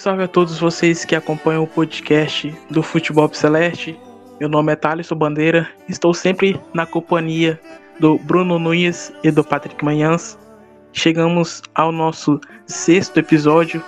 Salve, 0.00 0.22
a 0.22 0.28
todos 0.28 0.58
vocês 0.58 1.04
que 1.04 1.14
acompanham 1.14 1.62
o 1.62 1.66
podcast 1.66 2.56
do 2.70 2.82
Futebol 2.82 3.30
Celeste. 3.34 4.00
Meu 4.40 4.48
nome 4.48 4.72
é 4.72 4.76
Thaleson 4.76 5.14
Bandeira. 5.14 5.68
Estou 5.90 6.14
sempre 6.14 6.58
na 6.72 6.86
companhia 6.86 7.60
do 7.98 8.16
Bruno 8.16 8.58
Nunes 8.58 9.12
e 9.22 9.30
do 9.30 9.44
Patrick 9.44 9.84
Manhãs. 9.84 10.38
Chegamos 10.90 11.60
ao 11.74 11.92
nosso 11.92 12.40
sexto 12.64 13.18
episódio 13.18 13.84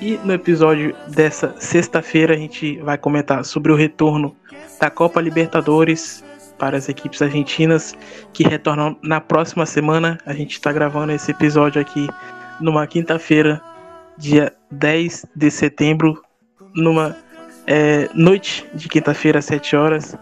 e 0.00 0.18
no 0.24 0.32
episódio 0.32 0.96
dessa 1.06 1.54
sexta-feira 1.60 2.34
a 2.34 2.38
gente 2.38 2.78
vai 2.78 2.98
comentar 2.98 3.44
sobre 3.44 3.70
o 3.70 3.76
retorno 3.76 4.34
da 4.80 4.90
Copa 4.90 5.20
Libertadores 5.20 6.24
para 6.58 6.76
as 6.76 6.88
equipes 6.88 7.22
argentinas 7.22 7.94
que 8.32 8.42
retornam 8.42 8.96
na 9.00 9.20
próxima 9.20 9.64
semana. 9.64 10.18
A 10.26 10.34
gente 10.34 10.54
está 10.54 10.72
gravando 10.72 11.12
esse 11.12 11.30
episódio 11.30 11.80
aqui 11.80 12.08
numa 12.60 12.84
quinta-feira, 12.84 13.62
dia 14.18 14.52
10 14.72 15.26
de 15.36 15.50
setembro, 15.50 16.22
numa 16.74 17.16
é, 17.66 18.08
noite 18.14 18.66
de 18.74 18.88
quinta-feira 18.88 19.38
às 19.38 19.44
7 19.44 19.76
horas. 19.76 20.16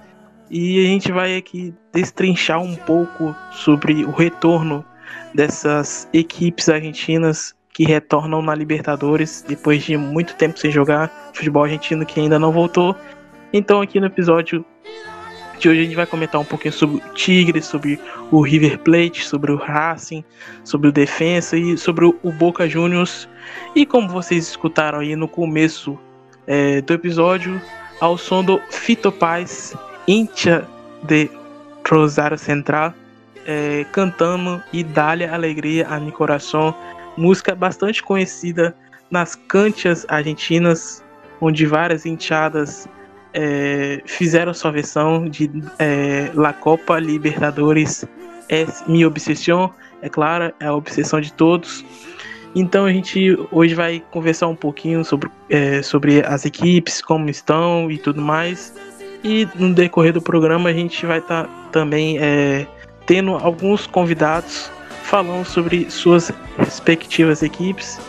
E 0.51 0.85
a 0.85 0.89
gente 0.89 1.13
vai 1.13 1.37
aqui 1.37 1.73
destrinchar 1.93 2.61
um 2.61 2.75
pouco 2.75 3.35
sobre 3.53 4.05
o 4.05 4.11
retorno 4.11 4.85
dessas 5.33 6.09
equipes 6.13 6.69
argentinas 6.69 7.55
que 7.73 7.85
retornam 7.85 8.43
na 8.43 8.55
Libertadores 8.55 9.45
depois 9.47 9.83
de 9.85 9.97
muito 9.97 10.35
tempo 10.35 10.59
sem 10.59 10.71
jogar 10.71 11.31
futebol 11.33 11.65
argentino 11.65 12.05
que 12.05 12.21
ainda 12.21 12.39
não 12.39 12.51
voltou. 12.51 12.97
Então 13.53 13.81
aqui 13.81 14.01
no 14.01 14.07
episódio 14.07 14.65
de 15.61 15.69
hoje 15.69 15.81
a 15.81 15.85
gente 15.85 15.95
vai 15.95 16.07
comentar 16.07 16.41
um 16.41 16.45
pouquinho 16.45 16.73
sobre 16.73 16.97
o 16.97 17.15
Tigre, 17.15 17.61
sobre 17.61 18.01
o 18.31 18.41
River 18.41 18.79
Plate, 18.79 19.27
sobre 19.27 19.53
o 19.53 19.57
Racing, 19.57 20.25
sobre 20.65 20.89
o 20.89 20.93
Defensa 20.93 21.57
e 21.57 21.77
sobre 21.77 22.07
o 22.07 22.33
Boca 22.33 22.67
Juniors. 22.67 23.29
E 23.75 23.85
como 23.85 24.09
vocês 24.09 24.49
escutaram 24.49 25.01
aí 25.01 25.15
no 25.15 25.29
começo 25.29 25.99
é, 26.47 26.81
do 26.81 26.95
episódio, 26.95 27.61
ao 28.01 28.17
som 28.17 28.43
do 28.43 28.59
Fito 28.71 29.13
Paz, 29.13 29.75
hincha 30.09 30.67
de 31.03 31.31
Rosário 31.89 32.39
Central, 32.39 32.95
é, 33.45 33.85
cantando 33.93 34.63
e 34.73 34.83
dá-lhe 34.83 35.25
alegria 35.25 35.87
a 35.89 36.01
mi 36.01 36.11
coração, 36.11 36.75
música 37.19 37.55
bastante 37.55 38.03
conhecida 38.03 38.75
nas 39.11 39.35
cantias 39.35 40.07
argentinas, 40.09 41.05
onde 41.39 41.67
várias 41.67 42.07
hinchadas 42.07 42.89
é, 43.33 44.03
fizeram 44.07 44.53
sua 44.53 44.71
versão 44.71 45.29
de 45.29 45.51
é, 45.79 46.31
La 46.35 46.53
Copa 46.53 46.99
Libertadores 46.99 48.05
é 48.49 48.67
minha 48.87 49.07
obsessão, 49.07 49.73
é 50.03 50.09
claro, 50.09 50.53
é 50.59 50.67
a 50.67 50.75
obsessão 50.75 51.21
de 51.21 51.33
todos. 51.33 51.85
Então 52.55 52.85
a 52.85 52.93
gente 52.93 53.39
hoje 53.53 53.75
vai 53.75 54.03
conversar 54.11 54.49
um 54.49 54.57
pouquinho 54.57 55.05
sobre, 55.05 55.31
é, 55.49 55.83
sobre 55.83 56.21
as 56.27 56.45
equipes, 56.45 57.01
como 57.01 57.31
estão 57.31 57.91
e 57.91 57.97
tudo 57.97 58.21
mais. 58.21 58.75
E 59.23 59.47
no 59.55 59.73
decorrer 59.73 60.13
do 60.13 60.21
programa 60.21 60.71
a 60.71 60.73
gente 60.73 61.07
vai 61.07 61.19
estar 61.19 61.45
tá 61.45 61.69
também 61.71 62.19
é, 62.19 62.67
tendo 63.07 63.37
alguns 63.37 63.87
convidados 63.87 64.71
falando 65.05 65.45
sobre 65.45 65.89
suas 65.91 66.33
respectivas 66.59 67.43
equipes. 67.43 68.01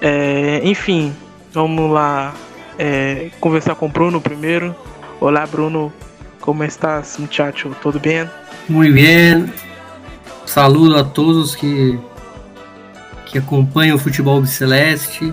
É, 0.00 0.60
enfim, 0.64 1.14
vamos 1.52 1.90
lá 1.90 2.34
é, 2.78 3.30
conversar 3.40 3.74
com 3.74 3.86
o 3.86 3.88
Bruno 3.88 4.20
primeiro. 4.20 4.74
Olá 5.20 5.46
Bruno, 5.46 5.92
como 6.40 6.64
estás, 6.64 7.18
muchacho? 7.18 7.74
Tudo 7.82 7.98
bem? 7.98 8.28
Muito 8.68 8.94
bem. 8.94 9.52
Saludo 10.46 10.96
a 10.96 11.04
todos 11.04 11.54
que 11.56 11.98
que 13.26 13.38
acompanham 13.38 13.96
o 13.96 13.98
futebol 13.98 14.44
celeste. 14.46 15.32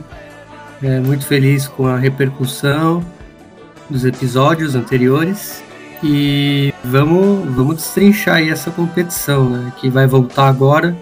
É, 0.83 0.99
muito 0.99 1.25
feliz 1.25 1.67
com 1.67 1.87
a 1.87 1.97
repercussão 1.97 3.03
dos 3.89 4.05
episódios 4.05 4.75
anteriores. 4.75 5.63
E 6.03 6.73
vamos, 6.83 7.55
vamos 7.55 7.77
destrinchar 7.77 8.35
aí 8.35 8.49
essa 8.49 8.69
competição, 8.69 9.49
né, 9.49 9.71
que 9.79 9.89
vai 9.89 10.05
voltar 10.05 10.47
agora. 10.47 10.95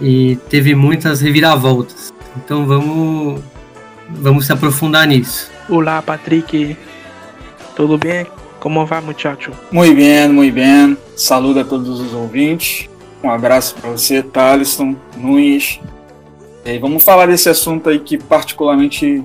E 0.00 0.36
teve 0.48 0.74
muitas 0.74 1.20
reviravoltas. 1.20 2.12
Então 2.36 2.66
vamos, 2.66 3.42
vamos 4.12 4.46
se 4.46 4.52
aprofundar 4.52 5.06
nisso. 5.06 5.50
Olá, 5.68 6.00
Patrick. 6.02 6.76
Tudo 7.76 7.96
bem? 7.96 8.26
Como 8.58 8.84
vai, 8.84 9.00
muchacho? 9.00 9.52
Muito 9.72 9.94
bem, 9.94 10.28
muito 10.28 10.54
bem. 10.54 10.96
Saludo 11.16 11.60
a 11.60 11.64
todos 11.64 12.00
os 12.00 12.12
ouvintes. 12.12 12.88
Um 13.22 13.30
abraço 13.30 13.74
para 13.74 13.90
você, 13.90 14.22
Thalisson, 14.22 14.96
Nunes. 15.16 15.80
E 16.64 16.78
vamos 16.78 17.02
falar 17.02 17.26
desse 17.26 17.48
assunto 17.48 17.88
aí 17.88 17.98
que 17.98 18.18
particularmente 18.18 19.22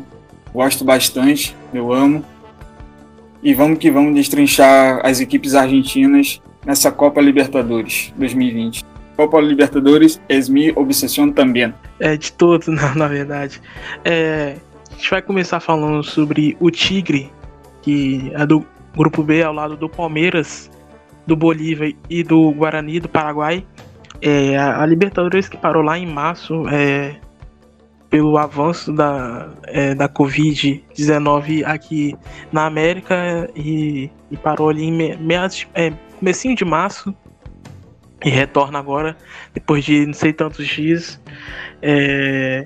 gosto 0.53 0.85
bastante, 0.85 1.55
eu 1.73 1.91
amo. 1.91 2.23
E 3.43 3.53
vamos 3.53 3.77
que 3.77 3.91
vamos 3.91 4.15
destrinchar 4.15 5.01
as 5.03 5.19
equipes 5.19 5.53
argentinas 5.53 6.41
nessa 6.65 6.91
Copa 6.91 7.21
Libertadores 7.21 8.13
2020. 8.17 8.83
Copa 9.15 9.39
Libertadores 9.39 10.19
é 10.27 10.39
minha 10.49 10.73
obsessão 10.75 11.31
também. 11.31 11.73
É 11.99 12.17
de 12.17 12.31
todos, 12.31 12.67
na, 12.73 12.95
na 12.95 13.07
verdade. 13.07 13.61
É, 14.03 14.55
a 14.95 14.97
gente 14.97 15.09
vai 15.09 15.21
começar 15.21 15.59
falando 15.59 16.01
sobre 16.03 16.55
o 16.59 16.71
Tigre, 16.71 17.29
que 17.81 18.31
é 18.33 18.45
do 18.45 18.65
grupo 18.95 19.21
B 19.21 19.43
ao 19.43 19.53
lado 19.53 19.75
do 19.75 19.89
Palmeiras, 19.89 20.71
do 21.27 21.35
Bolívia 21.35 21.93
e 22.09 22.23
do 22.23 22.51
Guarani 22.51 23.01
do 23.01 23.09
Paraguai. 23.09 23.65
É, 24.21 24.57
a, 24.57 24.85
Libertadores 24.85 25.49
que 25.49 25.57
parou 25.57 25.83
lá 25.83 25.99
em 25.99 26.07
março 26.07 26.65
é, 26.69 27.17
pelo 28.09 28.37
avanço 28.37 28.93
da, 28.93 29.49
é, 29.65 29.93
da 29.93 30.07
Covid-19 30.07 31.65
aqui 31.65 32.15
na 32.53 32.65
América 32.65 33.49
e, 33.53 34.09
e, 34.31 34.37
parou 34.37 34.69
ali 34.69 34.85
em 34.85 34.93
me, 34.93 35.17
meados, 35.17 35.67
é, 35.75 35.91
comecinho 36.17 36.55
de 36.55 36.63
março 36.63 37.13
e 38.23 38.29
retorna 38.29 38.79
agora 38.79 39.17
depois 39.53 39.83
de 39.83 40.05
não 40.05 40.13
sei 40.13 40.31
tantos 40.31 40.65
dias. 40.65 41.21
É, 41.81 42.65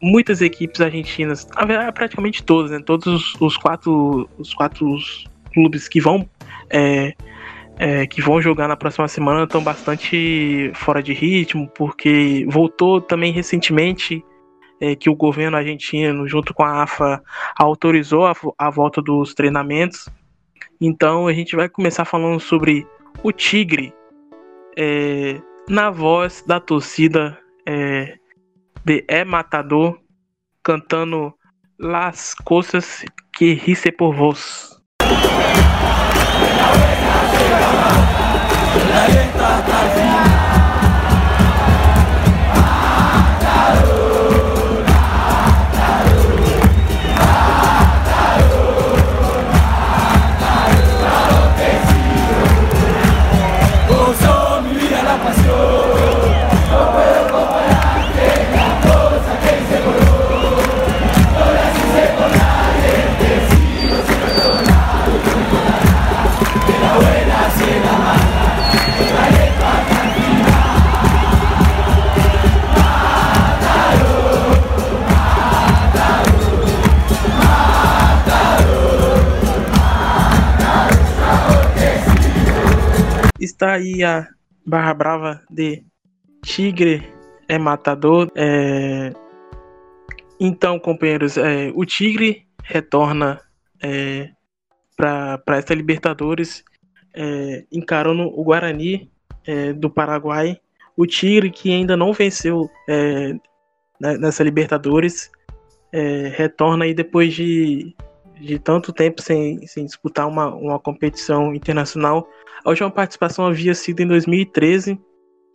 muitas 0.00 0.40
equipes 0.40 0.80
argentinas, 0.80 1.46
praticamente 1.94 2.42
todas, 2.42 2.70
né, 2.70 2.80
todos 2.84 3.34
os, 3.40 3.56
quatro, 3.56 4.28
os 4.38 4.54
quatro 4.54 4.96
clubes 5.52 5.88
que 5.88 6.00
vão 6.00 6.28
é, 6.70 7.14
é, 7.78 8.06
que 8.06 8.20
vão 8.20 8.42
jogar 8.42 8.68
na 8.68 8.76
próxima 8.76 9.06
semana 9.08 9.44
estão 9.44 9.62
bastante 9.62 10.70
fora 10.74 11.02
de 11.02 11.12
ritmo, 11.12 11.68
porque 11.74 12.44
voltou 12.48 13.00
também 13.00 13.32
recentemente 13.32 14.22
é, 14.80 14.94
que 14.94 15.08
o 15.08 15.14
governo 15.14 15.56
argentino, 15.56 16.26
junto 16.26 16.52
com 16.52 16.62
a 16.62 16.82
AFA, 16.82 17.22
autorizou 17.58 18.26
a, 18.26 18.34
a, 18.58 18.70
volta 18.70 19.00
dos 19.00 19.32
treinamentos. 19.32 20.08
Então 20.80 21.26
a 21.26 21.32
gente 21.32 21.54
vai 21.54 21.68
começar 21.68 22.04
falando 22.04 22.40
sobre 22.40 22.86
o 23.22 23.32
Tigre, 23.32 23.92
é, 24.76 25.40
na 25.68 25.90
voz 25.90 26.44
da 26.46 26.60
torcida 26.60 27.38
é, 27.66 28.16
de 28.88 29.04
É 29.06 29.22
Matador, 29.22 30.00
cantando 30.62 31.36
Las 31.78 32.34
Coisas 32.34 33.04
que 33.34 33.52
Rice 33.52 33.92
por 33.92 34.16
Vos. 34.16 34.82
Está 83.58 83.72
aí 83.72 84.04
a 84.04 84.24
Barra 84.64 84.94
Brava 84.94 85.42
de 85.50 85.82
Tigre 86.44 87.12
é 87.48 87.58
matador. 87.58 88.30
É... 88.36 89.12
Então, 90.38 90.78
companheiros, 90.78 91.36
é, 91.36 91.72
o 91.74 91.84
Tigre 91.84 92.46
retorna 92.62 93.40
é, 93.82 94.30
para 94.96 95.42
esta 95.56 95.74
Libertadores, 95.74 96.62
é, 97.12 97.64
encarando 97.72 98.28
o 98.28 98.44
Guarani 98.44 99.10
é, 99.44 99.72
do 99.72 99.90
Paraguai. 99.90 100.60
O 100.96 101.04
Tigre, 101.04 101.50
que 101.50 101.72
ainda 101.72 101.96
não 101.96 102.12
venceu 102.12 102.70
é, 102.88 103.34
nessa 103.98 104.44
Libertadores, 104.44 105.32
é, 105.90 106.28
retorna 106.28 106.84
aí 106.84 106.94
depois 106.94 107.34
de, 107.34 107.92
de 108.40 108.56
tanto 108.60 108.92
tempo 108.92 109.20
sem, 109.20 109.66
sem 109.66 109.84
disputar 109.84 110.28
uma, 110.28 110.54
uma 110.54 110.78
competição 110.78 111.52
internacional. 111.52 112.28
A 112.64 112.70
última 112.70 112.90
participação 112.90 113.46
havia 113.46 113.74
sido 113.74 114.00
em 114.00 114.06
2013 114.06 114.98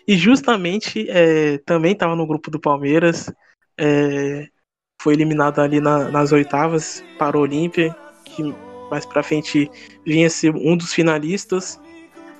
e 0.08 0.16
justamente 0.16 1.06
é, 1.10 1.58
também 1.60 1.94
estava 1.94 2.16
no 2.16 2.28
grupo 2.28 2.52
do 2.52 2.60
Palmeiras. 2.60 3.32
É, 3.78 4.48
foi 5.02 5.14
eliminado 5.14 5.60
ali 5.60 5.80
na, 5.80 6.10
nas 6.10 6.32
oitavas 6.32 7.04
para 7.18 7.38
o 7.38 7.42
Olímpia, 7.42 7.96
que 8.26 8.54
mais 8.90 9.06
para 9.06 9.24
frente 9.24 9.70
vinha 10.06 10.30
ser 10.30 10.56
um 10.56 10.78
dos 10.78 10.94
finalistas. 10.94 11.80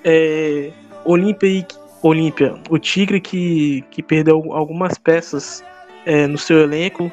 É, 0.04 0.72
Olímpia 1.06 1.48
e 1.48 1.66
Olímpia, 2.02 2.56
o 2.70 2.78
Tigre 2.78 3.20
que, 3.20 3.84
que 3.90 4.04
perdeu 4.04 4.54
algumas 4.54 4.98
peças 4.98 5.64
é, 6.06 6.28
no 6.28 6.38
seu 6.38 6.60
elenco, 6.60 7.12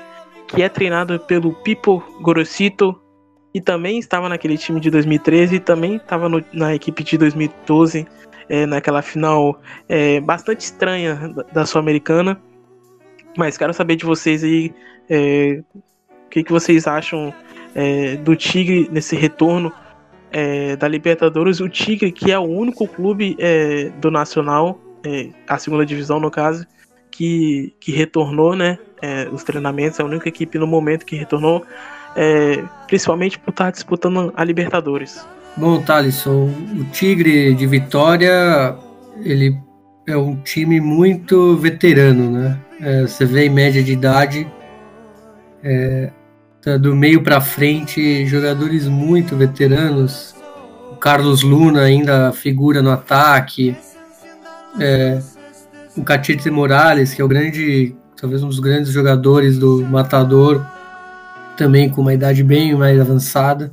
que 0.48 0.62
é 0.62 0.68
treinado 0.68 1.18
pelo 1.20 1.54
Pipo 1.54 2.02
Gorosito, 2.20 2.99
e 3.52 3.60
também 3.60 3.98
estava 3.98 4.28
naquele 4.28 4.56
time 4.56 4.80
de 4.80 4.90
2013 4.90 5.56
e 5.56 5.60
também 5.60 5.96
estava 5.96 6.28
na 6.52 6.74
equipe 6.74 7.02
de 7.02 7.18
2012 7.18 8.06
é, 8.48 8.66
naquela 8.66 9.02
final 9.02 9.60
é, 9.88 10.20
bastante 10.20 10.60
estranha 10.60 11.14
da, 11.14 11.42
da 11.42 11.66
Sul-Americana. 11.66 12.40
Mas 13.36 13.56
quero 13.56 13.72
saber 13.72 13.96
de 13.96 14.04
vocês 14.04 14.42
aí 14.42 14.74
é, 15.08 15.62
o 16.26 16.28
que, 16.28 16.42
que 16.42 16.52
vocês 16.52 16.86
acham 16.86 17.32
é, 17.74 18.16
do 18.16 18.34
Tigre 18.34 18.88
nesse 18.90 19.16
retorno 19.16 19.72
é, 20.32 20.76
da 20.76 20.88
Libertadores. 20.88 21.60
O 21.60 21.68
Tigre, 21.68 22.10
que 22.12 22.32
é 22.32 22.38
o 22.38 22.42
único 22.42 22.86
clube 22.86 23.36
é, 23.38 23.90
do 24.00 24.10
Nacional, 24.10 24.80
a 25.48 25.56
segunda 25.56 25.86
divisão 25.86 26.20
no 26.20 26.30
caso, 26.30 26.66
que, 27.10 27.74
que 27.80 27.90
retornou 27.90 28.54
né, 28.54 28.78
os 29.32 29.42
treinamentos, 29.42 29.98
é 29.98 30.02
a 30.02 30.04
única 30.04 30.28
equipe 30.28 30.58
no 30.58 30.66
momento 30.66 31.06
que 31.06 31.16
retornou, 31.16 31.64
principalmente 32.86 33.38
por 33.38 33.50
estar 33.50 33.70
disputando 33.70 34.32
a 34.36 34.44
Libertadores. 34.44 35.24
Bom, 35.56 35.80
Thalisson, 35.82 36.50
o 36.78 36.84
Tigre 36.92 37.54
de 37.54 37.66
Vitória, 37.66 38.76
ele 39.22 39.58
é 40.06 40.16
um 40.16 40.36
time 40.36 40.80
muito 40.80 41.56
veterano, 41.56 42.30
né? 42.30 42.58
É, 42.80 43.02
você 43.02 43.24
vê 43.24 43.46
em 43.46 43.50
média 43.50 43.82
de 43.82 43.92
idade, 43.92 44.46
é, 45.62 46.10
tá 46.62 46.76
do 46.76 46.94
meio 46.94 47.22
para 47.22 47.40
frente, 47.40 48.24
jogadores 48.26 48.86
muito 48.86 49.36
veteranos. 49.36 50.34
O 50.92 50.96
Carlos 50.96 51.42
Luna 51.42 51.82
ainda 51.82 52.32
figura 52.32 52.80
no 52.80 52.90
ataque. 52.90 53.76
É, 54.78 55.20
o 55.96 56.02
Catete 56.02 56.50
Morales, 56.50 57.12
que 57.12 57.20
é 57.20 57.24
o 57.24 57.28
grande, 57.28 57.94
talvez 58.18 58.42
um 58.42 58.48
dos 58.48 58.60
grandes 58.60 58.92
jogadores 58.92 59.58
do 59.58 59.82
Matador, 59.82 60.64
também 61.60 61.90
com 61.90 62.00
uma 62.00 62.14
idade 62.14 62.42
bem 62.42 62.74
mais 62.74 62.98
avançada. 62.98 63.70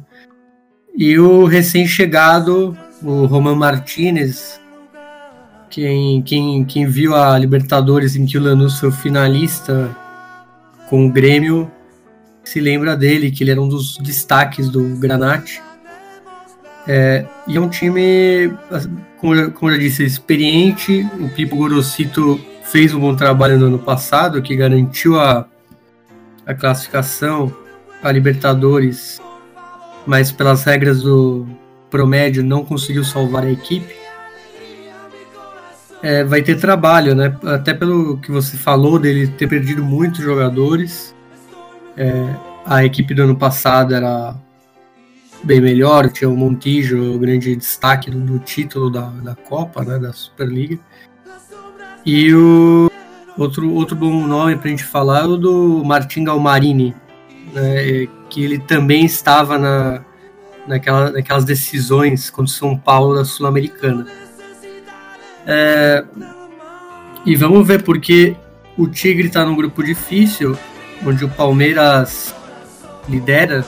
E 0.94 1.18
o 1.18 1.45
recém-chegado, 1.45 2.78
o 3.01 3.25
Roman 3.25 3.56
Martinez, 3.56 4.60
quem, 5.69 6.22
quem, 6.22 6.66
quem 6.66 6.86
viu 6.86 7.16
a 7.16 7.39
Libertadores 7.39 8.18
em 8.18 8.25
que 8.25 8.38
o 8.38 8.44
Lanús 8.44 8.78
foi 8.78 8.92
finalista 8.92 9.95
com 10.89 11.07
o 11.07 11.10
Grêmio, 11.10 11.72
se 12.44 12.60
lembra 12.60 12.94
dele, 12.94 13.31
que 13.31 13.42
ele 13.42 13.51
era 13.51 13.62
um 13.62 13.69
dos 13.69 13.98
destaques 14.00 14.69
do 14.69 14.83
Granate. 14.98 15.62
É, 16.86 17.25
e 17.48 17.56
é 17.56 17.62
um 17.62 17.69
time, 17.69 18.54
como, 19.18 19.51
como 19.51 19.72
eu 19.72 19.75
já 19.75 19.81
disse, 19.81 20.04
experiente. 20.04 21.07
O 21.22 21.30
Pipo 21.30 21.56
Gorosito 21.56 22.38
fez 22.63 22.94
um 22.94 23.00
bom 23.00 23.16
trabalho 23.16 23.57
no 23.57 23.68
ano 23.68 23.80
passado, 23.80 24.42
que 24.42 24.57
garantiu 24.57 25.18
a, 25.18 25.45
a 26.45 26.54
classificação 26.54 27.54
a 28.01 28.11
Libertadores 28.11 29.19
mas 30.07 30.31
pelas 30.31 30.63
regras 30.63 31.04
do 31.04 31.45
promédio 31.89 32.42
não 32.42 32.63
conseguiu 32.63 33.04
salvar 33.04 33.44
a 33.44 33.51
equipe. 33.51 33.94
É, 36.01 36.23
vai 36.23 36.42
ter 36.42 36.56
trabalho, 36.56 37.13
né? 37.13 37.37
Até 37.44 37.73
pelo 37.73 38.18
que 38.19 38.31
você 38.31 38.56
falou 38.56 38.97
dele 38.97 39.27
ter 39.27 39.47
perdido 39.47 39.83
muitos 39.83 40.21
jogadores. 40.21 41.13
É, 41.97 42.35
a 42.66 42.85
equipe 42.85 43.13
do 43.13 43.23
ano 43.23 43.35
passado 43.35 43.94
era 43.94 44.33
bem 45.44 45.59
melhor, 45.59 46.09
tinha 46.09 46.30
o 46.30 46.37
Montijo, 46.37 47.16
o 47.16 47.19
grande 47.19 47.56
destaque 47.56 48.09
do, 48.09 48.19
do 48.19 48.39
título 48.39 48.89
da, 48.89 49.09
da 49.09 49.35
Copa, 49.35 49.83
né, 49.83 49.99
da 49.99 50.13
Superliga. 50.13 50.80
E 52.06 52.33
o 52.33 52.89
outro, 53.37 53.73
outro 53.73 53.95
bom 53.95 54.25
nome 54.25 54.56
para 54.56 54.68
a 54.68 54.69
gente 54.69 54.85
falar 54.85 55.23
é 55.23 55.27
o 55.27 55.35
do 55.35 55.83
Martin 55.83 56.23
Galmarini, 56.23 56.95
né, 57.57 58.07
que 58.30 58.44
ele 58.44 58.59
também 58.59 59.04
estava 59.04 59.57
na, 59.57 60.02
naquela, 60.68 61.11
naquelas 61.11 61.44
decisões 61.44 62.30
contra 62.30 62.52
o 62.52 62.56
São 62.56 62.78
Paulo 62.78 63.16
da 63.16 63.26
Sul-Americana. 63.26 64.06
É, 65.45 66.04
e 67.26 67.35
vamos 67.35 67.66
ver 67.68 67.81
porque 67.81 68.35
o 68.78 68.87
Tigre 68.87 69.28
está 69.28 69.44
num 69.44 69.56
grupo 69.56 69.83
difícil, 69.83 70.56
onde 71.06 71.26
o 71.26 71.30
Palmeiras 71.30 72.35
lidera, 73.09 73.66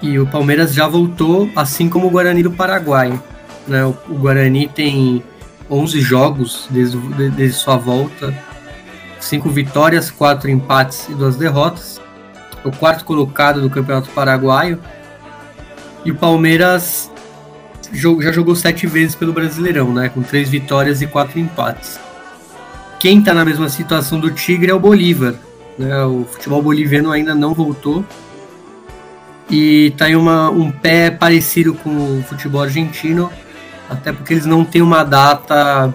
e 0.00 0.18
o 0.18 0.26
Palmeiras 0.26 0.74
já 0.74 0.86
voltou, 0.86 1.48
assim 1.56 1.88
como 1.88 2.06
o 2.06 2.10
Guarani 2.10 2.42
do 2.42 2.50
Paraguai. 2.50 3.20
Né? 3.66 3.84
O, 3.84 3.96
o 4.08 4.14
Guarani 4.14 4.68
tem 4.68 5.22
11 5.70 6.00
jogos 6.00 6.66
desde, 6.70 6.98
desde 7.30 7.58
sua 7.58 7.76
volta, 7.76 8.36
5 9.20 9.48
vitórias, 9.50 10.10
4 10.10 10.50
empates 10.50 11.08
e 11.08 11.14
2 11.14 11.36
derrotas 11.36 12.01
o 12.64 12.70
quarto 12.70 13.04
colocado 13.04 13.60
do 13.60 13.70
Campeonato 13.70 14.10
Paraguaio. 14.10 14.78
E 16.04 16.10
o 16.10 16.14
Palmeiras 16.14 17.10
já 17.92 18.32
jogou 18.32 18.56
sete 18.56 18.86
vezes 18.86 19.14
pelo 19.14 19.32
Brasileirão, 19.32 19.92
né? 19.92 20.08
Com 20.08 20.22
três 20.22 20.48
vitórias 20.48 21.02
e 21.02 21.06
quatro 21.06 21.38
empates. 21.38 22.00
Quem 22.98 23.18
está 23.18 23.34
na 23.34 23.44
mesma 23.44 23.68
situação 23.68 24.18
do 24.18 24.30
Tigre 24.30 24.70
é 24.70 24.74
o 24.74 24.80
Bolívar. 24.80 25.34
Né? 25.78 26.04
O 26.04 26.24
futebol 26.24 26.62
boliviano 26.62 27.10
ainda 27.10 27.34
não 27.34 27.54
voltou. 27.54 28.04
E 29.50 29.88
está 29.88 30.08
em 30.08 30.16
uma, 30.16 30.50
um 30.50 30.70
pé 30.70 31.10
parecido 31.10 31.74
com 31.74 31.90
o 31.90 32.22
futebol 32.22 32.62
argentino, 32.62 33.30
até 33.90 34.12
porque 34.12 34.32
eles 34.32 34.46
não 34.46 34.64
têm 34.64 34.80
uma 34.80 35.04
data 35.04 35.92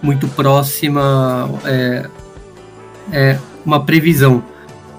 muito 0.00 0.26
próxima, 0.28 1.50
é, 1.64 2.06
é, 3.12 3.38
uma 3.66 3.84
previsão. 3.84 4.42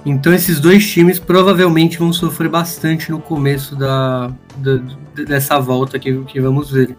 Então 0.05 0.34
esses 0.34 0.60
dois 0.60 0.89
times 0.89 1.20
provavelmente 1.20 1.98
vão 1.98 2.12
sofrer 2.12 2.50
bastante 2.50 3.12
no 3.12 3.20
começo 3.20 3.75
da, 3.75 4.31
da 4.58 4.81
dessa 5.24 5.60
volta 5.60 6.00
que, 6.00 6.24
que 6.24 6.39
vamos 6.39 6.72
ver. 6.72 6.96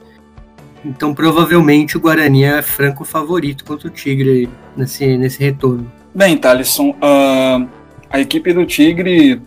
Então 0.84 1.14
provavelmente 1.14 1.96
o 1.96 2.00
Guarani 2.00 2.44
é 2.44 2.62
franco 2.62 3.04
favorito 3.04 3.64
contra 3.64 3.88
o 3.88 3.90
Tigre 3.90 4.48
nesse, 4.76 5.16
nesse 5.16 5.40
retorno. 5.40 5.90
Bem, 6.14 6.36
Thalisson, 6.36 6.90
uh, 6.90 7.68
a 8.10 8.20
equipe 8.20 8.52
do 8.52 8.66
Tigre 8.66 9.40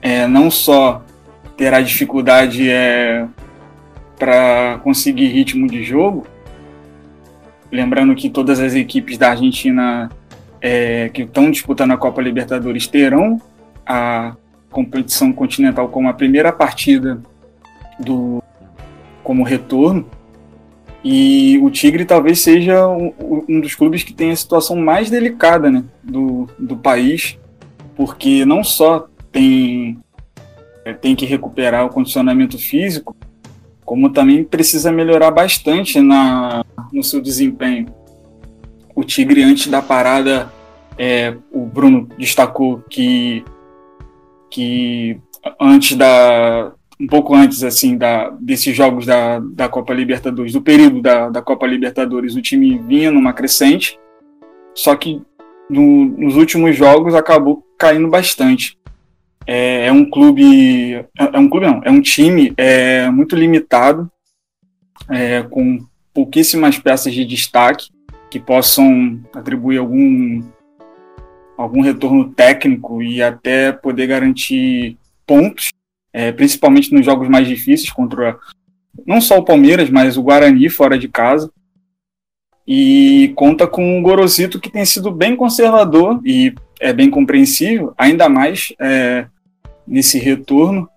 é, 0.00 0.26
não 0.26 0.50
só 0.50 1.04
terá 1.56 1.80
dificuldade 1.80 2.68
é, 2.70 3.26
para 4.18 4.78
conseguir 4.82 5.28
ritmo 5.28 5.66
de 5.66 5.82
jogo. 5.82 6.26
Lembrando 7.70 8.14
que 8.14 8.28
todas 8.30 8.60
as 8.60 8.74
equipes 8.74 9.16
da 9.18 9.30
Argentina 9.30 10.10
é, 10.62 11.08
que 11.08 11.22
estão 11.22 11.50
disputando 11.50 11.90
a 11.90 11.96
Copa 11.96 12.22
Libertadores 12.22 12.86
terão 12.86 13.42
a 13.84 14.36
competição 14.70 15.32
continental 15.32 15.88
como 15.88 16.08
a 16.08 16.14
primeira 16.14 16.52
partida 16.52 17.20
do 17.98 18.40
como 19.24 19.42
retorno. 19.42 20.06
E 21.04 21.58
o 21.60 21.68
Tigre 21.68 22.04
talvez 22.04 22.40
seja 22.40 22.86
um, 22.86 23.12
um 23.48 23.60
dos 23.60 23.74
clubes 23.74 24.04
que 24.04 24.12
tem 24.12 24.30
a 24.30 24.36
situação 24.36 24.76
mais 24.76 25.10
delicada 25.10 25.68
né, 25.68 25.82
do, 26.02 26.48
do 26.56 26.76
país, 26.76 27.36
porque 27.96 28.44
não 28.44 28.62
só 28.62 29.08
tem, 29.32 29.98
é, 30.84 30.92
tem 30.92 31.16
que 31.16 31.26
recuperar 31.26 31.84
o 31.84 31.88
condicionamento 31.88 32.56
físico, 32.56 33.16
como 33.84 34.10
também 34.10 34.44
precisa 34.44 34.92
melhorar 34.92 35.32
bastante 35.32 36.00
na, 36.00 36.64
no 36.92 37.02
seu 37.02 37.20
desempenho. 37.20 37.86
O 39.02 39.04
Tigre, 39.04 39.42
antes 39.42 39.66
da 39.66 39.82
parada, 39.82 40.48
é, 40.96 41.36
o 41.50 41.66
Bruno 41.66 42.08
destacou 42.16 42.84
que, 42.88 43.44
que 44.48 45.18
antes 45.60 45.96
da, 45.96 46.72
um 47.00 47.08
pouco 47.08 47.34
antes 47.34 47.64
assim 47.64 47.98
da, 47.98 48.30
desses 48.40 48.76
jogos 48.76 49.04
da, 49.04 49.40
da 49.40 49.68
Copa 49.68 49.92
Libertadores, 49.92 50.52
do 50.52 50.62
período 50.62 51.02
da, 51.02 51.28
da 51.30 51.42
Copa 51.42 51.66
Libertadores, 51.66 52.36
o 52.36 52.40
time 52.40 52.78
vinha 52.78 53.10
numa 53.10 53.32
crescente, 53.32 53.98
só 54.72 54.94
que 54.94 55.20
no, 55.68 56.04
nos 56.04 56.36
últimos 56.36 56.76
jogos 56.76 57.16
acabou 57.16 57.66
caindo 57.76 58.08
bastante. 58.08 58.78
É, 59.44 59.86
é, 59.86 59.92
um 59.92 60.08
clube, 60.08 60.94
é, 60.94 61.06
é, 61.18 61.38
um 61.40 61.48
clube 61.48 61.66
não, 61.66 61.82
é 61.84 61.90
um 61.90 62.00
time 62.00 62.54
é, 62.56 63.10
muito 63.10 63.34
limitado, 63.34 64.08
é, 65.10 65.42
com 65.42 65.84
pouquíssimas 66.14 66.78
peças 66.78 67.12
de 67.12 67.24
destaque 67.24 67.88
que 68.32 68.40
possam 68.40 69.20
atribuir 69.34 69.78
algum 69.78 70.42
algum 71.56 71.82
retorno 71.82 72.32
técnico 72.32 73.02
e 73.02 73.22
até 73.22 73.70
poder 73.70 74.06
garantir 74.06 74.96
pontos 75.26 75.70
é, 76.12 76.30
principalmente 76.30 76.92
nos 76.92 77.04
jogos 77.04 77.28
mais 77.28 77.48
difíceis 77.48 77.90
contra 77.90 78.38
não 79.06 79.20
só 79.20 79.38
o 79.38 79.44
Palmeiras, 79.44 79.88
mas 79.88 80.16
o 80.16 80.22
Guarani 80.22 80.68
fora 80.68 80.98
de 80.98 81.08
casa. 81.08 81.50
E 82.68 83.32
conta 83.34 83.66
com 83.66 83.98
o 83.98 84.02
Gorosito, 84.02 84.60
que 84.60 84.70
tem 84.70 84.84
sido 84.84 85.10
bem 85.10 85.34
conservador 85.34 86.20
e 86.24 86.54
é 86.80 86.92
bem 86.92 87.10
compreensível, 87.10 87.92
ainda 87.98 88.28
mais 88.28 88.72
é, 88.78 89.26
nesse 89.86 90.18
retorno, 90.18 90.88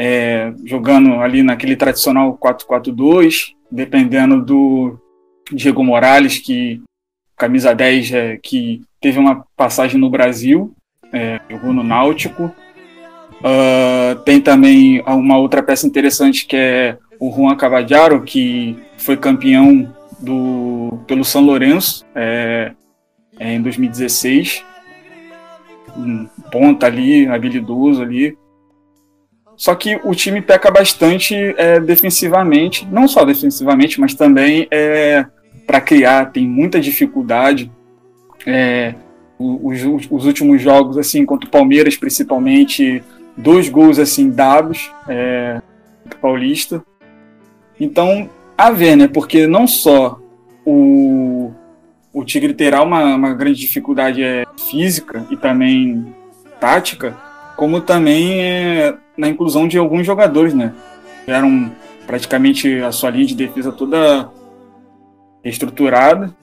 é, 0.00 0.52
jogando 0.64 1.14
ali 1.20 1.42
naquele 1.42 1.76
tradicional 1.76 2.36
4-4-2, 2.38 3.52
dependendo 3.70 4.42
do 4.42 4.98
Diego 5.52 5.84
Morales, 5.84 6.38
que 6.38 6.80
camisa 7.36 7.74
10, 7.74 8.12
é, 8.12 8.36
que 8.42 8.82
teve 9.00 9.18
uma 9.18 9.44
passagem 9.56 9.98
no 10.00 10.10
Brasil, 10.10 10.74
é, 11.12 11.40
jogou 11.50 11.72
no 11.72 11.82
Náutico, 11.82 12.54
Uh, 13.42 14.14
tem 14.20 14.40
também 14.40 15.02
uma 15.04 15.36
outra 15.36 15.64
peça 15.64 15.84
interessante 15.84 16.46
que 16.46 16.56
é 16.56 16.96
o 17.18 17.32
Juan 17.32 17.56
Cavallaro, 17.56 18.22
que 18.22 18.76
foi 18.96 19.16
campeão 19.16 19.92
do, 20.20 21.00
pelo 21.08 21.24
São 21.24 21.42
Lourenço 21.42 22.06
é, 22.14 22.72
é, 23.38 23.54
em 23.54 23.60
2016. 23.60 24.64
Um 25.96 26.28
ponta 26.52 26.86
ali, 26.86 27.26
habilidoso 27.26 28.02
ali. 28.02 28.36
Só 29.56 29.74
que 29.74 30.00
o 30.04 30.14
time 30.14 30.40
peca 30.40 30.70
bastante 30.70 31.34
é, 31.58 31.80
defensivamente, 31.80 32.86
não 32.86 33.08
só 33.08 33.24
defensivamente, 33.24 34.00
mas 34.00 34.14
também 34.14 34.68
é, 34.70 35.26
para 35.66 35.80
criar, 35.80 36.32
tem 36.32 36.46
muita 36.46 36.80
dificuldade. 36.80 37.70
É, 38.46 38.94
os, 39.38 39.80
os, 40.10 40.26
últimos 40.26 40.60
jogos, 40.60 40.98
assim, 40.98 41.24
contra 41.24 41.48
o 41.48 41.50
Palmeiras, 41.50 41.96
principalmente, 41.96 43.02
dois 43.36 43.68
gols 43.68 43.98
assim 43.98 44.30
dados 44.30 44.90
é, 45.08 45.60
Paulista. 46.20 46.84
Então, 47.78 48.28
a 48.56 48.70
ver, 48.70 48.96
né? 48.96 49.08
Porque 49.08 49.46
não 49.46 49.66
só 49.66 50.20
o, 50.64 51.50
o 52.12 52.24
Tigre 52.24 52.54
terá 52.54 52.82
uma, 52.82 53.14
uma 53.14 53.34
grande 53.34 53.60
dificuldade 53.60 54.22
é, 54.22 54.44
física 54.70 55.26
e 55.30 55.36
também 55.36 56.14
tática, 56.60 57.16
como 57.56 57.80
também 57.80 58.40
é, 58.40 58.94
na 59.16 59.28
inclusão 59.28 59.66
de 59.66 59.78
alguns 59.78 60.06
jogadores, 60.06 60.54
né? 60.54 60.72
Eram 61.26 61.72
praticamente 62.06 62.80
a 62.80 62.92
sua 62.92 63.10
linha 63.10 63.26
de 63.26 63.34
defesa 63.34 63.72
toda 63.72 64.30
estruturada 65.44 66.34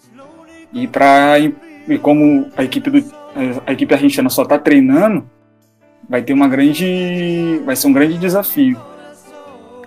e 0.73 0.87
para 0.87 1.39
e 1.39 1.97
como 1.99 2.47
a 2.55 2.63
equipe 2.63 2.89
do 2.89 3.19
a 3.65 3.71
equipe 3.71 3.93
argentina 3.93 4.29
só 4.29 4.43
está 4.43 4.57
treinando 4.57 5.29
vai 6.07 6.21
ter 6.21 6.33
uma 6.33 6.47
grande. 6.47 7.61
vai 7.65 7.75
ser 7.75 7.87
um 7.87 7.93
grande 7.93 8.17
desafio. 8.17 8.79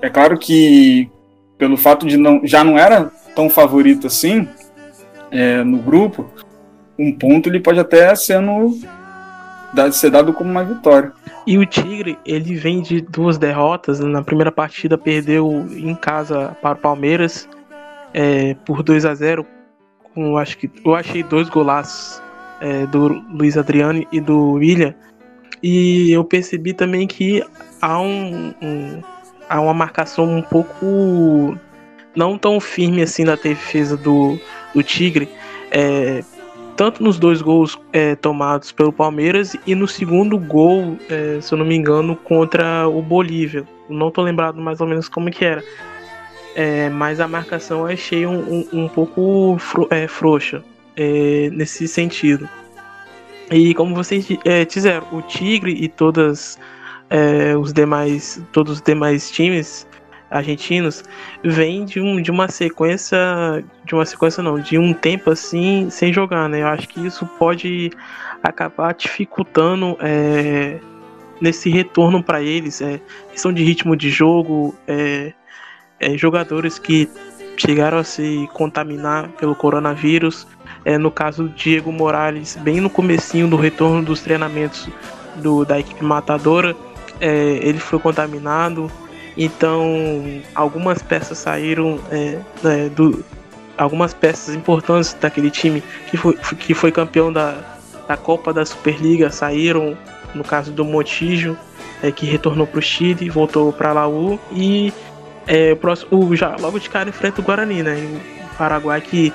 É 0.01 0.09
claro 0.09 0.39
que 0.39 1.11
pelo 1.59 1.77
fato 1.77 2.07
de 2.07 2.17
não 2.17 2.41
já 2.45 2.63
não 2.65 2.79
era 2.79 3.11
tão 3.35 3.51
favorito 3.51 4.07
assim 4.07 4.49
é, 5.31 5.63
no 5.65 5.79
grupo, 5.79 6.31
um 6.99 7.13
ponto 7.13 7.49
ele 7.49 7.61
pode 7.61 7.81
até 7.81 8.15
sendo 8.15 8.79
ser 9.93 10.11
dado 10.11 10.33
como 10.33 10.51
uma 10.51 10.65
vitória. 10.65 11.13
E 11.47 11.59
o 11.59 11.67
Tigre, 11.67 12.19
ele 12.25 12.55
vem 12.55 12.81
de 12.83 13.01
duas 13.01 13.37
derrotas. 13.39 13.99
Na 13.99 14.23
primeira 14.23 14.53
partida 14.53 14.97
perdeu 14.97 15.67
em 15.71 15.95
casa 15.95 16.57
para 16.63 16.79
o 16.79 16.81
Palmeiras 16.81 17.49
é, 18.15 18.55
por 18.67 18.83
2 18.83 19.05
a 19.05 19.15
0 19.15 19.47
com 20.15 20.37
acho 20.37 20.59
que 20.59 20.71
eu 20.85 20.95
achei 20.95 21.23
dois 21.23 21.49
golaços 21.49 22.23
é, 22.61 22.87
do 22.87 23.09
Luiz 23.09 23.57
Adriano 23.57 24.07
e 24.13 24.21
do 24.21 24.53
William 24.53 24.95
e 25.63 26.11
eu 26.11 26.25
percebi 26.25 26.75
também 26.75 27.07
que 27.07 27.43
há, 27.81 28.01
um, 28.01 28.53
um, 28.61 29.03
há 29.49 29.61
uma 29.61 29.73
marcação 29.73 30.25
um 30.25 30.43
pouco 30.43 31.57
não 32.17 32.37
tão 32.37 32.59
firme 32.59 33.03
assim 33.03 33.25
na 33.25 33.37
defesa 33.37 33.97
do, 33.97 34.39
do 34.75 34.83
Tigre. 34.83 35.29
É, 35.71 36.23
tanto 36.77 37.03
nos 37.03 37.19
dois 37.19 37.41
gols 37.41 37.79
é, 37.93 38.17
tomados 38.17 38.73
pelo 38.73 38.93
Palmeiras 38.93 39.57
e 39.67 39.75
no 39.75 39.87
segundo 39.87 40.37
gol, 40.37 40.97
é, 41.09 41.41
se 41.41 41.55
eu 41.55 41.59
não 41.59 41.65
me 41.65 41.77
engano, 41.77 42.17
contra 42.17 42.89
o 42.89 43.01
Bolívia. 43.01 43.65
Não 43.89 44.11
tô 44.11 44.23
lembrado 44.23 44.61
mais 44.61 44.81
ou 44.81 44.87
menos 44.87 45.09
como 45.09 45.31
que 45.31 45.45
era. 45.45 45.63
É, 46.55 46.89
mas 46.91 47.19
a 47.21 47.27
marcação 47.27 47.81
eu 47.81 47.95
achei 47.95 48.27
um, 48.27 48.41
um, 48.41 48.85
um 48.85 48.89
pouco 48.89 49.57
fro 49.59 49.89
é, 49.91 50.07
frouxa 50.07 50.63
é, 50.97 51.49
nesse 51.51 51.89
sentido. 51.89 52.49
E 53.51 53.75
como 53.75 53.95
vocês 53.95 54.27
é, 54.45 54.65
disseram, 54.65 55.07
o 55.13 55.23
Tigre 55.23 55.73
e 55.73 55.89
todas 55.89 56.59
é, 57.11 57.57
os 57.57 57.73
demais, 57.73 58.43
todos 58.53 58.75
os 58.75 58.83
demais 58.83 59.31
times 59.31 59.87
argentinos 60.31 61.05
vêm 61.45 61.85
de, 61.85 62.01
um, 62.01 62.21
de 62.21 62.31
uma 62.31 62.49
sequência, 62.49 63.19
de 63.85 63.95
uma 63.95 64.07
sequência 64.07 64.43
não, 64.43 64.59
de 64.59 64.79
um 64.79 64.95
tempo 64.95 65.31
assim 65.31 65.91
sem 65.91 66.13
jogar, 66.13 66.49
né? 66.49 66.63
Eu 66.63 66.69
acho 66.69 66.89
que 66.89 67.07
isso 67.07 67.27
pode 67.39 67.91
acabar 68.43 68.95
dificultando 68.95 69.97
é, 70.01 70.81
nesse 71.41 71.69
retorno 71.69 72.23
para 72.23 72.41
eles, 72.41 72.81
é, 72.81 73.01
questão 73.31 73.53
de 73.53 73.63
ritmo 73.63 73.95
de 73.95 74.09
jogo, 74.09 74.75
é, 74.87 75.35
é, 76.03 76.19
jogadores 76.19 76.79
que 76.79 77.09
chegaram 77.57 77.99
a 77.99 78.05
se 78.05 78.49
contaminar 78.53 79.29
pelo 79.39 79.55
coronavírus 79.55 80.47
é, 80.85 80.99
no 80.99 81.11
caso 81.11 81.45
do 81.45 81.49
Diego 81.51 81.93
Morales, 81.93 82.59
bem 82.61 82.81
no 82.81 82.91
comecinho 82.91 83.49
do 83.49 83.57
retorno 83.57 84.03
dos 84.03 84.21
treinamentos 84.21 84.89
do, 85.37 85.65
da 85.65 85.79
equipe 85.79 86.05
matadora, 86.05 86.75
é, 87.21 87.61
ele 87.63 87.79
foi 87.79 87.99
contaminado. 87.99 88.91
Então, 89.37 89.85
algumas 90.55 91.01
peças 91.03 91.39
saíram 91.39 91.99
é, 92.11 92.39
é, 92.65 92.89
do, 92.89 93.25
algumas 93.79 94.13
peças 94.13 94.55
importantes 94.55 95.15
daquele 95.15 95.51
time 95.51 95.83
que 96.11 96.17
foi, 96.17 96.37
que 96.59 96.75
foi 96.75 96.91
campeão 96.93 97.33
da, 97.33 97.57
da 98.07 98.17
Copa 98.17 98.53
da 98.53 98.65
Superliga 98.67 99.31
saíram. 99.31 99.97
No 100.35 100.43
caso 100.43 100.73
do 100.73 100.83
Montijo, 100.83 101.59
é, 102.03 102.11
que 102.11 102.25
retornou 102.25 102.67
para 102.67 102.79
o 102.79 102.83
Chile, 102.83 103.29
voltou 103.29 103.71
para 103.71 103.93
Laú 103.93 104.41
e 104.51 104.91
é, 105.47 105.73
o 105.73 105.77
próximo, 105.77 106.25
o, 106.25 106.37
já 106.37 106.57
logo 106.61 106.79
de 106.79 106.89
cara 106.89 107.09
enfrenta 107.09 107.41
o 107.41 107.45
Guarani, 107.45 107.83
né? 107.83 107.97
O 108.53 108.57
Paraguai 108.57 109.01
que 109.01 109.33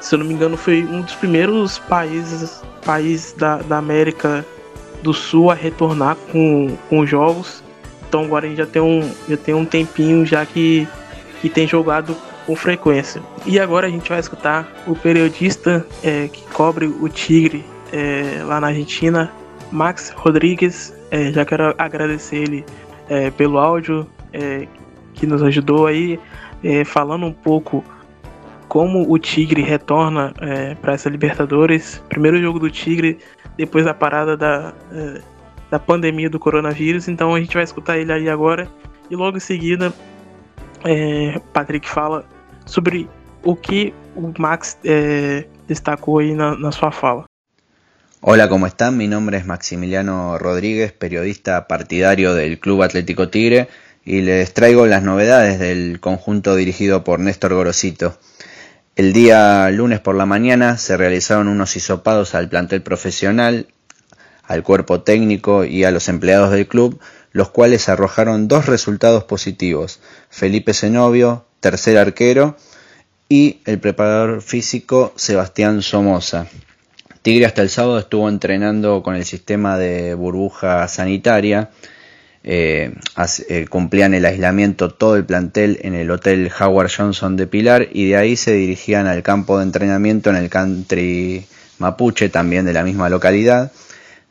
se 0.00 0.14
eu 0.14 0.18
não 0.18 0.26
me 0.26 0.34
engano, 0.34 0.56
foi 0.56 0.82
um 0.82 1.02
dos 1.02 1.14
primeiros 1.14 1.78
países, 1.78 2.62
país 2.84 3.34
da, 3.36 3.58
da 3.58 3.76
América 3.76 4.44
do 5.02 5.12
Sul 5.12 5.50
a 5.50 5.54
retornar 5.54 6.16
com, 6.32 6.76
com 6.88 7.06
jogos. 7.06 7.62
Então 8.08 8.34
a 8.34 8.40
gente 8.40 8.56
já 8.56 8.66
tem 8.66 8.82
um, 8.82 9.08
já 9.28 9.36
tem 9.36 9.54
um 9.54 9.64
tempinho 9.64 10.26
já 10.26 10.44
que, 10.44 10.88
que 11.40 11.48
tem 11.48 11.66
jogado 11.66 12.16
com 12.46 12.56
frequência. 12.56 13.22
E 13.46 13.60
agora 13.60 13.86
a 13.86 13.90
gente 13.90 14.08
vai 14.08 14.18
escutar 14.18 14.66
o 14.86 14.96
periodista 14.96 15.86
é, 16.02 16.28
que 16.28 16.42
cobre 16.48 16.86
o 16.86 17.08
Tigre 17.08 17.64
é, 17.92 18.42
lá 18.44 18.60
na 18.60 18.68
Argentina, 18.68 19.30
Max 19.70 20.10
Rodrigues. 20.16 20.92
É, 21.10 21.30
já 21.30 21.44
quero 21.44 21.74
agradecer 21.76 22.36
ele 22.36 22.64
é, 23.08 23.30
pelo 23.30 23.58
áudio 23.58 24.06
é, 24.32 24.66
que 25.20 25.26
nos 25.26 25.42
ajudou 25.42 25.86
aí 25.86 26.18
é, 26.64 26.82
falando 26.82 27.26
um 27.26 27.32
pouco 27.32 27.84
como 28.68 29.12
o 29.12 29.18
Tigre 29.18 29.62
retorna 29.62 30.32
é, 30.40 30.74
para 30.74 30.94
essa 30.94 31.10
Libertadores. 31.10 32.02
Primeiro 32.08 32.40
jogo 32.40 32.58
do 32.58 32.70
Tigre 32.70 33.18
depois 33.56 33.84
da 33.84 33.92
parada 33.92 34.34
da, 34.34 34.72
é, 34.90 35.20
da 35.70 35.78
pandemia 35.78 36.30
do 36.30 36.38
coronavírus. 36.38 37.06
Então 37.06 37.34
a 37.34 37.40
gente 37.40 37.52
vai 37.52 37.64
escutar 37.64 37.98
ele 37.98 38.10
aí 38.10 38.30
agora. 38.30 38.66
E 39.10 39.16
logo 39.16 39.36
em 39.36 39.40
seguida, 39.40 39.92
é, 40.84 41.38
Patrick 41.52 41.86
fala 41.86 42.24
sobre 42.64 43.06
o 43.42 43.54
que 43.54 43.92
o 44.16 44.32
Max 44.38 44.78
é, 44.84 45.44
destacou 45.68 46.20
aí 46.20 46.34
na, 46.34 46.56
na 46.56 46.72
sua 46.72 46.90
fala. 46.90 47.24
Hola, 48.22 48.48
¿cómo 48.50 48.66
están? 48.66 48.98
Mi 48.98 49.08
nombre 49.08 49.38
es 49.38 49.46
Maximiliano 49.46 50.36
Rodríguez, 50.36 50.92
periodista 50.92 51.66
partidario 51.66 52.34
del 52.34 52.58
Club 52.60 52.82
Atlético 52.82 53.30
Tigre, 53.30 53.68
y 54.04 54.22
les 54.22 54.54
traigo 54.54 54.86
las 54.86 55.02
novedades 55.02 55.58
del 55.58 56.00
conjunto 56.00 56.56
dirigido 56.56 57.04
por 57.04 57.20
Néstor 57.20 57.54
Gorosito. 57.54 58.18
El 58.96 59.12
día 59.12 59.70
lunes 59.70 60.00
por 60.00 60.14
la 60.14 60.26
mañana 60.26 60.76
se 60.78 60.96
realizaron 60.96 61.48
unos 61.48 61.76
hisopados 61.76 62.34
al 62.34 62.48
plantel 62.48 62.82
profesional, 62.82 63.68
al 64.42 64.62
cuerpo 64.62 65.02
técnico 65.02 65.64
y 65.64 65.84
a 65.84 65.90
los 65.90 66.08
empleados 66.08 66.50
del 66.50 66.66
club, 66.66 67.00
los 67.32 67.50
cuales 67.50 67.88
arrojaron 67.88 68.48
dos 68.48 68.66
resultados 68.66 69.24
positivos. 69.24 70.00
Felipe 70.28 70.74
Zenobio, 70.74 71.46
tercer 71.60 71.98
arquero, 71.98 72.56
y 73.28 73.60
el 73.64 73.78
preparador 73.78 74.42
físico 74.42 75.12
Sebastián 75.14 75.82
Somoza. 75.82 76.48
Tigre 77.22 77.46
hasta 77.46 77.62
el 77.62 77.70
sábado 77.70 77.98
estuvo 78.00 78.28
entrenando 78.28 79.02
con 79.02 79.14
el 79.14 79.24
sistema 79.24 79.78
de 79.78 80.14
burbuja 80.14 80.88
sanitaria 80.88 81.70
eh, 82.42 82.94
eh, 83.48 83.66
cumplían 83.68 84.14
el 84.14 84.24
aislamiento 84.24 84.90
todo 84.90 85.16
el 85.16 85.24
plantel 85.24 85.78
en 85.82 85.94
el 85.94 86.10
Hotel 86.10 86.50
Howard 86.58 86.90
Johnson 86.96 87.36
de 87.36 87.46
Pilar 87.46 87.88
y 87.92 88.08
de 88.08 88.16
ahí 88.16 88.36
se 88.36 88.52
dirigían 88.52 89.06
al 89.06 89.22
campo 89.22 89.58
de 89.58 89.64
entrenamiento 89.64 90.30
en 90.30 90.36
el 90.36 90.48
country 90.48 91.46
mapuche, 91.78 92.28
también 92.28 92.64
de 92.64 92.72
la 92.72 92.82
misma 92.82 93.08
localidad. 93.08 93.72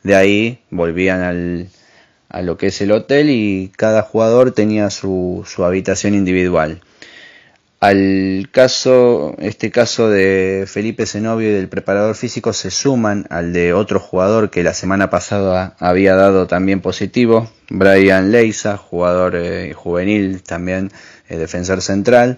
De 0.03 0.15
ahí 0.15 0.59
volvían 0.71 1.21
al, 1.21 1.69
a 2.29 2.41
lo 2.41 2.57
que 2.57 2.67
es 2.67 2.81
el 2.81 2.91
hotel 2.91 3.29
y 3.29 3.71
cada 3.75 4.01
jugador 4.01 4.51
tenía 4.51 4.89
su, 4.89 5.43
su 5.47 5.63
habitación 5.65 6.13
individual. 6.13 6.81
Al 7.79 8.49
caso, 8.51 9.35
este 9.39 9.71
caso 9.71 10.09
de 10.09 10.65
Felipe 10.67 11.05
Zenobio 11.05 11.49
y 11.49 11.53
del 11.53 11.69
preparador 11.69 12.13
físico 12.15 12.51
se 12.51 12.71
suman 12.71 13.25
al 13.29 13.53
de 13.53 13.73
otro 13.73 14.01
jugador 14.01 14.49
que 14.49 14.63
la 14.63 14.73
semana 14.73 15.09
pasada 15.09 15.77
había 15.79 16.15
dado 16.15 16.45
también 16.45 16.81
positivo, 16.81 17.49
Brian 17.69 18.31
Leisa, 18.31 18.75
jugador 18.75 19.37
eh, 19.37 19.71
juvenil, 19.73 20.43
también 20.43 20.91
eh, 21.29 21.37
defensor 21.37 21.81
central. 21.81 22.37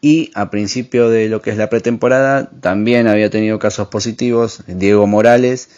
Y 0.00 0.30
a 0.34 0.50
principio 0.50 1.10
de 1.10 1.28
lo 1.28 1.42
que 1.42 1.50
es 1.50 1.58
la 1.58 1.68
pretemporada 1.68 2.48
también 2.62 3.08
había 3.08 3.28
tenido 3.28 3.58
casos 3.58 3.88
positivos, 3.88 4.62
Diego 4.66 5.06
Morales 5.06 5.68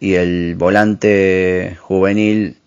y 0.00 0.14
el 0.14 0.56
volante 0.56 1.76
juvenil 1.80 2.58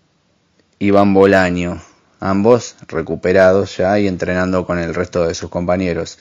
Iván 0.78 1.12
Bolaño 1.12 1.82
ambos 2.20 2.76
recuperados 2.86 3.76
ya 3.78 3.98
y 3.98 4.06
entrenando 4.06 4.66
con 4.66 4.78
el 4.78 4.94
resto 4.94 5.26
de 5.26 5.34
sus 5.34 5.50
compañeros. 5.50 6.18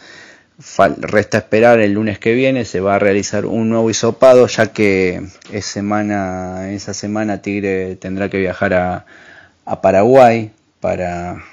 resta 0.98 1.38
esperar 1.38 1.80
el 1.80 1.94
lunes 1.94 2.20
que 2.20 2.34
viene, 2.34 2.66
se 2.66 2.80
va 2.80 2.96
a 2.96 3.00
realizar 3.00 3.46
un 3.46 3.70
nuevo 3.70 3.90
hisopado, 3.90 4.48
ya 4.48 4.68
que 4.74 5.22
es 5.52 5.66
semana, 5.66 6.72
esa 6.72 6.94
semana 6.94 7.42
Tigre 7.42 7.96
tendrá 7.96 8.30
que 8.30 8.40
viajar 8.40 8.74
a, 8.74 9.06
a 9.66 9.82
Paraguay 9.82 10.52
para 10.80 11.44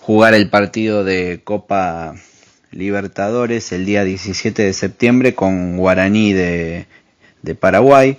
jugar 0.00 0.34
el 0.34 0.50
partido 0.50 1.04
de 1.04 1.40
Copa 1.44 2.14
Libertadores 2.70 3.72
el 3.72 3.86
día 3.86 4.04
17 4.04 4.62
de 4.62 4.72
septiembre 4.74 5.34
con 5.34 5.78
Guaraní 5.78 6.32
de, 6.34 6.86
de 7.42 7.54
Paraguay. 7.54 8.18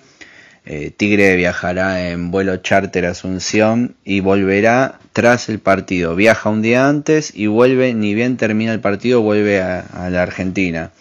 Eh, 0.72 0.92
Tigre 0.96 1.36
viajará 1.36 2.12
en 2.12 2.30
vuelo 2.30 2.58
charter 2.58 3.08
a 3.08 3.10
Asunción 3.10 3.96
y 4.06 4.20
volverá 4.20 5.00
tras 5.14 5.50
el 5.50 5.58
partido. 5.58 6.16
Viaja 6.16 6.48
un 6.52 6.62
día 6.62 6.88
antes 6.88 7.32
y 7.34 7.48
vuelve, 7.48 7.96
ni 7.96 8.14
bien 8.14 8.38
termina 8.38 8.72
el 8.72 8.80
partido, 8.80 9.22
vuelve 9.22 9.64
a, 9.64 10.10
la 10.12 10.22
Argentina. 10.22 10.92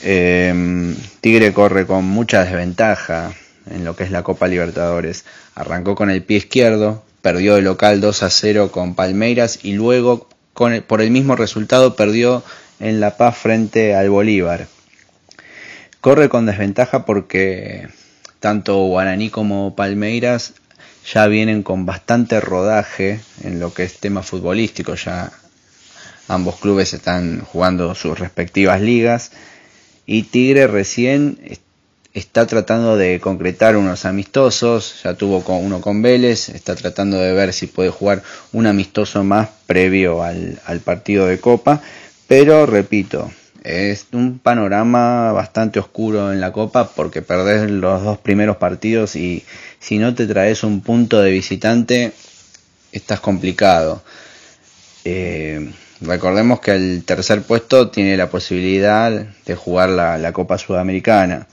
Em, 0.00 0.96
Tigre 1.20 1.52
corre 1.52 1.84
con 1.84 2.06
mucha 2.06 2.42
desventaja 2.44 3.34
en 3.70 3.84
lo 3.84 3.94
que 3.94 4.04
es 4.04 4.10
la 4.10 4.22
Copa 4.22 4.48
Libertadores. 4.48 5.26
Arrancó 5.54 5.94
con 5.94 6.08
el 6.08 6.22
pie 6.22 6.38
izquierdo, 6.38 7.04
perdió 7.20 7.58
el 7.58 7.64
local 7.64 8.00
2 8.00 8.22
a 8.22 8.30
0 8.30 8.70
con 8.72 8.94
Palmeiras 8.94 9.58
y 9.62 9.74
luego 9.74 10.30
con 10.54 10.80
por 10.80 11.02
el 11.02 11.10
mismo 11.10 11.36
resultado 11.36 11.94
perdió 11.94 12.42
en 12.80 13.00
La 13.00 13.18
Paz 13.18 13.36
frente 13.36 13.94
al 13.94 14.08
Bolívar. 14.08 14.66
Corre 16.00 16.30
con 16.30 16.46
desventaja 16.46 17.04
porque 17.04 17.88
tanto 18.40 18.76
Guaraní 18.86 19.30
como 19.30 19.74
Palmeiras 19.74 20.54
ya 21.12 21.26
vienen 21.26 21.62
con 21.62 21.86
bastante 21.86 22.40
rodaje 22.40 23.20
en 23.42 23.60
lo 23.60 23.72
que 23.72 23.84
es 23.84 23.98
tema 23.98 24.22
futbolístico, 24.22 24.94
ya 24.94 25.32
ambos 26.28 26.56
clubes 26.56 26.92
están 26.92 27.40
jugando 27.40 27.94
sus 27.94 28.18
respectivas 28.18 28.80
ligas. 28.80 29.32
Y 30.04 30.24
Tigre 30.24 30.66
recién 30.66 31.38
está 32.14 32.46
tratando 32.46 32.96
de 32.96 33.20
concretar 33.20 33.76
unos 33.76 34.04
amistosos, 34.04 35.02
ya 35.02 35.14
tuvo 35.14 35.42
uno 35.58 35.80
con 35.80 36.02
Vélez, 36.02 36.48
está 36.48 36.74
tratando 36.74 37.18
de 37.18 37.32
ver 37.32 37.52
si 37.52 37.66
puede 37.66 37.90
jugar 37.90 38.22
un 38.52 38.66
amistoso 38.66 39.24
más 39.24 39.48
previo 39.66 40.22
al, 40.22 40.60
al 40.64 40.80
partido 40.80 41.26
de 41.26 41.40
Copa, 41.40 41.82
pero 42.26 42.66
repito, 42.66 43.30
es 43.64 44.06
un 44.12 44.38
panorama 44.38 45.32
bastante 45.32 45.78
oscuro 45.78 46.32
en 46.32 46.40
la 46.40 46.52
Copa 46.52 46.90
porque 46.94 47.22
perdés 47.22 47.70
los 47.70 48.02
dos 48.02 48.18
primeros 48.18 48.56
partidos 48.56 49.16
y 49.16 49.44
si 49.78 49.98
no 49.98 50.14
te 50.14 50.26
traes 50.26 50.62
un 50.62 50.80
punto 50.80 51.20
de 51.20 51.30
visitante 51.30 52.12
estás 52.92 53.20
complicado. 53.20 54.02
Eh, 55.04 55.72
recordemos 56.00 56.60
que 56.60 56.72
el 56.72 57.04
tercer 57.04 57.42
puesto 57.42 57.90
tiene 57.90 58.16
la 58.16 58.30
posibilidad 58.30 59.10
de 59.10 59.54
jugar 59.54 59.90
la, 59.90 60.18
la 60.18 60.32
Copa 60.32 60.58
Sudamericana. 60.58 61.46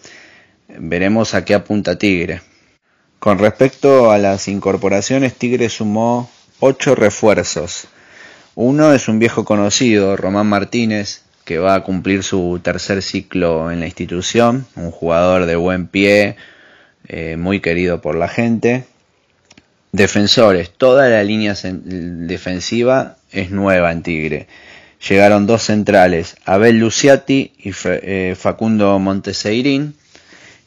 Veremos 0.67 1.33
a 1.33 1.45
qué 1.45 1.53
apunta 1.53 1.97
Tigre. 1.97 2.41
Con 3.19 3.39
respecto 3.39 4.11
a 4.11 4.17
las 4.17 4.47
incorporaciones, 4.47 5.35
Tigre 5.35 5.69
sumó 5.69 6.29
ocho 6.59 6.95
refuerzos. 6.95 7.87
Uno 8.55 8.93
es 8.93 9.07
un 9.07 9.19
viejo 9.19 9.43
conocido, 9.43 10.15
Román 10.15 10.47
Martínez, 10.47 11.24
que 11.45 11.59
va 11.59 11.75
a 11.75 11.83
cumplir 11.83 12.23
su 12.23 12.59
tercer 12.61 13.01
ciclo 13.01 13.71
en 13.71 13.79
la 13.79 13.85
institución, 13.85 14.65
un 14.75 14.91
jugador 14.91 15.45
de 15.45 15.55
buen 15.55 15.87
pie, 15.87 16.35
eh, 17.07 17.37
muy 17.37 17.61
querido 17.61 18.01
por 18.01 18.15
la 18.15 18.27
gente. 18.27 18.83
Defensores, 19.91 20.71
toda 20.71 21.07
la 21.07 21.23
línea 21.23 21.53
defensiva 21.63 23.17
es 23.31 23.51
nueva 23.51 23.91
en 23.91 24.01
Tigre. 24.01 24.47
Llegaron 25.07 25.45
dos 25.45 25.61
centrales, 25.61 26.35
Abel 26.45 26.79
Luciati 26.79 27.53
y 27.59 27.71
eh, 27.85 28.35
Facundo 28.37 28.97
Monteseirín, 28.97 29.93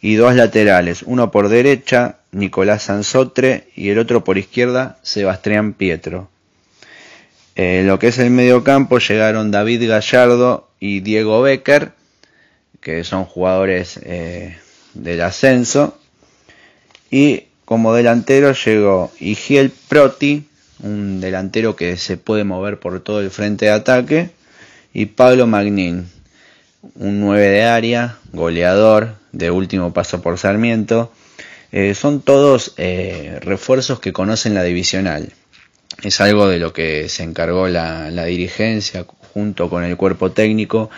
y 0.00 0.14
dos 0.14 0.36
laterales, 0.36 1.02
uno 1.02 1.32
por 1.32 1.48
derecha, 1.48 2.18
Nicolás 2.30 2.84
Sansotre, 2.84 3.68
y 3.74 3.88
el 3.88 3.98
otro 3.98 4.22
por 4.22 4.38
izquierda, 4.38 4.98
Sebastián 5.02 5.72
Pietro. 5.72 6.30
En 7.58 7.88
lo 7.88 7.98
que 7.98 8.06
es 8.06 8.18
el 8.20 8.30
medio 8.30 8.62
campo 8.62 9.00
llegaron 9.00 9.50
David 9.50 9.88
Gallardo 9.88 10.68
y 10.78 11.00
Diego 11.00 11.42
Becker, 11.42 11.90
que 12.80 13.02
son 13.02 13.24
jugadores 13.24 13.98
eh, 14.04 14.56
del 14.94 15.20
ascenso. 15.22 15.98
Y 17.10 17.46
como 17.64 17.94
delantero 17.94 18.52
llegó 18.52 19.10
Igiel 19.18 19.72
Proti, 19.88 20.48
un 20.84 21.20
delantero 21.20 21.74
que 21.74 21.96
se 21.96 22.16
puede 22.16 22.44
mover 22.44 22.78
por 22.78 23.00
todo 23.00 23.20
el 23.20 23.30
frente 23.32 23.64
de 23.64 23.72
ataque, 23.72 24.30
y 24.94 25.06
Pablo 25.06 25.48
Magnin, 25.48 26.08
un 26.94 27.18
9 27.18 27.44
de 27.44 27.64
área, 27.64 28.18
goleador 28.32 29.16
de 29.32 29.50
último 29.50 29.92
paso 29.92 30.22
por 30.22 30.38
Sarmiento. 30.38 31.10
Eh, 31.72 31.96
son 31.96 32.20
todos 32.20 32.74
eh, 32.76 33.40
refuerzos 33.42 33.98
que 33.98 34.12
conocen 34.12 34.54
la 34.54 34.62
divisional 34.62 35.32
es 36.02 36.20
algo 36.20 36.48
de 36.48 36.58
lo 36.58 36.72
que 36.72 37.08
se 37.08 37.22
encargó 37.22 37.68
la, 37.68 38.10
dirigencia 38.24 39.04
junto 39.32 39.68
con 39.68 39.84
el 39.84 39.96
cuerpo 39.96 40.30
técnico 40.30 40.90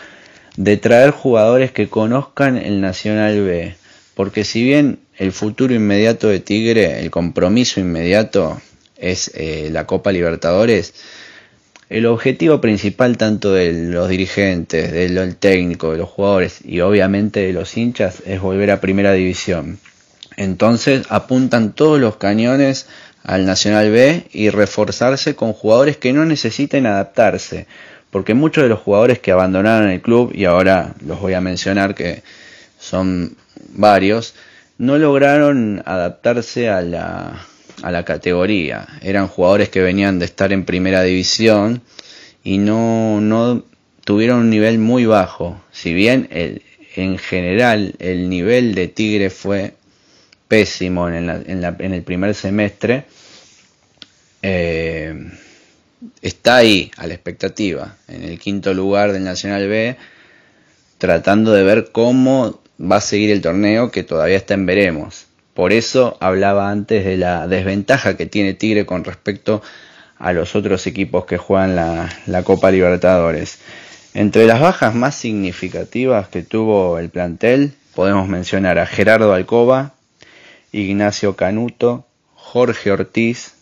de 0.57 0.77
traer 0.77 1.11
jugadores 1.11 1.73
que 1.73 1.89
conozcan 1.89 2.57
el 2.57 2.81
Nacional 2.81 3.43
B. 3.43 3.75
Porque 4.15 4.45
si 4.45 4.63
bien 4.63 4.99
el 5.17 5.33
futuro 5.33 5.75
inmediato 5.75 6.29
de 6.29 6.41
Tigre, 6.41 7.01
el 7.01 7.11
compromiso 7.11 7.81
inmediato 7.81 8.61
es 8.97 9.31
eh, 9.35 9.71
la 9.73 9.87
Copa 9.87 10.13
Libertadores, 10.13 10.93
el 11.89 12.07
objetivo 12.07 12.61
principal 12.61 13.17
tanto 13.17 13.53
de 13.53 13.73
los 13.73 14.09
dirigentes, 14.09 14.93
del 14.93 15.37
técnico, 15.37 15.93
de 15.93 15.99
los 15.99 16.09
jugadores 16.09 16.61
y 16.65 16.81
obviamente 16.81 17.41
de 17.41 17.53
los 17.53 17.77
hinchas 17.77 18.23
es 18.27 18.41
volver 18.41 18.71
a 18.71 18.81
primera 18.81 19.13
división. 19.13 19.79
Entonces 20.37 21.05
apuntan 21.09 21.73
todos 21.73 22.01
los 22.01 22.17
cañones 22.17 22.87
al 23.25 23.47
Nacional 23.47 23.91
B 23.91 24.25
y 24.33 24.51
reforzarse 24.51 25.35
con 25.35 25.53
jugadores 25.53 25.97
que 25.97 26.13
no 26.13 26.25
necesiten 26.25 26.87
adaptarse, 26.87 27.67
porque 28.11 28.35
muchos 28.35 28.63
de 28.65 28.69
los 28.69 28.81
jugadores 28.81 29.19
que 29.19 29.33
abandonaron 29.33 29.91
el 29.91 30.01
club, 30.01 30.33
y 30.35 30.45
ahora 30.45 30.95
los 31.05 31.21
voy 31.21 31.35
a 31.35 31.41
mencionar 31.41 31.95
que 31.95 32.23
son 32.79 33.37
varios, 33.75 34.35
no 34.79 34.97
lograron 34.99 35.83
adaptarse 35.85 36.69
a 36.71 36.81
la, 36.81 37.47
a 37.83 37.91
la 37.91 38.05
categoría. 38.05 38.89
Eran 39.03 39.29
jugadores 39.29 39.69
que 39.69 39.81
venían 39.81 40.19
de 40.19 40.25
estar 40.25 40.53
en 40.53 40.65
primera 40.65 41.03
división 41.03 41.83
y 42.43 42.59
no, 42.59 43.21
no 43.21 43.65
tuvieron 44.05 44.41
un 44.41 44.51
nivel 44.51 44.79
muy 44.79 45.05
bajo. 45.05 45.61
Si 45.71 45.93
bien 45.93 46.29
el, 46.31 46.63
en 46.97 47.19
general 47.19 47.95
el 47.99 48.29
nivel 48.29 48.75
de 48.75 48.89
Tigre 48.89 49.31
fue 49.31 49.75
pésimo 50.51 51.09
en, 51.09 51.31
en, 51.31 51.95
el 51.95 52.03
primer 52.03 52.35
semestre, 52.35 53.05
eh, 54.43 55.15
está 56.21 56.57
ahí 56.57 56.91
a 56.97 57.07
la 57.07 57.15
expectativa, 57.15 57.95
en 58.09 58.25
el 58.25 58.37
quinto 58.41 58.75
lugar 58.75 59.13
del 59.13 59.23
Nacional 59.23 59.69
B, 59.69 59.97
tratando 60.99 61.53
de 61.53 61.63
ver 61.63 61.93
cómo 61.93 62.61
va 62.81 62.97
a 62.97 63.01
seguir 63.01 63.31
el 63.31 63.43
torneo 63.43 63.93
que 63.93 64.03
todavía 64.03 64.39
está 64.39 64.55
en 64.55 64.67
veremos. 64.67 65.27
Por 65.55 65.73
eso 65.73 66.17
hablaba 66.19 66.69
antes 66.69 67.05
de 67.05 67.17
la 67.17 67.47
desventaja 67.47 68.17
que 68.17 68.27
tiene 68.27 68.55
Tigre 68.55 68.87
con 68.87 69.05
respecto 69.05 69.63
a 70.19 70.33
los 70.33 70.57
otros 70.57 70.85
equipos 70.89 71.27
que 71.27 71.39
juegan 71.39 71.77
la, 71.77 72.43
Copa 72.43 72.73
Libertadores. 72.73 73.61
Entre 74.15 74.47
las 74.47 74.61
bajas 74.61 74.97
más 74.97 75.15
significativas 75.15 76.27
que 76.27 76.43
tuvo 76.43 76.99
el 76.99 77.09
plantel 77.09 77.75
podemos 77.95 78.27
mencionar 78.27 78.81
a 78.81 78.87
Gerardo 78.87 79.33
Alcoba, 79.33 79.95
Ignacio 80.73 81.37
Canuto, 81.37 82.07
Jorge 82.35 82.91
Ortiz, 82.91 83.55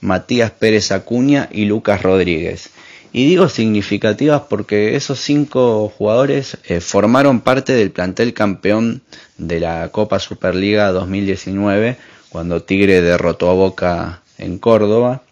Matías 0.00 0.50
Pérez 0.50 0.92
Acuña 0.92 1.48
y 1.50 1.64
Lucas 1.64 2.02
Rodríguez. 2.02 2.70
Y 3.12 3.26
digo 3.26 3.48
significativas 3.48 4.42
porque 4.50 4.96
esos 4.96 5.20
cinco 5.20 5.88
jugadores 5.88 6.58
eh, 6.64 6.80
formaron 6.80 7.40
parte 7.40 7.72
del 7.72 7.92
plantel 7.92 8.34
campeón 8.34 9.02
de 9.38 9.60
la 9.60 9.88
Copa 9.90 10.18
Superliga 10.18 10.90
2019, 10.90 11.96
cuando 12.28 12.64
Tigre 12.64 13.00
derrotó 13.02 13.50
a 13.50 13.54
Boca 13.54 14.22
en 14.36 14.58
Córdoba. 14.58 15.22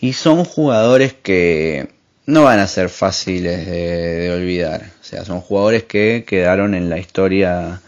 Y 0.00 0.12
son 0.12 0.44
jugadores 0.44 1.14
que 1.14 1.88
no 2.26 2.44
van 2.44 2.60
a 2.60 2.68
ser 2.68 2.88
fáciles 2.88 3.66
de, 3.66 4.30
olvidar. 4.32 4.90
O 5.00 5.04
sea, 5.04 5.24
son 5.24 5.40
jugadores 5.40 5.82
que 5.82 6.24
quedaron 6.26 6.74
en 6.74 6.88
la 6.88 6.98
historia 6.98 7.80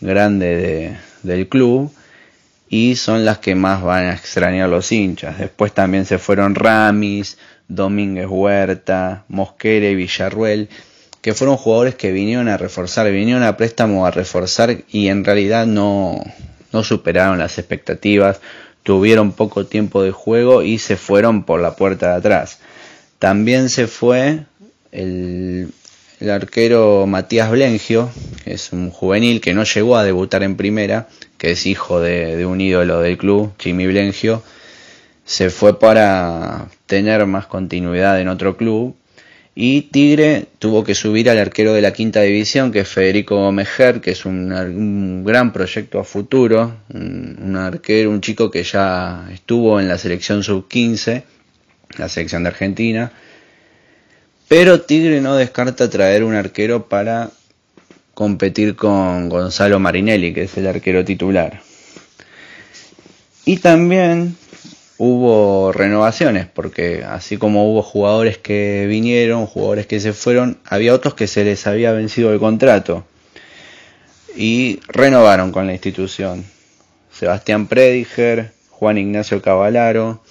grande 0.00 0.96
del 1.22 1.48
club 1.48 1.92
y 2.68 2.96
son 2.96 3.24
las 3.24 3.38
que 3.38 3.54
más 3.54 3.82
van 3.82 4.06
a 4.06 4.14
extrañar 4.14 4.68
los 4.68 4.90
hinchas. 4.92 5.38
Después 5.38 5.72
también 5.72 6.04
se 6.04 6.18
fueron 6.18 6.54
Ramis, 6.54 7.38
Domínguez 7.68 8.26
Huerta, 8.28 9.24
Mosquera 9.28 9.88
y 9.88 9.94
Villarruel, 9.94 10.68
que 11.20 11.34
fueron 11.34 11.56
jugadores 11.56 11.94
que 11.94 12.12
vinieron 12.12 12.48
a 12.48 12.56
reforzar, 12.56 13.10
vinieron 13.10 13.42
a 13.42 13.56
préstamo 13.56 14.06
a 14.06 14.10
reforzar 14.10 14.84
y 14.88 15.08
en 15.08 15.24
realidad 15.24 15.66
no, 15.66 16.22
no 16.72 16.84
superaron 16.84 17.38
las 17.38 17.58
expectativas, 17.58 18.40
tuvieron 18.82 19.32
poco 19.32 19.66
tiempo 19.66 20.02
de 20.02 20.12
juego 20.12 20.62
y 20.62 20.78
se 20.78 20.96
fueron 20.96 21.44
por 21.44 21.60
la 21.60 21.74
puerta 21.76 22.10
de 22.10 22.16
atrás. 22.16 22.60
También 23.18 23.70
se 23.70 23.86
fue 23.86 24.44
el, 24.92 25.72
el 26.20 26.30
arquero 26.30 27.06
Matías 27.06 27.50
Blengio, 27.50 28.10
que 28.44 28.54
es 28.54 28.72
un 28.72 28.90
juvenil 28.90 29.40
que 29.40 29.54
no 29.54 29.64
llegó 29.64 29.96
a 29.96 30.04
debutar 30.04 30.42
en 30.42 30.56
primera, 30.56 31.08
que 31.38 31.50
es 31.52 31.66
hijo 31.66 32.00
de, 32.00 32.46
un 32.46 32.60
ídolo 32.60 33.00
del 33.00 33.18
club, 33.18 33.52
Jimmy 33.58 33.86
Blengio, 33.86 34.42
se 35.24 35.50
fue 35.50 35.78
para 35.78 36.68
tener 36.86 37.26
más 37.26 37.46
continuidad 37.46 38.20
en 38.20 38.28
otro 38.28 38.56
club. 38.56 38.96
Y 39.58 39.82
Tigre 39.82 40.46
tuvo 40.58 40.84
que 40.84 40.94
subir 40.94 41.30
al 41.30 41.38
arquero 41.38 41.72
de 41.72 41.80
la 41.80 41.92
quinta 41.92 42.20
división, 42.20 42.72
que 42.72 42.80
es 42.80 42.88
Federico 42.88 43.50
Mejer, 43.52 44.02
que 44.02 44.10
es 44.10 44.26
un, 44.26 45.24
gran 45.24 45.52
proyecto 45.52 45.98
a 45.98 46.04
futuro, 46.04 46.76
un, 46.92 47.56
arquero, 47.56 48.10
un 48.10 48.20
chico 48.20 48.50
que 48.50 48.62
ya 48.62 49.26
estuvo 49.32 49.80
en 49.80 49.88
la 49.88 49.96
selección 49.96 50.42
sub-15, 50.42 51.22
la 51.96 52.08
selección 52.10 52.42
de 52.42 52.50
Argentina, 52.50 53.12
pero 54.48 54.80
Tigre 54.80 55.20
no 55.20 55.36
descarta 55.36 55.90
traer 55.90 56.24
un 56.24 56.34
arquero 56.34 56.88
para 56.88 57.30
competir 58.14 58.76
con 58.76 59.28
Gonzalo 59.28 59.78
Marinelli, 59.78 60.32
que 60.32 60.44
es 60.44 60.56
el 60.56 60.66
arquero 60.66 61.04
titular. 61.04 61.60
Y 63.44 63.58
también 63.58 64.36
hubo 64.98 65.72
renovaciones, 65.72 66.46
porque 66.46 67.04
así 67.04 67.36
como 67.36 67.70
hubo 67.70 67.82
jugadores 67.82 68.38
que 68.38 68.86
vinieron, 68.88 69.46
jugadores 69.46 69.86
que 69.86 70.00
se 70.00 70.12
fueron, 70.12 70.58
había 70.64 70.94
otros 70.94 71.14
que 71.14 71.26
se 71.26 71.44
les 71.44 71.66
había 71.66 71.92
vencido 71.92 72.32
el 72.32 72.38
contrato 72.38 73.04
y 74.36 74.80
renovaron 74.88 75.52
con 75.52 75.66
la 75.66 75.72
institución. 75.72 76.44
Sebastián 77.12 77.66
Prediger, 77.66 78.52
Juan 78.70 78.98
Ignacio 78.98 79.40
Cavalaro, 79.40 80.22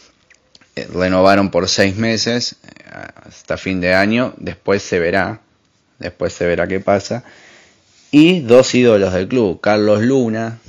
renovaron 0.93 1.51
por 1.51 1.67
seis 1.67 1.95
meses 1.95 2.57
hasta 3.25 3.57
fin 3.57 3.81
de 3.81 3.93
año, 3.93 4.33
después 4.37 4.83
se 4.83 4.99
verá, 4.99 5.41
después 5.99 6.33
se 6.33 6.45
verá 6.45 6.67
qué 6.67 6.79
pasa. 6.79 7.23
Y 8.11 8.41
dos 8.41 8.73
ídolos 8.75 9.13
del 9.13 9.27
club, 9.27 9.59
Carlos 9.61 10.01
Luna, 10.01 10.59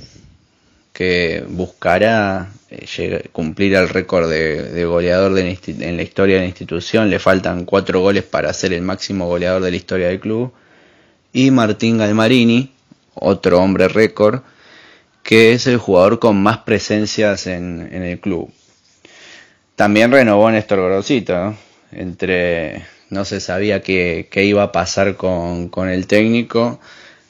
que 0.93 1.45
buscará 1.47 2.49
eh, 2.69 3.29
cumplir 3.31 3.75
el 3.75 3.87
récord 3.87 4.29
de, 4.29 4.83
goleador 4.85 5.37
en 5.37 5.95
la 5.95 6.03
historia 6.03 6.35
de 6.35 6.41
la 6.41 6.47
institución, 6.47 7.09
le 7.09 7.19
faltan 7.19 7.65
cuatro 7.65 8.01
goles 8.01 8.23
para 8.23 8.51
ser 8.51 8.73
el 8.73 8.81
máximo 8.81 9.27
goleador 9.27 9.61
de 9.61 9.71
la 9.71 9.77
historia 9.77 10.07
del 10.07 10.19
club. 10.19 10.51
Y 11.31 11.51
Martín 11.51 11.97
Galmarini, 11.97 12.73
otro 13.13 13.59
hombre 13.59 13.87
récord, 13.87 14.41
que 15.23 15.53
es 15.53 15.67
el 15.67 15.77
jugador 15.77 16.19
con 16.19 16.41
más 16.41 16.59
presencias 16.59 17.47
en, 17.47 17.89
el 17.91 18.19
club. 18.19 18.51
También 19.77 20.11
renovó 20.11 20.49
Néstor 20.49 20.79
Grosito, 20.79 21.55
entre 21.91 22.83
no 23.11 23.25
se 23.25 23.39
sabía 23.39 23.83
qué, 23.83 24.27
iba 24.33 24.63
a 24.63 24.71
pasar 24.71 25.15
con, 25.17 25.69
el 25.87 26.07
técnico. 26.07 26.79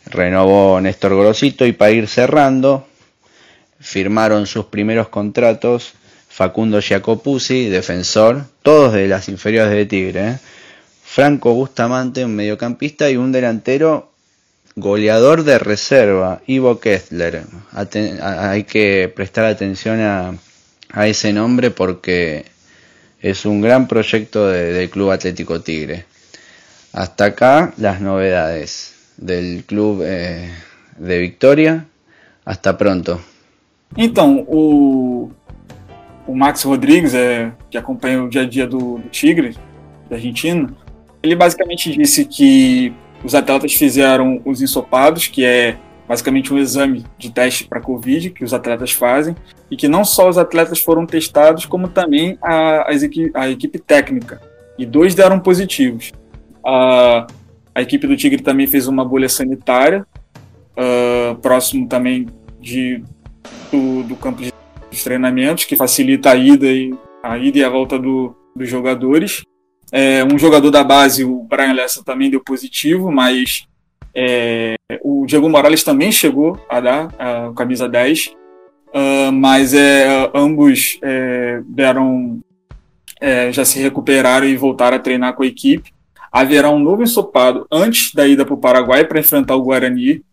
Renovó 0.05 0.79
Néstor 0.79 1.17
Grosito 1.17 1.65
y 1.65 1.73
para 1.73 1.91
ir 1.91 2.07
cerrando, 2.07 2.87
firmaron 3.81 4.47
sus 4.47 4.67
primeros 4.67 5.09
contratos 5.09 5.95
Facundo 6.29 6.79
Giacopuzzi, 6.79 7.67
defensor, 7.67 8.45
todos 8.61 8.93
de 8.93 9.09
las 9.09 9.27
inferiores 9.27 9.73
de 9.73 9.85
Tigre. 9.85 10.27
¿eh? 10.29 10.39
Franco 11.03 11.53
Bustamante, 11.53 12.23
un 12.23 12.33
mediocampista 12.33 13.09
y 13.09 13.17
un 13.17 13.33
delantero 13.33 14.13
goleador 14.77 15.43
de 15.43 15.59
reserva, 15.59 16.41
Ivo 16.47 16.79
Kessler. 16.79 17.43
hay 17.73 18.63
que 18.63 19.11
prestar 19.13 19.43
atención 19.43 19.99
a 19.99 20.37
ese 20.95 21.33
nombre 21.33 21.71
porque 21.71 22.45
es 23.21 23.45
un 23.45 23.61
gran 23.61 23.87
proyecto 23.87 24.47
del 24.47 24.89
Club 24.89 25.11
Atlético 25.11 25.61
Tigre. 25.61 26.05
Hasta 26.93 27.25
acá 27.25 27.73
las 27.77 28.01
novedades 28.01 28.95
del 29.17 29.63
clube 29.65 30.05
eh, 30.07 30.49
de 30.97 31.19
Vitória. 31.19 31.85
Hasta 32.45 32.77
pronto. 32.77 33.19
Então, 33.95 34.45
o, 34.47 35.29
o 36.25 36.35
Max 36.35 36.63
Rodrigues, 36.63 37.13
é, 37.13 37.51
que 37.69 37.77
acompanha 37.77 38.23
o 38.23 38.29
dia 38.29 38.41
a 38.41 38.45
dia 38.45 38.67
do, 38.67 38.97
do 38.97 39.09
Tigre, 39.09 39.55
da 40.09 40.15
Argentina, 40.15 40.73
ele 41.21 41.35
basicamente 41.35 41.91
disse 41.97 42.25
que 42.25 42.93
os 43.23 43.35
atletas 43.35 43.73
fizeram 43.73 44.41
os 44.45 44.61
ensopados, 44.61 45.27
que 45.27 45.43
é 45.43 45.77
basicamente 46.07 46.53
um 46.53 46.57
exame 46.57 47.03
de 47.17 47.31
teste 47.31 47.65
para 47.65 47.81
Covid 47.81 48.29
que 48.29 48.43
os 48.43 48.53
atletas 48.53 48.91
fazem, 48.91 49.35
e 49.69 49.75
que 49.75 49.87
não 49.87 50.05
só 50.05 50.29
os 50.29 50.37
atletas 50.37 50.79
foram 50.79 51.05
testados, 51.05 51.65
como 51.65 51.87
também 51.87 52.37
a, 52.41 52.87
a 53.33 53.49
equipe 53.49 53.79
técnica, 53.79 54.41
e 54.77 54.85
dois 54.85 55.13
deram 55.13 55.39
positivos. 55.39 56.13
A, 56.65 57.27
a 57.75 57.81
equipe 57.81 58.07
do 58.07 58.15
Tigre 58.15 58.41
também 58.41 58.67
fez 58.67 58.87
uma 58.87 59.03
bolha 59.03 59.27
sanitária, 59.27 60.05
uh, 60.77 61.35
próximo 61.35 61.87
também 61.87 62.27
de, 62.59 63.03
do, 63.71 64.03
do 64.03 64.15
campo 64.15 64.41
de 64.41 65.03
treinamentos, 65.03 65.65
que 65.65 65.75
facilita 65.75 66.31
a 66.31 66.35
ida 66.35 66.67
e 66.67 66.93
a, 67.21 67.37
ida 67.37 67.57
e 67.59 67.63
a 67.63 67.69
volta 67.69 67.99
do, 67.99 68.35
dos 68.55 68.69
jogadores. 68.69 69.41
É, 69.91 70.23
um 70.23 70.37
jogador 70.37 70.69
da 70.69 70.83
base, 70.83 71.23
o 71.23 71.43
Brian 71.43 71.73
Lessa, 71.73 72.03
também 72.03 72.29
deu 72.29 72.43
positivo, 72.43 73.11
mas 73.11 73.65
é, 74.19 74.75
o 75.03 75.27
Diego 75.27 75.47
Morales 75.47 75.83
também 75.83 76.11
chegou 76.11 76.59
a 76.67 76.79
dar 76.79 77.13
a 77.19 77.53
camisa 77.55 77.87
10, 77.87 78.25
uh, 78.25 78.33
ah, 78.95 79.31
mas 79.31 79.75
é, 79.75 80.31
ambos 80.33 80.97
é, 81.03 81.61
deram, 81.67 82.39
é, 83.21 83.51
já 83.51 83.63
se 83.63 83.79
recuperaram 83.79 84.47
e 84.47 84.57
voltaram 84.57 84.97
a 84.97 84.99
treinar 84.99 85.35
com 85.35 85.43
a 85.43 85.47
equipe. 85.47 85.93
Haverá 86.31 86.71
um 86.71 86.79
novo 86.79 87.03
ensopado 87.03 87.67
antes 87.71 88.11
da 88.11 88.27
ida 88.27 88.43
para 88.43 88.55
o 88.55 88.59
Paraguai 88.59 89.05
para 89.05 89.19
enfrentar 89.19 89.55
o 89.55 89.61
Guarani. 89.61 90.23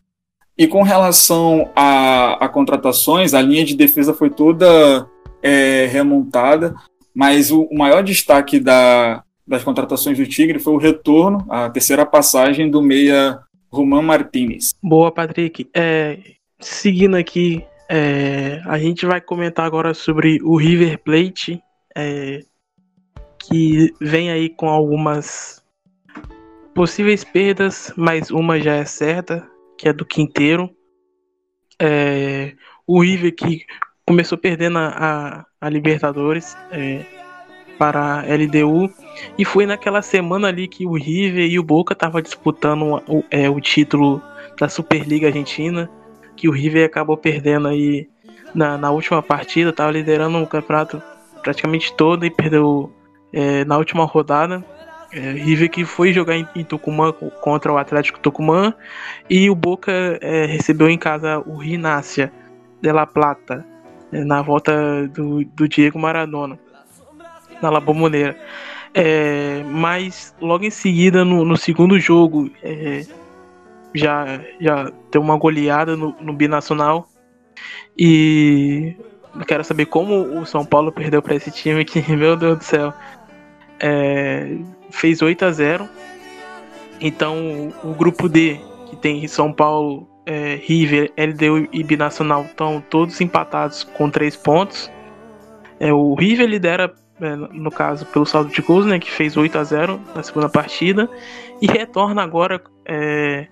E 0.57 0.67
com 0.67 0.83
relação 0.83 1.71
a, 1.77 2.43
a, 2.43 2.49
contratações, 2.49 3.35
a 3.35 3.43
linha 3.43 3.67
de 3.67 3.77
defesa 3.77 4.15
foi 4.15 4.31
toda 4.31 5.07
é, 5.43 5.87
remontada, 5.93 6.75
mas 7.15 7.51
o, 7.51 7.65
o 7.65 7.77
maior 7.77 8.03
destaque 8.03 8.59
da, 8.59 9.23
das 9.47 9.63
contratações 9.63 10.17
do 10.17 10.27
Tigre 10.27 10.59
foi 10.59 10.73
o 10.73 10.79
retorno, 10.79 11.45
a 11.51 11.69
terceira 11.69 12.07
passagem 12.07 12.71
do 12.71 12.81
meia 12.81 13.41
Roman 13.75 14.03
Martinez. 14.03 14.75
Boa, 14.83 15.11
Patrick. 15.11 15.69
É, 15.75 16.19
seguindo 16.61 17.17
aqui, 17.17 17.65
é, 17.89 18.63
a 18.65 18.79
gente 18.79 19.05
vai 19.05 19.21
comentar 19.21 19.67
agora 19.67 19.93
sobre 19.93 20.39
o 20.43 20.57
River 20.57 20.99
Plate, 21.03 21.61
é, 21.97 22.41
que 23.39 23.93
vem 24.01 24.31
aí 24.31 24.49
com 24.49 24.69
algumas 24.69 25.63
possíveis 26.75 27.25
perdas, 27.25 27.93
mas 27.97 28.31
uma 28.31 28.61
já 28.61 28.77
é 28.77 28.85
certa, 28.85 29.47
que 29.77 29.89
é 29.89 29.93
do 29.93 30.05
Quinteiro. 30.05 30.71
É, 31.81 32.55
o 32.87 33.03
River 33.03 33.35
que 33.35 33.65
começou 34.07 34.39
perdendo 34.39 34.79
a, 34.79 34.89
a, 34.89 35.47
a 35.61 35.69
Libertadores 35.69 36.57
é, 36.71 37.05
para 37.79 38.21
a 38.21 38.23
LDU 38.23 38.91
e 39.39 39.45
foi 39.45 39.67
naquela 39.67 40.03
semana 40.03 40.49
ali 40.49 40.67
que 40.67 40.87
o 40.87 40.95
River 40.95 41.51
e 41.51 41.59
o 41.59 41.63
Boca 41.63 41.93
estavam 41.93 42.21
disputando 42.21 43.03
o, 43.09 43.25
é, 43.31 43.49
o 43.49 43.61
título 43.61 44.23
da 44.59 44.69
Superliga 44.69 45.29
Argentina, 45.29 45.91
que 46.37 46.49
o 46.49 46.53
River 46.53 46.87
acabou 46.87 47.17
perdendo 47.17 47.69
aí 47.69 48.09
na, 48.55 48.79
na 48.79 48.91
última 48.91 49.23
partida, 49.23 49.71
estava 49.71 49.91
liderando 49.91 50.39
o 50.39 50.47
campeonato 50.47 51.03
praticamente 51.43 51.93
todo 51.95 52.25
e 52.25 52.31
perdeu 52.31 52.93
é, 53.33 53.65
na 53.65 53.77
última 53.77 54.05
rodada. 54.05 54.65
É, 55.13 55.33
River 55.33 55.71
que 55.71 55.85
foi 55.85 56.13
jogar 56.13 56.37
em, 56.37 56.47
em, 56.57 56.65
Tucumã 56.65 57.13
contra 57.41 57.73
o 57.73 57.79
Atlético 57.79 58.19
Tucumã. 58.19 58.75
E 59.29 59.49
o 59.49 59.55
Boca 59.55 59.93
é, 60.21 60.47
recebeu 60.47 60.89
em 60.89 60.99
casa 60.99 61.39
o 61.47 61.57
Rinácia 61.57 62.33
de 62.81 62.91
La 62.91 63.07
Plata 63.07 63.65
é, 64.13 64.25
na 64.25 64.43
volta 64.43 65.07
do, 65.09 65.45
do 65.45 65.69
Diego 65.69 65.99
Maradona 65.99 66.59
na 67.65 67.71
La 67.71 67.81
Bombonera. 67.81 68.37
É, 68.93 69.65
mas 69.65 70.35
logo 70.41 70.65
em 70.65 70.71
seguida 70.71 71.25
no, 71.25 71.45
no 71.45 71.57
segundo 71.57 71.99
jogo 71.99 72.49
é, 72.63 73.05
já 73.93 74.41
já 74.61 74.93
deu 75.11 75.21
uma 75.21 75.37
goleada 75.37 75.97
no, 75.97 76.15
no 76.21 76.33
binacional. 76.33 77.09
E 77.99 78.95
quero 79.47 79.65
saber 79.65 79.87
como 79.87 80.39
o 80.39 80.47
São 80.47 80.65
Paulo 80.65 80.93
perdeu 80.93 81.23
para 81.23 81.35
esse 81.35 81.51
time 81.51 81.85
que 81.85 82.01
meu 82.15 82.37
Deus 82.37 82.59
do 82.59 82.65
céu. 82.65 82.93
É, 83.81 84.57
fez 84.91 85.21
8 85.21 85.45
a 85.45 85.51
0 85.51 85.89
então 87.01 87.73
o 87.83 87.93
grupo 87.93 88.29
D 88.29 88.61
que 88.89 88.95
tem 88.95 89.27
São 89.27 89.53
Paulo 89.53 90.09
é, 90.25 90.55
River, 90.63 91.13
LDU 91.19 91.69
e 91.73 91.83
Binacional 91.83 92.45
estão 92.45 92.81
todos 92.89 93.21
empatados 93.21 93.83
com 93.83 94.09
3 94.09 94.37
pontos. 94.37 94.91
É, 95.81 95.93
o 95.93 96.15
River 96.15 96.47
lidera 96.49 96.95
no 97.37 97.71
caso 97.71 98.07
pelo 98.07 98.27
saldo 98.27 98.51
de 98.51 98.63
gols, 98.63 98.87
né, 98.87 98.99
que 98.99 99.11
fez 99.11 99.37
8 99.37 99.59
a 99.59 99.65
0 99.65 100.01
na 100.15 100.23
segunda 100.23 100.49
partida 100.49 101.09
e 101.61 101.67
retorna 101.67 102.23
agora 102.23 102.63
é, 102.85 103.47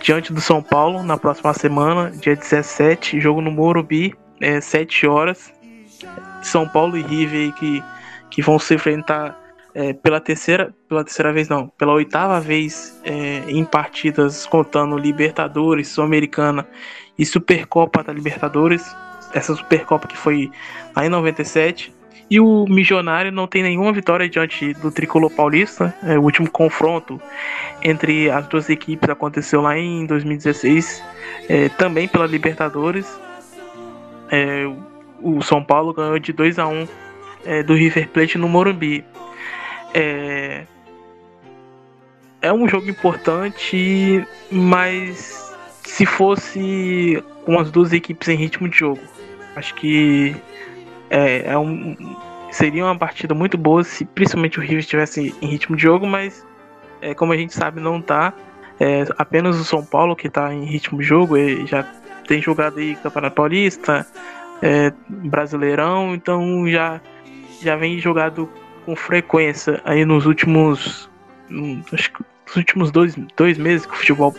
diante 0.00 0.32
do 0.32 0.40
São 0.40 0.62
Paulo 0.62 1.02
na 1.02 1.16
próxima 1.16 1.52
semana, 1.54 2.10
dia 2.10 2.36
17, 2.36 3.20
jogo 3.20 3.40
no 3.40 3.50
Morumbi, 3.50 4.14
é, 4.40 4.60
7 4.60 5.06
horas. 5.06 5.52
São 6.42 6.68
Paulo 6.68 6.96
e 6.96 7.02
River 7.02 7.52
que, 7.54 7.82
que 8.28 8.42
vão 8.42 8.58
se 8.58 8.74
enfrentar 8.74 9.38
é, 9.74 9.92
pela 9.92 10.20
terceira 10.20 10.74
pela 10.88 11.04
terceira 11.04 11.32
vez 11.32 11.48
não 11.48 11.68
pela 11.68 11.92
oitava 11.92 12.40
vez 12.40 13.00
é, 13.04 13.44
em 13.48 13.64
partidas 13.64 14.44
contando 14.44 14.98
Libertadores 14.98 15.88
Sul-Americana 15.88 16.66
e 17.16 17.24
Supercopa 17.24 18.02
da 18.02 18.12
Libertadores 18.12 18.94
essa 19.32 19.54
Supercopa 19.54 20.06
que 20.08 20.16
foi 20.16 20.50
lá 20.94 21.06
em 21.06 21.08
97 21.08 21.94
e 22.30 22.40
o 22.40 22.64
Missionário 22.66 23.30
não 23.30 23.46
tem 23.46 23.62
nenhuma 23.62 23.92
vitória 23.92 24.28
diante 24.28 24.72
do 24.74 24.90
Tricolor 24.90 25.30
Paulista. 25.30 25.94
É, 26.02 26.18
o 26.18 26.22
último 26.22 26.50
confronto 26.50 27.20
entre 27.82 28.30
as 28.30 28.46
duas 28.46 28.70
equipes 28.70 29.08
aconteceu 29.08 29.60
lá 29.60 29.78
em 29.78 30.06
2016, 30.06 31.02
é, 31.48 31.68
também 31.70 32.08
pela 32.08 32.26
Libertadores. 32.26 33.06
É, 34.30 34.64
o 35.20 35.42
São 35.42 35.62
Paulo 35.62 35.92
ganhou 35.92 36.18
de 36.18 36.32
2 36.32 36.58
a 36.58 36.66
1 36.66 36.88
é, 37.44 37.62
do 37.62 37.74
River 37.74 38.08
Plate 38.08 38.38
no 38.38 38.48
Morumbi. 38.48 39.04
É, 39.94 40.64
é 42.40 42.52
um 42.52 42.66
jogo 42.66 42.88
importante, 42.88 44.26
mas 44.50 45.54
se 45.84 46.06
fosse 46.06 47.22
com 47.44 47.58
as 47.58 47.70
duas 47.70 47.92
equipes 47.92 48.28
em 48.28 48.36
ritmo 48.36 48.68
de 48.68 48.78
jogo, 48.78 49.00
acho 49.54 49.74
que 49.74 50.34
é, 51.12 51.52
é 51.52 51.58
um, 51.58 51.94
seria 52.50 52.84
uma 52.84 52.96
partida 52.96 53.34
muito 53.34 53.58
boa 53.58 53.84
se 53.84 54.04
principalmente 54.06 54.58
o 54.58 54.62
River 54.62 54.78
estivesse 54.78 55.34
em 55.42 55.46
ritmo 55.46 55.76
de 55.76 55.82
jogo, 55.82 56.06
mas 56.06 56.44
é, 57.02 57.14
como 57.14 57.32
a 57.32 57.36
gente 57.36 57.52
sabe 57.52 57.80
não 57.80 58.00
tá. 58.00 58.32
É, 58.80 59.04
apenas 59.18 59.60
o 59.60 59.64
São 59.64 59.84
Paulo 59.84 60.16
que 60.16 60.26
está 60.26 60.52
em 60.52 60.64
ritmo 60.64 60.98
de 60.98 61.04
jogo, 61.04 61.36
e 61.36 61.66
já 61.66 61.84
tem 62.26 62.40
jogado 62.40 62.78
aí 62.78 62.96
Campeonato 62.96 63.36
Paulista, 63.36 64.06
é, 64.62 64.90
Brasileirão, 65.06 66.14
então 66.14 66.66
já, 66.66 66.98
já 67.60 67.76
vem 67.76 67.98
jogado 67.98 68.48
com 68.86 68.96
frequência 68.96 69.80
aí 69.84 70.04
nos 70.04 70.24
últimos. 70.24 71.10
Acho 71.92 72.10
que 72.10 72.24
nos 72.46 72.56
últimos 72.56 72.90
dois, 72.90 73.14
dois 73.36 73.58
meses 73.58 73.84
que 73.84 73.92
o 73.92 73.96
futebol 73.96 74.34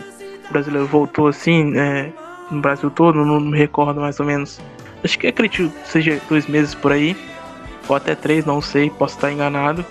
brasileiro 0.49 0.87
voltou 0.87 1.27
assim, 1.27 1.77
é, 1.77 2.11
no 2.49 2.59
Brasil 2.59 2.89
todo, 2.89 3.23
não 3.23 3.39
me 3.39 3.57
recordo 3.57 4.01
mais 4.01 4.19
ou 4.19 4.25
menos 4.25 4.59
Acho 5.03 5.19
que 5.19 5.27
acredito 5.27 5.73
seja 5.85 6.19
dois 6.29 6.47
meses 6.47 6.73
por 6.73 6.91
aí. 6.91 7.15
Ou 7.87 7.95
até 7.95 8.15
três, 8.15 8.45
não 8.45 8.61
sei, 8.61 8.89
posso 8.89 9.15
estar 9.15 9.31
enganado. 9.31 9.85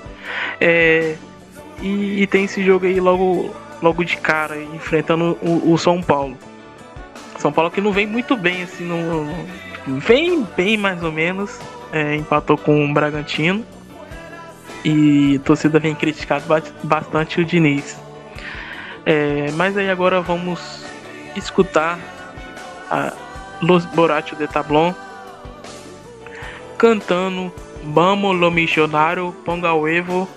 É, 0.61 1.16
e, 1.81 2.22
e, 2.22 2.27
tem 2.27 2.44
esse 2.44 2.64
jogo 2.64 2.87
aí 2.87 2.98
logo, 3.01 3.55
logo 3.83 4.05
de 4.05 4.16
cara, 4.16 4.57
enfrentando 4.57 5.37
o, 5.42 5.72
o, 5.72 5.77
São 5.77 6.03
Paulo. 6.03 6.37
São 7.38 7.53
Paulo 7.53 7.70
que 7.70 7.81
não 7.81 7.92
vem 7.92 8.07
muito 8.07 8.37
bem, 8.37 8.62
assim, 8.62 8.85
no, 8.85 9.29
vem 9.98 10.46
bem 10.57 10.77
mais 10.77 11.03
ou 11.03 11.12
menos. 11.12 11.59
É, 11.92 12.16
empatou 12.16 12.57
com 12.57 12.85
o 12.85 12.94
Bragantino. 12.94 13.64
E 14.85 15.37
a 15.37 15.44
torcida 15.44 15.79
vem 15.79 15.94
criticado 15.94 16.44
bastante 16.83 17.40
o 17.40 17.44
Diniz. 17.44 18.01
É, 19.05 19.51
mas 19.53 19.77
aí 19.77 19.90
agora 19.90 20.20
vamos 20.20 20.85
escutar 21.37 21.98
a, 22.90 23.12
Los 23.62 23.87
Borrachos 23.94 24.38
de 24.38 24.48
Tablón, 24.48 24.94
cantando 26.77 27.53
Vamos 27.85 28.37
lo 28.37 28.51
Missionário 28.51 29.35
Ponga 29.44 29.72
o 29.72 29.88
Evo 29.88 30.29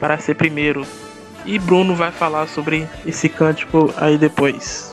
para 0.00 0.18
ser 0.18 0.36
primeiro. 0.36 0.84
E 1.44 1.58
Bruno 1.58 1.94
vai 1.94 2.12
falar 2.12 2.46
sobre 2.46 2.88
esse 3.04 3.28
cântico 3.28 3.92
aí 3.96 4.16
depois. 4.16 4.91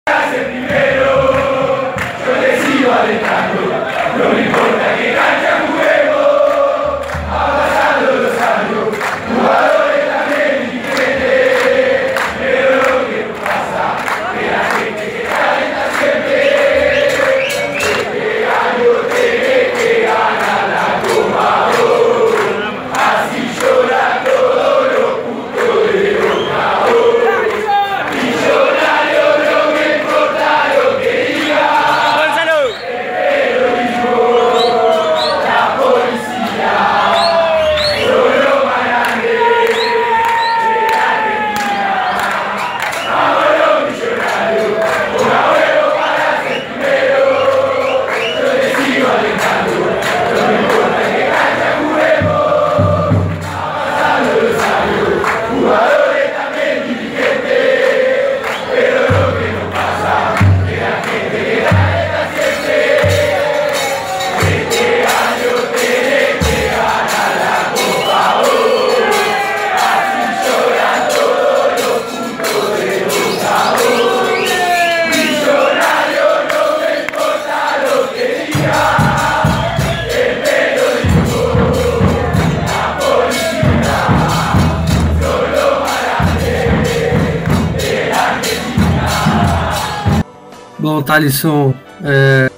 Thalisson, 91.29 91.73
é... 92.03 92.49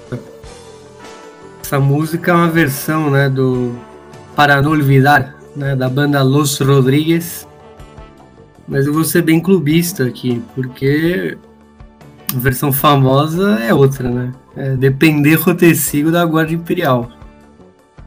essa 1.62 1.80
música 1.80 2.32
é 2.32 2.34
uma 2.34 2.48
versão 2.48 3.12
né, 3.12 3.30
do 3.30 3.76
Para 4.36 4.62
Não 4.62 4.72
Olvidar, 4.72 5.36
né, 5.56 5.76
da 5.76 5.90
banda 5.90 6.24
Los 6.24 6.60
Rodrigues. 6.60 7.48
Mas 8.68 8.88
eu 8.88 8.94
vou 8.94 9.04
ser 9.04 9.22
bem 9.24 9.42
clubista 9.42 10.06
aqui, 10.06 10.42
porque 10.56 11.38
a 12.34 12.40
versão 12.40 12.72
famosa 12.72 13.60
é 13.60 13.74
outra, 13.74 14.10
né? 14.10 14.32
É 14.56 14.76
Depender 14.76 15.36
Rotecigo 15.36 16.12
da 16.12 16.24
Guarda 16.24 16.54
Imperial. 16.54 17.12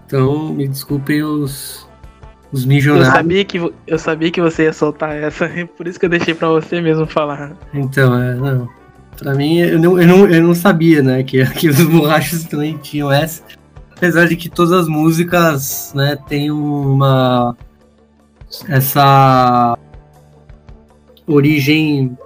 Então, 0.06 0.54
me 0.54 0.66
desculpem 0.66 1.22
os, 1.22 1.86
os 2.50 2.64
milionários. 2.64 3.08
Eu 3.08 3.14
sabia, 3.14 3.44
que, 3.44 3.72
eu 3.86 3.98
sabia 3.98 4.30
que 4.30 4.40
você 4.40 4.64
ia 4.64 4.72
soltar 4.72 5.14
essa, 5.14 5.50
por 5.76 5.86
isso 5.86 6.00
que 6.00 6.06
eu 6.06 6.10
deixei 6.10 6.34
pra 6.34 6.48
você 6.48 6.80
mesmo 6.80 7.06
falar. 7.06 7.52
Então, 7.74 8.18
é, 8.18 8.34
não. 8.34 8.83
Pra 9.18 9.34
mim, 9.34 9.58
eu 9.58 9.78
não, 9.78 10.00
eu 10.00 10.06
não, 10.06 10.26
eu 10.28 10.42
não 10.42 10.54
sabia, 10.54 11.02
né, 11.02 11.22
que, 11.22 11.44
que 11.54 11.68
os 11.68 11.82
borrachos 11.82 12.44
também 12.44 12.76
tinham 12.78 13.12
essa. 13.12 13.42
Apesar 13.96 14.26
de 14.26 14.36
que 14.36 14.48
todas 14.48 14.72
as 14.72 14.88
músicas, 14.88 15.92
né, 15.94 16.16
tem 16.28 16.50
uma. 16.50 17.56
Essa 18.68 19.78
origem 21.26 22.16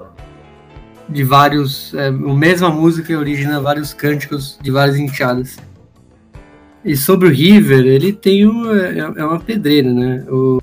de 1.08 1.24
vários. 1.24 1.94
É, 1.94 2.08
a 2.08 2.12
mesma 2.12 2.70
música 2.70 3.16
origina 3.16 3.60
vários 3.60 3.92
cânticos 3.92 4.58
de 4.62 4.70
várias 4.70 4.96
enteadas. 4.96 5.56
E 6.84 6.96
sobre 6.96 7.28
o 7.28 7.30
River, 7.30 7.86
ele 7.86 8.12
tem 8.12 8.46
um, 8.46 8.72
é, 8.74 8.98
é 8.98 9.24
uma 9.24 9.40
pedreira, 9.40 9.92
né? 9.92 10.24
O, 10.28 10.58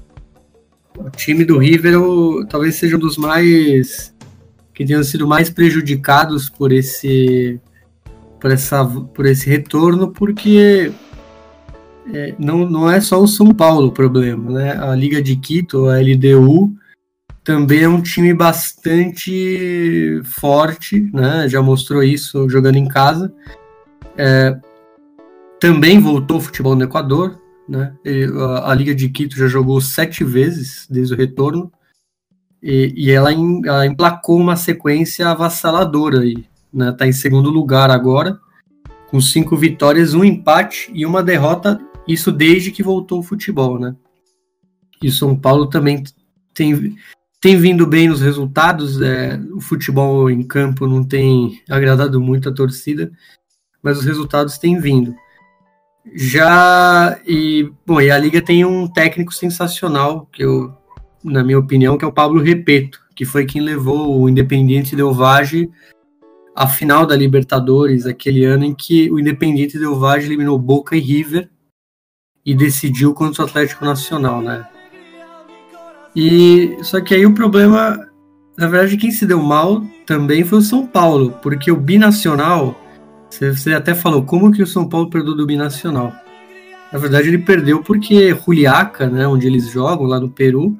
o 0.98 1.10
time 1.10 1.44
do 1.44 1.58
River 1.58 2.02
o, 2.02 2.46
talvez 2.46 2.76
seja 2.76 2.96
um 2.96 3.00
dos 3.00 3.18
mais. 3.18 4.15
Que 4.76 4.86
tenham 4.86 5.04
sido 5.04 5.26
mais 5.26 5.50
prejudicados 5.50 6.50
por 6.50 6.72
esse. 6.74 7.60
por, 8.40 8.52
essa, 8.52 8.86
por 8.86 9.26
esse 9.26 9.50
retorno, 9.50 10.12
porque. 10.12 10.92
É, 12.14 12.36
não, 12.38 12.70
não 12.70 12.92
é 12.92 13.02
só 13.02 13.20
o 13.20 13.28
São 13.28 13.50
Paulo 13.52 13.88
o 13.88 13.92
problema, 13.92 14.52
né? 14.52 14.78
A 14.78 14.94
Liga 14.94 15.20
de 15.20 15.36
Quito, 15.38 15.88
a 15.88 15.98
LDU, 15.98 16.72
também 17.44 17.82
é 17.82 17.90
um 17.90 18.02
time 18.02 18.32
bastante 18.32 20.22
forte, 20.24 21.10
né? 21.12 21.50
Já 21.50 21.64
mostrou 21.64 22.04
isso 22.04 22.48
jogando 22.48 22.76
em 22.76 22.88
casa. 22.88 23.34
É, 24.16 24.56
também 25.60 26.00
voltou 26.00 26.38
o 26.38 26.42
futebol 26.42 26.76
no 26.76 26.84
Equador, 26.84 27.42
né? 27.68 27.96
A, 28.38 28.72
a, 28.72 28.76
Liga 28.76 28.94
de 28.94 29.10
Quito 29.10 29.36
já 29.36 29.48
jogou 29.48 29.82
sete 29.82 30.24
vezes 30.24 30.86
desde 30.90 31.14
o 31.14 31.18
retorno 31.18 31.72
e, 32.66 32.92
e 32.96 33.12
ela, 33.12 33.32
em, 33.32 33.62
ela, 33.64 33.86
emplacou 33.86 34.40
uma 34.40 34.56
sequência 34.56 35.30
avassaladora 35.30 36.22
aí, 36.22 36.44
né? 36.74 36.92
Tá 36.92 37.06
em 37.06 37.14
segundo 37.14 37.52
lugar 37.52 37.92
agora, 37.92 38.40
com 39.08 39.22
cinco 39.22 39.56
vitórias, 39.56 40.16
um 40.16 40.24
empate 40.24 40.90
e 40.92 41.06
uma 41.06 41.22
derrota. 41.22 41.80
Isso 42.08 42.32
desde 42.32 42.72
que 42.72 42.82
voltou 42.82 43.20
o 43.20 43.24
futebol, 43.24 43.78
né? 43.78 43.96
E 45.00 45.12
São 45.12 45.38
Paulo 45.38 45.68
também 45.68 46.04
tem 46.56 46.96
tem 47.40 47.56
vindo 47.56 47.86
bem 47.86 48.08
nos 48.08 48.22
resultados. 48.22 49.00
É, 49.00 49.40
o 49.54 49.62
futebol 49.62 50.28
em 50.32 50.42
campo 50.42 50.88
não 50.88 51.04
tem 51.04 51.62
agradado 51.70 52.20
muito 52.20 52.50
a 52.50 52.52
torcida, 52.52 53.12
mas 53.84 54.00
os 54.00 54.06
resultados 54.06 54.58
têm 54.58 54.80
vindo. 54.80 55.16
Já 56.16 57.20
e 57.28 57.72
bom, 57.86 58.02
e 58.02 58.10
a 58.10 58.18
liga 58.18 58.42
tem 58.42 58.66
um 58.66 58.88
técnico 58.88 59.32
sensacional 59.32 60.28
que 60.32 60.44
eu, 60.44 60.76
na 61.26 61.44
minha 61.44 61.60
opinião, 61.60 61.98
que 61.98 62.06
é 62.06 62.08
o 62.08 62.14
Pablo 62.14 62.42
Repeto, 62.42 63.00
que 63.16 63.26
foi 63.26 63.46
quem 63.46 63.62
levou 63.62 64.22
o 64.22 64.30
Independiente 64.30 64.96
Del 64.96 65.14
Valle 65.14 65.72
à 66.56 66.68
final 66.68 67.06
da 67.06 67.16
Libertadores, 67.16 68.06
aquele 68.06 68.46
ano 68.46 68.64
em 68.64 68.74
que 68.74 69.12
o 69.12 69.20
Independiente 69.20 69.78
Del 69.78 69.96
Valle 69.96 70.26
eliminou 70.26 70.58
Boca 70.58 70.96
e 70.96 71.00
River 71.00 71.50
e 72.46 72.54
decidiu 72.54 73.14
contra 73.14 73.44
o 73.44 73.46
Atlético 73.48 73.84
Nacional, 73.84 74.42
né? 74.42 74.66
E 76.16 76.78
só 76.82 77.02
que 77.02 77.14
aí 77.14 77.26
o 77.26 77.34
problema, 77.34 78.08
na 78.58 78.68
verdade, 78.68 78.96
quem 78.96 79.12
se 79.12 79.26
deu 79.26 79.42
mal 79.42 79.84
também 80.06 80.46
foi 80.46 80.60
o 80.60 80.62
São 80.62 80.86
Paulo, 80.86 81.34
porque 81.42 81.72
o 81.72 81.76
binacional, 81.76 82.80
você, 83.30 83.74
até 83.74 83.94
falou 83.94 84.24
como 84.24 84.52
que 84.52 84.62
o 84.62 84.68
São 84.68 84.88
Paulo 84.88 85.10
perdeu 85.10 85.36
do 85.36 85.46
binacional. 85.46 86.14
Na 86.94 87.00
verdade, 87.00 87.28
ele 87.28 87.40
perdeu 87.40 87.82
porque 87.84 88.34
Juliaca, 88.34 89.10
né, 89.10 89.28
onde 89.28 89.48
eles 89.48 89.70
jogam 89.70 90.06
lá 90.06 90.20
no 90.20 90.30
Peru, 90.30 90.78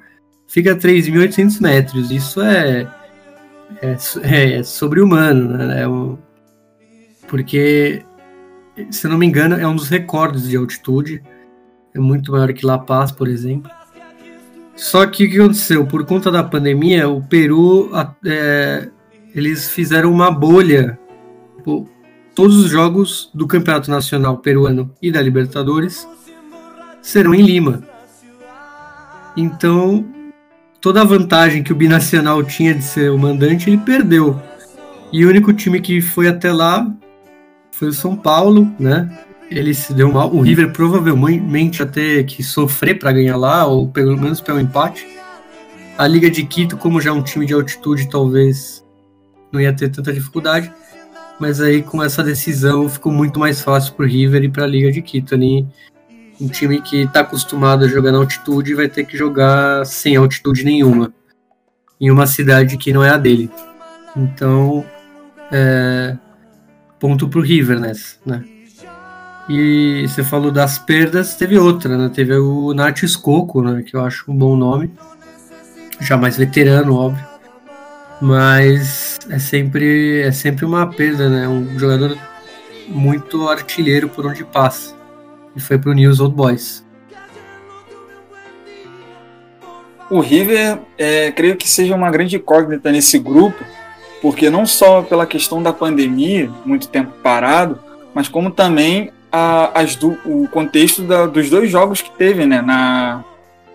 fica 0.48 0.74
a 0.74 0.76
3.800 0.76 1.62
metros. 1.62 2.12
Isso 2.12 2.42
é 2.42 2.88
é, 3.82 4.58
é 4.60 4.64
sobre-humano, 4.64 5.58
né? 5.58 5.82
É 5.82 5.88
um, 5.88 6.18
porque, 7.28 8.04
se 8.90 9.08
não 9.08 9.18
me 9.18 9.26
engano, 9.26 9.56
é 9.56 9.68
um 9.68 9.76
dos 9.76 9.90
recordes 9.90 10.48
de 10.48 10.58
altitude. 10.58 11.22
É 11.94 12.00
muito 12.00 12.32
maior 12.32 12.52
que 12.54 12.66
La 12.66 12.78
Paz, 12.78 13.12
por 13.12 13.28
exemplo. 13.28 13.72
Só 14.76 15.06
que 15.06 15.26
o 15.26 15.30
que 15.30 15.40
aconteceu? 15.40 15.86
Por 15.86 16.06
conta 16.06 16.30
da 16.30 16.44
pandemia, 16.44 17.08
o 17.08 17.22
Peru 17.24 17.90
é, 18.26 18.90
eles 19.34 19.70
fizeram 19.70 20.12
uma 20.12 20.30
bolha. 20.30 21.00
Tipo, 21.58 21.90
todos 22.34 22.58
os 22.58 22.70
jogos 22.70 23.32
do 23.34 23.48
Campeonato 23.48 23.90
Nacional 23.90 24.38
Peruano 24.38 24.92
e 25.02 25.12
da 25.12 25.22
Libertadores 25.22 26.08
serão 27.02 27.34
em 27.34 27.42
Lima. 27.42 27.84
Então, 29.38 30.06
toda 30.86 31.02
a 31.02 31.04
vantagem 31.04 31.64
que 31.64 31.74
o 31.74 31.76
Binacional 31.76 32.44
tinha 32.44 32.72
de 32.72 32.84
ser 32.84 33.10
o 33.10 33.18
mandante, 33.18 33.68
ele 33.68 33.80
perdeu. 33.80 34.40
E 35.12 35.26
o 35.26 35.30
único 35.30 35.52
time 35.52 35.82
que 35.82 36.00
foi 36.00 36.28
até 36.28 36.54
lá 36.54 36.88
foi 37.72 37.88
o 37.88 37.92
São 37.92 38.16
Paulo, 38.16 38.72
né? 38.78 39.10
ele 39.50 39.74
se 39.74 39.96
deu 39.96 40.12
mal. 40.12 40.32
O 40.32 40.42
River 40.42 40.72
provavelmente 40.72 41.84
ter 41.88 42.24
que 42.28 42.44
sofrer 42.44 43.00
para 43.00 43.12
ganhar 43.14 43.36
lá, 43.36 43.66
ou 43.66 43.90
pelo 43.90 44.16
menos 44.16 44.40
pelo 44.40 44.60
empate. 44.60 45.08
A 45.98 46.06
Liga 46.06 46.30
de 46.30 46.46
Quito, 46.46 46.78
como 46.78 47.02
já 47.02 47.10
é 47.10 47.14
um 47.14 47.24
time 47.24 47.48
de 47.48 47.54
altitude, 47.56 48.08
talvez 48.08 48.86
não 49.52 49.60
ia 49.60 49.74
ter 49.74 49.90
tanta 49.90 50.14
dificuldade. 50.14 50.72
Mas 51.40 51.62
aí 51.62 51.82
com 51.82 52.04
essa 52.04 52.22
decisão 52.22 52.88
ficou 52.88 53.12
muito 53.12 53.40
mais 53.40 53.60
fácil 53.60 53.92
para 53.96 54.06
o 54.06 54.08
River 54.08 54.44
e 54.44 54.50
para 54.50 54.66
a 54.66 54.68
Liga 54.68 54.92
de 54.92 55.02
Quito. 55.02 55.34
Ali, 55.34 55.66
um 56.40 56.48
time 56.48 56.82
que 56.82 57.04
está 57.04 57.22
acostumado 57.22 57.86
a 57.86 57.88
jogar 57.88 58.12
na 58.12 58.18
altitude 58.18 58.76
vai 58.76 58.88
ter 58.88 59.06
que 59.06 59.18
jogar 59.18 59.86
sem 59.86 60.16
altitude 60.16 60.64
nenhuma. 60.64 61.14
Em 62.00 62.12
uma 62.12 62.28
cidade 62.28 62.78
que 62.78 62.92
não 62.92 63.04
é 63.04 63.10
a 63.10 63.18
dele. 63.18 63.50
Então, 64.16 64.86
é, 65.52 66.18
ponto 67.00 67.28
para 67.28 67.40
o 67.40 67.44
River 67.44 67.80
nessa, 67.80 68.18
né? 68.26 68.44
E 69.48 70.08
você 70.08 70.24
falou 70.24 70.52
das 70.52 70.80
perdas, 70.80 71.36
teve 71.36 71.58
outra, 71.58 71.98
né? 71.98 72.10
Teve 72.14 72.36
o 72.36 72.74
Nath 72.74 73.04
Escoco, 73.04 73.62
né? 73.62 73.84
Que 73.84 73.96
eu 73.96 74.04
acho 74.04 74.32
um 74.32 74.36
bom 74.36 74.56
nome. 74.56 74.92
Já 76.02 76.18
mais 76.18 76.36
veterano, 76.36 76.96
óbvio. 76.96 77.26
Mas 78.22 79.20
é 79.30 79.38
sempre, 79.38 80.22
é 80.22 80.32
sempre 80.32 80.66
uma 80.66 80.88
perda, 80.88 81.30
né? 81.30 81.48
Um 81.48 81.78
jogador 81.78 82.18
muito 82.88 83.48
artilheiro 83.48 84.10
por 84.10 84.26
onde 84.26 84.44
passa. 84.44 84.96
E 85.56 85.60
foi 85.60 85.78
pro 85.78 85.94
News 85.94 86.20
Old 86.20 86.36
Boys. 86.36 86.86
O 90.10 90.20
River, 90.20 90.80
é, 90.98 91.32
creio 91.32 91.56
que 91.56 91.68
seja 91.68 91.96
uma 91.96 92.12
grande 92.12 92.36
incógnita 92.36 92.92
nesse 92.92 93.18
grupo, 93.18 93.64
porque 94.22 94.50
não 94.50 94.66
só 94.66 95.02
pela 95.02 95.26
questão 95.26 95.64
da 95.64 95.74
pandemia, 95.74 96.50
muito 96.64 96.88
tempo 96.88 97.12
parado, 97.24 97.80
mas 98.14 98.28
como 98.28 98.52
também 98.52 99.12
a, 99.32 99.84
do, 100.00 100.18
o 100.26 100.48
contexto 100.48 101.02
da, 101.02 101.26
dos 101.26 101.50
dois 101.50 101.70
jogos 101.70 102.02
que 102.02 102.12
teve 102.12 102.46
né, 102.46 102.62
na, 102.62 103.24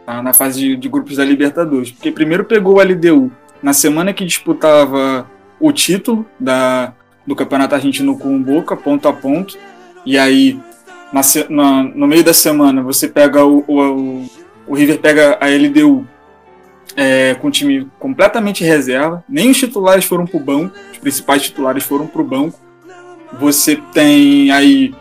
na 0.07 0.33
fase 0.33 0.61
de, 0.61 0.76
de, 0.76 0.89
grupos 0.89 1.16
da 1.16 1.24
Libertadores. 1.24 1.91
Porque 1.91 2.11
primeiro 2.11 2.45
pegou 2.45 2.76
o 2.76 2.83
LDU 2.83 3.31
na 3.62 3.72
semana 3.72 4.12
que 4.12 4.24
disputava 4.24 5.28
o 5.59 5.72
título 5.72 6.24
da, 6.39 6.95
do 7.26 7.37
Campeonato 7.37 7.74
Argentino 7.74 8.18
com 8.18 8.35
o 8.37 8.41
Boca, 8.41 8.76
ponto 8.76 9.07
a 9.07 9.12
ponto. 9.12 9.59
E 10.07 10.16
aí, 10.16 10.59
na, 11.12 11.20
na, 11.48 11.82
no 11.82 12.06
meio 12.06 12.24
da 12.24 12.32
semana, 12.32 12.82
você 12.82 13.08
pega 13.08 13.44
o, 13.44 13.64
o, 13.66 14.30
o 14.66 14.74
River 14.74 15.00
pega 15.00 15.38
a 15.40 15.48
LDU 15.48 16.06
é, 16.96 17.34
com 17.34 17.48
o 17.48 17.50
time 17.50 17.88
completamente 17.98 18.64
reserva. 18.64 19.24
Nem 19.28 19.50
os 19.50 19.58
titulares 19.58 20.04
foram 20.04 20.26
para 20.26 20.36
o 20.36 20.40
banco, 20.40 20.74
os 20.92 20.98
principais 20.98 21.42
titulares 21.42 21.84
foram 21.84 22.06
para 22.06 22.20
o 22.20 22.24
banco. 22.24 22.58
Você 23.38 23.76
tem 23.92 24.50
aí 24.50 24.94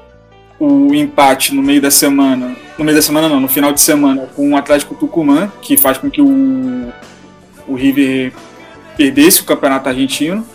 o 0.59 0.93
empate 0.93 1.53
no 1.53 1.61
meio 1.61 1.81
da 1.81 1.89
semana, 1.89 2.55
no 2.77 2.83
meio 2.83 2.95
da 2.95 3.01
semana 3.01 3.29
não, 3.29 3.39
no 3.39 3.47
final 3.47 3.71
de 3.71 3.81
semana, 3.81 4.27
com 4.35 4.51
o 4.51 4.57
Atlético 4.57 4.93
Tucumã, 4.93 5.51
que 5.61 5.77
faz 5.77 5.97
com 5.97 6.09
que 6.09 6.21
o, 6.21 6.91
o 7.67 7.75
River 7.75 8.33
perdesse 8.97 9.41
o 9.41 9.45
campeonato 9.45 9.87
argentino, 9.87 10.45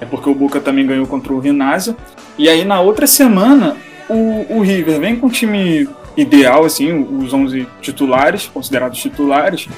é 0.00 0.06
porque 0.06 0.30
o 0.30 0.34
Boca 0.34 0.60
também 0.60 0.86
ganhou 0.86 1.06
contra 1.06 1.32
o 1.32 1.38
Rinásia. 1.38 1.94
E 2.38 2.48
aí 2.48 2.64
na 2.64 2.80
outra 2.80 3.06
semana, 3.06 3.76
o, 4.10 4.58
o 4.58 4.60
River 4.60 5.00
vem 5.00 5.16
com 5.16 5.28
o 5.28 5.30
time 5.30 5.88
ideal, 6.16 6.64
assim, 6.64 6.92
os 6.92 7.32
11 7.32 7.66
titulares, 7.80 8.46
considerados 8.46 8.98
titulares, 8.98 9.68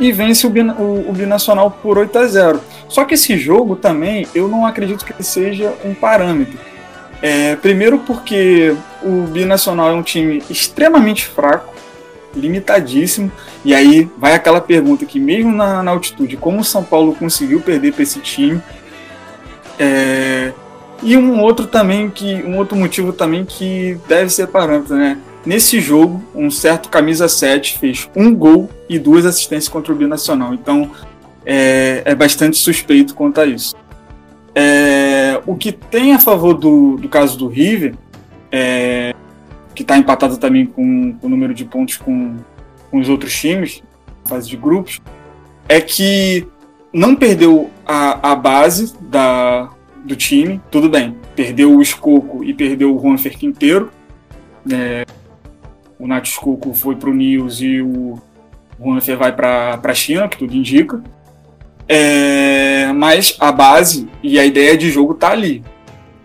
e 0.00 0.10
vence 0.10 0.46
o, 0.46 0.50
o, 0.50 1.10
o 1.10 1.12
Binacional 1.12 1.70
por 1.70 1.98
8 1.98 2.18
a 2.18 2.26
0. 2.26 2.60
Só 2.88 3.04
que 3.04 3.14
esse 3.14 3.36
jogo 3.36 3.76
também 3.76 4.26
eu 4.34 4.48
não 4.48 4.66
acredito 4.66 5.04
que 5.04 5.22
seja 5.22 5.72
um 5.84 5.94
parâmetro. 5.94 6.58
É, 7.22 7.56
primeiro 7.56 7.98
porque 7.98 8.74
o 9.02 9.22
Binacional 9.28 9.90
é 9.90 9.94
um 9.94 10.02
time 10.02 10.42
extremamente 10.50 11.26
fraco, 11.26 11.72
limitadíssimo, 12.34 13.30
e 13.64 13.72
aí 13.72 14.10
vai 14.18 14.34
aquela 14.34 14.60
pergunta 14.60 15.06
que 15.06 15.20
mesmo 15.20 15.52
na, 15.52 15.82
na 15.82 15.92
altitude, 15.92 16.36
como 16.36 16.60
o 16.60 16.64
São 16.64 16.82
Paulo 16.82 17.14
conseguiu 17.14 17.60
perder 17.60 17.92
para 17.92 18.02
esse 18.02 18.18
time? 18.18 18.60
É, 19.78 20.52
e 21.02 21.16
um 21.16 21.40
outro 21.40 21.66
também 21.66 22.10
que 22.10 22.42
um 22.42 22.56
outro 22.56 22.76
motivo 22.76 23.12
também 23.12 23.44
que 23.44 23.98
deve 24.08 24.30
ser 24.30 24.46
parâmetro, 24.48 24.96
né? 24.96 25.18
Nesse 25.44 25.78
jogo, 25.78 26.22
um 26.34 26.50
certo 26.50 26.88
camisa 26.88 27.28
7 27.28 27.78
fez 27.78 28.08
um 28.16 28.34
gol 28.34 28.70
e 28.88 28.98
duas 28.98 29.26
assistências 29.26 29.68
contra 29.68 29.92
o 29.92 29.96
Binacional. 29.96 30.54
Então 30.54 30.90
é, 31.44 32.02
é 32.04 32.14
bastante 32.14 32.56
suspeito 32.56 33.14
quanto 33.14 33.40
a 33.40 33.46
isso. 33.46 33.74
É, 34.54 35.40
o 35.46 35.56
que 35.56 35.72
tem 35.72 36.14
a 36.14 36.18
favor 36.18 36.54
do, 36.54 36.96
do 36.96 37.08
caso 37.08 37.36
do 37.36 37.48
River, 37.48 37.94
é, 38.50 39.14
que 39.74 39.82
está 39.82 39.98
empatado 39.98 40.36
também 40.36 40.64
com, 40.64 41.12
com, 41.14 41.26
o 41.26 41.30
número 41.30 41.52
de 41.52 41.64
pontos 41.64 41.96
com, 41.96 42.36
com 42.90 43.00
os 43.00 43.08
outros 43.08 43.38
times, 43.38 43.82
fase 44.24 44.48
de 44.48 44.56
grupos, 44.56 45.02
é 45.68 45.80
que 45.80 46.46
não 46.92 47.16
perdeu 47.16 47.70
a, 47.84 48.32
a 48.32 48.36
base 48.36 48.94
da, 49.00 49.68
do 50.04 50.14
time, 50.14 50.60
tudo 50.70 50.88
bem. 50.88 51.16
Perdeu 51.34 51.74
o 51.74 51.82
Escoco 51.82 52.44
e 52.44 52.52
perdeu 52.52 52.94
o 52.94 53.00
Juanfer 53.00 53.36
Quinteiro. 53.36 53.90
É, 54.70 55.04
o 55.98 56.06
Nath 56.06 56.26
Escoco 56.26 56.74
foi 56.74 56.94
para 56.94 57.08
o 57.08 57.14
News 57.14 57.60
e 57.60 57.80
o 57.80 58.18
Juanfer 58.78 59.16
vai 59.16 59.32
para 59.32 59.80
a 59.82 59.94
China, 59.94 60.28
que 60.28 60.36
tudo 60.36 60.54
indica. 60.54 61.02
É, 61.88 62.92
mas 62.92 63.36
a 63.40 63.52
base 63.52 64.08
e 64.22 64.38
a 64.38 64.44
ideia 64.44 64.76
de 64.76 64.90
jogo 64.90 65.14
tá 65.14 65.30
ali. 65.30 65.62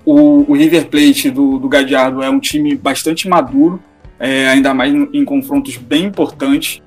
O, 0.06 0.52
o 0.52 0.56
River 0.56 0.88
Plate 0.88 1.30
do, 1.30 1.60
do 1.60 1.70
Gadiardo 1.70 2.22
é 2.22 2.30
um 2.30 2.40
time 2.40 2.76
bastante 2.76 3.28
maduro, 3.28 3.82
é, 4.20 4.48
ainda 4.48 4.74
mais 4.74 4.94
em, 4.94 5.10
em 5.14 5.26
confrontos 5.26 5.78
bem 5.78 6.06
importantes. 6.06 6.82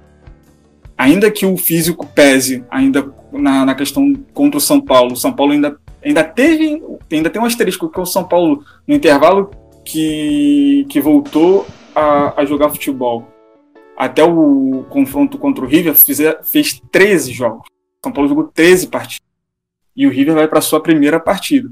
Ainda 0.97 1.31
que 1.31 1.45
o 1.47 1.57
físico 1.57 2.07
pese 2.07 2.65
ainda 2.71 3.13
na, 3.33 3.65
na 3.65 3.75
questão 3.75 4.15
contra 4.33 4.59
o 4.59 4.61
São 4.61 4.81
Paulo, 4.81 5.13
o 5.13 5.17
São 5.17 5.33
Paulo 5.33 5.53
ainda, 5.53 5.77
ainda 6.05 6.25
teve, 6.25 6.83
ainda 7.11 7.31
tem 7.31 7.41
um 7.41 7.45
asterisco 7.45 7.89
que 7.89 8.01
o 8.01 8.07
São 8.07 8.25
Paulo, 8.25 8.65
no 8.87 8.95
intervalo 8.95 9.51
que, 9.85 10.87
que 10.89 11.01
voltou 11.01 11.67
a, 11.95 12.41
a 12.41 12.45
jogar 12.45 12.71
futebol 12.71 13.27
até 13.97 14.25
o 14.25 14.85
confronto 14.89 15.39
contra 15.39 15.65
o 15.65 15.69
River, 15.69 15.95
fizer, 15.95 16.43
fez 16.45 16.81
13 16.91 17.33
jogos. 17.33 17.67
São 18.05 18.13
Paulo 18.13 18.29
jogou 18.29 18.45
13 18.45 18.89
partidas. 18.89 19.27
E 19.95 20.07
o 20.07 20.11
River 20.11 20.35
vai 20.35 20.49
para 20.49 20.61
sua 20.61 20.81
primeira 20.81 21.21
partida. 21.21 21.71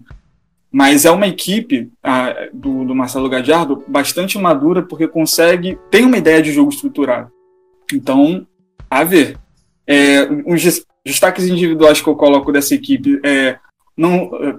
Mas 0.71 1.05
é 1.05 1.11
uma 1.11 1.27
equipe 1.27 1.91
a, 2.03 2.49
do, 2.53 2.85
do, 2.85 2.95
Marcelo 2.95 3.29
Gadiardo 3.29 3.83
bastante 3.89 4.39
madura 4.39 4.83
porque 4.83 5.09
consegue, 5.09 5.77
tem 5.91 6.05
uma 6.05 6.19
ideia 6.19 6.41
de 6.41 6.53
jogo 6.53 6.71
estruturado. 6.71 7.33
Então, 7.93 8.47
a 8.89 9.03
ver. 9.03 9.37
É, 9.87 10.23
os 10.47 10.85
destaques 11.05 11.49
individuais 11.49 12.01
que 12.01 12.09
eu 12.09 12.15
coloco 12.15 12.53
dessa 12.53 12.77
equipe 12.77 13.21
é 13.25 13.59
não 14.01 14.31
é, 14.43 14.57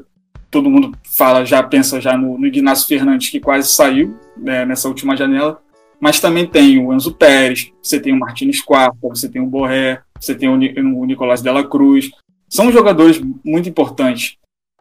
todo 0.49 0.69
mundo 0.69 0.91
fala 1.03 1.45
já 1.45 1.61
pensa 1.63 1.99
já 1.99 2.17
no, 2.17 2.37
no 2.37 2.47
Ignacio 2.47 2.87
Fernandes 2.87 3.29
que 3.29 3.39
quase 3.39 3.71
saiu 3.71 4.15
né, 4.37 4.65
nessa 4.65 4.87
última 4.87 5.17
janela 5.17 5.61
mas 6.01 6.19
também 6.19 6.47
tem 6.47 6.83
o 6.83 6.91
Enzo 6.91 7.13
Pérez, 7.13 7.71
você 7.79 7.99
tem 7.99 8.11
o 8.11 8.19
Martins 8.19 8.59
Quarta, 8.59 8.97
você 9.03 9.29
tem 9.29 9.39
o 9.39 9.45
Borré, 9.45 10.01
você 10.19 10.33
tem 10.33 10.49
o, 10.49 10.57
Nicolás 11.05 11.43
Dela 11.43 11.63
Cruz. 11.63 12.09
São 12.49 12.71
jogadores 12.71 13.21
muito 13.45 13.69
importantes. 13.69 14.35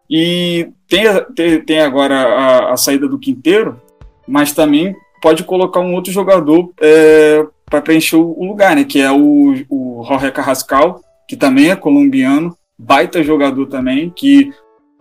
E 0.08 0.70
tem, 0.88 1.04
tem, 1.36 1.60
tem 1.60 1.80
agora 1.80 2.14
a, 2.16 2.72
a, 2.72 2.76
saída 2.78 3.06
do 3.06 3.18
Quinteiro, 3.18 3.78
mas 4.26 4.54
também 4.54 4.96
pode 5.20 5.44
colocar 5.44 5.80
um 5.80 5.94
outro 5.94 6.10
jogador 6.10 6.72
é, 6.80 7.46
para 7.66 7.82
preencher 7.82 8.16
o 8.16 8.42
lugar, 8.42 8.74
né? 8.74 8.84
Que 8.84 8.98
é 8.98 9.12
o, 9.12 9.54
o 9.68 10.02
Jorge 10.08 10.32
Carrascal, 10.32 11.02
que 11.28 11.36
também 11.36 11.70
é 11.70 11.76
colombiano, 11.76 12.56
baita 12.80 13.22
jogador 13.22 13.66
também, 13.66 14.10
que 14.10 14.50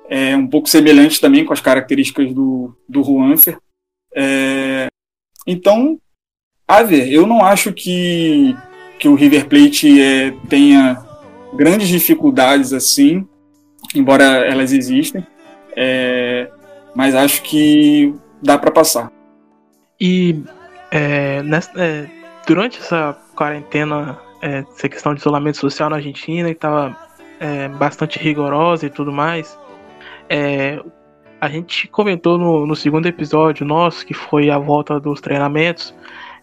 é 0.10 0.36
um 0.36 0.48
pouco 0.48 0.70
semelhante 0.70 1.22
também 1.22 1.46
com 1.46 1.54
as 1.54 1.62
características 1.62 2.34
do, 2.34 2.76
do 2.88 3.04
Juanfer. 3.04 3.58
É, 4.14 4.88
então, 5.48 5.98
a 6.68 6.84
ver, 6.84 7.12
eu 7.12 7.26
não 7.26 7.44
acho 7.44 7.72
que, 7.72 8.56
que 9.00 9.08
o 9.08 9.16
River 9.16 9.48
Plate 9.48 10.02
é, 10.02 10.32
tenha 10.50 11.02
grandes 11.54 11.88
dificuldades 11.88 12.74
assim, 12.74 13.26
embora 13.96 14.24
elas 14.24 14.74
existem, 14.74 15.26
é, 15.76 16.50
mas 16.94 17.16
acho 17.16 17.42
que 17.44 18.14
dá 18.42 18.58
para 18.58 18.72
passar. 18.72 19.12
E 20.02 20.44
é, 20.92 21.42
nessa, 21.44 21.72
é, 21.78 22.08
durante 22.46 22.80
essa 22.80 23.18
quarentena, 23.36 24.20
é, 24.42 24.66
essa 24.76 24.90
questão 24.90 25.14
de 25.14 25.22
isolamento 25.22 25.58
social 25.58 25.90
na 25.90 25.98
Argentina, 25.98 26.50
que 26.50 26.56
estava 26.56 27.09
é, 27.40 27.68
bastante 27.68 28.20
rigorosa 28.20 28.86
e 28.86 28.90
tudo 28.90 29.12
mais, 29.12 29.58
é, 30.30 30.80
a 31.42 31.48
gente 31.48 31.88
comentou 31.88 32.38
no, 32.38 32.66
no 32.66 32.76
segundo 32.76 33.08
episódio 33.08 33.66
nosso, 33.66 34.06
que 34.06 34.14
foi 34.14 34.50
a 34.50 34.58
volta 34.58 35.00
dos 35.00 35.22
treinamentos, 35.22 35.96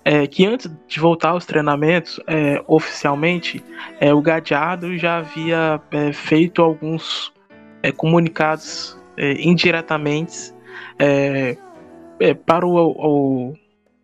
é, 0.05 0.26
que 0.26 0.47
antes 0.47 0.70
de 0.86 1.01
voltar 1.01 1.30
aos 1.30 1.44
treinamentos 1.44 2.20
é, 2.26 2.62
oficialmente, 2.66 3.62
é, 4.01 4.14
o 4.14 4.22
Gadiardo 4.22 4.97
já 4.97 5.18
havia 5.18 5.80
é, 5.90 6.12
feito 6.12 6.62
alguns 6.62 7.32
é, 7.82 7.92
comunicados 7.92 8.97
é, 9.16 9.32
indiretamente 9.42 10.55
para, 12.47 12.66
o, 12.66 12.74
o, 12.76 13.55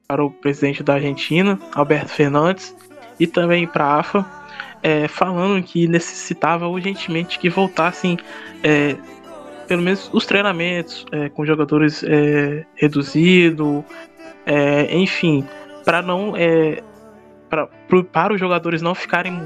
para 0.06 0.24
o 0.24 0.30
presidente 0.30 0.82
da 0.82 0.94
Argentina, 0.94 1.58
Alberto 1.74 2.10
Fernandes, 2.10 2.76
e 3.18 3.26
também 3.26 3.66
para 3.66 3.84
a 3.84 4.00
AFA, 4.00 4.26
falando 5.08 5.62
que 5.62 5.86
necessitava 5.86 6.66
urgentemente 6.66 7.38
que 7.38 7.48
voltassem 7.48 8.18
pelo 9.68 9.82
menos 9.82 10.10
os 10.12 10.26
treinamentos 10.26 11.06
com 11.34 11.46
jogadores 11.46 12.04
reduzidos, 12.74 13.84
enfim, 14.90 15.46
para 15.84 16.02
não 16.02 16.34
é, 16.36 16.82
pra, 17.52 17.68
para 18.10 18.32
os 18.32 18.40
jogadores 18.40 18.80
não 18.80 18.94
ficarem 18.94 19.38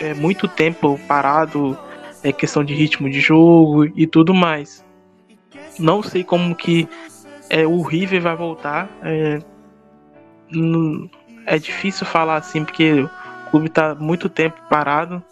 é, 0.00 0.14
muito 0.14 0.48
tempo 0.48 0.98
parado, 1.06 1.78
é 2.22 2.32
questão 2.32 2.64
de 2.64 2.74
ritmo 2.74 3.08
de 3.08 3.20
jogo 3.20 3.84
e 3.84 4.06
tudo 4.06 4.34
mais. 4.34 4.84
Não 5.78 6.02
sei 6.02 6.24
como 6.24 6.54
que 6.54 6.88
é, 7.48 7.66
o 7.66 7.82
River 7.82 8.20
vai 8.20 8.36
voltar. 8.36 8.88
É, 9.02 9.38
é 11.46 11.58
difícil 11.58 12.06
falar 12.06 12.36
assim 12.36 12.64
porque 12.64 13.08
clube 13.52 13.66
está 13.66 13.94
muito 13.94 14.28
tempo 14.28 14.56
parado. 14.68 15.22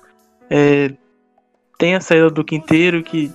É, 0.49 0.93
tem 1.79 1.95
a 1.95 2.01
saída 2.01 2.31
do 2.31 2.45
Quinteiro 2.45 3.03
que 3.03 3.33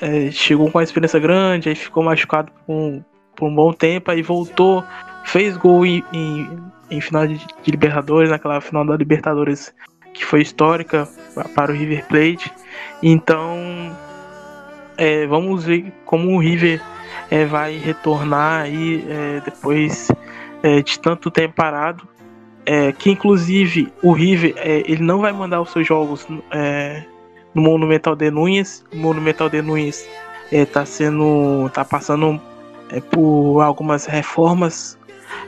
é, 0.00 0.30
chegou 0.30 0.70
com 0.70 0.78
uma 0.78 0.84
experiência 0.84 1.20
grande, 1.20 1.68
aí 1.68 1.74
ficou 1.74 2.02
machucado 2.02 2.50
por 2.66 2.72
um, 2.72 3.04
por 3.36 3.48
um 3.48 3.54
bom 3.54 3.72
tempo, 3.72 4.10
aí 4.10 4.22
voltou 4.22 4.82
fez 5.24 5.56
gol 5.56 5.84
em, 5.84 6.02
em, 6.12 6.48
em 6.90 7.00
final 7.00 7.26
de, 7.26 7.36
de, 7.36 7.70
Libertadores, 7.70 8.30
naquela 8.30 8.60
final 8.60 8.84
da 8.84 8.96
Libertadores 8.96 9.72
que 10.14 10.24
foi 10.24 10.40
histórica 10.40 11.06
para 11.54 11.70
o 11.70 11.74
River 11.74 12.06
Plate. 12.06 12.50
Então, 13.02 13.94
é, 14.96 15.26
vamos 15.26 15.64
ver 15.64 15.92
como 16.04 16.34
o 16.34 16.38
River 16.38 16.82
é, 17.30 17.44
vai 17.44 17.76
retornar 17.76 18.62
aí 18.62 19.04
é, 19.08 19.40
depois 19.44 20.10
é, 20.62 20.82
de 20.82 20.98
tanto 20.98 21.30
tempo 21.30 21.54
parado. 21.54 22.08
É, 22.72 22.92
que 22.92 23.10
inclusive 23.10 23.92
o 24.00 24.12
River 24.12 24.54
é, 24.56 24.84
ele 24.86 25.02
não 25.02 25.18
vai 25.18 25.32
mandar 25.32 25.60
os 25.60 25.72
seus 25.72 25.84
jogos 25.84 26.24
no 27.52 27.62
Monumental 27.62 28.14
de 28.14 28.30
Nunes. 28.30 28.84
O 28.92 28.96
Monumental 28.96 29.48
de 29.48 29.60
Nunes 29.60 30.08
está 30.52 30.86
sendo, 30.86 31.68
tá 31.74 31.84
passando 31.84 32.40
por 33.10 33.60
algumas 33.60 34.06
reformas 34.06 34.96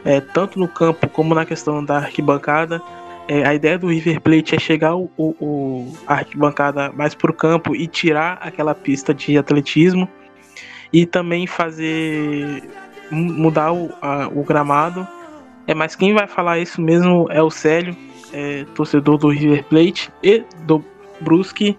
é, 0.04 0.20
tanto 0.20 0.58
no 0.58 0.66
campo 0.66 1.08
como 1.08 1.32
na 1.32 1.44
questão 1.44 1.84
da 1.84 1.98
arquibancada. 1.98 2.82
É, 3.28 3.46
a 3.46 3.54
ideia 3.54 3.78
do 3.78 3.86
River 3.86 4.20
Plate 4.20 4.56
é 4.56 4.58
chegar 4.58 4.96
o, 4.96 5.08
o, 5.16 5.92
a 6.08 6.14
arquibancada 6.14 6.90
mais 6.90 7.14
para 7.14 7.30
o 7.30 7.34
campo 7.34 7.76
e 7.76 7.86
tirar 7.86 8.38
aquela 8.40 8.74
pista 8.74 9.14
de 9.14 9.38
atletismo 9.38 10.08
e 10.92 11.06
também 11.06 11.46
fazer 11.46 12.64
mudar 13.12 13.72
o, 13.72 13.92
a, 14.02 14.26
o 14.26 14.42
gramado. 14.42 15.06
É, 15.66 15.74
mas 15.74 15.94
quem 15.94 16.12
vai 16.12 16.26
falar 16.26 16.58
isso 16.58 16.80
mesmo 16.80 17.26
é 17.30 17.42
o 17.42 17.50
Célio, 17.50 17.96
é, 18.32 18.64
torcedor 18.74 19.18
do 19.18 19.28
River 19.28 19.64
Plate 19.64 20.10
e 20.22 20.44
do 20.64 20.84
Brusque, 21.20 21.78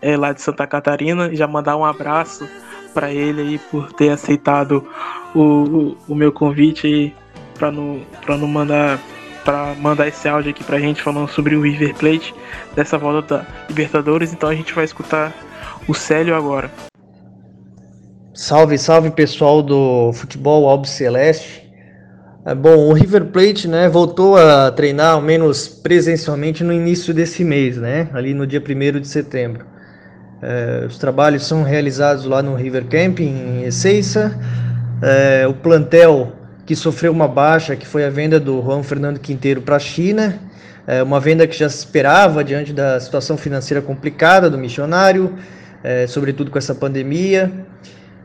é, 0.00 0.16
lá 0.16 0.32
de 0.32 0.40
Santa 0.40 0.66
Catarina. 0.66 1.34
Já 1.34 1.46
mandar 1.46 1.76
um 1.76 1.84
abraço 1.84 2.48
para 2.92 3.12
ele 3.12 3.40
aí 3.40 3.58
por 3.58 3.92
ter 3.92 4.10
aceitado 4.10 4.86
o, 5.34 5.40
o, 5.40 5.96
o 6.08 6.14
meu 6.14 6.30
convite 6.30 7.14
para 7.58 7.70
não, 7.70 8.00
pra 8.24 8.36
não 8.36 8.46
mandar 8.46 9.00
para 9.44 9.74
mandar 9.74 10.08
esse 10.08 10.26
áudio 10.26 10.50
aqui 10.50 10.64
pra 10.64 10.80
gente 10.80 11.02
falando 11.02 11.28
sobre 11.28 11.54
o 11.54 11.60
River 11.60 11.94
Plate 11.94 12.34
dessa 12.74 12.96
volta 12.96 13.38
da 13.38 13.46
Libertadores, 13.68 14.32
então 14.32 14.48
a 14.48 14.54
gente 14.54 14.72
vai 14.72 14.84
escutar 14.84 15.34
o 15.86 15.92
Célio 15.92 16.34
agora. 16.34 16.70
Salve, 18.32 18.78
salve 18.78 19.10
pessoal 19.10 19.62
do 19.62 20.12
futebol 20.14 20.66
Albi 20.66 20.88
Celeste. 20.88 21.63
É, 22.46 22.54
bom, 22.54 22.76
o 22.76 22.92
River 22.92 23.24
Plate, 23.26 23.66
né, 23.66 23.88
voltou 23.88 24.36
a 24.36 24.70
treinar 24.70 25.12
ao 25.12 25.22
menos 25.22 25.66
presencialmente 25.66 26.62
no 26.62 26.74
início 26.74 27.14
desse 27.14 27.42
mês, 27.42 27.78
né, 27.78 28.06
ali 28.12 28.34
no 28.34 28.46
dia 28.46 28.60
1 28.60 29.00
de 29.00 29.08
setembro. 29.08 29.64
É, 30.42 30.84
os 30.86 30.98
trabalhos 30.98 31.46
são 31.46 31.62
realizados 31.62 32.26
lá 32.26 32.42
no 32.42 32.54
River 32.54 32.84
Camp 32.84 33.20
em 33.20 33.64
Ezeiza. 33.64 34.38
É, 35.00 35.46
o 35.46 35.54
plantel 35.54 36.34
que 36.66 36.76
sofreu 36.76 37.12
uma 37.12 37.26
baixa, 37.26 37.76
que 37.76 37.86
foi 37.86 38.04
a 38.04 38.10
venda 38.10 38.38
do 38.38 38.60
Juan 38.60 38.82
Fernando 38.82 39.18
Quinteiro 39.18 39.62
para 39.62 39.76
a 39.76 39.78
China, 39.80 40.38
é 40.86 41.02
uma 41.02 41.18
venda 41.18 41.46
que 41.46 41.56
já 41.56 41.70
se 41.70 41.78
esperava 41.78 42.44
diante 42.44 42.74
da 42.74 43.00
situação 43.00 43.38
financeira 43.38 43.80
complicada 43.80 44.50
do 44.50 44.58
missionário, 44.58 45.34
é, 45.82 46.06
sobretudo 46.06 46.50
com 46.50 46.58
essa 46.58 46.74
pandemia. 46.74 47.50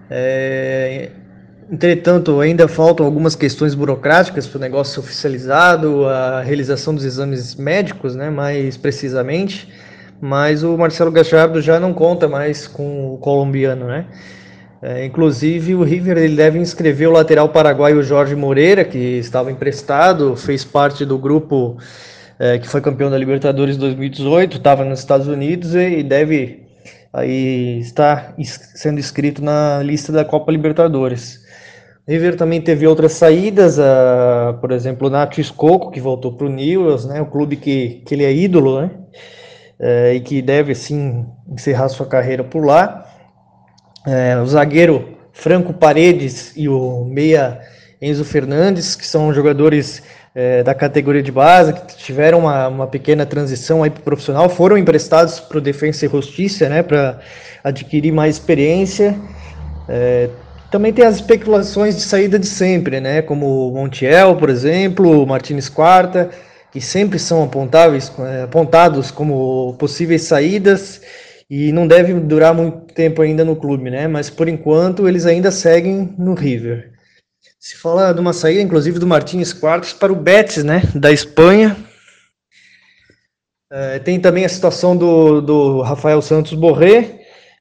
É, 0.10 1.12
Entretanto, 1.72 2.40
ainda 2.40 2.68
faltam 2.68 3.06
algumas 3.06 3.36
questões 3.36 3.76
burocráticas 3.76 4.48
para 4.48 4.58
o 4.58 4.62
negócio 4.62 4.96
ser 4.96 5.00
oficializado, 5.02 6.08
a 6.08 6.42
realização 6.42 6.96
dos 6.96 7.06
exames 7.06 7.54
médicos, 7.56 8.16
né, 8.16 8.32
mais 8.32 8.76
precisamente, 8.76 9.72
mas 10.20 10.64
o 10.64 10.76
Marcelo 10.76 11.12
Gachardo 11.12 11.62
já 11.62 11.80
não 11.80 11.94
conta 11.94 12.28
mais 12.28 12.66
com 12.66 13.14
o 13.14 13.18
colombiano, 13.20 13.86
né? 13.86 14.06
É, 14.82 15.06
inclusive, 15.06 15.76
o 15.76 15.84
River 15.84 16.18
ele 16.18 16.36
deve 16.36 16.58
inscrever 16.58 17.08
o 17.08 17.12
lateral 17.12 17.50
paraguaio 17.50 18.02
Jorge 18.02 18.36
Moreira, 18.36 18.84
que 18.84 18.98
estava 18.98 19.52
emprestado, 19.52 20.36
fez 20.36 20.64
parte 20.64 21.06
do 21.06 21.20
grupo 21.20 21.78
é, 22.40 22.58
que 22.58 22.68
foi 22.68 22.82
campeão 22.82 23.12
da 23.12 23.18
Libertadores 23.18 23.78
2018, 23.78 24.58
estava 24.58 24.84
nos 24.84 25.00
Estados 25.00 25.28
Unidos 25.28 25.76
e 25.76 26.02
deve 26.02 26.66
aí 27.14 27.80
estar 27.80 28.34
sendo 28.74 29.00
inscrito 29.00 29.44
na 29.44 29.84
lista 29.84 30.12
da 30.12 30.26
Copa 30.26 30.52
Libertadores. 30.52 31.48
River 32.10 32.36
também 32.36 32.60
teve 32.60 32.88
outras 32.88 33.12
saídas, 33.12 33.78
uh, 33.78 34.56
por 34.60 34.72
exemplo, 34.72 35.08
o 35.08 35.12
Nacho 35.12 35.40
Escoco, 35.40 35.92
que 35.92 36.02
voltou 36.02 36.32
para 36.34 36.48
o 36.48 36.50
Newells, 36.50 37.08
né, 37.08 37.22
o 37.22 37.28
clube 37.28 37.56
que, 37.56 38.02
que 38.04 38.16
ele 38.16 38.24
é 38.24 38.34
ídolo, 38.34 38.82
né, 38.82 38.90
uh, 39.80 40.16
e 40.16 40.20
que 40.20 40.42
deve, 40.42 40.74
sim, 40.74 41.24
encerrar 41.48 41.88
sua 41.88 42.08
carreira 42.08 42.44
por 42.44 42.66
lá. 42.66 43.06
Uh, 44.08 44.42
o 44.42 44.48
zagueiro 44.48 45.20
Franco 45.32 45.72
Paredes 45.72 46.52
e 46.58 46.68
o 46.68 47.06
meia 47.06 47.60
Enzo 48.02 48.26
Fernandes, 48.26 48.96
que 48.96 49.06
são 49.06 49.32
jogadores 49.32 50.02
é, 50.34 50.64
da 50.64 50.74
categoria 50.74 51.22
de 51.22 51.32
base, 51.32 51.74
que 51.74 51.96
tiveram 51.98 52.40
uma, 52.40 52.68
uma 52.70 52.88
pequena 52.88 53.26
transição 53.26 53.84
aí 53.84 53.90
para 53.90 54.00
o 54.00 54.04
profissional, 54.04 54.50
foram 54.50 54.78
emprestados 54.78 55.40
para 55.40 55.60
o 55.60 55.62
Defensa 55.62 56.06
e 56.06 56.10
Justiça, 56.10 56.68
né, 56.70 56.82
para 56.82 57.20
adquirir 57.64 58.12
mais 58.12 58.36
experiência. 58.36 59.16
Também 60.72 60.94
tem 60.94 61.04
as 61.04 61.16
especulações 61.16 61.96
de 61.96 62.02
saída 62.02 62.38
de 62.38 62.46
sempre, 62.46 63.02
né? 63.02 63.22
Como 63.24 63.72
Montiel, 63.72 64.36
por 64.36 64.50
exemplo, 64.50 65.26
Martins 65.26 65.68
Quarta, 65.68 66.30
que 66.72 66.80
sempre 66.80 67.18
são 67.18 67.44
apontáveis, 67.44 68.12
é, 68.20 68.44
apontados 68.44 69.10
como 69.10 69.74
possíveis 69.80 70.24
saídas 70.24 71.02
e 71.50 71.72
não 71.72 71.88
deve 71.88 72.14
durar 72.14 72.54
muito 72.54 72.94
tempo 72.94 73.24
ainda 73.24 73.44
no 73.44 73.56
clube, 73.56 73.90
né? 73.90 74.08
Mas 74.08 74.30
por 74.30 74.48
enquanto 74.48 75.08
eles 75.08 75.26
ainda 75.26 75.50
seguem 75.50 76.14
no 76.20 76.36
River. 76.36 76.92
Se 77.60 77.76
fala 77.76 78.14
de 78.14 78.20
uma 78.20 78.32
saída, 78.32 78.62
inclusive, 78.62 79.00
do 79.00 79.08
Martins 79.08 79.52
Quartos 79.52 79.92
para 79.92 80.14
o 80.14 80.16
Betis, 80.16 80.64
né? 80.64 80.84
Da 80.94 81.12
Espanha. 81.12 81.76
É, 83.72 84.00
tem 84.00 84.20
também 84.20 84.46
a 84.46 84.50
situação 84.50 84.96
do, 84.96 85.42
do 85.42 85.82
Rafael 85.82 86.22
Santos 86.22 86.54
Borré, 86.54 87.19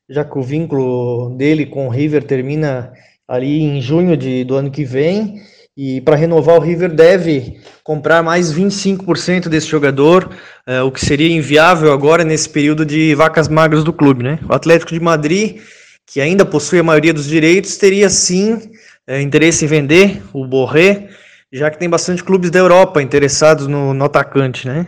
já 0.08 0.24
que 0.24 0.38
o 0.38 0.42
vínculo 0.42 1.36
dele 1.36 1.66
com 1.66 1.86
o 1.86 1.90
River 1.90 2.24
termina 2.24 2.92
ali 3.26 3.60
em 3.60 3.80
junho 3.80 4.16
de, 4.16 4.42
do 4.44 4.54
ano 4.54 4.70
que 4.70 4.84
vem. 4.84 5.42
E 5.76 6.00
para 6.00 6.16
renovar 6.16 6.56
o 6.56 6.60
River 6.60 6.92
deve 6.92 7.60
comprar 7.84 8.20
mais 8.22 8.52
25% 8.52 9.48
desse 9.48 9.68
jogador, 9.68 10.28
é, 10.66 10.82
o 10.82 10.90
que 10.90 11.04
seria 11.04 11.30
inviável 11.30 11.92
agora 11.92 12.24
nesse 12.24 12.48
período 12.48 12.84
de 12.84 13.14
vacas 13.14 13.46
magras 13.48 13.84
do 13.84 13.92
clube. 13.92 14.24
Né? 14.24 14.40
O 14.48 14.52
Atlético 14.52 14.92
de 14.92 14.98
Madrid, 14.98 15.60
que 16.04 16.20
ainda 16.20 16.44
possui 16.44 16.80
a 16.80 16.82
maioria 16.82 17.14
dos 17.14 17.26
direitos, 17.26 17.76
teria 17.76 18.10
sim 18.10 18.58
é, 19.06 19.22
interesse 19.22 19.64
em 19.64 19.68
vender 19.68 20.20
o 20.32 20.44
Borré, 20.44 21.10
já 21.52 21.70
que 21.70 21.78
tem 21.78 21.88
bastante 21.88 22.24
clubes 22.24 22.50
da 22.50 22.58
Europa 22.58 23.00
interessados 23.00 23.68
no, 23.68 23.94
no 23.94 24.04
atacante. 24.04 24.66
Né? 24.66 24.86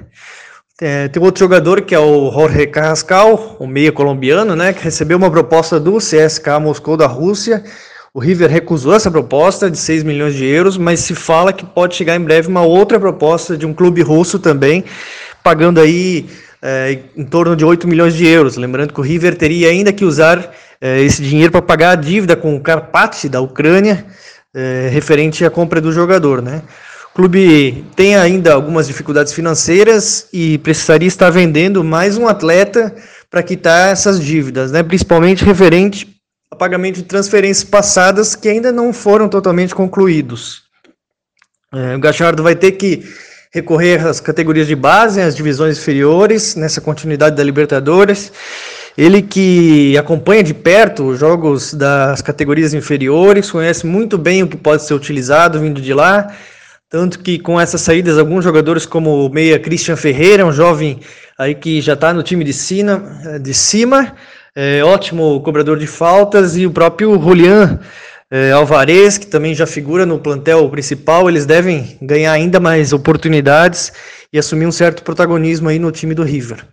É, 0.81 1.09
tem 1.09 1.23
outro 1.23 1.41
jogador 1.41 1.83
que 1.83 1.95
é 1.95 1.99
o 1.99 2.33
Jorge 2.33 2.67
Carrascal, 2.67 3.57
o 3.59 3.67
meia 3.67 3.93
colombiano, 3.93 4.57
né, 4.57 4.73
que 4.73 4.83
recebeu 4.83 5.19
uma 5.19 5.31
proposta 5.31 5.79
do 5.79 5.99
CSK 5.99 6.59
Moscou 6.59 6.97
da 6.97 7.07
Rússia. 7.07 7.63
O 8.15 8.19
River 8.19 8.49
recusou 8.51 8.95
essa 8.95 9.11
proposta 9.11 9.71
de 9.71 9.77
6 9.77 10.03
milhões 10.05 10.35
de 10.35 10.47
euros, 10.47 10.79
mas 10.79 11.01
se 11.01 11.15
fala 11.15 11.53
que 11.53 11.67
pode 11.67 11.95
chegar 11.95 12.17
em 12.17 12.21
breve 12.21 12.49
uma 12.49 12.63
outra 12.63 12.99
proposta 12.99 13.59
de 13.59 13.67
um 13.67 13.75
clube 13.75 14.01
russo 14.01 14.39
também, 14.39 14.83
pagando 15.45 15.81
aí 15.81 16.27
é, 16.63 16.99
em 17.15 17.25
torno 17.25 17.55
de 17.55 17.65
8 17.65 17.87
milhões 17.87 18.15
de 18.15 18.27
euros. 18.27 18.57
Lembrando 18.57 18.95
que 18.95 19.01
o 19.01 19.03
River 19.03 19.37
teria 19.37 19.69
ainda 19.69 19.93
que 19.93 20.05
usar 20.05 20.51
é, 20.81 20.99
esse 21.03 21.23
dinheiro 21.23 21.53
para 21.53 21.61
pagar 21.61 21.91
a 21.91 21.95
dívida 21.95 22.35
com 22.35 22.57
o 22.57 22.61
Karpat 22.61 23.29
da 23.29 23.41
Ucrânia, 23.43 24.07
é, 24.55 24.89
referente 24.91 25.45
à 25.45 25.51
compra 25.51 25.79
do 25.79 25.93
jogador, 25.93 26.41
né? 26.41 26.63
O 27.13 27.17
clube 27.17 27.85
tem 27.97 28.15
ainda 28.15 28.53
algumas 28.53 28.87
dificuldades 28.87 29.33
financeiras 29.33 30.29
e 30.33 30.59
precisaria 30.59 31.09
estar 31.09 31.29
vendendo 31.29 31.83
mais 31.83 32.17
um 32.17 32.29
atleta 32.29 32.95
para 33.29 33.43
quitar 33.43 33.91
essas 33.91 34.21
dívidas, 34.21 34.71
né? 34.71 34.83
principalmente 34.83 35.45
referente 35.45 36.09
a 36.53 36.57
pagamento 36.57 36.97
de 36.97 37.03
transferências 37.03 37.69
passadas 37.69 38.37
que 38.37 38.49
ainda 38.49 38.71
não 38.71 38.93
foram 38.93 39.29
totalmente 39.29 39.75
concluídos. 39.75 40.63
É, 41.73 41.97
o 41.97 42.01
Gachardo 42.01 42.45
vai 42.45 42.55
ter 42.55 42.73
que 42.73 43.03
recorrer 43.53 44.07
às 44.07 44.21
categorias 44.21 44.69
de 44.69 44.77
base, 44.77 45.21
às 45.21 45.35
divisões 45.35 45.79
inferiores, 45.79 46.55
nessa 46.55 46.81
continuidade 46.81 47.35
da 47.35 47.43
Libertadores. 47.43 48.33
Ele 48.97 49.21
que 49.21 49.97
acompanha 49.99 50.45
de 50.45 50.55
perto 50.55 51.09
os 51.09 51.19
jogos 51.19 51.75
das 51.75 52.23
categorias 52.23 52.73
inferiores, 52.73 53.51
conhece 53.51 53.85
muito 53.85 54.17
bem 54.17 54.45
o 54.45 54.49
que 54.49 54.57
pode 54.57 54.85
ser 54.85 54.95
utilizado 54.95 55.59
vindo 55.59 55.81
de 55.81 55.93
lá 55.93 56.33
tanto 56.91 57.21
que 57.21 57.39
com 57.39 57.59
essas 57.59 57.81
saídas, 57.81 58.19
alguns 58.19 58.45
jogadores 58.45 58.85
como 58.85 59.25
o 59.25 59.33
meia 59.33 59.59
Christian 59.59 59.97
Ferreira, 59.97 60.45
um 60.45 60.53
jovem 60.53 61.01
aí 61.39 61.55
que 61.55 61.81
já 61.81 61.95
está 61.95 62.13
no 62.13 62.23
time 62.23 62.45
de 62.45 62.53
cima, 62.53 63.03
de 63.41 63.55
cima 63.55 64.15
é, 64.55 64.83
ótimo 64.83 65.41
cobrador 65.43 65.79
de 65.79 65.87
faltas, 65.87 66.57
e 66.57 66.67
o 66.67 66.71
próprio 66.71 67.21
Julian 67.21 67.79
é, 68.31 68.53
Alvarez, 68.53 69.19
que 69.19 69.27
também 69.27 69.55
já 69.55 69.67
figura 69.67 70.05
no 70.05 70.19
plantel 70.19 70.69
principal, 70.69 71.29
eles 71.29 71.47
devem 71.47 71.97
ganhar 72.03 72.33
ainda 72.33 72.59
mais 72.59 72.93
oportunidades 72.93 73.93
e 74.33 74.39
assumir 74.39 74.67
um 74.67 74.73
certo 74.73 75.03
protagonismo 75.03 75.69
aí 75.69 75.79
no 75.79 75.91
time 75.91 76.15
do 76.15 76.23
River. 76.23 76.65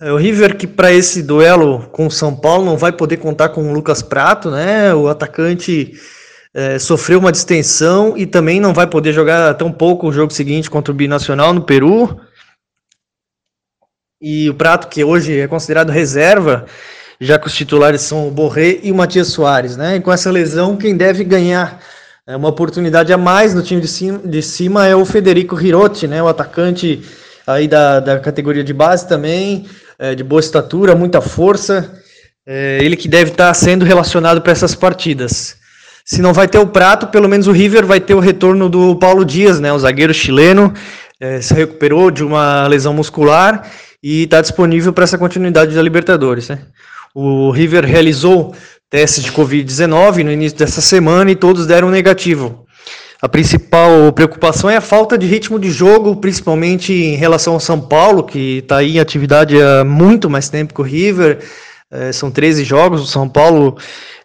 É, 0.00 0.12
o 0.12 0.16
River 0.16 0.56
que 0.56 0.66
para 0.66 0.92
esse 0.92 1.22
duelo 1.22 1.88
com 1.90 2.06
o 2.06 2.10
São 2.10 2.34
Paulo 2.36 2.64
não 2.64 2.76
vai 2.76 2.92
poder 2.92 3.16
contar 3.16 3.48
com 3.48 3.68
o 3.68 3.72
Lucas 3.72 4.02
Prato, 4.02 4.50
né? 4.50 4.94
O 4.94 5.08
atacante 5.08 5.92
é, 6.56 6.78
sofreu 6.78 7.18
uma 7.18 7.30
distensão 7.30 8.16
e 8.16 8.24
também 8.24 8.58
não 8.58 8.72
vai 8.72 8.86
poder 8.86 9.12
jogar 9.12 9.52
tão 9.56 9.70
pouco 9.70 10.08
o 10.08 10.12
jogo 10.12 10.32
seguinte 10.32 10.70
contra 10.70 10.90
o 10.90 10.94
Binacional 10.94 11.52
no 11.52 11.60
Peru. 11.60 12.18
E 14.18 14.48
o 14.48 14.54
Prato, 14.54 14.88
que 14.88 15.04
hoje 15.04 15.38
é 15.38 15.46
considerado 15.46 15.90
reserva, 15.90 16.64
já 17.20 17.38
que 17.38 17.46
os 17.46 17.54
titulares 17.54 18.00
são 18.00 18.26
o 18.26 18.30
Borré 18.30 18.80
e 18.82 18.90
o 18.90 18.94
Matias 18.94 19.28
Soares, 19.28 19.76
né? 19.76 19.96
E 19.96 20.00
com 20.00 20.10
essa 20.10 20.30
lesão, 20.30 20.78
quem 20.78 20.96
deve 20.96 21.24
ganhar 21.24 21.78
é, 22.26 22.34
uma 22.34 22.48
oportunidade 22.48 23.12
a 23.12 23.18
mais 23.18 23.52
no 23.52 23.62
time 23.62 23.82
de 23.82 23.88
cima, 23.88 24.18
de 24.24 24.40
cima 24.40 24.86
é 24.86 24.96
o 24.96 25.04
Federico 25.04 25.60
Hirotti, 25.60 26.08
né? 26.08 26.22
O 26.22 26.28
atacante 26.28 27.02
aí 27.46 27.68
da, 27.68 28.00
da 28.00 28.18
categoria 28.18 28.64
de 28.64 28.72
base 28.72 29.06
também, 29.06 29.68
é, 29.98 30.14
de 30.14 30.24
boa 30.24 30.40
estatura, 30.40 30.94
muita 30.94 31.20
força. 31.20 32.00
É, 32.46 32.78
ele 32.80 32.96
que 32.96 33.08
deve 33.08 33.32
estar 33.32 33.52
sendo 33.52 33.84
relacionado 33.84 34.40
para 34.40 34.52
essas 34.52 34.74
partidas. 34.74 35.55
Se 36.08 36.22
não 36.22 36.32
vai 36.32 36.46
ter 36.46 36.58
o 36.58 36.68
prato, 36.68 37.08
pelo 37.08 37.28
menos 37.28 37.48
o 37.48 37.52
River 37.52 37.84
vai 37.84 37.98
ter 37.98 38.14
o 38.14 38.20
retorno 38.20 38.68
do 38.68 38.94
Paulo 38.94 39.24
Dias, 39.24 39.58
né? 39.58 39.72
O 39.72 39.78
zagueiro 39.78 40.14
chileno 40.14 40.72
é, 41.18 41.40
se 41.40 41.52
recuperou 41.52 42.12
de 42.12 42.22
uma 42.22 42.68
lesão 42.68 42.94
muscular 42.94 43.68
e 44.00 44.22
está 44.22 44.40
disponível 44.40 44.92
para 44.92 45.02
essa 45.02 45.18
continuidade 45.18 45.74
da 45.74 45.82
Libertadores. 45.82 46.48
Né? 46.48 46.60
O 47.12 47.50
River 47.50 47.84
realizou 47.84 48.54
testes 48.88 49.24
de 49.24 49.32
Covid-19 49.32 50.22
no 50.22 50.30
início 50.30 50.56
dessa 50.56 50.80
semana 50.80 51.32
e 51.32 51.34
todos 51.34 51.66
deram 51.66 51.90
negativo. 51.90 52.64
A 53.20 53.28
principal 53.28 54.12
preocupação 54.12 54.70
é 54.70 54.76
a 54.76 54.80
falta 54.80 55.18
de 55.18 55.26
ritmo 55.26 55.58
de 55.58 55.72
jogo, 55.72 56.14
principalmente 56.14 56.92
em 56.92 57.16
relação 57.16 57.54
ao 57.54 57.60
São 57.60 57.80
Paulo, 57.80 58.22
que 58.22 58.58
está 58.58 58.84
em 58.84 59.00
atividade 59.00 59.60
há 59.60 59.82
muito 59.84 60.30
mais 60.30 60.48
tempo 60.48 60.72
que 60.72 60.80
o 60.80 60.84
River. 60.84 61.40
É, 61.90 62.12
são 62.12 62.30
13 62.30 62.62
jogos, 62.62 63.00
o 63.00 63.06
São 63.06 63.28
Paulo 63.28 63.76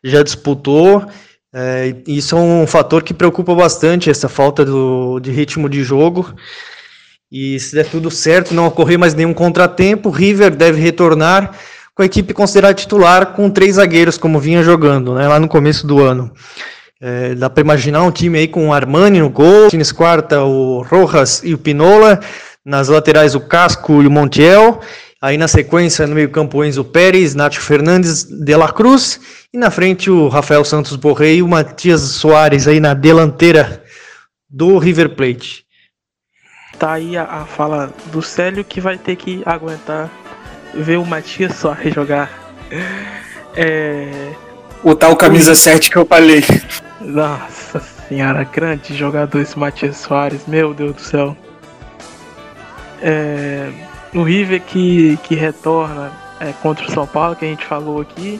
já 0.03 0.21
disputou 0.21 1.07
É, 1.53 1.93
isso 2.07 2.35
é 2.35 2.39
um 2.39 2.65
fator 2.65 3.03
que 3.03 3.13
preocupa 3.13 3.53
bastante, 3.53 4.09
essa 4.09 4.29
falta 4.29 4.63
do, 4.63 5.19
de 5.19 5.31
ritmo 5.31 5.67
de 5.67 5.83
jogo. 5.83 6.33
E 7.31 7.59
se 7.59 7.75
der 7.75 7.85
tudo 7.85 8.11
certo, 8.11 8.53
não 8.53 8.67
ocorrer 8.67 8.99
mais 8.99 9.13
nenhum 9.13 9.33
contratempo, 9.33 10.09
River 10.09 10.55
deve 10.55 10.81
retornar 10.81 11.51
com 11.95 12.01
a 12.03 12.05
equipe 12.05 12.33
considerada 12.33 12.73
titular 12.73 13.33
com 13.33 13.49
três 13.49 13.75
zagueiros, 13.75 14.17
como 14.17 14.39
vinha 14.39 14.63
jogando 14.63 15.13
né, 15.13 15.27
lá 15.27 15.39
no 15.39 15.47
começo 15.47 15.85
do 15.85 15.99
ano. 16.01 16.31
É, 16.99 17.33
dá 17.35 17.49
para 17.49 17.61
imaginar 17.61 18.03
um 18.03 18.11
time 18.11 18.37
aí 18.37 18.47
com 18.47 18.69
o 18.69 18.73
Armani 18.73 19.19
no 19.19 19.29
gol, 19.29 19.69
Tines 19.69 19.91
Quarta, 19.91 20.43
o 20.43 20.83
Rojas 20.83 21.41
e 21.43 21.53
o 21.53 21.57
Pinola, 21.57 22.19
nas 22.63 22.89
laterais 22.89 23.33
o 23.33 23.39
Casco 23.39 24.03
e 24.03 24.07
o 24.07 24.11
Montiel, 24.11 24.79
aí 25.21 25.37
na 25.37 25.47
sequência 25.47 26.07
no 26.07 26.15
meio 26.15 26.29
campo 26.29 26.57
o 26.57 26.65
Enzo 26.65 26.83
Pérez, 26.83 27.35
Nacho 27.35 27.61
Fernandes, 27.61 28.23
De 28.23 28.55
La 28.55 28.71
Cruz, 28.73 29.19
e 29.53 29.57
na 29.57 29.69
frente 29.69 30.09
o 30.09 30.27
Rafael 30.27 30.65
Santos 30.65 30.95
Borré 30.95 31.35
e 31.35 31.43
o 31.43 31.47
Matias 31.47 32.01
Soares 32.01 32.67
aí 32.67 32.79
na 32.79 32.95
delanteira 32.95 33.83
do 34.49 34.77
River 34.79 35.15
Plate. 35.15 35.63
Tá 36.79 36.93
aí 36.93 37.15
a, 37.15 37.23
a 37.23 37.45
fala 37.45 37.93
do 38.07 38.21
Célio 38.23 38.65
que 38.65 38.81
vai 38.81 38.97
ter 38.97 39.15
que 39.15 39.43
aguentar 39.45 40.09
ver 40.73 40.97
o 40.97 41.05
Matias 41.05 41.55
Soares 41.55 41.93
jogar. 41.93 42.31
É... 43.55 44.31
O 44.83 44.95
tal 44.95 45.15
camisa 45.15 45.53
7 45.53 45.91
que 45.91 45.97
eu 45.97 46.05
falei. 46.05 46.43
Nossa 46.99 47.79
senhora, 47.79 48.43
grande 48.43 48.95
jogador 48.95 49.39
esse 49.39 49.57
Matias 49.59 49.97
Soares, 49.97 50.47
meu 50.47 50.73
Deus 50.73 50.95
do 50.95 51.01
céu. 51.01 51.37
É, 53.01 53.71
o 54.13 54.23
River 54.23 54.61
que, 54.61 55.17
que 55.23 55.35
retorna 55.35 56.11
é, 56.39 56.51
contra 56.61 56.85
o 56.85 56.91
São 56.91 57.07
Paulo, 57.07 57.35
que 57.35 57.45
a 57.45 57.47
gente 57.47 57.65
falou 57.65 58.01
aqui, 58.01 58.39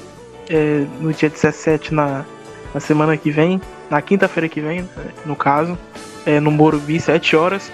é, 0.49 0.85
no 0.99 1.13
dia 1.13 1.29
17, 1.29 1.93
na, 1.93 2.25
na 2.73 2.79
semana 2.79 3.15
que 3.15 3.31
vem, 3.31 3.61
na 3.89 4.01
quinta-feira 4.01 4.49
que 4.49 4.59
vem, 4.59 4.87
no 5.25 5.35
caso, 5.35 5.77
é, 6.25 6.39
no 6.39 6.51
Morumbi, 6.51 6.99
7 6.99 7.35
horas. 7.35 7.71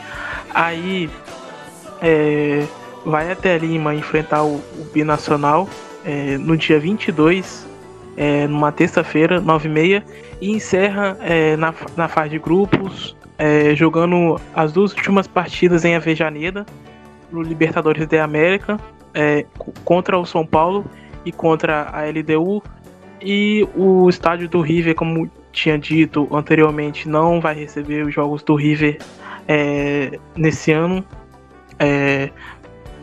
Aí 0.54 1.10
é, 2.02 2.66
vai 3.06 3.32
até 3.32 3.58
Lima 3.58 3.96
enfrentar 3.96 4.44
o, 4.44 4.56
o 4.56 4.90
Binacional 4.94 5.68
é, 6.06 6.38
no 6.38 6.56
dia 6.56 6.80
22, 6.80 7.68
é, 8.16 8.48
numa 8.48 8.72
terça-feira, 8.72 9.42
9h30, 9.42 10.04
e 10.42 10.52
encerra 10.52 11.18
é, 11.22 11.56
na, 11.56 11.74
na 11.96 12.08
fase 12.08 12.30
de 12.30 12.40
grupos, 12.40 13.16
é, 13.38 13.76
jogando 13.76 14.40
as 14.56 14.72
duas 14.72 14.92
últimas 14.94 15.28
partidas 15.28 15.86
em 15.86 15.96
Avejaneda, 15.96 16.66
no 17.32 17.42
Libertadores 17.42 18.08
da 18.08 18.24
América, 18.24 18.80
é, 19.14 19.46
contra 19.84 20.18
o 20.18 20.26
São 20.26 20.46
Paulo 20.46 20.86
e 21.26 21.32
contra 21.32 21.90
a 21.92 22.06
LDU. 22.06 22.64
E 23.22 23.68
o 23.76 24.08
estádio 24.10 24.48
do 24.48 24.62
River, 24.62 24.96
como 24.96 25.30
tinha 25.52 25.78
dito 25.78 26.28
anteriormente, 26.32 27.10
não 27.10 27.42
vai 27.42 27.56
receber 27.56 28.06
os 28.06 28.14
jogos 28.14 28.44
do 28.44 28.56
River 28.56 29.00
é, 29.48 30.20
nesse 30.36 30.72
ano. 30.72 31.04
É, 31.80 32.30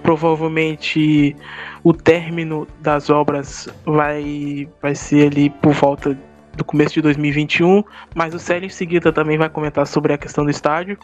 provavelmente 0.03 1.35
o 1.83 1.93
término 1.93 2.69
das 2.81 3.09
obras 3.09 3.69
vai, 3.87 4.69
vai 4.81 4.95
ser 4.95 5.29
ali 5.33 5.49
por 5.49 5.73
volta 5.73 6.17
do 6.57 6.65
começo 6.65 6.95
de 6.95 7.03
2021, 7.03 7.83
mas 8.15 8.35
o 8.35 8.39
Célio 8.39 8.67
em 8.67 8.71
seguida 8.71 9.13
também 9.13 9.37
vai 9.37 9.49
comentar 9.49 9.87
sobre 9.87 10.13
a 10.13 10.19
questão 10.19 10.45
do 10.45 10.51
estádio. 10.51 10.99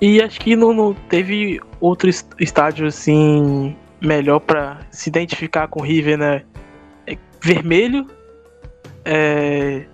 E 0.00 0.22
acho 0.22 0.40
que 0.40 0.56
não, 0.56 0.72
não 0.72 0.94
teve 0.94 1.60
outro 1.80 2.08
estádio 2.38 2.86
assim 2.86 3.76
melhor 4.00 4.40
para 4.40 4.78
se 4.90 5.08
identificar 5.08 5.68
com 5.68 5.80
o 5.80 5.82
River, 5.82 6.18
né? 6.18 6.42
É 7.06 7.16
vermelho, 7.40 8.06
é, 9.04 9.86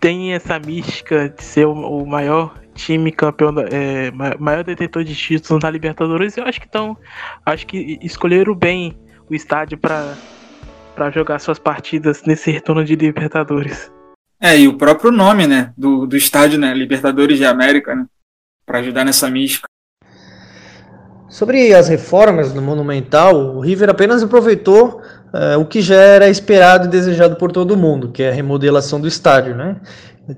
tem 0.00 0.32
essa 0.32 0.58
mística 0.58 1.28
de 1.28 1.42
ser 1.42 1.66
o, 1.66 1.72
o 1.72 2.06
maior 2.06 2.54
time 2.74 3.10
campeão, 3.12 3.54
é, 3.70 4.10
maior 4.38 4.64
detentor 4.64 5.04
de 5.04 5.14
títulos 5.14 5.62
na 5.62 5.70
Libertadores. 5.70 6.36
Eu 6.36 6.44
acho 6.44 6.60
que 6.60 6.66
estão, 6.66 6.96
acho 7.46 7.66
que 7.66 7.98
escolheram 8.02 8.54
bem 8.54 8.96
o 9.30 9.34
estádio 9.34 9.78
para 9.78 10.14
para 10.94 11.10
jogar 11.10 11.38
suas 11.38 11.58
partidas 11.58 12.22
nesse 12.24 12.50
retorno 12.50 12.84
de 12.84 12.94
Libertadores. 12.94 13.90
É, 14.40 14.58
e 14.58 14.68
o 14.68 14.76
próprio 14.76 15.10
nome, 15.10 15.46
né, 15.46 15.72
do, 15.76 16.06
do 16.06 16.16
estádio, 16.16 16.58
né, 16.58 16.72
Libertadores 16.74 17.38
de 17.38 17.44
América, 17.44 17.94
né, 17.94 18.04
para 18.66 18.78
ajudar 18.78 19.04
nessa 19.04 19.28
mística. 19.30 19.66
Sobre 21.28 21.74
as 21.74 21.88
reformas 21.88 22.54
no 22.54 22.62
Monumental, 22.62 23.56
o 23.56 23.60
River 23.60 23.90
apenas 23.90 24.22
aproveitou 24.22 25.00
uh, 25.32 25.58
o 25.58 25.66
que 25.66 25.80
já 25.80 25.96
era 25.96 26.28
esperado 26.28 26.86
e 26.86 26.90
desejado 26.90 27.36
por 27.36 27.50
todo 27.50 27.76
mundo, 27.76 28.12
que 28.12 28.22
é 28.22 28.30
a 28.30 28.32
remodelação 28.32 29.00
do 29.00 29.08
estádio, 29.08 29.54
né? 29.54 29.76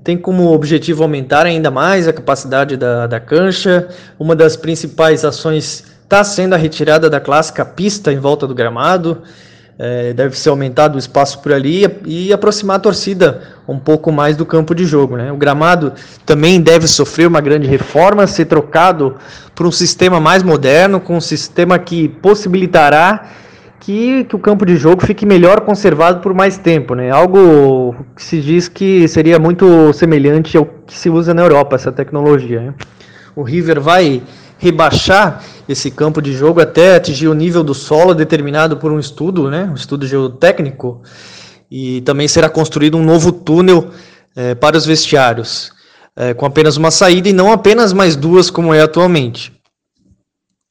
Tem 0.03 0.17
como 0.17 0.51
objetivo 0.51 1.03
aumentar 1.03 1.45
ainda 1.45 1.69
mais 1.69 2.07
a 2.07 2.13
capacidade 2.13 2.75
da, 2.75 3.07
da 3.07 3.19
cancha. 3.19 3.87
Uma 4.19 4.35
das 4.35 4.57
principais 4.57 5.23
ações 5.23 5.85
está 6.03 6.23
sendo 6.23 6.55
a 6.55 6.57
retirada 6.57 7.09
da 7.09 7.19
clássica 7.21 7.63
pista 7.63 8.11
em 8.11 8.17
volta 8.19 8.47
do 8.47 8.55
gramado 8.55 9.21
é, 9.79 10.11
deve 10.13 10.37
ser 10.37 10.49
aumentado 10.49 10.95
o 10.95 10.99
espaço 10.99 11.39
por 11.39 11.53
ali 11.53 11.85
e, 12.05 12.33
aproximar 12.33 12.77
a 12.77 12.79
torcida 12.79 13.41
um 13.67 13.77
pouco 13.77 14.11
mais 14.11 14.35
do 14.35 14.45
campo 14.45 14.73
de 14.73 14.85
jogo. 14.85 15.17
Né? 15.17 15.31
O 15.31 15.37
gramado 15.37 15.93
também 16.25 16.59
deve 16.59 16.87
sofrer 16.87 17.27
uma 17.27 17.41
grande 17.41 17.67
reforma, 17.67 18.25
ser 18.25 18.45
trocado 18.45 19.15
por 19.53 19.67
um 19.67 19.71
sistema 19.71 20.19
mais 20.19 20.41
moderno, 20.41 20.99
com 20.99 21.17
um 21.17 21.21
sistema 21.21 21.77
que 21.77 22.07
possibilitará 22.07 23.27
que, 23.79 24.23
que 24.23 24.35
o 24.35 24.39
campo 24.39 24.65
de 24.65 24.75
jogo 24.75 25.05
fique 25.05 25.25
melhor 25.25 25.61
conservado 25.61 26.21
por 26.21 26.33
mais 26.33 26.57
tempo. 26.57 26.95
Né? 26.95 27.11
Algo 27.11 27.95
que 28.15 28.23
se 28.23 28.41
diz 28.41 28.67
que 28.67 29.07
seria 29.07 29.37
muito 29.37 29.93
semelhante 29.93 30.57
ao 30.57 30.65
que 30.65 30.97
se 30.97 31.09
usa 31.09 31.33
na 31.33 31.43
Europa, 31.43 31.75
essa 31.75 31.91
tecnologia. 31.91 32.61
Né? 32.61 32.73
O 33.35 33.43
River 33.43 33.79
vai 33.79 34.23
rebaixar 34.57 35.43
esse 35.67 35.91
campo 35.91 36.21
de 36.21 36.33
jogo 36.33 36.61
até 36.61 36.95
atingir 36.95 37.27
o 37.27 37.33
nível 37.33 37.63
do 37.63 37.73
solo 37.73 38.13
determinado 38.13 38.77
por 38.77 38.91
um 38.91 38.99
estudo, 38.99 39.49
né, 39.49 39.69
um 39.71 39.75
estudo 39.75 40.07
geotécnico, 40.07 41.01
e 41.69 42.01
também 42.01 42.27
será 42.27 42.49
construído 42.49 42.97
um 42.97 43.03
novo 43.03 43.31
túnel 43.31 43.91
é, 44.35 44.55
para 44.55 44.77
os 44.77 44.85
vestiários, 44.85 45.71
é, 46.15 46.33
com 46.33 46.45
apenas 46.45 46.77
uma 46.77 46.91
saída 46.91 47.27
e 47.27 47.33
não 47.33 47.51
apenas 47.51 47.91
mais 47.91 48.15
duas 48.15 48.49
como 48.49 48.73
é 48.73 48.81
atualmente. 48.81 49.51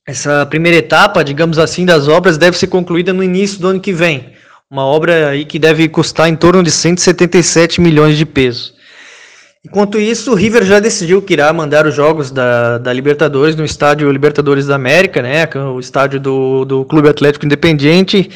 Essa 0.07 0.47
primeira 0.47 0.79
etapa, 0.79 1.25
digamos 1.25 1.59
assim, 1.59 1.85
das 1.85 2.07
obras 2.07 2.39
deve 2.39 2.57
ser 2.57 2.69
concluída 2.69 3.13
no 3.13 3.25
início 3.25 3.59
do 3.59 3.69
ano 3.69 3.81
que 3.81 3.93
vem, 3.93 4.33
uma 4.71 4.85
obra 4.85 5.31
aí 5.31 5.45
que 5.45 5.59
deve 5.59 5.89
custar 5.89 6.29
em 6.29 6.37
torno 6.37 6.63
de 6.63 6.71
177 6.71 7.81
milhões 7.81 8.17
de 8.17 8.25
pesos. 8.25 8.76
Enquanto 9.67 9.99
isso, 9.99 10.31
o 10.31 10.35
River 10.37 10.65
já 10.65 10.79
decidiu 10.79 11.21
que 11.21 11.33
irá 11.33 11.53
mandar 11.53 11.89
os 11.89 11.95
jogos 11.95 12.31
da, 12.31 12.79
da 12.79 12.93
Libertadores 12.93 13.57
no 13.57 13.65
estádio 13.65 14.09
Libertadores 14.13 14.65
da 14.65 14.77
América, 14.77 15.21
né, 15.21 15.45
o 15.75 15.81
estádio 15.81 16.21
do, 16.21 16.65
do 16.65 16.85
Clube 16.85 17.09
Atlético 17.09 17.45
Independiente, 17.45 18.31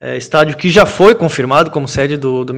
é, 0.00 0.16
estádio 0.16 0.56
que 0.56 0.70
já 0.70 0.86
foi 0.86 1.16
confirmado 1.16 1.72
como 1.72 1.88
sede 1.88 2.16
do, 2.16 2.44
do 2.44 2.54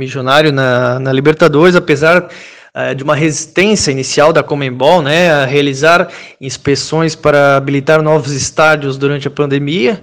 na, 0.53 1.01
na 1.01 1.13
Libertadores, 1.15 1.75
apesar 1.75 2.29
é, 2.75 2.93
de 2.93 3.03
uma 3.03 3.15
resistência 3.15 3.91
inicial 3.91 4.35
da 4.35 4.43
Comembol 4.43 5.01
né, 5.01 5.31
a 5.31 5.47
realizar 5.47 6.09
inspeções 6.39 7.15
para 7.15 7.57
habilitar 7.57 8.03
novos 8.03 8.33
estádios 8.33 8.99
durante 8.99 9.29
a 9.29 9.31
pandemia. 9.31 9.99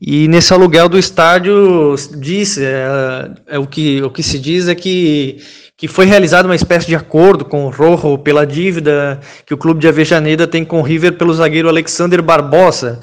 E 0.00 0.26
nesse 0.26 0.54
aluguel 0.54 0.88
do 0.88 0.98
estádio, 0.98 1.94
diz, 2.16 2.56
é, 2.56 3.30
é, 3.46 3.58
o, 3.58 3.66
que, 3.66 4.02
o 4.02 4.08
que 4.08 4.22
se 4.22 4.38
diz 4.38 4.68
é 4.68 4.74
que 4.74 5.36
que 5.82 5.88
foi 5.88 6.06
realizada 6.06 6.46
uma 6.46 6.54
espécie 6.54 6.86
de 6.86 6.94
acordo 6.94 7.44
com 7.44 7.66
o 7.66 7.68
Rojo 7.68 8.16
pela 8.16 8.46
dívida 8.46 9.18
que 9.44 9.52
o 9.52 9.56
clube 9.58 9.80
de 9.80 9.88
Avejaneda 9.88 10.46
tem 10.46 10.64
com 10.64 10.78
o 10.78 10.82
River 10.82 11.14
pelo 11.14 11.34
zagueiro 11.34 11.68
Alexander 11.68 12.22
Barbosa, 12.22 13.00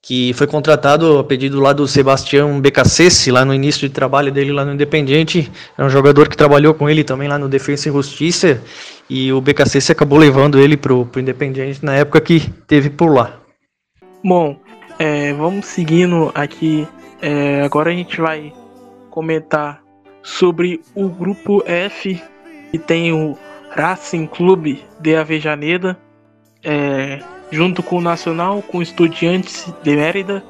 que 0.00 0.32
foi 0.34 0.46
contratado 0.46 1.18
a 1.18 1.24
pedido 1.24 1.58
lá 1.58 1.72
do 1.72 1.88
Sebastião 1.88 2.60
Becacese, 2.60 3.32
lá 3.32 3.44
no 3.44 3.52
início 3.52 3.88
de 3.88 3.92
trabalho 3.92 4.30
dele 4.30 4.52
lá 4.52 4.64
no 4.64 4.72
Independiente. 4.72 5.50
É 5.76 5.82
um 5.82 5.88
jogador 5.88 6.28
que 6.28 6.36
trabalhou 6.36 6.72
com 6.74 6.88
ele 6.88 7.02
também 7.02 7.26
lá 7.26 7.36
no 7.36 7.48
Defensa 7.48 7.88
e 7.88 7.92
Justiça, 7.92 8.62
e 9.10 9.32
o 9.32 9.40
Becacese 9.40 9.90
acabou 9.90 10.16
levando 10.16 10.60
ele 10.60 10.76
para 10.76 10.94
o 10.94 11.08
Independiente 11.16 11.84
na 11.84 11.96
época 11.96 12.20
que 12.20 12.48
teve 12.68 12.88
por 12.88 13.12
lá. 13.12 13.40
Bom, 14.22 14.60
é, 14.96 15.32
vamos 15.32 15.66
seguindo 15.66 16.30
aqui. 16.36 16.86
É, 17.20 17.62
agora 17.62 17.90
a 17.90 17.92
gente 17.92 18.20
vai 18.20 18.52
comentar 19.10 19.81
sobre 20.22 20.80
o 20.94 21.08
grupo 21.08 21.62
F, 21.66 22.20
que 22.70 22.78
tem 22.78 23.12
o 23.12 23.36
Racing 23.70 24.26
Clube 24.26 24.84
de 25.00 25.16
Avejaneda, 25.16 25.98
é, 26.62 27.20
junto 27.50 27.82
com 27.82 27.96
o 27.96 28.00
Nacional, 28.00 28.62
com 28.62 28.78
o 28.78 28.82
Estudiantes 28.82 29.72
de 29.82 29.96
Mérida 29.96 30.42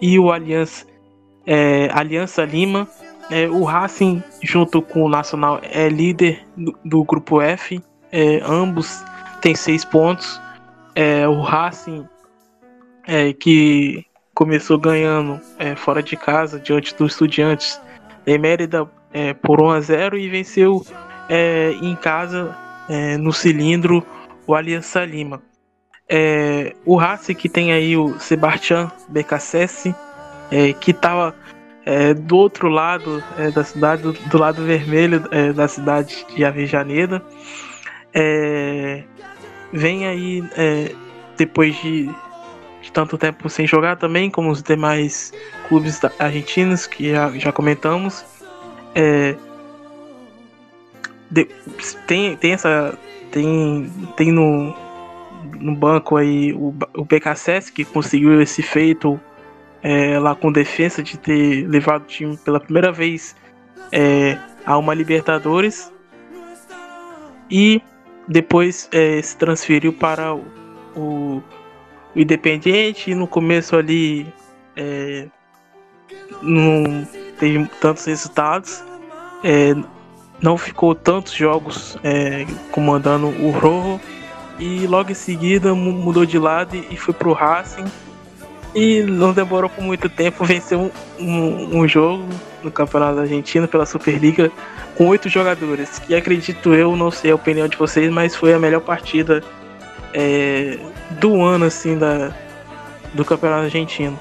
e 0.00 0.18
o 0.18 0.30
Aliança, 0.30 0.86
é, 1.46 1.88
Aliança 1.92 2.44
Lima. 2.44 2.88
É, 3.28 3.48
o 3.48 3.64
Racing, 3.64 4.22
junto 4.42 4.80
com 4.80 5.02
o 5.02 5.08
Nacional, 5.08 5.60
é 5.62 5.88
líder 5.88 6.46
do, 6.56 6.78
do 6.84 7.04
grupo 7.04 7.40
F. 7.42 7.82
É, 8.12 8.40
ambos 8.44 9.02
têm 9.40 9.54
seis 9.54 9.84
pontos. 9.84 10.40
É, 10.94 11.26
o 11.26 11.40
Racing, 11.40 12.06
é, 13.06 13.32
que 13.32 14.04
começou 14.32 14.78
ganhando 14.78 15.40
fora 15.76 16.02
de 16.02 16.14
casa, 16.16 16.60
diante 16.60 16.94
dos 16.94 17.12
Estudiantes 17.12 17.80
de 18.24 18.38
Mérida, 18.38 18.88
é, 19.16 19.32
por 19.32 19.62
1 19.62 19.70
a 19.70 19.80
0 19.80 20.18
e 20.18 20.28
venceu 20.28 20.84
é, 21.26 21.70
em 21.80 21.96
casa 21.96 22.54
é, 22.86 23.16
no 23.16 23.32
cilindro 23.32 24.06
o 24.46 24.54
Aliança 24.54 25.06
Lima. 25.06 25.42
É, 26.06 26.76
o 26.84 26.96
Racing 26.96 27.34
que 27.34 27.48
tem 27.48 27.72
aí 27.72 27.96
o 27.96 28.20
Sebastião 28.20 28.92
Becassese, 29.08 29.94
é, 30.50 30.74
que 30.74 30.90
estava 30.90 31.34
é, 31.86 32.12
do 32.12 32.36
outro 32.36 32.68
lado 32.68 33.24
da 33.54 33.64
cidade, 33.64 34.02
do, 34.02 34.12
do 34.12 34.38
lado 34.38 34.62
vermelho 34.62 35.24
da 35.54 35.66
cidade 35.66 36.26
de 36.34 36.44
Avejaneda. 36.44 37.22
Vem 39.72 40.06
aí 40.06 40.44
depois 41.38 41.74
de, 41.80 42.06
de, 42.82 42.92
tanto 42.92 43.16
tempo 43.16 43.48
sem 43.48 43.66
jogar 43.66 43.96
também, 43.96 44.30
como 44.30 44.50
os 44.50 44.62
demais 44.62 45.32
clubes 45.68 46.00
argentinos 46.18 46.86
que 46.86 47.12
já, 47.12 47.30
já 47.38 47.52
comentamos. 47.52 48.35
De, 51.30 51.44
tem, 52.06 52.36
tem 52.36 52.52
essa 52.52 52.98
tem 53.30 53.90
tem 54.16 54.32
no, 54.32 54.74
no 55.60 55.74
banco 55.74 56.16
aí 56.16 56.52
o, 56.52 56.74
o 56.94 57.04
BKSS 57.04 57.72
que 57.72 57.84
conseguiu 57.84 58.40
esse 58.40 58.62
feito 58.62 59.20
é, 59.82 60.18
lá 60.18 60.34
com 60.34 60.50
defesa 60.50 61.02
de 61.02 61.18
ter 61.18 61.68
levado 61.68 62.02
o 62.02 62.06
time 62.06 62.36
pela 62.38 62.58
primeira 62.58 62.90
vez 62.90 63.36
é, 63.92 64.38
a 64.64 64.76
uma 64.78 64.94
Libertadores 64.94 65.92
e 67.50 67.82
depois 68.26 68.88
é, 68.92 69.20
se 69.22 69.36
transferiu 69.36 69.92
para 69.92 70.34
o, 70.34 70.42
o, 70.96 71.42
Independiente 72.14 73.10
e 73.10 73.14
no 73.14 73.26
começo 73.26 73.76
ali 73.76 74.26
é, 74.74 75.28
não 76.42 77.06
teve 77.38 77.68
tantos 77.80 78.04
resultados 78.04 78.82
é, 79.42 79.74
não 80.40 80.58
ficou 80.58 80.94
tantos 80.94 81.32
jogos 81.32 81.96
é, 82.02 82.46
comandando 82.70 83.28
o 83.28 83.50
Rojo. 83.50 84.00
E 84.58 84.86
logo 84.86 85.10
em 85.10 85.14
seguida 85.14 85.74
mudou 85.74 86.24
de 86.24 86.38
lado 86.38 86.74
e 86.74 86.96
foi 86.96 87.12
pro 87.12 87.32
Racing. 87.32 87.84
E 88.74 89.02
não 89.02 89.32
demorou 89.32 89.70
por 89.70 89.82
muito 89.82 90.08
tempo 90.08 90.44
venceu 90.44 90.90
um, 91.18 91.24
um, 91.24 91.80
um 91.80 91.88
jogo 91.88 92.24
no 92.62 92.70
Campeonato 92.70 93.20
Argentino 93.20 93.68
pela 93.68 93.86
Superliga 93.86 94.50
com 94.96 95.06
oito 95.08 95.28
jogadores. 95.28 95.98
Que 95.98 96.14
acredito 96.14 96.74
eu 96.74 96.96
não 96.96 97.10
sei 97.10 97.30
a 97.30 97.34
opinião 97.34 97.68
de 97.68 97.76
vocês 97.76 98.10
mas 98.10 98.34
foi 98.34 98.52
a 98.52 98.58
melhor 98.58 98.80
partida 98.80 99.42
é, 100.12 100.78
do 101.20 101.42
ano 101.42 101.66
assim 101.66 101.96
da 101.96 102.34
do 103.14 103.24
Campeonato 103.24 103.64
Argentino 103.64 104.18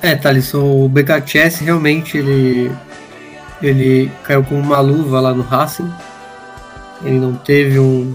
é, 0.00 0.14
Thalisson, 0.14 0.84
o 0.84 0.88
BKTS 0.88 1.64
realmente 1.64 2.18
ele 2.18 2.70
ele 3.60 4.10
caiu 4.22 4.44
com 4.44 4.58
uma 4.58 4.80
luva 4.80 5.20
lá 5.20 5.34
no 5.34 5.42
Racing. 5.42 5.90
Ele 7.04 7.18
não 7.18 7.34
teve 7.34 7.78
um. 7.78 8.14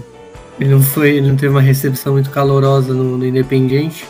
Ele 0.58 0.70
não 0.70 0.82
foi. 0.82 1.16
Ele 1.16 1.28
não 1.28 1.36
teve 1.36 1.52
uma 1.52 1.60
recepção 1.60 2.14
muito 2.14 2.30
calorosa 2.30 2.94
no, 2.94 3.18
no 3.18 3.26
Independiente. 3.26 4.06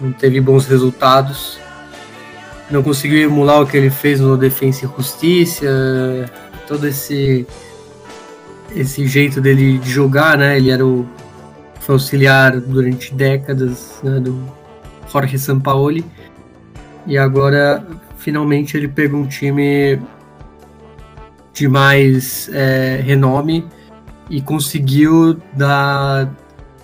Não 0.00 0.12
teve 0.12 0.40
bons 0.40 0.66
resultados. 0.66 1.58
Não 2.70 2.82
conseguiu 2.82 3.22
emular 3.22 3.62
o 3.62 3.66
que 3.66 3.76
ele 3.76 3.90
fez 3.90 4.20
no 4.20 4.36
Defensa 4.36 4.84
e 4.84 4.88
Justiça. 4.96 5.66
Todo 6.66 6.86
esse. 6.86 7.46
Esse 8.76 9.06
jeito 9.06 9.40
dele 9.40 9.78
de 9.78 9.90
jogar, 9.90 10.36
né? 10.36 10.58
Ele 10.58 10.70
era 10.70 10.84
o. 10.84 11.08
Foi 11.80 11.94
auxiliar 11.94 12.60
durante 12.60 13.14
décadas 13.14 13.98
né, 14.02 14.20
do 14.20 14.38
Jorge 15.10 15.38
Sampaoli. 15.38 16.04
E 17.08 17.16
agora 17.16 17.84
finalmente 18.18 18.76
ele 18.76 18.86
pegou 18.86 19.18
um 19.18 19.26
time 19.26 19.98
de 21.54 21.66
mais 21.66 22.50
é, 22.52 23.00
renome 23.02 23.66
e 24.28 24.42
conseguiu 24.42 25.38
dar 25.54 26.30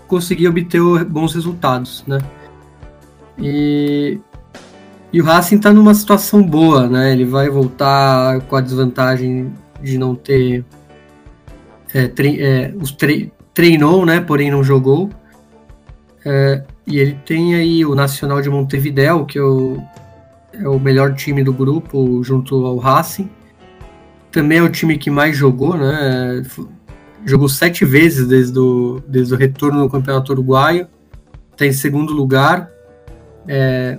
conseguir 0.09 0.49
obter 0.49 0.81
bons 1.05 1.35
resultados, 1.35 2.03
né? 2.07 2.19
E, 3.39 4.19
e 5.13 5.21
o 5.21 5.25
Racing 5.25 5.57
está 5.57 5.73
numa 5.73 5.93
situação 5.93 6.43
boa, 6.43 6.89
né? 6.89 7.13
Ele 7.13 7.27
vai 7.27 7.51
voltar 7.51 8.41
com 8.43 8.57
a 8.57 8.61
desvantagem 8.63 9.53
de 9.83 9.99
não 9.99 10.15
ter 10.15 10.65
é, 11.93 12.09
tre 12.09 12.41
é, 12.41 12.73
os 12.81 12.93
tre 12.93 13.31
treinou, 13.53 14.07
né? 14.07 14.21
Porém 14.21 14.51
não 14.51 14.65
jogou. 14.65 15.11
É, 16.25 16.63
e 16.87 16.99
ele 16.99 17.19
tem 17.27 17.55
aí 17.55 17.85
o 17.85 17.95
Nacional 17.95 18.41
de 18.41 18.49
Montevideo, 18.49 19.27
que 19.27 19.39
o, 19.39 19.83
é 20.61 20.69
o 20.69 20.79
melhor 20.79 21.15
time 21.15 21.43
do 21.43 21.53
grupo, 21.53 22.23
junto 22.23 22.67
ao 22.67 22.79
Racing 22.79 23.29
também 24.35 24.59
é 24.59 24.63
o 24.63 24.69
time 24.69 24.99
que 24.99 25.11
mais 25.11 25.37
jogou, 25.37 25.77
né? 25.77 26.43
Jogou 27.25 27.49
sete 27.49 27.85
vezes 27.85 28.27
desde 28.27 28.59
o, 28.59 29.01
desde 29.07 29.33
o 29.33 29.37
retorno 29.37 29.79
no 29.79 29.89
Campeonato 29.89 30.33
Uruguaio. 30.33 30.89
Está 31.53 31.65
em 31.65 31.73
segundo 31.73 32.13
lugar 32.13 32.69
é, 33.47 33.97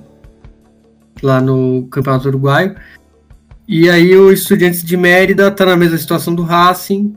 lá 1.23 1.39
no 1.39 1.87
Campeonato 1.89 2.27
Uruguaio. 2.27 2.75
E 3.65 3.89
aí 3.89 4.13
o 4.13 4.29
Estudiantes 4.29 4.83
de 4.83 4.97
Mérida 4.97 5.47
está 5.47 5.65
na 5.65 5.77
mesma 5.77 5.97
situação 5.97 6.35
do 6.35 6.43
Racing, 6.43 7.15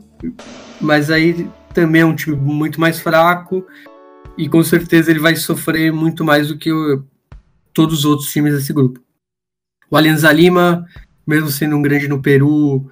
mas 0.79 1.11
aí 1.11 1.49
também 1.73 2.01
é 2.01 2.05
um 2.05 2.15
time 2.15 2.37
muito 2.37 2.79
mais 2.79 3.01
fraco 3.01 3.67
e 4.37 4.47
com 4.47 4.63
certeza 4.63 5.11
ele 5.11 5.19
vai 5.19 5.35
sofrer 5.35 5.91
muito 5.91 6.23
mais 6.23 6.47
do 6.47 6.57
que 6.57 6.71
o, 6.71 7.03
todos 7.73 7.99
os 7.99 8.05
outros 8.05 8.31
times 8.31 8.53
desse 8.53 8.71
grupo. 8.71 9.01
O 9.89 9.97
Alianza 9.97 10.31
Lima, 10.31 10.85
mesmo 11.25 11.49
sendo 11.49 11.75
um 11.75 11.81
grande 11.81 12.07
no 12.07 12.21
Peru, 12.21 12.89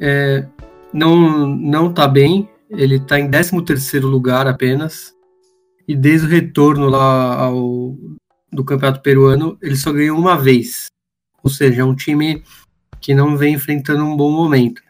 é, 0.00 0.46
não 0.92 1.48
não 1.56 1.90
está 1.90 2.06
bem. 2.06 2.48
Ele 2.70 2.96
está 2.96 3.18
em 3.18 3.30
13 3.30 3.64
terceiro 3.64 4.08
lugar 4.08 4.46
apenas. 4.46 5.14
E 5.86 5.94
desde 5.94 6.26
o 6.26 6.30
retorno 6.30 6.88
lá 6.88 7.34
ao, 7.34 7.96
do 8.50 8.64
campeonato 8.64 9.02
peruano, 9.02 9.58
ele 9.60 9.76
só 9.76 9.92
ganhou 9.92 10.18
uma 10.18 10.36
vez. 10.36 10.86
Ou 11.42 11.50
seja, 11.50 11.82
é 11.82 11.84
um 11.84 11.94
time 11.94 12.42
que 13.00 13.14
não 13.14 13.36
vem 13.36 13.54
enfrentando 13.54 14.02
um 14.02 14.16
bom 14.16 14.30
momento. 14.30 14.82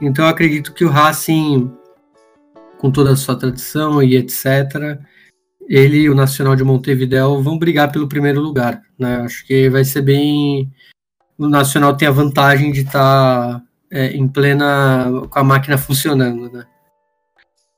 Então 0.00 0.24
eu 0.24 0.30
acredito 0.30 0.74
que 0.74 0.84
o 0.84 0.90
Racing, 0.90 1.70
com 2.78 2.90
toda 2.90 3.12
a 3.12 3.16
sua 3.16 3.36
tradição 3.36 4.02
e 4.02 4.16
etc., 4.16 5.00
ele 5.68 5.98
e 5.98 6.10
o 6.10 6.14
Nacional 6.14 6.54
de 6.54 6.64
Montevideo 6.64 7.42
vão 7.42 7.58
brigar 7.58 7.90
pelo 7.90 8.08
primeiro 8.08 8.40
lugar. 8.40 8.82
Né? 8.98 9.16
Acho 9.16 9.46
que 9.46 9.68
vai 9.70 9.84
ser 9.84 10.02
bem. 10.02 10.70
O 11.38 11.48
Nacional 11.48 11.96
tem 11.96 12.08
a 12.08 12.12
vantagem 12.12 12.72
de 12.72 12.80
estar 12.80 13.60
tá 13.60 13.62
é, 13.90 14.08
em 14.08 14.26
plena. 14.26 15.06
com 15.30 15.38
a 15.38 15.44
máquina 15.44 15.76
funcionando, 15.76 16.50
né? 16.50 16.66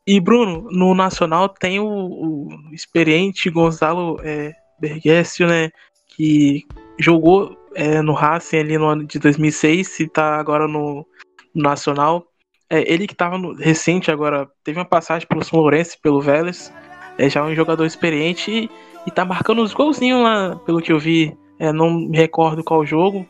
E 0.07 0.21
Bruno, 0.21 0.69
no 0.71 0.95
Nacional 0.95 1.49
tem 1.49 1.79
o, 1.81 1.87
o 1.87 2.49
experiente 2.73 3.51
Gonzalo 3.51 4.19
é, 4.23 4.55
Bergessio, 4.81 5.47
né? 5.47 5.71
Que 6.07 6.65
jogou 6.99 7.57
é, 7.75 8.01
no 8.01 8.15
Racing 8.15 8.57
ali 8.57 8.79
no 8.79 8.87
ano 8.87 9.05
de 9.05 9.19
2006 9.19 10.01
e 10.01 10.05
está 10.05 10.37
agora 10.37 10.67
no, 10.67 11.07
no 11.55 11.63
Nacional. 11.63 12.25
É, 12.71 12.91
ele 12.93 13.07
que 13.07 13.13
estava 13.13 13.37
recente 13.59 14.11
agora, 14.11 14.49
teve 14.65 14.79
uma 14.79 14.85
passagem 14.85 15.27
pelo 15.29 15.45
São 15.45 15.59
Lourenço, 15.59 15.99
pelo 16.03 16.21
Vélez. 16.21 16.73
É 17.19 17.29
já 17.29 17.45
um 17.45 17.55
jogador 17.55 17.85
experiente 17.85 18.51
e, 18.51 18.71
e 19.07 19.11
tá 19.11 19.25
marcando 19.25 19.63
os 19.63 19.75
golzinhos 19.75 20.23
lá, 20.23 20.57
pelo 20.65 20.81
que 20.81 20.93
eu 20.93 20.99
vi. 20.99 21.37
É, 21.59 21.73
não 21.73 21.91
me 21.91 22.17
recordo 22.17 22.65
qual 22.65 22.87
jogo. 22.87 23.27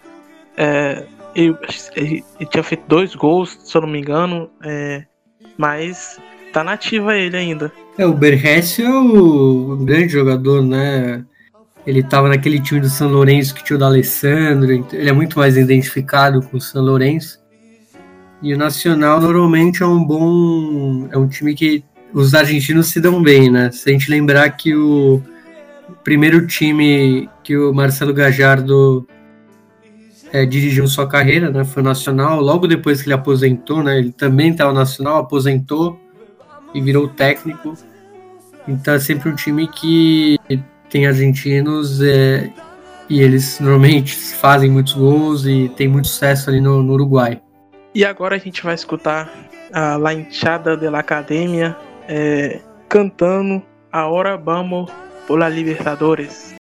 É, 0.58 1.04
ele, 1.36 1.56
ele, 1.94 2.24
tinha 2.50 2.64
feito 2.64 2.82
dois 2.88 3.14
gols, 3.14 3.56
se 3.62 3.76
eu 3.76 3.82
não 3.82 3.88
me 3.88 4.00
engano, 4.00 4.50
é, 4.64 5.04
mas 5.56 6.18
tá 6.52 6.64
nativa 6.64 7.16
ele 7.16 7.36
ainda. 7.36 7.72
É, 7.96 8.04
o 8.04 8.12
Berressi 8.12 8.82
é 8.82 8.90
o 8.90 9.76
grande 9.76 10.08
jogador, 10.08 10.62
né? 10.62 11.24
Ele 11.86 12.02
tava 12.02 12.28
naquele 12.28 12.60
time 12.60 12.80
do 12.80 12.90
São 12.90 13.08
Lourenço 13.08 13.54
que 13.54 13.62
tinha 13.62 13.76
o 13.76 13.80
da 13.80 13.86
Alessandro, 13.86 14.70
ele 14.92 15.08
é 15.08 15.12
muito 15.12 15.38
mais 15.38 15.56
identificado 15.56 16.42
com 16.42 16.56
o 16.56 16.60
São 16.60 16.82
Lourenço. 16.82 17.38
E 18.42 18.52
o 18.52 18.58
Nacional 18.58 19.20
normalmente 19.20 19.82
é 19.82 19.86
um 19.86 20.04
bom. 20.04 21.08
É 21.10 21.18
um 21.18 21.28
time 21.28 21.54
que 21.54 21.84
os 22.12 22.34
argentinos 22.34 22.88
se 22.88 23.00
dão 23.00 23.22
bem, 23.22 23.50
né? 23.50 23.70
Se 23.70 23.88
a 23.88 23.92
gente 23.92 24.10
lembrar 24.10 24.50
que 24.50 24.74
o 24.74 25.22
primeiro 26.04 26.46
time 26.46 27.28
que 27.42 27.56
o 27.56 27.72
Marcelo 27.72 28.12
Gajardo 28.12 29.06
é, 30.32 30.44
dirigiu 30.44 30.86
sua 30.86 31.08
carreira, 31.08 31.50
né? 31.50 31.64
Foi 31.64 31.82
nacional. 31.82 32.40
Logo 32.40 32.66
depois 32.66 33.00
que 33.00 33.08
ele 33.08 33.14
aposentou, 33.14 33.82
né? 33.82 33.98
Ele 33.98 34.12
também 34.12 34.50
estava 34.50 34.72
nacional, 34.72 35.18
aposentou 35.18 35.98
e 36.74 36.80
virou 36.80 37.08
técnico. 37.08 37.74
Então 38.66 38.94
é 38.94 38.98
sempre 38.98 39.30
um 39.30 39.34
time 39.34 39.66
que 39.66 40.38
tem 40.90 41.06
argentinos 41.06 42.02
é, 42.02 42.50
e 43.08 43.20
eles 43.20 43.58
normalmente 43.60 44.14
fazem 44.14 44.70
muitos 44.70 44.92
gols 44.92 45.46
e 45.46 45.70
tem 45.76 45.88
muito 45.88 46.08
sucesso 46.08 46.50
ali 46.50 46.60
no, 46.60 46.82
no 46.82 46.92
Uruguai. 46.92 47.40
E 47.94 48.04
agora 48.04 48.36
a 48.36 48.38
gente 48.38 48.62
vai 48.62 48.74
escutar 48.74 49.32
a 49.72 49.96
La 49.96 50.12
Hinchada 50.12 50.76
de 50.76 50.88
la 50.88 51.00
Academia 51.00 51.76
é, 52.06 52.60
cantando 52.88 53.62
A 53.90 54.06
Vamos 54.36 54.90
por 55.26 55.38
la 55.38 55.48
Libertadores. 55.48 56.57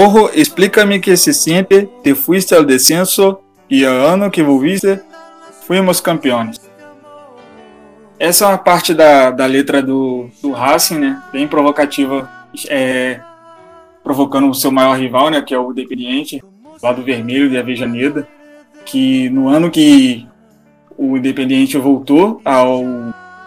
Rojo, 0.00 0.30
explícame 0.32 0.98
que 0.98 1.14
se 1.14 1.34
siente, 1.34 1.86
te 2.02 2.14
fuiste 2.14 2.54
al 2.54 2.64
descenso 2.64 3.40
e 3.68 3.84
o 3.84 3.90
ano 4.06 4.30
que 4.30 4.42
volviste, 4.42 4.98
fuimos 5.66 6.00
campeões. 6.00 6.58
Essa 8.18 8.46
é 8.46 8.48
uma 8.48 8.56
parte 8.56 8.94
da, 8.94 9.30
da 9.30 9.44
letra 9.44 9.82
do, 9.82 10.30
do 10.42 10.52
Racing, 10.52 10.98
né? 10.98 11.22
Bem 11.30 11.46
provocativa, 11.46 12.30
é, 12.68 13.20
provocando 14.02 14.48
o 14.48 14.54
seu 14.54 14.70
maior 14.70 14.98
rival, 14.98 15.28
né? 15.28 15.42
Que 15.42 15.54
é 15.54 15.58
o 15.58 15.70
Independiente, 15.70 16.42
lado 16.82 17.02
vermelho 17.02 17.50
de 17.50 17.58
Avejaneda, 17.58 18.26
que 18.86 19.28
no 19.28 19.48
ano 19.48 19.70
que 19.70 20.26
o 20.96 21.18
Independiente 21.18 21.76
voltou 21.76 22.40
ao 22.42 22.82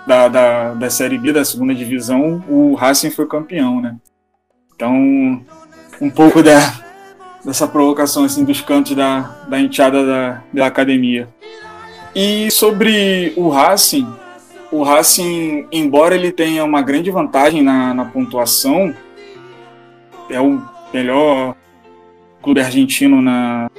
da, 0.06 0.28
da, 0.28 0.74
da 0.76 0.90
Série 0.92 1.18
B, 1.18 1.34
da 1.34 1.44
segunda 1.44 1.74
divisão, 1.74 2.44
o 2.48 2.76
Racing 2.76 3.10
foi 3.10 3.26
campeão, 3.26 3.82
né? 3.82 3.96
Então, 4.76 5.42
um 6.02 6.10
pouco 6.10 6.42
da, 6.42 6.60
dessa 7.44 7.68
provocação 7.68 8.24
assim, 8.24 8.44
dos 8.44 8.62
cantos 8.62 8.96
da, 8.96 9.22
da 9.48 9.60
enteada 9.60 10.06
da, 10.06 10.44
da 10.54 10.66
academia. 10.66 11.28
E 12.16 12.52
sobre 12.52 13.34
o 13.36 13.50
Racing, 13.50 14.08
o 14.72 14.84
Racing, 14.84 15.68
embora 15.72 16.16
ele 16.16 16.32
tenha 16.32 16.64
uma 16.64 16.82
grande 16.82 17.10
vantagem 17.12 17.62
na, 17.62 17.94
na 17.94 18.06
pontuação, 18.06 18.94
é 20.30 20.40
o 20.40 20.62
melhor 20.94 21.56
clube 22.42 22.60
argentino 22.60 23.22
na. 23.22 23.70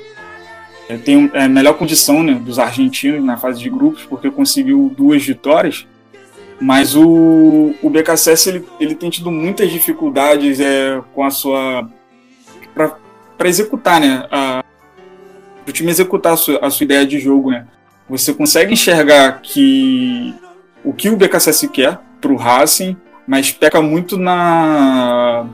É, 0.89 0.97
tem 0.97 1.31
é 1.33 1.45
a 1.45 1.49
melhor 1.49 1.75
condição 1.75 2.23
né, 2.23 2.35
dos 2.35 2.59
argentinos 2.59 3.25
na 3.25 3.37
fase 3.37 3.61
de 3.61 3.71
grupos, 3.71 4.05
porque 4.05 4.31
conseguiu 4.31 4.93
duas 4.97 5.25
vitórias. 5.25 5.87
Mas 6.61 6.95
o, 6.95 7.75
o 7.83 7.91
BKSS 7.91 8.49
ele, 8.49 8.65
ele 8.79 8.95
tem 8.95 9.11
tido 9.11 9.31
muitas 9.31 9.71
dificuldades 9.71 10.61
é, 10.61 11.01
com 11.15 11.25
a 11.25 11.31
sua. 11.31 11.89
Para 13.37 13.49
executar, 13.49 14.01
né? 14.01 14.27
O 15.67 15.73
time 15.73 15.91
executar 15.91 16.35
a 16.35 16.37
sua, 16.37 16.59
a 16.65 16.71
sua 16.71 16.85
ideia 16.85 17.07
de 17.07 17.19
jogo, 17.19 17.51
né? 17.51 17.67
Você 18.09 18.35
consegue 18.35 18.73
enxergar 18.73 19.41
que 19.41 20.35
o 20.85 20.93
que 20.93 21.09
o 21.09 21.17
BKSS 21.17 21.69
quer 21.69 21.99
para 22.21 22.33
o 22.33 22.37
Racing, 22.37 22.97
mas 23.27 23.51
peca 23.51 23.81
muito 23.81 24.19
na, 24.19 25.47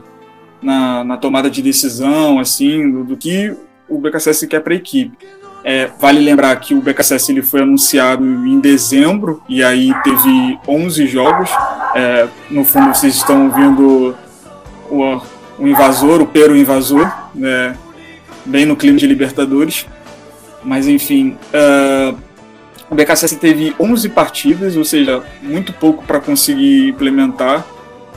na, 0.61 1.03
na, 1.03 1.17
tomada 1.17 1.49
de 1.49 1.61
decisão, 1.61 2.39
assim, 2.39 2.91
do, 2.91 3.03
do 3.05 3.17
que 3.17 3.55
o 3.87 3.97
BKSS 3.97 4.47
quer 4.47 4.59
para 4.59 4.73
a 4.73 4.75
equipe. 4.75 5.17
É, 5.63 5.89
vale 5.99 6.19
lembrar 6.19 6.55
que 6.59 6.73
o 6.73 6.81
BKSS 6.81 7.31
ele 7.31 7.41
foi 7.41 7.61
anunciado 7.61 8.25
em 8.25 8.59
dezembro 8.59 9.43
e 9.47 9.63
aí 9.63 9.93
teve 10.03 10.59
11 10.67 11.07
jogos. 11.07 11.49
É, 11.95 12.27
no 12.49 12.65
fundo, 12.65 12.93
vocês 12.93 13.15
estão 13.15 13.45
ouvindo 13.45 14.15
o, 14.89 15.21
o 15.59 15.67
invasor, 15.67 16.21
o 16.21 16.25
Pero 16.25 16.55
Invasor, 16.57 17.20
né, 17.33 17.75
bem 18.45 18.65
no 18.65 18.75
clima 18.75 18.97
de 18.97 19.07
Libertadores. 19.07 19.85
Mas 20.63 20.87
enfim, 20.87 21.37
uh, 21.53 22.17
o 22.89 22.95
BKSS 22.95 23.37
teve 23.37 23.73
11 23.79 24.09
partidas, 24.09 24.75
ou 24.75 24.83
seja, 24.83 25.23
muito 25.41 25.73
pouco 25.73 26.03
para 26.03 26.19
conseguir 26.19 26.89
implementar 26.89 27.65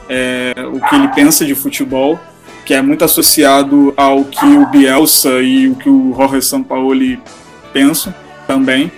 é, 0.09 0.53
o 0.73 0.81
que 0.81 0.95
ele 0.95 1.09
pensa 1.09 1.45
de 1.45 1.55
futebol, 1.55 2.19
que 2.65 2.75
é 2.75 2.83
muito 2.83 3.05
associado 3.05 3.95
ao 3.97 4.25
que 4.25 4.45
o 4.45 4.67
Bielsa 4.67 5.41
e 5.41 5.69
o 5.69 5.75
que 5.75 5.89
o 5.89 6.15
Jorge 6.17 6.43
Sampaoli 6.43 7.21
pensam 7.73 8.13
também, 8.47 8.91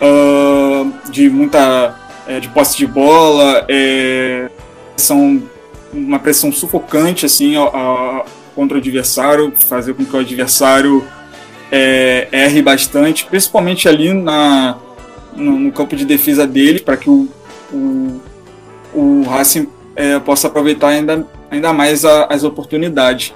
uh, 0.00 1.10
de 1.10 1.28
muita 1.28 1.94
é, 2.26 2.40
de 2.40 2.48
posse 2.48 2.76
de 2.76 2.86
bola, 2.86 3.64
é, 3.68 4.48
são 4.96 5.42
uma 5.92 6.18
pressão 6.18 6.50
sufocante 6.50 7.26
assim 7.26 7.54
contra 8.54 8.76
o 8.76 8.80
adversário, 8.80 9.52
fazer 9.56 9.94
com 9.94 10.04
que 10.04 10.16
o 10.16 10.20
adversário 10.20 11.04
é, 11.70 12.28
erre 12.30 12.62
bastante, 12.62 13.24
principalmente 13.24 13.88
ali 13.88 14.12
na 14.12 14.76
no, 15.34 15.58
no 15.58 15.72
campo 15.72 15.96
de 15.96 16.04
defesa 16.04 16.46
dele 16.46 16.80
para 16.80 16.96
que 16.96 17.08
o, 17.08 17.28
o, 17.72 18.20
o 18.94 19.22
Racing 19.22 19.66
é, 19.96 20.18
possa 20.18 20.48
aproveitar 20.48 20.88
ainda, 20.88 21.26
ainda 21.50 21.72
mais 21.72 22.04
a, 22.04 22.24
as 22.26 22.44
oportunidades. 22.44 23.34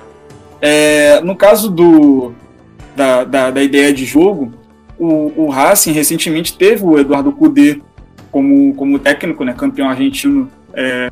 É, 0.61 1.21
no 1.21 1.37
caso 1.37 1.71
do, 1.71 2.33
da, 2.95 3.25
da, 3.25 3.51
da, 3.51 3.62
ideia 3.62 3.93
de 3.93 4.05
jogo, 4.05 4.53
o, 4.99 5.45
o 5.45 5.49
Racing 5.49 5.93
recentemente 5.93 6.57
teve 6.57 6.85
o 6.85 6.99
Eduardo 6.99 7.33
Cudê 7.33 7.81
como, 8.31 8.75
como 8.75 8.99
técnico, 8.99 9.45
né, 9.45 9.53
campeão 9.53 9.89
argentino 9.89 10.51
é, 10.75 11.11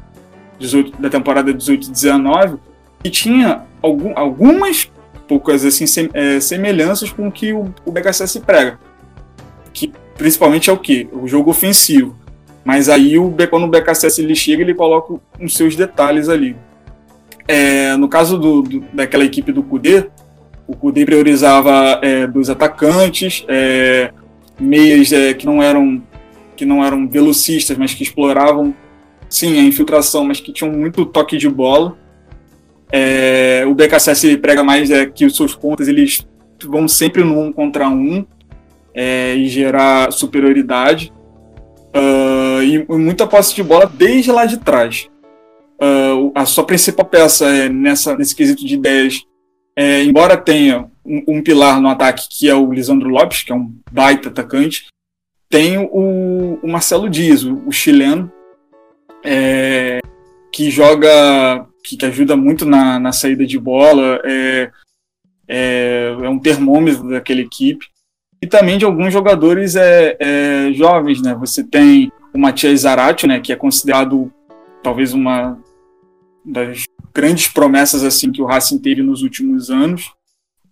18, 0.58 1.00
da 1.00 1.10
temporada 1.10 1.52
18-19, 1.52 2.58
e 3.02 3.10
tinha 3.10 3.62
algum, 3.84 4.12
algumas 4.16 4.90
poucas 5.28 5.64
assim, 5.64 5.86
sem, 5.86 6.08
é, 6.14 6.40
semelhanças 6.40 7.10
com 7.10 7.28
o 7.28 7.32
que 7.32 7.52
o, 7.52 7.72
o 7.84 7.92
prega. 8.44 8.78
Que 9.72 9.92
principalmente 10.16 10.70
é 10.70 10.72
o 10.72 10.78
que? 10.78 11.08
O 11.12 11.26
jogo 11.26 11.50
ofensivo. 11.50 12.16
Mas 12.64 12.88
aí 12.88 13.18
o, 13.18 13.34
quando 13.50 13.64
o 13.64 13.68
BKSS 13.68 14.22
ele 14.22 14.34
chega, 14.34 14.62
ele 14.62 14.74
coloca 14.74 15.14
os 15.40 15.54
seus 15.54 15.76
detalhes 15.76 16.28
ali. 16.28 16.56
É, 17.46 17.94
no 17.96 18.08
caso 18.08 18.38
do, 18.38 18.62
do, 18.62 18.80
daquela 18.92 19.24
equipe 19.24 19.52
do 19.52 19.62
Kudê, 19.62 20.06
o 20.66 20.74
Kudê 20.74 21.04
priorizava 21.04 22.00
é, 22.02 22.26
dos 22.26 22.48
atacantes, 22.48 23.44
é, 23.48 24.10
meias 24.58 25.12
é, 25.12 25.34
que 25.34 25.44
não 25.44 25.62
eram 25.62 26.02
que 26.56 26.64
não 26.64 26.84
eram 26.84 27.08
velocistas, 27.08 27.76
mas 27.76 27.92
que 27.92 28.04
exploravam 28.04 28.72
sim 29.28 29.58
a 29.58 29.62
infiltração, 29.62 30.24
mas 30.24 30.38
que 30.40 30.52
tinham 30.52 30.72
muito 30.72 31.04
toque 31.04 31.36
de 31.36 31.48
bola. 31.48 31.98
É, 32.96 33.64
o 33.66 33.74
BKSS 33.74 34.36
prega 34.36 34.62
mais 34.62 34.88
é, 34.88 35.04
que 35.04 35.26
os 35.26 35.34
seus 35.36 35.52
pontas 35.52 35.88
eles 35.88 36.24
vão 36.64 36.86
sempre 36.86 37.24
no 37.24 37.40
um 37.40 37.52
contra 37.52 37.88
um, 37.88 38.24
é, 38.94 39.34
e 39.34 39.48
gerar 39.48 40.12
superioridade. 40.12 41.12
Uh, 41.96 42.62
e 42.62 42.84
muita 42.88 43.26
posse 43.26 43.54
de 43.54 43.62
bola 43.62 43.86
desde 43.86 44.30
lá 44.30 44.46
de 44.46 44.58
trás. 44.58 45.08
Uh, 45.80 46.30
a 46.34 46.46
sua 46.46 46.64
principal 46.64 47.04
peça 47.04 47.46
é 47.46 47.68
nessa, 47.68 48.16
nesse 48.16 48.34
quesito 48.34 48.64
de 48.64 48.74
ideias, 48.74 49.22
é, 49.76 50.04
embora 50.04 50.36
tenha 50.36 50.88
um, 51.04 51.24
um, 51.28 51.42
pilar 51.42 51.80
no 51.80 51.88
ataque 51.88 52.28
que 52.30 52.48
é 52.48 52.54
o 52.54 52.72
Lisandro 52.72 53.08
Lopes, 53.08 53.42
que 53.42 53.50
é 53.50 53.54
um 53.54 53.72
baita 53.90 54.28
atacante, 54.28 54.86
tem 55.50 55.78
o, 55.78 56.60
o 56.62 56.68
Marcelo 56.68 57.08
Dias, 57.08 57.42
o, 57.44 57.62
o 57.66 57.72
chileno, 57.72 58.32
é, 59.24 59.98
que 60.52 60.70
joga, 60.70 61.66
que, 61.84 61.96
que, 61.96 62.06
ajuda 62.06 62.36
muito 62.36 62.64
na, 62.64 62.98
na 62.98 63.12
saída 63.12 63.46
de 63.46 63.58
bola, 63.58 64.20
é, 64.24 64.70
é, 65.46 66.16
é 66.22 66.28
um 66.28 66.38
termômetro 66.38 67.08
daquela 67.08 67.40
equipe 67.40 67.86
e 68.40 68.46
também 68.46 68.78
de 68.78 68.84
alguns 68.84 69.12
jogadores 69.12 69.76
é, 69.76 70.16
é, 70.18 70.72
jovens, 70.72 71.22
né? 71.22 71.34
Você 71.34 71.62
tem 71.62 72.10
o 72.32 72.38
Matias 72.38 72.80
Zaratio, 72.80 73.28
né, 73.28 73.40
que 73.40 73.52
é 73.52 73.56
considerado 73.56 74.32
talvez 74.82 75.14
uma 75.14 75.58
das 76.44 76.82
grandes 77.14 77.48
promessas 77.48 78.02
assim 78.02 78.32
que 78.32 78.42
o 78.42 78.44
Racing 78.44 78.78
teve 78.78 79.02
nos 79.02 79.22
últimos 79.22 79.70
anos. 79.70 80.12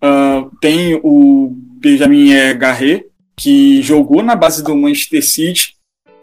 Uh, 0.02 0.50
tem 0.60 1.00
o 1.04 1.54
Benjamin 1.80 2.30
Garret, 2.58 3.06
que 3.36 3.80
jogou 3.80 4.22
na 4.22 4.34
base 4.34 4.62
do 4.62 4.76
Manchester 4.76 5.24
City, 5.24 5.76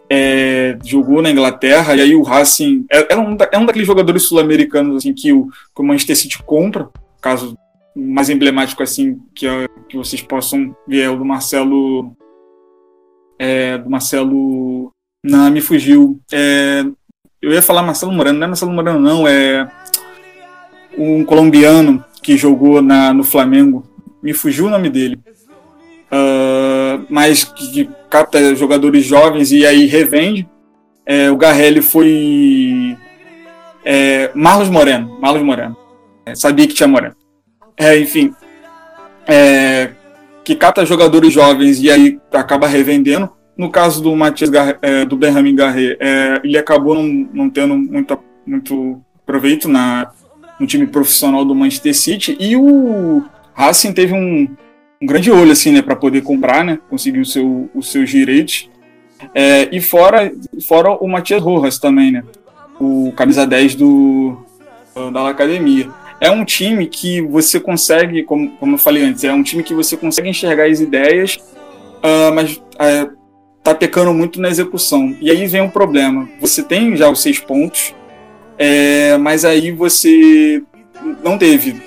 é, 0.10 0.78
jogou 0.84 1.22
na 1.22 1.30
Inglaterra, 1.30 1.96
e 1.96 2.02
aí 2.02 2.16
o 2.16 2.24
Racing 2.24 2.86
é, 2.92 3.14
é, 3.14 3.18
um, 3.18 3.38
é 3.52 3.58
um 3.58 3.66
daqueles 3.66 3.88
jogadores 3.88 4.24
sul-americanos 4.24 4.98
assim, 4.98 5.14
que, 5.14 5.32
o, 5.32 5.48
que 5.48 5.82
o 5.82 5.84
Manchester 5.84 6.16
City 6.16 6.42
compra, 6.44 6.90
caso 7.22 7.56
mais 7.96 8.30
emblemático 8.30 8.82
assim 8.82 9.20
que, 9.36 9.46
que 9.88 9.98
vocês 9.98 10.22
possam 10.22 10.76
ver 10.88 11.02
é 11.02 11.10
o 11.10 11.18
do 11.18 11.26
Marcelo 11.26 12.14
é, 13.38 13.78
do 13.78 13.90
Marcelo 13.90 14.92
não 15.24 15.50
me 15.50 15.60
fugiu 15.60 16.20
é, 16.32 16.86
eu 17.42 17.52
ia 17.52 17.62
falar 17.62 17.82
Marcelo 17.82 18.12
Moreno 18.12 18.38
não 18.38 18.46
é 18.46 18.48
Marcelo 18.48 18.72
Moreno 18.72 19.00
não 19.00 19.28
é 19.28 19.70
um 20.98 21.26
colombiano 21.26 22.04
que 22.22 22.38
jogou 22.38 22.82
na, 22.82 23.14
no 23.14 23.24
Flamengo 23.24 23.84
me 24.22 24.34
fugiu 24.34 24.68
o 24.68 24.70
nome 24.70 24.90
dele 24.90 25.20
uh, 26.12 27.06
mas 27.10 27.44
que, 27.44 27.72
que, 27.72 27.90
capta 28.10 28.56
jogadores 28.56 29.06
jovens 29.06 29.52
e 29.52 29.66
aí 29.66 29.86
revende. 29.86 30.48
É, 31.06 31.32
o 31.32 31.38
Garrelli 31.38 31.82
foi 31.82 32.96
é, 33.84 34.30
Marlos 34.36 34.70
Moreno 34.70 35.18
Marlos 35.20 35.44
Moreno. 35.44 35.76
É, 36.26 36.36
sabia 36.36 36.68
que 36.68 36.74
tinha 36.74 36.88
Moreno. 36.88 37.16
É, 37.78 37.98
enfim, 37.98 38.34
é, 39.28 39.92
que 40.44 40.56
capta 40.56 40.86
jogadores 40.86 41.32
jovens 41.32 41.82
e 41.82 41.90
aí 41.90 42.20
acaba 42.34 42.68
revendendo. 42.68 43.30
No 43.58 43.70
caso 43.70 44.02
do 44.02 44.16
Matias 44.16 44.50
é, 44.82 45.06
do 45.06 45.18
Benjamin 45.18 45.54
Garret, 45.54 45.98
é, 46.00 46.42
ele 46.44 46.58
acabou 46.58 46.96
não, 46.96 47.04
não 47.34 47.50
tendo 47.50 47.78
muito, 47.78 48.18
muito 48.46 49.02
proveito 49.26 49.68
na, 49.68 50.12
no 50.60 50.66
time 50.66 50.88
profissional 50.88 51.46
do 51.46 51.54
Manchester 51.54 51.96
City. 51.96 52.38
E 52.40 52.56
o 52.56 53.24
Racing 53.54 53.94
teve 53.94 54.14
um, 54.14 54.48
um 55.02 55.06
grande 55.06 55.32
olho 55.32 55.52
assim, 55.52 55.72
né, 55.72 55.82
para 55.82 55.96
poder 55.96 56.22
comprar, 56.22 56.64
né, 56.64 56.78
conseguir 56.90 57.20
o 57.20 57.26
seu, 57.26 57.70
os 57.74 57.92
seus 57.92 58.10
direitos. 58.10 58.70
É, 59.34 59.68
e 59.72 59.82
fora, 59.82 60.32
fora 60.66 60.92
o 60.92 61.08
Matias 61.08 61.42
Rojas 61.42 61.78
também, 61.80 62.12
né, 62.12 62.24
o 62.80 63.12
camisa 63.16 63.46
10 63.46 63.76
do, 63.76 64.38
da 65.12 65.30
academia. 65.30 65.90
é 66.22 66.30
um 66.30 66.44
time 66.44 66.86
que 66.88 67.22
você 67.22 67.60
consegue, 67.60 68.24
como, 68.24 68.52
como 68.58 68.76
eu 68.76 68.80
falei 68.80 69.04
antes, 69.04 69.24
é 69.24 69.34
um 69.34 69.44
time 69.44 69.64
que 69.64 69.74
você 69.74 69.96
consegue 69.96 70.30
enxergar 70.30 70.68
as 70.68 70.80
ideias, 70.80 71.36
uh, 71.36 72.34
mas 72.34 72.58
uh, 72.58 73.18
tá 73.64 73.74
pecando 73.74 74.14
muito 74.14 74.40
na 74.42 74.50
execução. 74.50 75.16
E 75.22 75.32
aí 75.32 75.46
vem 75.48 75.62
um 75.62 75.70
problema. 75.70 76.28
Você 76.42 76.64
tem 76.64 76.96
já 76.96 77.10
os 77.10 77.22
seis 77.22 77.40
pontos, 77.40 77.94
é, 78.58 79.18
mas 79.18 79.46
aí 79.46 79.72
você 79.72 80.62
não 81.24 81.38
teve 81.38 81.82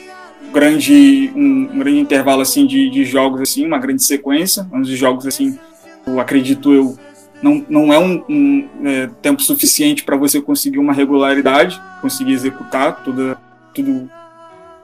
grande, 0.52 1.32
um, 1.34 1.68
um 1.72 1.78
grande 1.78 1.98
intervalo 1.98 2.42
assim 2.42 2.66
de, 2.66 2.90
de, 2.90 3.04
jogos 3.04 3.40
assim, 3.40 3.66
uma 3.66 3.78
grande 3.78 4.04
sequência, 4.04 4.66
uns 4.72 4.88
jogos 4.88 5.26
assim, 5.26 5.58
eu 6.06 6.20
acredito 6.20 6.72
eu, 6.72 6.96
não, 7.42 7.64
não 7.68 7.92
é 7.92 7.98
um, 7.98 8.22
um 8.28 8.68
é, 8.84 9.10
tempo 9.20 9.42
suficiente 9.42 10.04
para 10.04 10.16
você 10.16 10.40
conseguir 10.40 10.78
uma 10.78 10.92
regularidade, 10.92 11.80
conseguir 12.00 12.32
executar 12.32 13.02
tudo, 13.02 13.36
tudo 13.74 14.08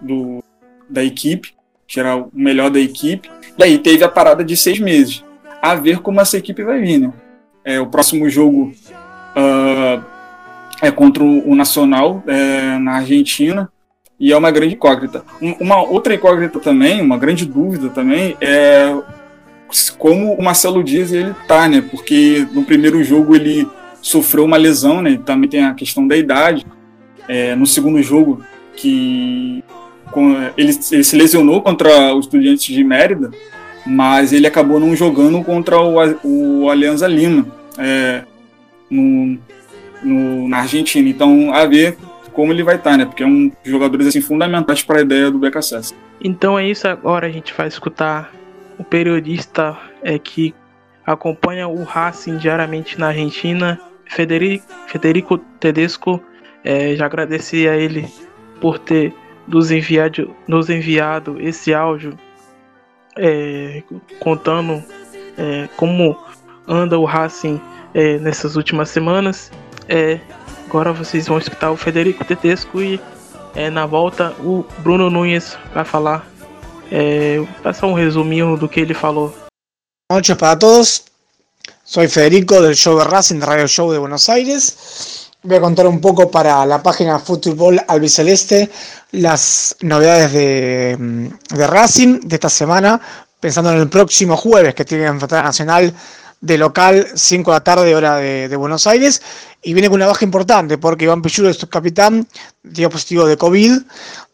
do, 0.00 0.42
da 0.88 1.04
equipe, 1.04 1.54
tirar 1.86 2.16
o 2.16 2.30
melhor 2.32 2.70
da 2.70 2.80
equipe. 2.80 3.30
Daí 3.56 3.78
teve 3.78 4.02
a 4.02 4.08
parada 4.08 4.44
de 4.44 4.56
seis 4.56 4.80
meses. 4.80 5.24
A 5.62 5.74
ver 5.74 6.00
como 6.00 6.20
essa 6.20 6.36
equipe 6.36 6.62
vai 6.64 6.80
vir, 6.80 6.98
né? 6.98 7.12
É, 7.64 7.80
o 7.80 7.86
próximo 7.86 8.28
jogo 8.28 8.72
uh, 9.36 10.04
é 10.80 10.90
contra 10.90 11.22
o 11.22 11.54
Nacional 11.54 12.22
é, 12.26 12.78
na 12.78 12.96
Argentina 12.96 13.70
e 14.18 14.32
é 14.32 14.36
uma 14.36 14.50
grande 14.50 14.74
incógnita. 14.74 15.24
Uma 15.60 15.82
outra 15.82 16.14
incógnita 16.14 16.58
também, 16.58 17.00
uma 17.00 17.16
grande 17.16 17.46
dúvida 17.46 17.88
também, 17.88 18.36
é 18.40 18.94
como 19.98 20.32
o 20.32 20.42
Marcelo 20.42 20.82
Dias 20.82 21.12
ele 21.12 21.34
tá, 21.46 21.68
né? 21.68 21.82
Porque 21.82 22.46
no 22.52 22.64
primeiro 22.64 23.02
jogo 23.04 23.36
ele 23.36 23.68
sofreu 24.00 24.44
uma 24.44 24.56
lesão, 24.56 25.00
né? 25.02 25.20
Também 25.24 25.48
tem 25.48 25.64
a 25.64 25.74
questão 25.74 26.06
da 26.06 26.16
idade. 26.16 26.66
É, 27.28 27.54
no 27.54 27.66
segundo 27.66 28.02
jogo, 28.02 28.42
que 28.74 29.62
ele, 30.56 30.78
ele, 30.90 31.04
se 31.04 31.16
lesionou 31.16 31.60
contra 31.60 32.14
os 32.14 32.24
Estudiantes 32.24 32.64
de 32.64 32.82
Mérida, 32.82 33.30
mas 33.86 34.32
ele 34.32 34.46
acabou 34.46 34.80
não 34.80 34.96
jogando 34.96 35.44
contra 35.44 35.78
o, 35.78 35.96
o 36.24 36.70
Alianza 36.70 37.06
Lima 37.06 37.46
é, 37.76 38.22
no, 38.90 39.38
no, 40.02 40.48
na 40.48 40.60
Argentina. 40.60 41.06
Então, 41.06 41.52
a 41.52 41.66
ver 41.66 41.98
como 42.38 42.52
ele 42.52 42.62
vai 42.62 42.76
estar, 42.76 42.96
né? 42.96 43.04
Porque 43.04 43.24
é 43.24 43.26
um 43.26 43.48
dos 43.48 43.56
jogadores 43.64 44.06
assim, 44.06 44.20
fundamentais 44.20 44.80
para 44.84 45.00
a 45.00 45.02
ideia 45.02 45.28
do 45.28 45.40
BKSS. 45.40 45.92
Então 46.20 46.56
é 46.56 46.68
isso, 46.68 46.86
agora 46.86 47.26
a 47.26 47.30
gente 47.30 47.52
vai 47.52 47.66
escutar 47.66 48.32
o 48.78 48.84
periodista 48.84 49.76
é, 50.04 50.20
que 50.20 50.54
acompanha 51.04 51.66
o 51.66 51.82
Racing 51.82 52.36
diariamente 52.36 52.96
na 52.96 53.08
Argentina, 53.08 53.80
Federico, 54.06 54.64
Federico 54.86 55.38
Tedesco. 55.58 56.22
É, 56.62 56.94
já 56.94 57.06
agradeci 57.06 57.66
a 57.66 57.76
ele 57.76 58.08
por 58.60 58.78
ter 58.78 59.12
nos 59.48 59.72
enviado, 59.72 60.32
nos 60.46 60.70
enviado 60.70 61.38
esse 61.40 61.74
áudio 61.74 62.16
é, 63.16 63.82
contando 64.20 64.80
é, 65.36 65.68
como 65.76 66.16
anda 66.68 66.96
o 67.00 67.04
Racing 67.04 67.60
é, 67.94 68.16
nessas 68.18 68.54
últimas 68.54 68.90
semanas. 68.90 69.50
Agora 70.68 70.92
vocês 70.92 71.26
vão 71.26 71.38
escutar 71.38 71.70
o 71.70 71.78
Federico 71.78 72.22
Tetesco 72.26 72.82
e 72.82 73.00
é, 73.54 73.70
na 73.70 73.86
volta 73.86 74.34
o 74.40 74.66
Bruno 74.80 75.08
Nunes 75.08 75.56
vai 75.72 75.82
falar, 75.82 76.28
é, 76.92 77.42
passar 77.62 77.86
um 77.86 77.94
resuminho 77.94 78.54
do 78.54 78.68
que 78.68 78.80
ele 78.80 78.92
falou. 78.92 79.30
Boa 79.30 80.18
noite 80.18 80.34
para 80.34 80.56
todos. 80.56 81.04
Soy 81.82 82.06
Federico 82.06 82.60
del 82.60 82.76
show 82.76 82.98
de 82.98 83.08
Racing, 83.08 83.40
Radio 83.40 83.66
Show 83.66 83.90
de 83.90 83.98
Buenos 83.98 84.28
Aires. 84.28 85.30
Voy 85.42 85.56
a 85.56 85.60
contar 85.62 85.86
un 85.86 86.02
poco 86.02 86.30
para 86.30 86.66
la 86.66 86.82
página 86.82 87.18
Fútbol 87.18 87.80
Albiceleste 87.88 88.68
las 89.12 89.74
novedades 89.80 90.34
de, 90.34 91.30
de, 91.48 91.66
Racing 91.66 92.20
de 92.24 92.34
esta 92.34 92.50
semana, 92.50 93.00
pensando 93.40 93.72
en 93.72 93.78
el 93.78 93.88
próximo 93.88 94.36
jueves 94.36 94.74
que 94.74 94.84
tiene 94.84 95.06
enfrentar 95.06 95.44
Nacional 95.44 95.94
de 96.40 96.58
local 96.58 97.06
5 97.14 97.50
de 97.50 97.56
la 97.56 97.64
tarde 97.64 97.94
hora 97.94 98.16
de, 98.16 98.56
Buenos 98.56 98.86
Aires 98.86 99.22
y 99.62 99.72
viene 99.72 99.88
con 99.88 99.96
una 99.96 100.06
baja 100.06 100.24
importante 100.24 100.78
porque 100.78 101.04
Iván 101.04 101.22
Pichuro, 101.22 101.52
su 101.52 101.68
capitán, 101.68 102.26
dio 102.62 102.90
positivo 102.90 103.26
de 103.26 103.36
COVID, 103.36 103.72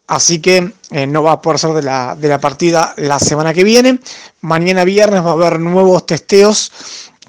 así 0.07 0.39
que 0.39 0.71
eh, 0.91 1.07
no 1.07 1.23
va 1.23 1.33
a 1.33 1.41
poder 1.41 1.59
ser 1.59 1.71
de 1.71 1.83
la, 1.83 2.15
de 2.15 2.27
la 2.27 2.39
partida 2.39 2.93
la 2.97 3.19
semana 3.19 3.53
que 3.53 3.63
viene. 3.63 3.99
Mañana 4.41 4.83
viernes 4.83 5.23
va 5.23 5.31
a 5.31 5.33
haber 5.33 5.59
nuevos 5.59 6.05
testeos 6.05 6.71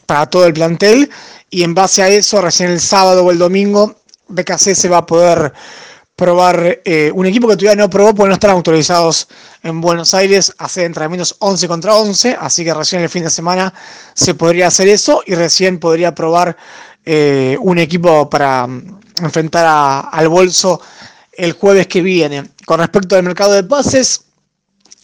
para 0.04 0.26
todo 0.26 0.46
el 0.46 0.52
plantel 0.52 1.10
y 1.50 1.62
en 1.62 1.74
base 1.74 2.02
a 2.02 2.08
eso, 2.08 2.40
recién 2.40 2.70
el 2.70 2.80
sábado 2.80 3.24
o 3.24 3.30
el 3.30 3.38
domingo, 3.38 3.96
BKC 4.28 4.74
se 4.74 4.88
va 4.88 4.98
a 4.98 5.06
poder 5.06 5.52
probar 6.16 6.80
eh, 6.84 7.12
un 7.14 7.26
equipo 7.26 7.46
que 7.46 7.56
todavía 7.56 7.82
no 7.82 7.90
probó 7.90 8.14
porque 8.14 8.28
no 8.28 8.34
están 8.34 8.50
autorizados 8.50 9.28
en 9.62 9.82
Buenos 9.82 10.14
Aires 10.14 10.52
a 10.56 10.64
hacer 10.64 10.86
entrenamientos 10.86 11.36
11 11.38 11.68
contra 11.68 11.94
11, 11.94 12.38
así 12.40 12.64
que 12.64 12.72
recién 12.72 13.02
el 13.02 13.10
fin 13.10 13.24
de 13.24 13.30
semana 13.30 13.72
se 14.14 14.34
podría 14.34 14.68
hacer 14.68 14.88
eso 14.88 15.22
y 15.26 15.34
recién 15.34 15.78
podría 15.78 16.14
probar 16.14 16.56
eh, 17.04 17.58
un 17.60 17.78
equipo 17.78 18.30
para 18.30 18.66
mm, 18.66 19.00
enfrentar 19.22 20.08
al 20.10 20.28
bolso 20.28 20.80
el 21.32 21.52
jueves 21.52 21.86
que 21.86 22.00
viene. 22.00 22.50
Con 22.64 22.80
respecto 22.80 23.14
al 23.14 23.22
mercado 23.22 23.52
de 23.52 23.62
pases, 23.62 24.22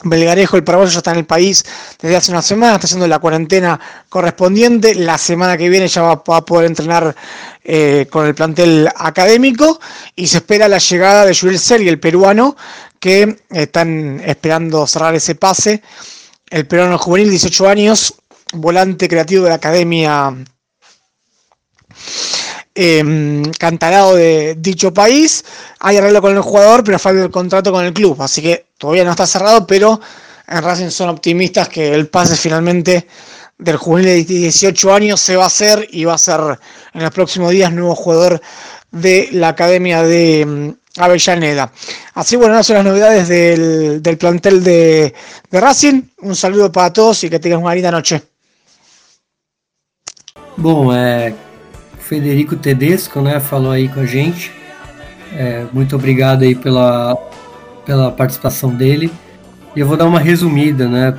Belgarejo, 0.04 0.56
el 0.56 0.64
paraguayo, 0.64 0.90
ya 0.90 0.98
está 0.98 1.12
en 1.12 1.18
el 1.18 1.26
país 1.26 1.64
desde 2.00 2.16
hace 2.16 2.32
una 2.32 2.42
semana, 2.42 2.74
está 2.74 2.86
haciendo 2.86 3.06
la 3.06 3.18
cuarentena 3.18 3.78
correspondiente. 4.08 4.94
La 4.94 5.18
semana 5.18 5.56
que 5.56 5.68
viene 5.68 5.88
ya 5.88 6.02
va, 6.02 6.36
a 6.36 6.44
poder 6.44 6.66
entrenar 6.66 7.14
eh, 7.64 8.06
con 8.10 8.26
el 8.26 8.34
plantel 8.34 8.88
académico 8.94 9.80
y 10.16 10.26
se 10.26 10.38
espera 10.38 10.68
la 10.68 10.78
llegada 10.78 11.26
de 11.26 11.34
Jules 11.34 11.62
Seri, 11.62 11.88
el 11.88 12.00
peruano, 12.00 12.56
que 12.98 13.36
están 13.50 14.20
esperando 14.24 14.86
cerrar 14.86 15.14
ese 15.14 15.34
pase. 15.34 15.82
El 16.48 16.66
peruano 16.66 16.98
juvenil, 16.98 17.30
18 17.30 17.68
años, 17.68 18.14
volante 18.52 19.08
creativo 19.08 19.44
de 19.44 19.50
la 19.50 19.56
academia 19.56 20.34
eh, 22.74 23.42
cantalado 23.58 24.14
de 24.14 24.56
dicho 24.58 24.92
país. 24.92 25.44
Hay 25.80 25.96
arreglo 25.96 26.22
con 26.22 26.34
el 26.34 26.42
jugador, 26.42 26.84
pero 26.84 26.98
falta 26.98 27.22
el 27.22 27.30
contrato 27.30 27.72
con 27.72 27.84
el 27.84 27.92
club. 27.92 28.20
Así 28.22 28.42
que 28.42 28.66
todavía 28.78 29.04
no 29.04 29.10
está 29.10 29.26
cerrado, 29.26 29.66
pero 29.66 30.00
en 30.48 30.62
Racing 30.62 30.90
son 30.90 31.08
optimistas 31.08 31.68
que 31.68 31.94
el 31.94 32.08
pase 32.08 32.36
finalmente 32.36 33.06
del 33.58 33.76
juvenil 33.76 34.26
de 34.26 34.34
18 34.34 34.94
años 34.94 35.20
se 35.20 35.36
va 35.36 35.44
a 35.44 35.46
hacer 35.46 35.88
y 35.90 36.04
va 36.04 36.14
a 36.14 36.18
ser 36.18 36.40
en 36.94 37.02
los 37.02 37.10
próximos 37.10 37.50
días 37.50 37.72
nuevo 37.72 37.94
jugador 37.94 38.40
de 38.90 39.28
la 39.32 39.48
academia 39.48 40.02
de 40.02 40.44
mm, 40.46 41.00
Avellaneda. 41.00 41.72
Así 42.14 42.36
bueno, 42.36 42.54
esas 42.54 42.66
son 42.66 42.76
las 42.76 42.84
novedades 42.84 43.28
del, 43.28 44.02
del 44.02 44.18
plantel 44.18 44.62
de, 44.62 45.14
de, 45.50 45.60
Racing. 45.60 46.02
Un 46.20 46.36
saludo 46.36 46.70
para 46.70 46.92
todos 46.92 47.24
y 47.24 47.30
que 47.30 47.38
tengan 47.38 47.62
una 47.62 47.74
linda 47.74 47.90
noche. 47.90 48.22
Bom, 50.56 50.92
é, 50.92 51.34
Federico 51.98 52.56
Tedesco, 52.56 53.22
né, 53.22 53.40
falou 53.40 53.72
aí 53.72 53.88
com 53.88 54.00
a 54.00 54.06
gente. 54.06 54.52
É, 55.34 55.64
muito 55.72 55.96
obrigado 55.96 56.42
aí 56.42 56.54
pela, 56.54 57.16
pela 57.86 58.12
participação 58.12 58.74
dele. 58.74 59.10
E 59.74 59.80
eu 59.80 59.86
vou 59.86 59.96
dar 59.96 60.04
uma 60.04 60.20
resumida, 60.20 60.86
né, 60.86 61.10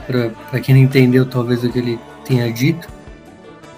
para 0.52 0.60
quem 0.60 0.76
não 0.76 0.82
entendeu 0.84 1.26
talvez 1.26 1.64
o 1.64 1.72
que 1.72 1.80
ele 1.80 2.00
tenha 2.26 2.52
dito. 2.52 2.88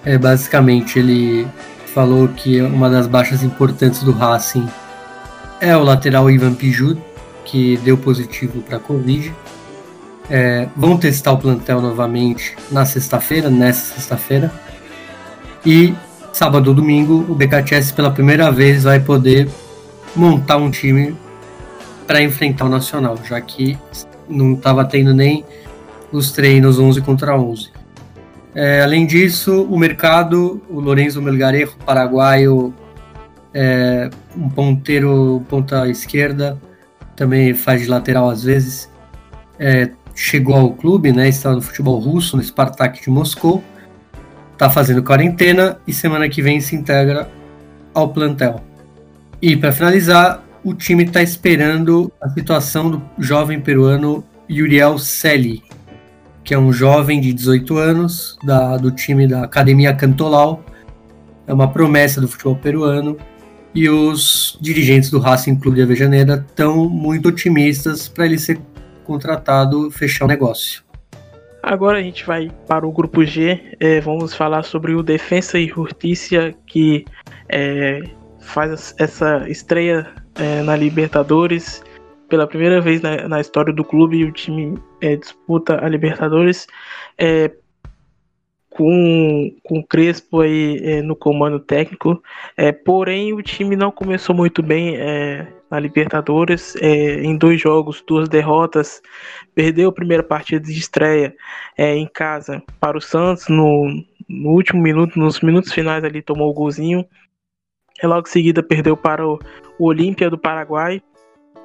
É, 0.03 0.17
basicamente, 0.17 0.99
ele 0.99 1.47
falou 1.93 2.27
que 2.27 2.61
uma 2.61 2.89
das 2.89 3.07
baixas 3.07 3.43
importantes 3.43 4.03
do 4.03 4.11
Racing 4.11 4.67
é 5.59 5.75
o 5.75 5.83
lateral 5.83 6.29
Ivan 6.29 6.53
Pijut, 6.53 7.01
que 7.45 7.77
deu 7.77 7.97
positivo 7.97 8.61
para 8.61 8.79
Covid. 8.79 9.33
É, 10.29 10.67
vão 10.75 10.97
testar 10.97 11.33
o 11.33 11.37
plantel 11.37 11.81
novamente 11.81 12.55
na 12.71 12.85
sexta-feira, 12.85 13.49
nessa 13.49 13.95
sexta-feira. 13.95 14.51
E 15.65 15.93
sábado 16.33 16.67
ou 16.67 16.73
domingo, 16.73 17.25
o 17.29 17.35
BKTS 17.35 17.93
pela 17.93 18.11
primeira 18.11 18.51
vez 18.51 18.83
vai 18.83 18.99
poder 18.99 19.49
montar 20.15 20.57
um 20.57 20.69
time 20.69 21.15
para 22.05 22.21
enfrentar 22.21 22.65
o 22.65 22.69
Nacional, 22.69 23.17
já 23.23 23.39
que 23.41 23.77
não 24.27 24.53
estava 24.53 24.83
tendo 24.85 25.13
nem 25.13 25.45
os 26.11 26.31
treinos 26.31 26.79
11 26.79 27.01
contra 27.01 27.37
11. 27.37 27.71
É, 28.55 28.81
além 28.81 29.05
disso, 29.05 29.63
o 29.63 29.77
mercado, 29.77 30.61
o 30.69 30.79
Lorenzo 30.79 31.21
Melgarejo, 31.21 31.75
paraguaio, 31.85 32.73
é, 33.53 34.09
um 34.35 34.49
ponteiro, 34.49 35.45
ponta 35.49 35.87
esquerda, 35.89 36.57
também 37.17 37.53
faz 37.53 37.81
de 37.81 37.87
lateral 37.87 38.29
às 38.29 38.43
vezes, 38.43 38.89
é, 39.59 39.89
chegou 40.15 40.55
ao 40.55 40.71
clube, 40.71 41.11
né, 41.11 41.29
no 41.45 41.61
futebol 41.61 41.99
russo, 41.99 42.37
no 42.37 42.43
Spartak 42.43 43.01
de 43.01 43.09
Moscou, 43.09 43.61
está 44.53 44.69
fazendo 44.69 45.03
quarentena 45.03 45.77
e 45.85 45.91
semana 45.91 46.29
que 46.29 46.41
vem 46.41 46.61
se 46.61 46.77
integra 46.77 47.29
ao 47.93 48.09
plantel. 48.09 48.61
E 49.41 49.57
para 49.57 49.73
finalizar, 49.73 50.41
o 50.63 50.73
time 50.73 51.03
está 51.03 51.21
esperando 51.21 52.09
a 52.21 52.29
situação 52.29 52.89
do 52.89 53.01
jovem 53.19 53.59
peruano 53.59 54.23
Yuriel 54.49 54.97
Celi, 54.97 55.61
que 56.45 56.53
é 56.53 56.59
um 56.59 56.71
jovem 56.71 57.19
de 57.19 57.33
18 57.33 57.77
anos 57.77 58.37
da, 58.43 58.77
do 58.77 58.91
time 58.91 59.27
da 59.27 59.43
Academia 59.43 59.93
Cantolau. 59.95 60.63
É 61.47 61.53
uma 61.53 61.67
promessa 61.67 62.21
do 62.21 62.27
futebol 62.27 62.55
peruano 62.55 63.17
E 63.73 63.89
os 63.89 64.57
dirigentes 64.61 65.09
do 65.09 65.19
Racing 65.19 65.55
Clube 65.57 65.77
de 65.77 65.83
Avejaneira 65.83 66.45
estão 66.47 66.87
muito 66.87 67.29
otimistas 67.29 68.07
para 68.07 68.25
ele 68.25 68.37
ser 68.37 68.59
contratado, 69.03 69.91
fechar 69.91 70.25
o 70.25 70.27
negócio. 70.27 70.83
Agora 71.61 71.97
a 71.97 72.01
gente 72.01 72.23
vai 72.25 72.51
para 72.67 72.87
o 72.87 72.91
grupo 72.91 73.25
G. 73.25 73.59
É, 73.79 73.99
vamos 73.99 74.35
falar 74.35 74.63
sobre 74.63 74.93
o 74.93 75.01
Defensa 75.01 75.57
e 75.57 75.67
Justiça 75.67 76.53
que 76.67 77.05
é, 77.49 78.01
faz 78.39 78.93
essa 78.99 79.49
estreia 79.49 80.07
é, 80.35 80.61
na 80.61 80.75
Libertadores 80.75 81.83
pela 82.27 82.47
primeira 82.47 82.81
vez 82.81 83.01
na, 83.01 83.27
na, 83.27 83.41
história 83.41 83.73
do 83.73 83.83
clube. 83.83 84.23
O 84.23 84.31
time 84.31 84.77
é, 85.01 85.15
disputa 85.15 85.83
a 85.83 85.87
Libertadores 85.87 86.67
é, 87.17 87.51
com, 88.69 89.55
com 89.63 89.79
o 89.79 89.85
Crespo 89.85 90.41
aí 90.41 90.79
é, 90.83 91.01
no 91.01 91.15
comando 91.15 91.59
técnico. 91.59 92.21
porém, 92.83 93.33
o 93.33 93.41
time 93.41 93.75
não 93.75 93.91
começou 93.91 94.35
muito 94.35 94.61
bem 94.61 94.97
na 95.69 95.79
Libertadores, 95.79 96.75
é, 96.77 97.21
em 97.21 97.37
dois 97.37 97.59
jogos, 97.59 98.03
duas 98.07 98.29
derrotas, 98.29 99.01
perdeu 99.53 99.89
a 99.89 99.93
primeira 99.93 100.23
partida 100.23 100.65
de 100.65 100.77
estreia 100.77 101.35
é, 101.77 101.95
em 101.95 102.07
casa 102.07 102.63
para 102.79 102.97
o 102.97 103.01
Santos, 103.01 103.47
no, 103.47 104.03
no, 104.27 104.49
último 104.49 104.81
minuto, 104.81 105.19
nos 105.19 105.41
minutos 105.41 105.71
finais 105.71 106.03
ali 106.03 106.21
tomou 106.21 106.49
o 106.49 106.53
golzinho, 106.53 107.05
e 108.01 108.07
logo 108.07 108.27
em 108.27 108.31
seguida 108.31 108.61
perdeu 108.61 108.95
para 108.95 109.27
o, 109.27 109.39
o 109.79 109.87
Olímpia 109.87 110.29
do 110.29 110.37
Paraguai. 110.37 111.01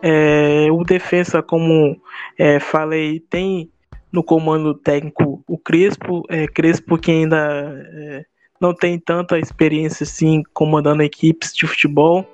É, 0.03 0.69
o 0.71 0.83
defesa, 0.85 1.43
como 1.43 2.01
é, 2.39 2.59
falei, 2.59 3.21
tem 3.21 3.71
no 4.11 4.25
comando 4.25 4.75
técnico 4.75 5.43
o 5.47 5.59
Crespo, 5.59 6.25
é, 6.29 6.47
Crespo 6.47 6.99
que 6.99 7.11
ainda 7.11 7.37
é, 7.95 8.25
não 8.61 8.75
tem 8.75 8.99
tanta 8.99 9.39
experiência 9.39 10.05
assim 10.05 10.43
comandando 10.53 11.03
equipes 11.03 11.55
de 11.55 11.67
futebol. 11.67 12.27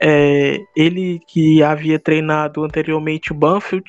É, 0.00 0.58
ele 0.76 1.20
que 1.28 1.62
havia 1.62 1.98
treinado 1.98 2.64
anteriormente 2.64 3.30
o 3.30 3.36
Banfield, 3.36 3.88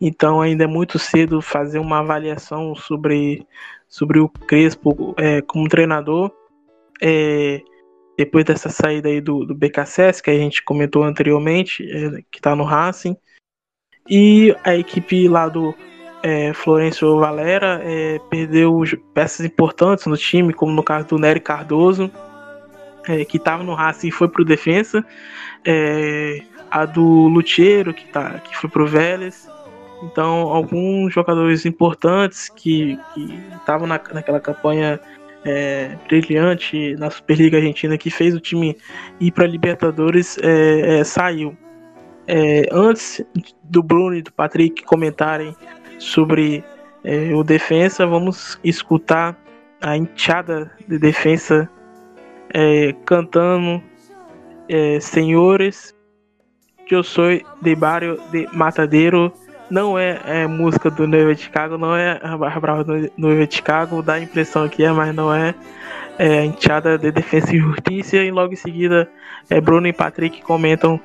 então 0.00 0.40
ainda 0.40 0.64
é 0.64 0.66
muito 0.66 0.98
cedo 0.98 1.42
fazer 1.42 1.78
uma 1.78 1.98
avaliação 1.98 2.74
sobre, 2.74 3.46
sobre 3.88 4.18
o 4.18 4.28
Crespo 4.28 5.14
é, 5.18 5.42
como 5.42 5.68
treinador. 5.68 6.30
É, 7.02 7.60
depois 8.24 8.44
dessa 8.44 8.68
saída 8.68 9.08
aí 9.08 9.20
do, 9.20 9.44
do 9.44 9.54
BKSS, 9.54 10.22
que 10.22 10.30
a 10.30 10.38
gente 10.38 10.62
comentou 10.62 11.02
anteriormente, 11.02 11.82
é, 11.90 12.22
que 12.30 12.38
está 12.38 12.54
no 12.54 12.64
Racing. 12.64 13.16
E 14.08 14.54
a 14.64 14.74
equipe 14.76 15.28
lá 15.28 15.48
do 15.48 15.74
é, 16.22 16.52
Florencio 16.52 17.18
Valera 17.18 17.80
é, 17.84 18.18
perdeu 18.30 18.82
peças 19.12 19.44
importantes 19.44 20.06
no 20.06 20.16
time, 20.16 20.52
como 20.52 20.72
no 20.72 20.82
caso 20.82 21.08
do 21.08 21.18
Nery 21.18 21.40
Cardoso, 21.40 22.10
é, 23.08 23.24
que 23.24 23.36
estava 23.36 23.62
no 23.62 23.74
Racing 23.74 24.08
e 24.08 24.12
foi 24.12 24.28
pro 24.28 24.44
defesa, 24.44 25.04
é, 25.64 26.42
a 26.70 26.84
do 26.84 27.28
Lucheiro, 27.28 27.92
que, 27.92 28.06
tá, 28.06 28.38
que 28.38 28.56
foi 28.56 28.70
pro 28.70 28.86
Vélez. 28.86 29.50
Então, 30.02 30.48
alguns 30.48 31.12
jogadores 31.12 31.64
importantes 31.64 32.48
que 32.48 32.98
estavam 33.56 33.86
na, 33.86 34.00
naquela 34.12 34.40
campanha 34.40 35.00
é, 35.44 35.96
brilhante 36.08 36.94
na 36.96 37.10
Superliga 37.10 37.58
Argentina 37.58 37.98
que 37.98 38.10
fez 38.10 38.34
o 38.34 38.40
time 38.40 38.76
ir 39.20 39.30
para 39.32 39.46
Libertadores 39.46 40.38
é, 40.38 41.00
é, 41.00 41.04
saiu. 41.04 41.56
É, 42.26 42.68
antes 42.70 43.24
do 43.64 43.82
Bruno 43.82 44.14
e 44.16 44.22
do 44.22 44.32
Patrick 44.32 44.82
comentarem 44.84 45.56
sobre 45.98 46.64
é, 47.04 47.34
o 47.34 47.42
defensa, 47.42 48.06
vamos 48.06 48.58
escutar 48.62 49.36
a 49.80 49.96
enxada 49.96 50.70
de 50.86 50.98
defesa 50.98 51.68
é, 52.54 52.94
cantando 53.04 53.82
Senhores, 55.00 55.94
eu 56.94 57.02
sou 57.02 57.24
de 57.62 57.74
barrio 57.74 58.20
de 58.30 58.46
Matadeiro. 58.52 59.32
Não 59.72 59.98
é, 59.98 60.20
é 60.26 60.46
música 60.46 60.90
do 60.90 61.08
Noiva 61.08 61.34
de 61.34 61.44
Chicago, 61.44 61.78
não 61.78 61.96
é 61.96 62.20
a 62.22 62.60
Brava 62.60 62.84
do 62.84 63.10
Noiva 63.16 63.46
de 63.46 63.54
Chicago, 63.54 64.02
dá 64.02 64.12
a 64.12 64.20
impressão 64.20 64.68
que 64.68 64.84
é, 64.84 64.92
mas 64.92 65.14
não 65.14 65.34
é. 65.34 65.54
É 66.18 66.40
a 66.40 66.44
enteada 66.44 66.98
de 66.98 67.10
Defesa 67.10 67.56
e 67.56 67.58
Justiça. 67.58 68.18
E 68.18 68.30
logo 68.30 68.52
em 68.52 68.56
seguida, 68.56 69.08
é, 69.48 69.62
Bruno 69.62 69.86
e 69.86 69.92
Patrick 69.94 70.42
comentam 70.42 71.00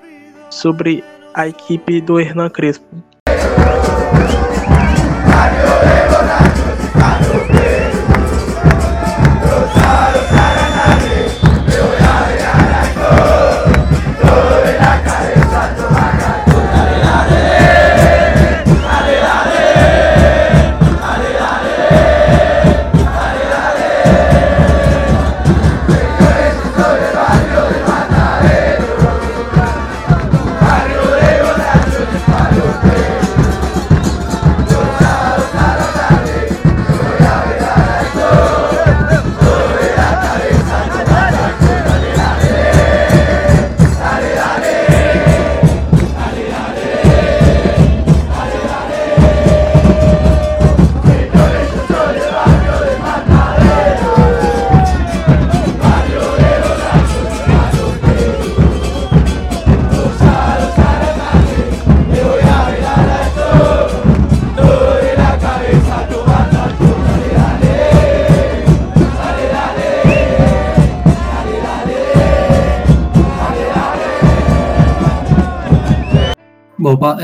sobre 0.50 1.02
a 1.34 1.48
equipe 1.48 2.02
do 2.02 2.20
Hernan 2.20 2.50
Crespo. 2.50 2.86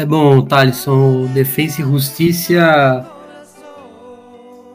É 0.03 0.05
bom, 0.05 0.41
Thalisson, 0.41 1.27
Defensa 1.33 1.81
e 1.81 1.85
Justiça 1.85 3.05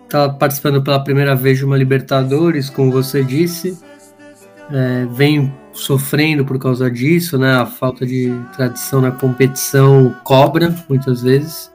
está 0.05 0.27
participando 0.31 0.83
pela 0.83 1.05
primeira 1.05 1.37
vez 1.37 1.59
de 1.59 1.67
uma 1.67 1.77
Libertadores, 1.77 2.71
como 2.71 2.91
você 2.91 3.23
disse. 3.23 3.79
É, 4.73 5.07
vem 5.13 5.53
sofrendo 5.71 6.47
por 6.47 6.59
causa 6.59 6.91
disso, 6.91 7.37
né? 7.37 7.57
A 7.57 7.67
falta 7.67 8.07
de 8.07 8.35
tradição 8.57 9.03
na 9.03 9.11
competição 9.11 10.17
cobra 10.25 10.75
muitas 10.89 11.21
vezes. 11.21 11.71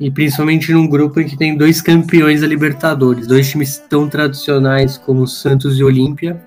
E 0.00 0.10
principalmente 0.10 0.72
num 0.72 0.88
grupo 0.88 1.20
em 1.20 1.26
que 1.26 1.36
tem 1.36 1.56
dois 1.56 1.80
campeões 1.80 2.40
da 2.40 2.46
Libertadores, 2.48 3.28
dois 3.28 3.48
times 3.48 3.78
tão 3.88 4.08
tradicionais 4.08 4.98
como 4.98 5.28
Santos 5.28 5.78
e 5.78 5.84
Olímpia. 5.84 6.44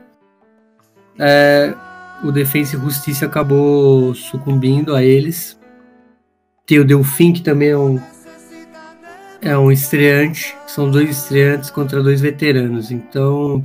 É, 1.17 1.73
o 2.21 2.33
Defensa 2.33 2.75
e 2.75 2.79
Justiça 2.81 3.27
acabou 3.27 4.13
sucumbindo 4.13 4.93
a 4.93 5.01
eles 5.01 5.57
tem 6.67 6.79
o 6.79 6.85
Delfim, 6.85 7.31
que 7.31 7.41
também 7.41 7.69
é 7.69 7.77
um, 7.77 7.99
é 9.41 9.57
um 9.57 9.71
estreante. 9.71 10.53
São 10.67 10.91
dois 10.91 11.09
estreantes 11.09 11.71
contra 11.71 12.03
dois 12.03 12.19
veteranos. 12.19 12.91
Então 12.91 13.63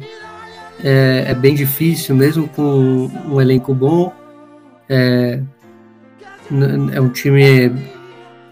é, 0.82 1.24
é 1.26 1.34
bem 1.34 1.54
difícil, 1.54 2.14
mesmo 2.14 2.48
com 2.48 3.10
um 3.28 3.40
elenco 3.40 3.74
bom. 3.74 4.12
É, 4.88 5.40
é 6.94 7.00
um 7.00 7.08
time. 7.08 7.72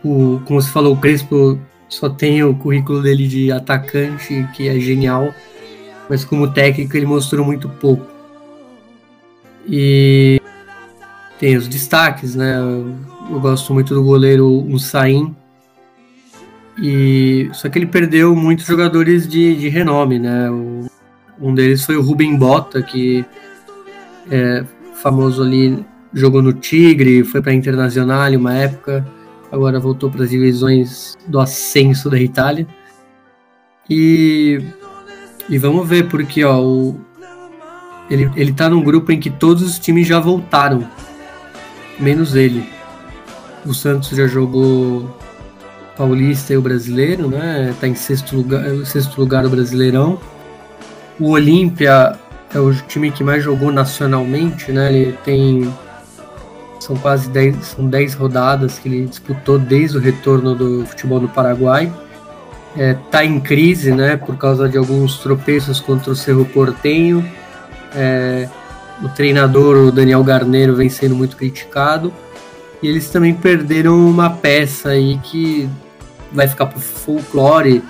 O, 0.03 0.41
como 0.45 0.61
você 0.61 0.71
falou, 0.71 0.95
o 0.95 0.97
Crespo 0.97 1.59
só 1.89 2.09
tem 2.09 2.43
o 2.43 2.55
currículo 2.55 3.03
dele 3.03 3.29
de 3.29 3.53
atacante, 3.53 4.49
que 4.55 4.69
é 4.69 4.81
genial, 4.81 5.33
mas 6.09 6.25
como 6.25 6.53
técnico 6.53 6.97
ele 6.97 7.07
mostrou 7.07 7.45
muito 7.45 7.69
pouco. 7.69 8.07
E 9.69 10.41
tem 11.39 11.57
os 11.57 11.69
destaques, 11.69 12.35
né? 12.35 12.57
Eu 13.31 13.39
gosto 13.39 13.73
muito 13.73 13.94
do 13.94 14.02
goleiro 14.02 14.48
Usain. 14.69 15.36
E 16.77 17.48
só 17.52 17.69
que 17.69 17.78
ele 17.78 17.86
perdeu 17.86 18.35
muitos 18.35 18.66
jogadores 18.66 19.28
de, 19.28 19.55
de 19.55 19.69
renome, 19.69 20.19
né? 20.19 20.51
O, 20.51 20.86
um 21.40 21.55
deles 21.55 21.86
foi 21.86 21.97
o 21.97 22.02
Rubem 22.02 22.36
Bota, 22.36 22.82
que 22.82 23.24
é 24.28 24.65
famoso 24.94 25.44
ali, 25.44 25.85
jogou 26.12 26.43
no 26.43 26.52
Tigre, 26.52 27.23
foi 27.23 27.40
para 27.40 27.55
Internacional 27.55 28.32
uma 28.32 28.52
época, 28.52 29.07
agora 29.52 29.78
voltou 29.78 30.11
para 30.11 30.24
as 30.24 30.31
divisões 30.31 31.16
do 31.28 31.39
ascenso 31.39 32.11
da 32.11 32.20
Itália. 32.20 32.66
E, 33.89 34.61
e 35.48 35.57
vamos 35.57 35.89
ver, 35.89 36.09
porque 36.09 36.43
ó, 36.43 36.61
o, 36.61 37.01
ele, 38.11 38.28
ele 38.35 38.52
tá 38.52 38.69
num 38.69 38.82
grupo 38.82 39.12
em 39.12 39.20
que 39.20 39.31
todos 39.31 39.62
os 39.62 39.78
times 39.78 40.09
já 40.09 40.19
voltaram, 40.19 40.85
menos 41.97 42.35
ele. 42.35 42.80
O 43.66 43.74
Santos 43.74 44.16
já 44.16 44.27
jogou 44.27 45.09
Paulista 45.97 46.53
e 46.53 46.57
o 46.57 46.62
Brasileiro, 46.62 47.28
né? 47.28 47.74
Tá 47.81 47.87
em 47.87 47.95
sexto 47.95 48.37
lugar, 48.37 48.65
sexto 48.87 49.20
lugar 49.20 49.43
do 49.43 49.51
Brasileirão. 49.51 50.19
O 51.19 51.31
Olímpia 51.31 52.19
é 52.55 52.59
o 52.59 52.74
time 52.74 53.11
que 53.11 53.23
mais 53.23 53.45
jogou 53.45 53.70
nacionalmente, 53.70 54.73
né? 54.73 54.93
Ele 54.93 55.19
tem 55.24 55.70
são 56.81 56.97
quase 56.97 57.28
10, 57.28 57.57
são 57.66 57.87
10 57.87 58.15
rodadas 58.15 58.78
que 58.78 58.89
ele 58.89 59.07
disputou 59.07 59.59
desde 59.59 59.99
o 59.99 60.01
retorno 60.01 60.55
do 60.55 60.87
futebol 60.87 61.20
no 61.20 61.28
Paraguai. 61.28 61.93
É, 62.77 62.95
tá 63.11 63.24
em 63.24 63.39
crise, 63.39 63.93
né, 63.93 64.16
por 64.16 64.37
causa 64.37 64.69
de 64.69 64.78
alguns 64.78 65.19
tropeços 65.19 65.78
contra 65.81 66.11
o 66.11 66.16
Cerro 66.16 66.45
Portenho. 66.47 67.24
É, 67.95 68.49
o 69.03 69.09
treinador, 69.09 69.77
o 69.77 69.93
Daniel 69.93 70.23
Garneiro, 70.24 70.74
vem 70.74 70.89
sendo 70.89 71.15
muito 71.15 71.37
criticado. 71.37 72.12
E 72.82 72.89
eles 72.89 73.11
também 73.11 73.35
perderam 73.35 73.98
uma 74.09 74.31
peça 74.31 74.90
aí 74.90 75.19
que 75.23 75.69
vai 76.32 76.48
ficar 76.48 76.66
pro 76.66 76.81
folclore, 76.81 77.82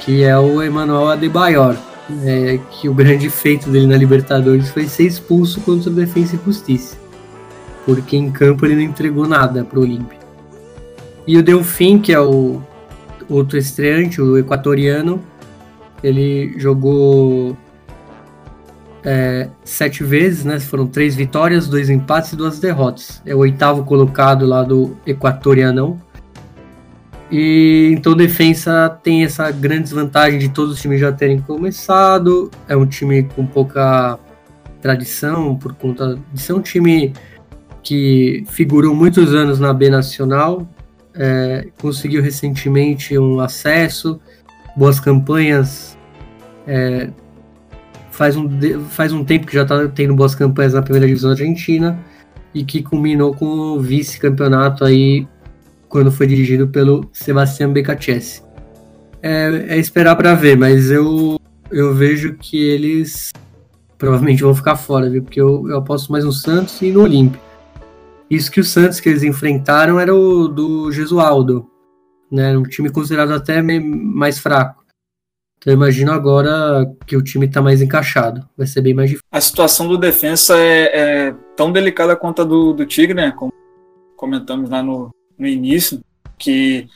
que 0.00 0.22
é 0.22 0.38
o 0.38 0.62
Emmanuel 0.62 1.08
Adebayor. 1.08 1.76
É, 2.24 2.58
que 2.70 2.88
o 2.88 2.94
grande 2.94 3.28
feito 3.28 3.68
dele 3.68 3.86
na 3.86 3.96
Libertadores 3.96 4.70
foi 4.70 4.88
ser 4.88 5.06
expulso 5.06 5.60
contra 5.60 5.90
o 5.90 5.94
Defensa 5.94 6.36
e 6.36 6.40
Justiça. 6.42 6.96
Porque 7.84 8.16
em 8.16 8.30
campo 8.30 8.64
ele 8.64 8.76
não 8.76 8.82
entregou 8.82 9.28
nada 9.28 9.62
pro 9.62 9.82
Olímpia. 9.82 10.18
E 11.26 11.36
o 11.36 11.42
Delfim, 11.42 11.98
que 11.98 12.10
é 12.10 12.18
o 12.18 12.62
outro 13.28 13.58
estreante, 13.58 14.22
o 14.22 14.38
equatoriano, 14.38 15.22
ele 16.02 16.54
jogou 16.58 17.54
é, 19.04 19.48
sete 19.64 20.02
vezes, 20.02 20.44
né? 20.44 20.58
Foram 20.60 20.86
três 20.86 21.14
vitórias, 21.14 21.68
dois 21.68 21.88
empates 21.90 22.32
e 22.32 22.36
duas 22.36 22.58
derrotas. 22.58 23.22
É 23.24 23.34
o 23.34 23.38
oitavo 23.38 23.84
colocado 23.84 24.46
lá 24.46 24.62
do 24.62 24.96
equatorianão. 25.06 26.00
E 27.30 27.90
então 27.92 28.16
defesa 28.16 28.88
tem 29.02 29.22
essa 29.22 29.50
grande 29.50 29.82
desvantagem 29.84 30.38
de 30.38 30.48
todos 30.48 30.74
os 30.74 30.80
times 30.80 31.00
já 31.00 31.12
terem 31.12 31.40
começado. 31.40 32.50
É 32.68 32.76
um 32.76 32.86
time 32.86 33.24
com 33.24 33.46
pouca 33.46 34.18
tradição 34.80 35.56
por 35.56 35.74
conta 35.74 36.18
de 36.32 36.40
ser 36.40 36.54
um 36.54 36.62
time 36.62 37.12
que 37.82 38.44
figurou 38.48 38.94
muitos 38.94 39.34
anos 39.34 39.58
na 39.58 39.72
B 39.72 39.88
Nacional, 39.88 40.68
é, 41.14 41.68
conseguiu 41.80 42.22
recentemente 42.22 43.18
um 43.18 43.40
acesso, 43.40 44.20
boas 44.76 45.00
campanhas. 45.00 45.96
É, 46.66 47.10
faz, 48.18 48.36
um, 48.36 48.48
faz 48.90 49.12
um 49.12 49.24
tempo 49.24 49.46
que 49.46 49.54
já 49.54 49.62
está 49.62 49.86
tendo 49.86 50.12
boas 50.12 50.34
campanhas 50.34 50.74
na 50.74 50.82
primeira 50.82 51.06
divisão 51.06 51.30
argentina 51.30 51.96
e 52.52 52.64
que 52.64 52.82
culminou 52.82 53.32
com 53.32 53.46
o 53.46 53.80
vice-campeonato 53.80 54.84
aí 54.84 55.24
quando 55.88 56.10
foi 56.10 56.26
dirigido 56.26 56.66
pelo 56.66 57.08
Sebastião 57.12 57.72
Becacchese. 57.72 58.42
É, 59.22 59.66
é 59.68 59.78
esperar 59.78 60.16
para 60.16 60.34
ver, 60.34 60.56
mas 60.56 60.90
eu, 60.90 61.38
eu 61.70 61.94
vejo 61.94 62.34
que 62.34 62.60
eles 62.60 63.32
provavelmente 63.96 64.42
vão 64.42 64.54
ficar 64.54 64.74
fora, 64.74 65.08
viu? 65.08 65.22
Porque 65.22 65.40
eu, 65.40 65.68
eu 65.68 65.78
aposto 65.78 66.10
mais 66.10 66.24
no 66.24 66.32
Santos 66.32 66.82
e 66.82 66.90
no 66.90 67.02
Olímpio. 67.02 67.40
Isso 68.28 68.50
que 68.50 68.58
o 68.58 68.64
Santos 68.64 68.98
que 68.98 69.08
eles 69.08 69.22
enfrentaram 69.22 69.98
era 69.98 70.12
o 70.12 70.48
do 70.48 70.90
Gesualdo, 70.90 71.70
né? 72.32 72.58
Um 72.58 72.64
time 72.64 72.90
considerado 72.90 73.32
até 73.32 73.62
mais 73.62 74.40
fraco. 74.40 74.77
Então 75.58 75.72
eu 75.72 75.76
imagino 75.76 76.12
agora 76.12 76.90
que 77.06 77.16
o 77.16 77.22
time 77.22 77.46
está 77.46 77.60
mais 77.60 77.82
encaixado. 77.82 78.48
Vai 78.56 78.66
ser 78.66 78.80
bem 78.80 78.94
mais 78.94 79.10
difícil. 79.10 79.26
A 79.30 79.40
situação 79.40 79.88
do 79.88 79.98
defensa 79.98 80.56
é, 80.56 81.28
é 81.28 81.34
tão 81.56 81.72
delicada 81.72 82.16
quanto 82.16 82.42
a 82.42 82.44
do, 82.44 82.72
do 82.72 82.86
Tigre, 82.86 83.14
né? 83.14 83.32
Como 83.32 83.52
comentamos 84.16 84.70
lá 84.70 84.82
no, 84.82 85.10
no 85.38 85.46
início, 85.46 86.00
que 86.38 86.88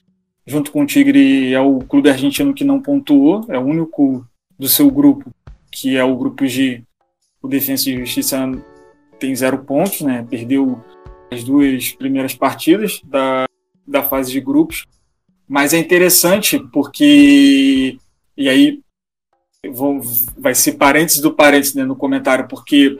junto 0.46 0.70
com 0.72 0.82
o 0.82 0.86
Tigre 0.86 1.52
é 1.52 1.60
o 1.60 1.78
clube 1.80 2.10
argentino 2.10 2.54
que 2.54 2.64
não 2.64 2.80
pontuou, 2.80 3.44
é 3.48 3.58
o 3.58 3.62
único 3.62 4.26
do 4.58 4.68
seu 4.68 4.90
grupo, 4.90 5.30
que 5.70 5.96
é 5.96 6.04
o 6.04 6.16
grupo 6.16 6.46
G. 6.46 6.82
O 7.40 7.48
Defensa 7.48 7.90
e 7.90 7.98
Justiça 7.98 8.50
tem 9.18 9.34
zero 9.34 9.58
pontos, 9.58 10.00
né? 10.00 10.24
Perdeu 10.28 10.82
as 11.32 11.42
duas 11.42 11.92
primeiras 11.92 12.34
partidas 12.34 13.00
da, 13.04 13.46
da 13.86 14.02
fase 14.02 14.30
de 14.30 14.40
grupos. 14.40 14.84
Mas 15.48 15.72
é 15.74 15.78
interessante 15.78 16.58
porque. 16.72 17.98
E 18.36 18.48
aí 18.48 18.80
vai 20.36 20.54
ser 20.54 20.72
parênteses 20.72 21.20
do 21.20 21.32
parênteses 21.32 21.74
né, 21.74 21.84
no 21.84 21.96
comentário, 21.96 22.48
porque 22.48 22.98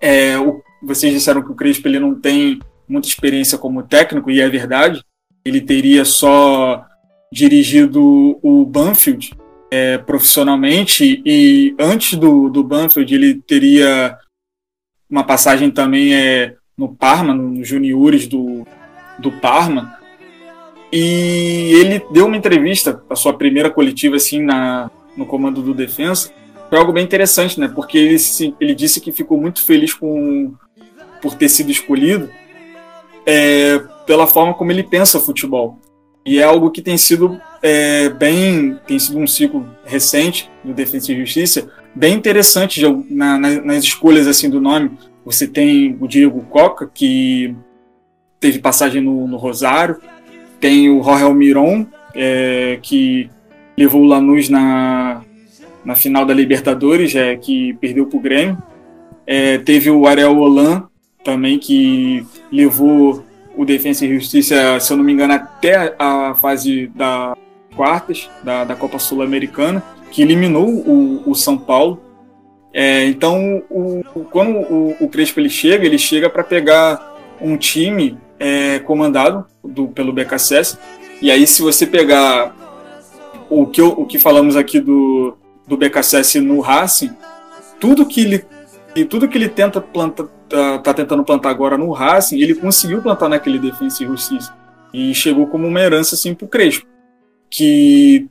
é, 0.00 0.38
o, 0.38 0.62
vocês 0.82 1.12
disseram 1.12 1.42
que 1.42 1.52
o 1.52 1.54
Crespo 1.54 1.86
ele 1.86 2.00
não 2.00 2.14
tem 2.14 2.58
muita 2.88 3.08
experiência 3.08 3.58
como 3.58 3.82
técnico, 3.82 4.30
e 4.30 4.40
é 4.40 4.48
verdade. 4.48 5.02
Ele 5.44 5.60
teria 5.60 6.04
só 6.04 6.84
dirigido 7.32 8.38
o 8.42 8.64
Banfield 8.64 9.32
é, 9.70 9.98
profissionalmente, 9.98 11.22
e 11.24 11.74
antes 11.78 12.18
do, 12.18 12.48
do 12.48 12.64
Banfield 12.64 13.14
ele 13.14 13.34
teria 13.34 14.18
uma 15.08 15.24
passagem 15.24 15.70
também 15.70 16.14
é, 16.14 16.56
no 16.76 16.94
Parma, 16.94 17.34
nos 17.34 17.66
juniores 17.66 18.26
do, 18.26 18.66
do 19.18 19.32
Parma, 19.32 19.97
e 20.92 21.72
ele 21.80 22.02
deu 22.10 22.26
uma 22.26 22.36
entrevista, 22.36 23.02
a 23.08 23.16
sua 23.16 23.32
primeira 23.34 23.70
coletiva 23.70 24.16
assim 24.16 24.42
na, 24.42 24.90
no 25.16 25.26
comando 25.26 25.62
do 25.62 25.74
defensa, 25.74 26.32
foi 26.68 26.78
algo 26.78 26.92
bem 26.92 27.04
interessante, 27.04 27.58
né? 27.58 27.68
Porque 27.68 27.98
ele, 27.98 28.16
ele 28.60 28.74
disse 28.74 29.00
que 29.00 29.12
ficou 29.12 29.40
muito 29.40 29.64
feliz 29.64 29.94
com 29.94 30.52
por 31.20 31.34
ter 31.34 31.48
sido 31.48 31.70
escolhido 31.70 32.30
é, 33.26 33.82
pela 34.06 34.26
forma 34.26 34.54
como 34.54 34.70
ele 34.70 34.82
pensa 34.82 35.20
futebol. 35.20 35.78
E 36.24 36.38
é 36.38 36.44
algo 36.44 36.70
que 36.70 36.82
tem 36.82 36.96
sido 36.96 37.40
é, 37.62 38.08
bem, 38.08 38.78
tem 38.86 38.98
sido 38.98 39.18
um 39.18 39.26
ciclo 39.26 39.66
recente 39.84 40.50
do 40.62 40.72
Defesa 40.72 41.12
e 41.12 41.18
Justiça, 41.18 41.70
bem 41.94 42.14
interessante 42.14 42.80
de, 42.80 43.14
na, 43.14 43.38
nas 43.38 43.82
escolhas 43.82 44.26
assim 44.26 44.48
do 44.48 44.60
nome. 44.60 44.92
Você 45.24 45.46
tem 45.46 45.96
o 46.00 46.06
Diego 46.06 46.40
Coca, 46.42 46.90
que 46.92 47.54
teve 48.40 48.58
passagem 48.58 49.02
no, 49.02 49.26
no 49.26 49.36
Rosário. 49.36 49.96
Tem 50.60 50.90
o 50.90 51.02
Jorge 51.02 51.32
Miron, 51.32 51.86
é, 52.14 52.78
que 52.82 53.30
levou 53.76 54.02
o 54.02 54.06
Lanús 54.06 54.48
na, 54.48 55.22
na 55.84 55.94
final 55.94 56.24
da 56.24 56.34
Libertadores, 56.34 57.14
é, 57.14 57.36
que 57.36 57.74
perdeu 57.74 58.06
para 58.06 58.18
o 58.18 58.20
Grêmio. 58.20 58.58
É, 59.26 59.58
teve 59.58 59.90
o 59.90 60.06
Ariel 60.06 60.36
Holan, 60.36 60.88
também, 61.24 61.58
que 61.58 62.24
levou 62.50 63.24
o 63.56 63.64
Defensa 63.64 64.06
e 64.06 64.14
Justiça, 64.14 64.80
se 64.80 64.92
eu 64.92 64.96
não 64.96 65.04
me 65.04 65.12
engano, 65.12 65.34
até 65.34 65.94
a 65.98 66.34
fase 66.34 66.86
da 66.94 67.36
quartas 67.76 68.28
da, 68.42 68.64
da 68.64 68.74
Copa 68.74 68.98
Sul-Americana, 68.98 69.82
que 70.10 70.22
eliminou 70.22 70.68
o, 70.68 71.30
o 71.30 71.34
São 71.34 71.58
Paulo 71.58 72.00
é, 72.72 73.04
então, 73.06 73.62
o, 73.70 74.02
quando 74.30 74.58
o, 74.58 74.96
o, 75.00 75.08
Crespo 75.08 75.40
ele 75.40 75.48
chega, 75.48 75.86
ele 75.86 75.98
chega 75.98 76.28
para 76.28 76.44
pegar 76.44 77.16
um 77.40 77.56
time 77.56 78.16
é, 78.38 78.78
comandado 78.80 79.46
do, 79.64 79.88
pelo 79.88 80.12
BKSS. 80.12 80.78
E 81.20 81.30
aí, 81.30 81.46
se 81.46 81.62
você 81.62 81.86
pegar 81.86 82.54
o 83.50 83.66
que, 83.66 83.82
o 83.82 84.04
que 84.06 84.18
falamos 84.18 84.56
aqui 84.56 84.80
do, 84.80 85.36
do 85.66 85.76
BKSS 85.76 86.40
no 86.40 86.60
Racing, 86.60 87.10
tudo 87.80 88.06
que 88.06 88.20
ele 88.20 88.44
tudo 89.08 89.28
que 89.28 89.38
ele 89.38 89.48
tenta 89.48 89.80
plantar, 89.80 90.24
tá, 90.48 90.78
tá, 90.78 90.94
tentando 90.94 91.22
plantar 91.22 91.50
agora 91.50 91.78
no 91.78 91.92
Racing, 91.92 92.40
ele 92.40 92.54
conseguiu 92.54 93.00
plantar 93.00 93.28
naquele 93.28 93.58
Defensa 93.58 94.02
e 94.02 94.06
Justiça. 94.06 94.52
E 94.92 95.14
chegou 95.14 95.46
como 95.46 95.68
uma 95.68 95.80
herança 95.80 96.14
assim 96.16 96.34
pro 96.34 96.48
Crespo. 96.48 96.86
Que 97.50 98.26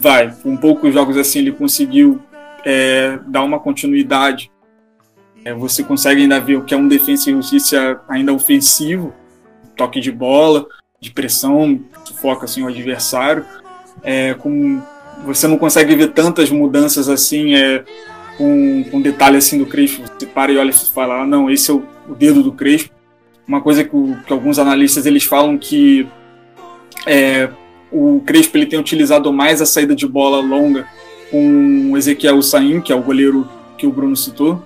vai, 0.00 0.34
com 0.42 0.56
poucos 0.56 0.92
jogos 0.92 1.16
assim 1.16 1.40
ele 1.40 1.52
conseguiu 1.52 2.20
é, 2.64 3.18
dar 3.26 3.44
uma 3.44 3.60
continuidade. 3.60 4.50
É, 5.46 5.54
você 5.54 5.84
consegue 5.84 6.22
ainda 6.22 6.40
ver 6.40 6.56
o 6.56 6.64
que 6.64 6.74
é 6.74 6.76
um 6.76 6.88
defesa 6.88 7.30
e 7.30 7.32
justiça 7.32 8.00
ainda 8.08 8.32
ofensivo, 8.32 9.14
toque 9.76 10.00
de 10.00 10.10
bola, 10.10 10.66
de 11.00 11.12
pressão, 11.12 11.80
foca 12.20 12.46
assim 12.46 12.64
o 12.64 12.66
adversário. 12.66 13.44
É, 14.02 14.34
com, 14.34 14.82
você 15.24 15.46
não 15.46 15.56
consegue 15.56 15.94
ver 15.94 16.08
tantas 16.08 16.50
mudanças 16.50 17.08
assim, 17.08 17.54
é, 17.54 17.84
com, 18.36 18.84
com 18.90 19.00
detalhe 19.00 19.36
assim 19.36 19.56
do 19.56 19.66
Crespo. 19.66 20.02
Você 20.18 20.26
para 20.26 20.50
e 20.50 20.58
olha 20.58 20.70
e 20.70 20.72
fala, 20.72 21.22
ah, 21.22 21.26
não, 21.26 21.48
esse 21.48 21.70
é 21.70 21.74
o, 21.74 21.84
o 22.08 22.14
dedo 22.16 22.42
do 22.42 22.50
Crespo. 22.50 22.92
Uma 23.46 23.60
coisa 23.60 23.84
que, 23.84 23.94
o, 23.94 24.16
que, 24.26 24.32
alguns 24.32 24.58
analistas 24.58 25.06
eles 25.06 25.22
falam 25.22 25.56
que 25.56 26.08
é, 27.06 27.48
o 27.92 28.20
Crespo 28.26 28.58
ele 28.58 28.66
tem 28.66 28.80
utilizado 28.80 29.32
mais 29.32 29.62
a 29.62 29.66
saída 29.66 29.94
de 29.94 30.08
bola 30.08 30.40
longa 30.40 30.88
com 31.30 31.92
o 31.92 31.96
Ezequiel 31.96 32.42
Saim, 32.42 32.80
que 32.80 32.92
é 32.92 32.96
o 32.96 33.02
goleiro 33.02 33.48
que 33.78 33.86
o 33.86 33.92
Bruno 33.92 34.16
citou, 34.16 34.60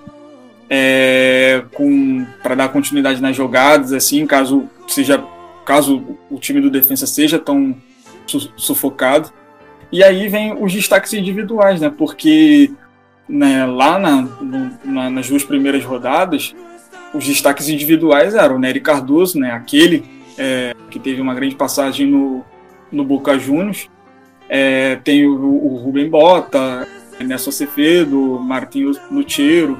é, 0.73 1.65
para 2.41 2.55
dar 2.55 2.69
continuidade 2.69 3.21
nas 3.21 3.35
jogadas, 3.35 3.91
assim, 3.91 4.25
caso 4.25 4.69
seja 4.87 5.21
caso 5.65 6.17
o 6.29 6.39
time 6.39 6.61
do 6.61 6.69
defensa 6.69 7.05
seja 7.05 7.37
tão 7.37 7.75
su 8.25 8.49
sufocado. 8.55 9.33
E 9.91 10.01
aí 10.01 10.29
vem 10.29 10.53
os 10.53 10.71
destaques 10.71 11.11
individuais, 11.11 11.81
né? 11.81 11.93
Porque 11.95 12.71
né, 13.27 13.65
lá 13.65 13.99
na, 13.99 14.21
no, 14.21 14.71
na, 14.85 15.09
nas 15.09 15.27
duas 15.27 15.43
primeiras 15.43 15.83
rodadas, 15.83 16.55
os 17.13 17.27
destaques 17.27 17.67
individuais 17.67 18.33
eram 18.33 18.55
o 18.55 18.59
Nery 18.59 18.79
Cardoso, 18.79 19.37
né, 19.37 19.51
aquele 19.51 20.05
é, 20.37 20.73
que 20.89 20.99
teve 20.99 21.21
uma 21.21 21.35
grande 21.35 21.55
passagem 21.55 22.07
no, 22.07 22.45
no 22.89 23.03
Boca 23.03 23.37
Juniors, 23.37 23.89
é, 24.47 24.95
tem 25.03 25.25
o, 25.27 25.33
o 25.33 25.75
Rubem 25.75 26.09
Bota, 26.09 26.87
Nelson 27.19 27.49
Acevedo, 27.49 28.39
Martinho 28.39 28.91
Lutero, 29.11 29.77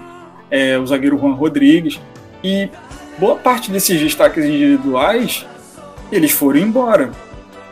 é, 0.51 0.77
o 0.77 0.85
zagueiro 0.85 1.17
Juan 1.17 1.33
Rodrigues, 1.33 1.99
e 2.43 2.69
boa 3.17 3.35
parte 3.37 3.71
desses 3.71 3.99
destaques 3.99 4.43
individuais 4.43 5.45
eles 6.11 6.31
foram 6.31 6.59
embora. 6.59 7.11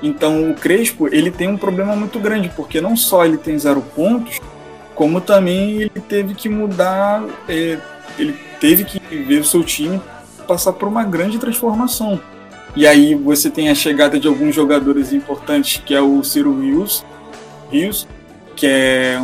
Então 0.02 0.50
o 0.50 0.54
Crespo 0.56 1.08
ele 1.14 1.30
tem 1.30 1.50
um 1.50 1.58
problema 1.58 1.96
muito 1.96 2.20
grande 2.20 2.50
porque 2.56 2.80
não 2.80 2.96
só 2.96 3.26
ele 3.26 3.38
tem 3.38 3.60
zero 3.60 3.82
pontos, 3.82 4.40
como 4.96 5.20
também 5.20 5.82
ele 5.82 6.02
teve 6.08 6.34
que 6.34 6.48
mudar, 6.48 7.24
é, 7.48 7.78
ele 8.18 8.36
teve 8.60 8.86
que 8.86 9.00
ver 9.16 9.40
o 9.40 9.46
seu 9.46 9.64
time 9.64 10.00
passar 10.48 10.74
por 10.74 10.88
uma 10.88 11.04
grande 11.04 11.38
transformação. 11.38 12.20
E 12.76 12.88
aí 12.88 13.14
você 13.16 13.50
tem 13.50 13.70
a 13.70 13.76
chegada 13.76 14.20
de 14.20 14.28
alguns 14.28 14.56
jogadores 14.56 15.12
importantes, 15.12 15.82
que 15.86 15.94
é 15.94 16.02
o 16.02 16.24
Ciro 16.24 16.60
Rios, 16.60 17.04
Rios 17.72 18.08
que 18.56 18.68
é 18.68 19.22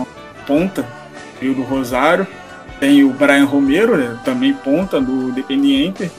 ponta 0.47 0.85
Rio 1.41 1.53
do 1.53 1.61
Rosário, 1.61 2.25
tem 2.79 3.03
o 3.03 3.09
Brian 3.09 3.45
Romero, 3.45 3.97
né, 3.97 4.17
também 4.23 4.53
ponta 4.53 4.99
do 4.99 5.31
Dependiente, 5.31 6.11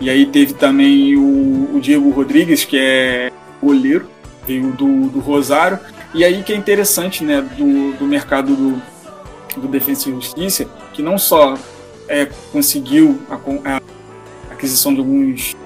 e 0.00 0.10
aí 0.10 0.26
teve 0.26 0.54
também 0.54 1.16
o, 1.16 1.76
o 1.76 1.80
Diego 1.80 2.10
Rodrigues, 2.10 2.64
que 2.64 2.76
é 2.76 3.30
goleiro, 3.62 4.08
veio 4.44 4.72
do, 4.72 5.08
do 5.08 5.20
Rosário. 5.20 5.78
E 6.12 6.24
aí 6.24 6.42
que 6.42 6.52
é 6.52 6.56
interessante 6.56 7.22
né, 7.22 7.40
do, 7.40 7.92
do 7.96 8.04
mercado 8.04 8.54
do, 8.56 8.82
do 9.60 9.68
Defensa 9.68 10.08
e 10.08 10.12
Justiça, 10.12 10.66
que 10.92 11.02
não 11.02 11.16
só 11.16 11.56
é, 12.08 12.28
conseguiu 12.50 13.20
a, 13.30 13.76
a 13.76 13.80
aquisição 14.50 14.92
de 14.92 14.98
alguns 14.98 15.56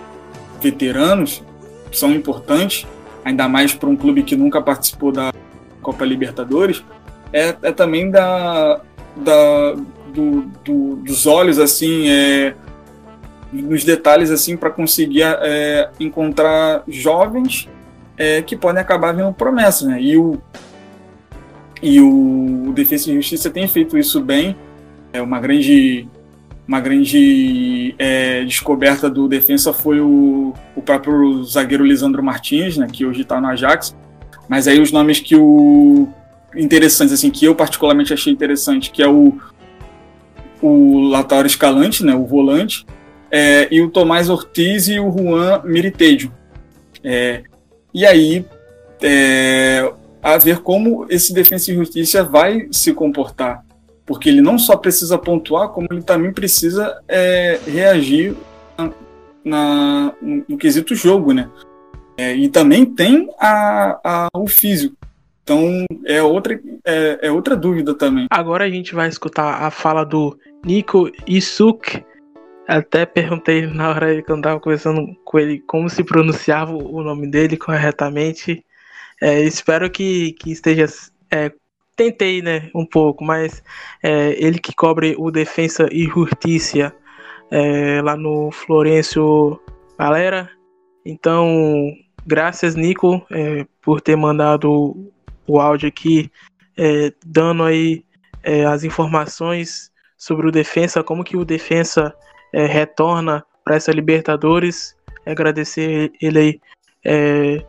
veteranos, 0.60 1.42
que 1.90 1.98
são 1.98 2.12
importantes, 2.12 2.86
ainda 3.24 3.48
mais 3.48 3.72
para 3.74 3.88
um 3.88 3.96
clube 3.96 4.22
que 4.22 4.36
nunca 4.36 4.60
participou 4.60 5.10
da 5.10 5.32
Copa 5.80 6.04
Libertadores, 6.04 6.84
é, 7.32 7.56
é 7.62 7.72
também 7.72 8.10
da, 8.10 8.80
da 9.16 9.76
do, 10.16 10.42
do, 10.64 10.96
dos 10.96 11.26
olhos 11.26 11.58
assim 11.58 12.08
é, 12.08 12.54
nos 13.52 13.84
detalhes 13.84 14.30
assim 14.30 14.56
para 14.56 14.70
conseguir 14.70 15.22
é, 15.22 15.90
encontrar 16.00 16.82
jovens 16.88 17.68
é, 18.16 18.40
que 18.42 18.56
podem 18.56 18.80
acabar 18.80 19.12
vendo 19.12 19.32
promessas, 19.32 19.86
né? 19.86 20.00
E 20.00 20.16
o 20.16 20.40
e 21.82 22.00
o 22.00 22.72
Defesa 22.74 23.10
e 23.10 23.14
Justiça 23.16 23.50
tem 23.50 23.68
feito 23.68 23.98
isso 23.98 24.20
bem. 24.20 24.56
É 25.12 25.20
uma 25.20 25.38
grande 25.38 26.08
uma 26.66 26.80
grande 26.80 27.94
é, 27.98 28.42
descoberta 28.44 29.08
do 29.08 29.28
defensa 29.28 29.72
foi 29.72 30.00
o, 30.00 30.52
o 30.74 30.82
próprio 30.82 31.44
zagueiro 31.44 31.84
Lisandro 31.84 32.22
Martins, 32.24 32.76
né, 32.76 32.88
que 32.90 33.06
hoje 33.06 33.22
está 33.22 33.40
no 33.40 33.46
Ajax. 33.46 33.94
Mas 34.48 34.66
aí 34.66 34.80
os 34.80 34.90
nomes 34.90 35.20
que 35.20 35.36
o 35.36 36.08
interessantes 36.56 37.12
assim 37.12 37.30
que 37.30 37.44
eu 37.44 37.54
particularmente 37.54 38.12
achei 38.12 38.32
interessante, 38.32 38.90
que 38.90 39.02
é 39.02 39.06
o 39.06 39.38
o 40.62 41.00
Lautaro 41.08 41.46
Escalante, 41.46 42.04
né, 42.04 42.14
o 42.14 42.24
volante, 42.24 42.86
é, 43.30 43.68
e 43.70 43.80
o 43.80 43.90
Tomás 43.90 44.28
Ortiz 44.28 44.88
e 44.88 44.98
o 44.98 45.10
Juan 45.10 45.62
Miritejo. 45.64 46.32
É, 47.02 47.42
e 47.92 48.04
aí, 48.04 48.44
é, 49.02 49.92
a 50.22 50.36
ver 50.38 50.58
como 50.58 51.06
esse 51.08 51.32
Defensa 51.32 51.70
e 51.70 51.74
Justiça 51.74 52.24
vai 52.24 52.68
se 52.70 52.92
comportar. 52.92 53.64
Porque 54.04 54.28
ele 54.28 54.40
não 54.40 54.58
só 54.58 54.76
precisa 54.76 55.18
pontuar, 55.18 55.68
como 55.70 55.88
ele 55.90 56.02
também 56.02 56.32
precisa 56.32 57.00
é, 57.08 57.58
reagir 57.66 58.36
na, 58.76 58.92
na, 59.44 60.12
no, 60.20 60.44
no, 60.48 60.56
quesito 60.58 60.94
jogo, 60.94 61.32
né? 61.32 61.48
É, 62.16 62.34
e 62.34 62.48
também 62.48 62.84
tem 62.84 63.28
a, 63.38 64.00
a, 64.02 64.28
o 64.34 64.46
físico. 64.46 64.96
Então 65.46 65.84
é 66.04 66.20
outra, 66.20 66.60
é, 66.84 67.20
é, 67.22 67.30
outra 67.30 67.54
dúvida 67.54 67.94
também. 67.94 68.26
Agora 68.28 68.64
a 68.64 68.68
gente 68.68 68.96
vai 68.96 69.08
escutar 69.08 69.62
a 69.62 69.70
fala 69.70 70.02
do 70.02 70.36
Nico 70.64 71.08
Isuk, 71.24 72.04
até 72.66 73.06
perguntei 73.06 73.64
na 73.64 73.90
hora 73.90 74.20
que 74.20 74.28
eu 74.28 74.36
estava 74.36 74.58
conversando 74.58 75.16
com 75.24 75.38
ele 75.38 75.60
como 75.60 75.88
se 75.88 76.02
pronunciava 76.02 76.72
o 76.72 77.00
nome 77.00 77.28
dele 77.28 77.56
corretamente. 77.56 78.64
É, 79.22 79.40
espero 79.42 79.88
que, 79.88 80.32
que 80.32 80.50
esteja. 80.50 80.86
É, 81.30 81.52
tentei, 81.94 82.42
né, 82.42 82.68
um 82.74 82.84
pouco, 82.84 83.22
mas 83.22 83.62
é, 84.02 84.34
ele 84.44 84.58
que 84.58 84.74
cobre 84.74 85.14
o 85.16 85.30
Defensa 85.30 85.88
e 85.92 86.06
Justiça 86.06 86.92
é, 87.52 88.02
lá 88.02 88.16
no 88.16 88.50
Florencio 88.50 89.60
Galera. 89.96 90.50
Então, 91.04 91.92
graças, 92.26 92.74
Nico, 92.74 93.24
é, 93.30 93.64
por 93.80 94.00
ter 94.00 94.16
mandado 94.16 95.12
o 95.46 95.60
áudio 95.60 95.88
aqui, 95.88 96.30
é, 96.76 97.12
dando 97.24 97.62
aí 97.64 98.04
as 98.72 98.84
informações 98.84 99.90
sobre 100.16 100.46
o 100.46 100.52
Defensa, 100.52 101.02
como 101.02 101.24
que 101.24 101.36
o 101.36 101.44
Defensa 101.44 102.14
é, 102.52 102.66
retorna 102.66 103.44
para 103.64 103.76
essa 103.76 103.92
Libertadores. 103.92 104.94
Agradecer 105.26 106.12
ele 106.20 106.38
aí 106.38 106.60
é, 107.04 107.64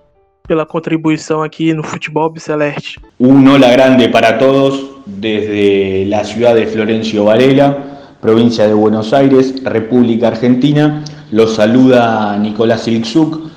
pela 0.47 0.65
contribuição 0.65 1.43
aqui 1.43 1.73
no 1.73 1.83
futebol 1.83 2.29
biceleste. 2.29 2.99
Un 3.19 3.47
hola 3.47 3.71
grande 3.71 4.07
para 4.09 4.37
todos 4.37 5.01
desde 5.05 6.05
la 6.05 6.23
ciudad 6.23 6.55
de 6.55 6.67
Florencio 6.67 7.25
Varela, 7.25 8.15
provincia 8.21 8.67
de 8.67 8.73
Buenos 8.73 9.13
Aires, 9.13 9.55
República 9.63 10.27
Argentina. 10.27 11.03
Los 11.31 11.55
saluda 11.55 12.37
Nicolás 12.37 12.87
Ilksuk, 12.87 13.49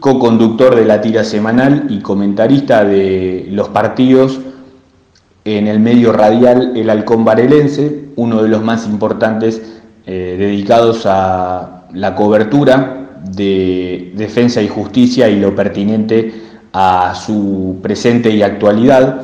co-conductor 0.00 0.74
de 0.76 0.84
la 0.84 1.00
tira 1.00 1.24
semanal 1.24 1.86
y 1.88 2.00
comentarista 2.00 2.84
de 2.84 3.46
los 3.50 3.68
partidos 3.68 4.40
en 5.44 5.66
el 5.66 5.80
medio 5.80 6.12
radial 6.12 6.76
El 6.76 6.90
Halcón 6.90 7.24
Varelense, 7.24 8.10
uno 8.16 8.42
de 8.42 8.48
los 8.48 8.62
más 8.62 8.86
importantes 8.86 9.62
eh, 10.06 10.36
dedicados 10.38 11.04
a 11.06 11.86
la 11.92 12.14
cobertura 12.14 13.20
de 13.24 14.12
defensa 14.14 14.62
y 14.62 14.68
justicia 14.68 15.28
y 15.28 15.40
lo 15.40 15.54
pertinente 15.54 16.32
a 16.72 17.14
su 17.14 17.78
presente 17.82 18.30
y 18.30 18.42
actualidad. 18.42 19.22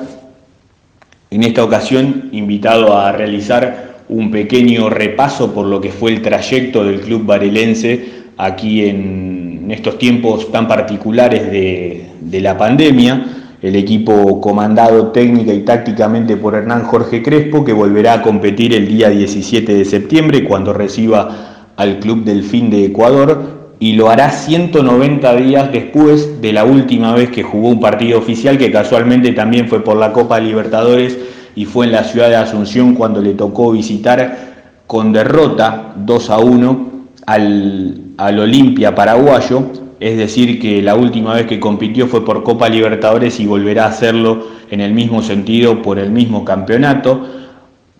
En 1.31 1.43
esta 1.43 1.63
ocasión, 1.63 2.31
invitado 2.33 2.97
a 2.97 3.13
realizar 3.13 3.95
un 4.09 4.31
pequeño 4.31 4.91
repaso 4.91 5.53
por 5.53 5.67
lo 5.67 5.81
que 5.81 5.91
fue 5.91 6.13
el 6.13 6.23
trayecto 6.23 6.85
del 6.85 7.01
club 7.01 7.25
varelense 7.25 8.25
aquí 8.37 8.85
en 8.85 9.44
estos 9.71 9.99
tiempos 9.99 10.51
tan 10.51 10.69
particulares 10.69 11.51
de, 11.51 12.07
de 12.21 12.41
la 12.41 12.57
pandemia 12.57 13.45
el 13.65 13.77
equipo 13.77 14.43
comandado 14.43 15.07
técnica 15.07 15.55
y 15.55 15.61
tácticamente 15.61 16.37
por 16.37 16.55
Hernán 16.55 16.85
Jorge 16.85 17.23
Crespo, 17.23 17.65
que 17.65 17.73
volverá 17.73 18.13
a 18.13 18.23
competir 18.23 18.75
el 18.75 18.87
día 18.87 19.09
17 19.09 19.75
de 19.75 19.87
septiembre 19.87 20.45
cuando 20.45 20.75
reciba 20.75 21.71
al 21.75 21.99
Club 21.99 22.25
Delfín 22.25 22.69
de 22.69 22.85
Ecuador 22.85 23.73
y 23.81 23.95
lo 23.95 24.11
hará 24.11 24.31
190 24.33 25.37
días 25.37 25.73
después 25.73 26.43
de 26.43 26.53
la 26.53 26.67
última 26.67 27.15
vez 27.15 27.31
que 27.31 27.43
jugó 27.43 27.71
un 27.71 27.81
partido 27.81 28.19
oficial 28.19 28.59
que 28.59 28.71
casualmente 28.71 29.33
también 29.33 29.67
fue 29.67 29.83
por 29.83 29.97
la 29.97 30.13
Copa 30.13 30.39
Libertadores 30.41 31.19
y 31.57 31.65
fue 31.65 31.87
en 31.87 31.93
la 31.93 32.05
ciudad 32.05 32.29
de 32.29 32.37
Asunción 32.37 32.95
cuando 32.95 33.23
le 33.23 33.33
tocó 33.33 33.73
visitar 33.73 34.53
con 34.87 35.11
derrota 35.11 35.95
2 35.97 36.31
a 36.31 36.39
1 36.39 36.91
al, 37.25 38.04
al 38.17 38.39
Olimpia 38.39 38.95
paraguayo. 38.95 39.65
Es 40.01 40.17
decir, 40.17 40.61
que 40.61 40.83
la 40.83 40.97
última 40.97 41.35
vez 41.35 41.47
que 41.47 41.61
compitió 41.61 42.07
fue 42.07 42.25
por 42.25 42.43
Copa 42.43 42.69
Libertadores 42.69 43.41
y 43.41 43.47
volverá 43.47 43.85
a 43.85 43.89
hacerlo 43.89 44.49
en 44.71 44.81
el 44.81 44.93
mismo 44.93 45.23
sentido 45.23 45.83
por 45.83 45.99
el 45.99 46.11
mismo 46.11 46.45
campeonato, 46.45 47.27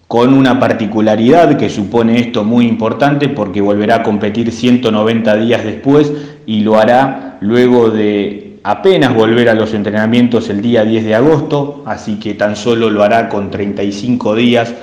con 0.09 0.35
una 0.35 0.61
particularidad 0.61 1.57
que 1.57 1.71
supone 1.71 2.19
esto 2.19 2.45
muy 2.45 2.67
importante 2.67 3.29
porque 3.29 3.61
volverá 3.61 3.97
a 3.97 4.03
competir 4.03 4.51
190 4.51 5.37
días 5.37 5.65
después 5.65 6.13
y 6.47 6.61
lo 6.61 6.79
hará 6.79 7.39
luego 7.41 7.91
de 7.91 8.59
apenas 8.65 9.15
volver 9.15 9.49
a 9.49 9.55
los 9.55 9.73
entrenamientos 9.73 10.49
el 10.51 10.61
día 10.61 10.85
10 10.85 11.05
de 11.05 11.15
agosto, 11.15 11.83
así 11.87 12.19
que 12.19 12.35
tan 12.35 12.57
solo 12.57 12.91
lo 12.91 13.03
hará 13.03 13.29
con 13.29 13.51
35 13.51 14.35
días 14.35 14.75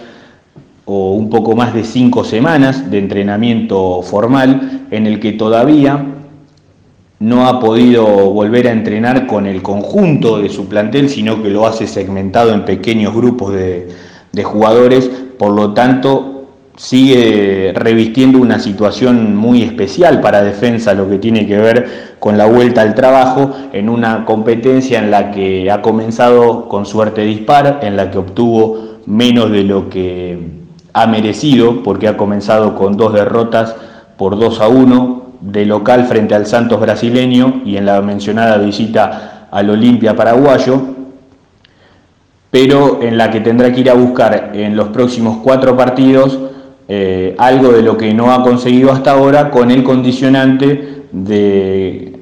o 0.94 1.14
un 1.14 1.30
poco 1.30 1.56
más 1.56 1.74
de 1.74 1.86
5 1.86 2.26
semanas 2.26 2.92
de 2.92 2.98
entrenamiento 2.98 4.02
formal 4.02 4.88
en 4.92 5.08
el 5.08 5.22
que 5.22 5.32
todavía 5.32 6.06
no 7.20 7.48
ha 7.48 7.62
podido 7.62 8.06
volver 8.32 8.68
a 8.68 8.74
entrenar 8.74 9.26
con 9.26 9.46
el 9.46 9.62
conjunto 9.62 10.42
de 10.42 10.50
su 10.50 10.68
plantel, 10.68 11.08
sino 11.08 11.42
que 11.42 11.50
lo 11.50 11.66
hace 11.66 11.88
segmentado 11.88 12.54
en 12.54 12.66
pequeños 12.66 13.16
grupos 13.16 13.54
de, 13.54 13.88
jugadores, 14.44 15.10
por 15.38 15.52
lo 15.52 15.74
tanto 15.74 16.48
sigue 16.76 17.72
revistiendo 17.74 18.40
una 18.40 18.60
situación 18.60 19.36
muy 19.36 19.62
especial 19.62 20.20
para 20.20 20.44
defensa, 20.44 20.94
lo 20.94 21.10
que 21.10 21.20
tiene 21.20 21.48
que 21.48 21.58
ver 21.58 22.16
con 22.20 22.38
la 22.38 22.48
vuelta 22.48 22.82
al 22.82 22.96
trabajo 22.96 23.52
en 23.72 23.88
una 23.88 24.26
competencia 24.26 25.00
en 25.00 25.10
la 25.10 25.32
que 25.32 25.72
ha 25.72 25.82
comenzado 25.82 26.68
con 26.68 26.86
suerte 26.86 27.22
dispar, 27.22 27.80
en 27.82 27.96
la 27.96 28.12
que 28.12 28.18
obtuvo 28.18 28.98
menos 29.06 29.52
de 29.52 29.64
lo 29.64 29.90
que 29.90 30.61
ha 30.94 31.08
merecido, 31.08 31.84
porque 31.84 32.08
ha 32.08 32.18
comenzado 32.18 32.76
con 32.76 32.98
dos 32.98 33.14
derrotas 33.14 33.76
por 34.18 34.38
2 34.38 34.62
a 34.62 34.68
1 34.68 35.22
de 35.42 35.66
local 35.66 36.06
frente 36.06 36.36
al 36.36 36.46
Santos 36.46 36.80
brasileño 36.80 37.62
y 37.66 37.78
en 37.78 37.86
la 37.86 38.02
mencionada 38.02 38.58
visita 38.58 39.48
al 39.52 39.70
Olimpia 39.70 40.16
paraguayo, 40.16 40.82
pero 42.52 43.02
en 43.02 43.18
la 43.18 43.32
que 43.32 43.40
tendrá 43.40 43.72
que 43.72 43.82
ir 43.82 43.90
a 43.90 43.94
buscar 43.94 44.52
en 44.54 44.76
los 44.76 44.90
próximos 44.90 45.38
cuatro 45.44 45.76
partidos 45.76 46.38
eh, 46.88 47.36
algo 47.38 47.72
de 47.72 47.82
lo 47.82 47.98
que 47.98 48.14
no 48.14 48.34
ha 48.34 48.44
conseguido 48.44 48.92
hasta 48.92 49.12
ahora 49.12 49.50
con 49.50 49.72
el 49.72 49.84
condicionante 49.84 51.06
de, 51.12 52.20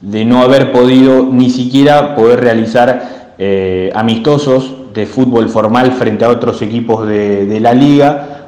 de 0.00 0.24
no 0.26 0.42
haber 0.42 0.72
podido 0.72 1.24
ni 1.24 1.48
siquiera 1.48 2.14
poder 2.14 2.40
realizar 2.40 3.34
eh, 3.38 3.90
amistosos 3.94 4.74
de 4.94 5.06
fútbol 5.06 5.48
formal 5.48 5.92
frente 5.92 6.24
a 6.24 6.30
otros 6.30 6.62
equipos 6.62 7.06
de, 7.06 7.58
la 7.60 7.74
liga, 7.74 8.46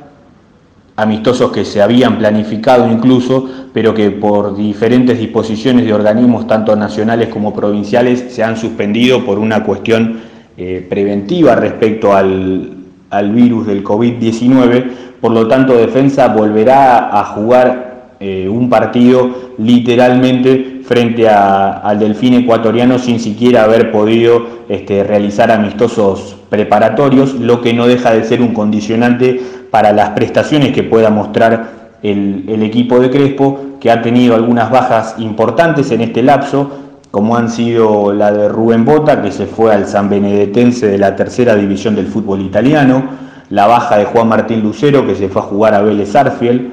amistosos 0.94 1.50
que 1.50 1.64
se 1.64 1.82
habían 1.82 2.18
planificado 2.18 2.90
incluso, 2.90 3.48
pero 3.72 3.92
que 3.92 4.12
por 4.12 4.56
diferentes 4.56 5.18
disposiciones 5.18 5.84
de 5.84 5.92
organismos, 5.92 6.46
tanto 6.46 6.76
nacionales 6.76 7.28
como 7.28 7.52
provinciales, 7.52 8.26
se 8.30 8.42
han 8.42 8.56
suspendido 8.56 9.24
por 9.24 9.38
una 9.38 9.64
cuestión 9.64 10.20
eh, 10.56 10.86
preventiva 10.88 11.56
respecto 11.56 12.14
al, 12.14 12.70
al 13.10 13.32
virus 13.32 13.66
del 13.66 13.82
COVID-19. 13.84 14.90
Por 15.20 15.32
lo 15.32 15.48
tanto, 15.48 15.76
Defensa 15.76 16.28
volverá 16.28 17.18
a 17.18 17.24
jugar 17.24 18.14
eh, 18.18 18.48
un 18.48 18.70
partido 18.70 19.52
literalmente 19.58 20.75
frente 20.86 21.28
al 21.28 21.98
Delfín 21.98 22.34
ecuatoriano 22.34 22.98
sin 22.98 23.18
siquiera 23.18 23.64
haber 23.64 23.90
podido 23.90 24.46
este, 24.68 25.02
realizar 25.02 25.50
amistosos 25.50 26.36
preparatorios, 26.48 27.34
lo 27.34 27.60
que 27.60 27.74
no 27.74 27.86
deja 27.88 28.12
de 28.12 28.22
ser 28.22 28.40
un 28.40 28.54
condicionante 28.54 29.40
para 29.70 29.92
las 29.92 30.10
prestaciones 30.10 30.72
que 30.72 30.84
pueda 30.84 31.10
mostrar 31.10 31.96
el, 32.02 32.44
el 32.48 32.62
equipo 32.62 33.00
de 33.00 33.10
Crespo, 33.10 33.58
que 33.80 33.90
ha 33.90 34.00
tenido 34.00 34.36
algunas 34.36 34.70
bajas 34.70 35.16
importantes 35.18 35.90
en 35.90 36.02
este 36.02 36.22
lapso, 36.22 36.70
como 37.10 37.36
han 37.36 37.50
sido 37.50 38.12
la 38.12 38.30
de 38.30 38.48
Rubén 38.48 38.84
Bota, 38.84 39.22
que 39.22 39.32
se 39.32 39.46
fue 39.46 39.72
al 39.74 39.86
San 39.86 40.08
Benedetense 40.08 40.86
de 40.86 40.98
la 40.98 41.16
tercera 41.16 41.56
división 41.56 41.96
del 41.96 42.06
fútbol 42.06 42.42
italiano, 42.42 43.04
la 43.50 43.66
baja 43.66 43.96
de 43.96 44.04
Juan 44.04 44.28
Martín 44.28 44.62
Lucero, 44.62 45.04
que 45.04 45.16
se 45.16 45.28
fue 45.28 45.42
a 45.42 45.46
jugar 45.46 45.74
a 45.74 45.82
Vélez 45.82 46.14
Arfiel, 46.14 46.72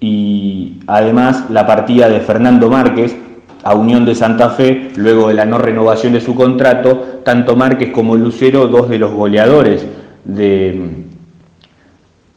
y 0.00 0.78
además 0.86 1.44
la 1.50 1.66
partida 1.66 2.08
de 2.08 2.20
Fernando 2.20 2.70
Márquez 2.70 3.14
a 3.62 3.74
Unión 3.74 4.04
de 4.04 4.14
Santa 4.14 4.50
Fe, 4.50 4.90
luego 4.96 5.28
de 5.28 5.34
la 5.34 5.44
no 5.44 5.58
renovación 5.58 6.12
de 6.12 6.20
su 6.20 6.34
contrato, 6.34 7.20
tanto 7.24 7.56
Márquez 7.56 7.92
como 7.92 8.16
Lucero, 8.16 8.66
dos 8.66 8.88
de 8.88 8.98
los 8.98 9.12
goleadores 9.12 9.86
de, 10.24 11.04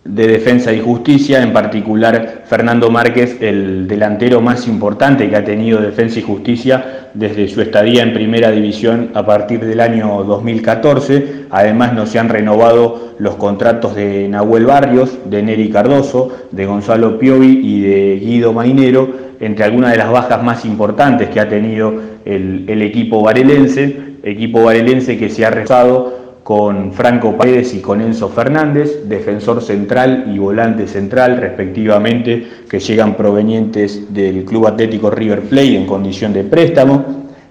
de 0.05 0.27
Defensa 0.27 0.71
y 0.71 0.79
Justicia, 0.79 1.41
en 1.41 1.51
particular 1.51 2.43
Fernando 2.45 2.91
Márquez, 2.91 3.41
el 3.41 3.87
delantero 3.87 4.39
más 4.39 4.67
importante 4.67 5.27
que 5.29 5.35
ha 5.35 5.43
tenido 5.43 5.81
Defensa 5.81 6.19
y 6.19 6.21
Justicia 6.21 7.09
desde 7.15 7.47
su 7.47 7.59
estadía 7.61 8.03
en 8.03 8.13
Primera 8.13 8.51
División 8.51 9.09
a 9.15 9.25
partir 9.25 9.65
del 9.65 9.79
año 9.79 10.23
2014. 10.23 11.47
Además 11.49 11.93
no 11.93 12.05
se 12.05 12.19
han 12.19 12.29
renovado 12.29 13.15
los 13.17 13.35
contratos 13.35 13.95
de 13.95 14.27
Nahuel 14.29 14.67
Barrios, 14.67 15.17
de 15.25 15.41
Neri 15.41 15.69
Cardoso, 15.71 16.31
de 16.51 16.67
Gonzalo 16.67 17.17
Piovi 17.17 17.61
y 17.63 17.81
de 17.81 18.19
Guido 18.19 18.53
Mainero, 18.53 19.09
entre 19.39 19.65
algunas 19.65 19.91
de 19.91 19.97
las 19.97 20.11
bajas 20.11 20.43
más 20.43 20.65
importantes 20.65 21.29
que 21.29 21.39
ha 21.39 21.49
tenido 21.49 21.93
el, 22.25 22.81
equipo 22.83 23.23
varelense, 23.23 24.17
equipo 24.23 24.63
varelense 24.63 25.17
que 25.17 25.29
se 25.29 25.45
ha 25.45 25.49
rezado 25.49 26.24
con 26.45 26.93
Franco 26.93 27.35
Paredes 27.35 27.73
y 27.73 27.79
con 27.79 28.01
Enzo 28.01 28.29
Fernández, 28.29 29.09
defensor 29.09 29.63
central 29.63 30.31
y 30.31 30.37
volante 30.37 30.87
central 30.87 31.37
respectivamente, 31.37 32.47
que 32.69 32.79
llegan 32.79 33.17
provenientes 33.17 34.13
del 34.13 34.45
Club 34.45 34.67
Atlético 34.67 35.09
River 35.09 35.41
Plate 35.41 35.75
en 35.75 35.87
condición 35.87 36.33
de 36.33 36.43
préstamo, 36.43 37.03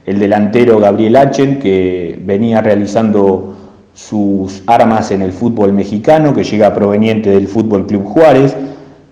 el 0.06 0.20
delantero 0.20 0.78
Gabriel 0.78 1.16
Achen, 1.16 1.58
que 1.58 2.16
venía 2.24 2.60
realizando 2.60 3.56
sus 3.94 4.62
armas 4.68 5.10
en 5.10 5.22
el 5.22 5.32
fútbol 5.32 5.72
mexicano, 5.72 6.32
que 6.32 6.44
llega 6.44 6.72
proveniente 6.72 7.30
del 7.30 7.48
Fútbol 7.48 7.86
Club 7.86 8.04
Juárez, 8.04 8.54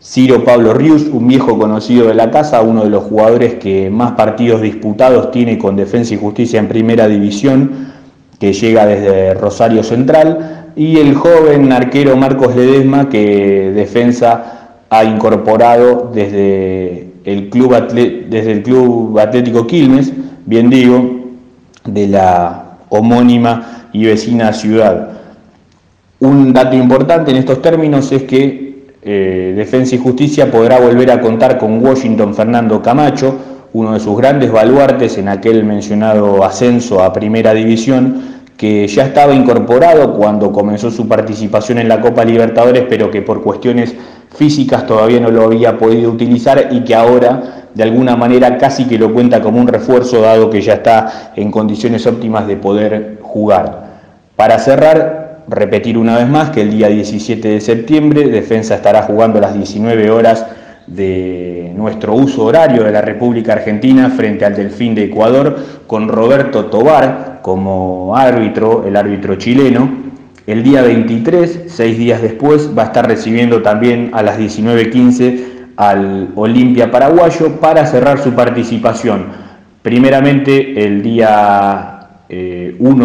Ciro 0.00 0.44
Pablo 0.44 0.74
Rius, 0.74 1.08
un 1.08 1.26
viejo 1.26 1.58
conocido 1.58 2.06
de 2.06 2.14
la 2.14 2.30
casa, 2.30 2.62
uno 2.62 2.84
de 2.84 2.90
los 2.90 3.02
jugadores 3.02 3.54
que 3.54 3.90
más 3.90 4.12
partidos 4.12 4.62
disputados 4.62 5.32
tiene 5.32 5.58
con 5.58 5.74
Defensa 5.74 6.14
y 6.14 6.18
Justicia 6.18 6.60
en 6.60 6.68
Primera 6.68 7.08
División, 7.08 7.91
que 8.42 8.52
llega 8.52 8.86
desde 8.86 9.34
Rosario 9.34 9.84
Central, 9.84 10.72
y 10.74 10.96
el 10.96 11.14
joven 11.14 11.70
arquero 11.70 12.16
Marcos 12.16 12.56
Ledesma, 12.56 13.08
que 13.08 13.70
Defensa 13.72 14.80
ha 14.90 15.04
incorporado 15.04 16.10
desde 16.12 17.12
el 17.24 17.50
Club, 17.50 17.86
desde 17.92 18.50
el 18.50 18.64
club 18.64 19.16
Atlético 19.20 19.64
Quilmes, 19.64 20.12
bien 20.44 20.70
digo, 20.70 21.20
de 21.84 22.08
la 22.08 22.78
homónima 22.88 23.86
y 23.92 24.06
vecina 24.06 24.52
ciudad. 24.52 25.20
Un 26.18 26.52
dato 26.52 26.74
importante 26.74 27.30
en 27.30 27.36
estos 27.36 27.62
términos 27.62 28.10
es 28.10 28.24
que 28.24 28.88
eh, 29.02 29.54
Defensa 29.56 29.94
y 29.94 29.98
Justicia 29.98 30.50
podrá 30.50 30.80
volver 30.80 31.12
a 31.12 31.20
contar 31.20 31.58
con 31.58 31.80
Washington 31.80 32.34
Fernando 32.34 32.82
Camacho, 32.82 33.36
uno 33.72 33.92
de 33.92 34.00
sus 34.00 34.16
grandes 34.18 34.50
baluartes 34.50 35.16
en 35.16 35.28
aquel 35.28 35.64
mencionado 35.64 36.44
ascenso 36.44 37.04
a 37.04 37.12
Primera 37.12 37.54
División, 37.54 38.31
que 38.62 38.86
ya 38.86 39.06
estaba 39.06 39.34
incorporado 39.34 40.14
cuando 40.14 40.52
comenzó 40.52 40.88
su 40.88 41.08
participación 41.08 41.78
en 41.78 41.88
la 41.88 42.00
Copa 42.00 42.24
Libertadores, 42.24 42.84
pero 42.88 43.10
que 43.10 43.20
por 43.20 43.42
cuestiones 43.42 43.92
físicas 44.36 44.86
todavía 44.86 45.18
no 45.18 45.32
lo 45.32 45.42
había 45.42 45.76
podido 45.76 46.12
utilizar 46.12 46.68
y 46.70 46.84
que 46.84 46.94
ahora 46.94 47.66
de 47.74 47.82
alguna 47.82 48.14
manera 48.14 48.58
casi 48.58 48.84
que 48.84 48.98
lo 48.98 49.12
cuenta 49.12 49.40
como 49.40 49.60
un 49.60 49.66
refuerzo 49.66 50.20
dado 50.20 50.48
que 50.48 50.62
ya 50.62 50.74
está 50.74 51.32
en 51.34 51.50
condiciones 51.50 52.06
óptimas 52.06 52.46
de 52.46 52.54
poder 52.54 53.18
jugar. 53.20 53.98
Para 54.36 54.60
cerrar, 54.60 55.40
repetir 55.48 55.98
una 55.98 56.18
vez 56.18 56.28
más 56.28 56.50
que 56.50 56.62
el 56.62 56.70
día 56.70 56.86
17 56.86 57.48
de 57.48 57.60
septiembre 57.60 58.28
Defensa 58.28 58.76
estará 58.76 59.02
jugando 59.02 59.38
a 59.38 59.40
las 59.40 59.54
19 59.54 60.08
horas 60.12 60.46
de 60.86 61.72
nuestro 61.76 62.14
uso 62.14 62.44
horario 62.44 62.84
de 62.84 62.92
la 62.92 63.00
República 63.00 63.54
Argentina 63.54 64.10
frente 64.10 64.44
al 64.44 64.54
Delfín 64.54 64.94
de 64.94 65.04
Ecuador 65.04 65.56
con 65.86 66.08
Roberto 66.08 66.66
Tobar 66.66 67.40
como 67.42 68.16
árbitro, 68.16 68.84
el 68.86 68.96
árbitro 68.96 69.36
chileno. 69.36 70.02
El 70.46 70.62
día 70.62 70.82
23, 70.82 71.64
seis 71.68 71.96
días 71.96 72.20
después, 72.20 72.70
va 72.76 72.82
a 72.82 72.86
estar 72.86 73.06
recibiendo 73.06 73.62
también 73.62 74.10
a 74.12 74.22
las 74.22 74.38
19.15 74.38 75.44
al 75.76 76.30
Olimpia 76.34 76.90
paraguayo 76.90 77.60
para 77.60 77.86
cerrar 77.86 78.18
su 78.18 78.32
participación. 78.32 79.26
Primeramente 79.82 80.84
el 80.84 81.02
día 81.02 81.92
1 82.28 82.32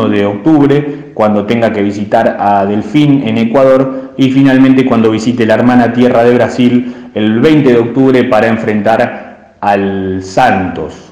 eh, 0.06 0.10
de 0.10 0.26
octubre, 0.26 1.12
cuando 1.14 1.46
tenga 1.46 1.74
que 1.74 1.82
visitar 1.82 2.38
a 2.40 2.66
Delfín 2.66 3.28
en 3.28 3.38
Ecuador, 3.38 4.14
y 4.18 4.32
finalmente 4.32 4.86
cuando 4.86 5.12
visite 5.12 5.46
la 5.46 5.56
hermana 5.56 5.94
tierra 5.94 6.24
de 6.24 6.34
Brasil 6.34 7.07
el 7.18 7.40
20 7.40 7.74
de 7.74 7.80
octubre 7.80 8.24
para 8.26 8.48
enfrentar 8.48 9.56
al 9.60 10.22
Santos. 10.22 11.12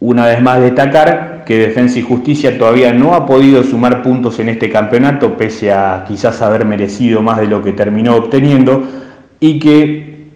Una 0.00 0.26
vez 0.26 0.42
más 0.42 0.60
destacar 0.60 1.44
que 1.46 1.58
Defensa 1.58 2.00
y 2.00 2.02
Justicia 2.02 2.58
todavía 2.58 2.92
no 2.92 3.14
ha 3.14 3.24
podido 3.24 3.62
sumar 3.62 4.02
puntos 4.02 4.40
en 4.40 4.48
este 4.48 4.68
campeonato, 4.68 5.36
pese 5.36 5.72
a 5.72 6.04
quizás 6.08 6.42
haber 6.42 6.64
merecido 6.64 7.22
más 7.22 7.38
de 7.38 7.46
lo 7.46 7.62
que 7.62 7.72
terminó 7.72 8.16
obteniendo, 8.16 8.82
y 9.38 9.60
que 9.60 10.26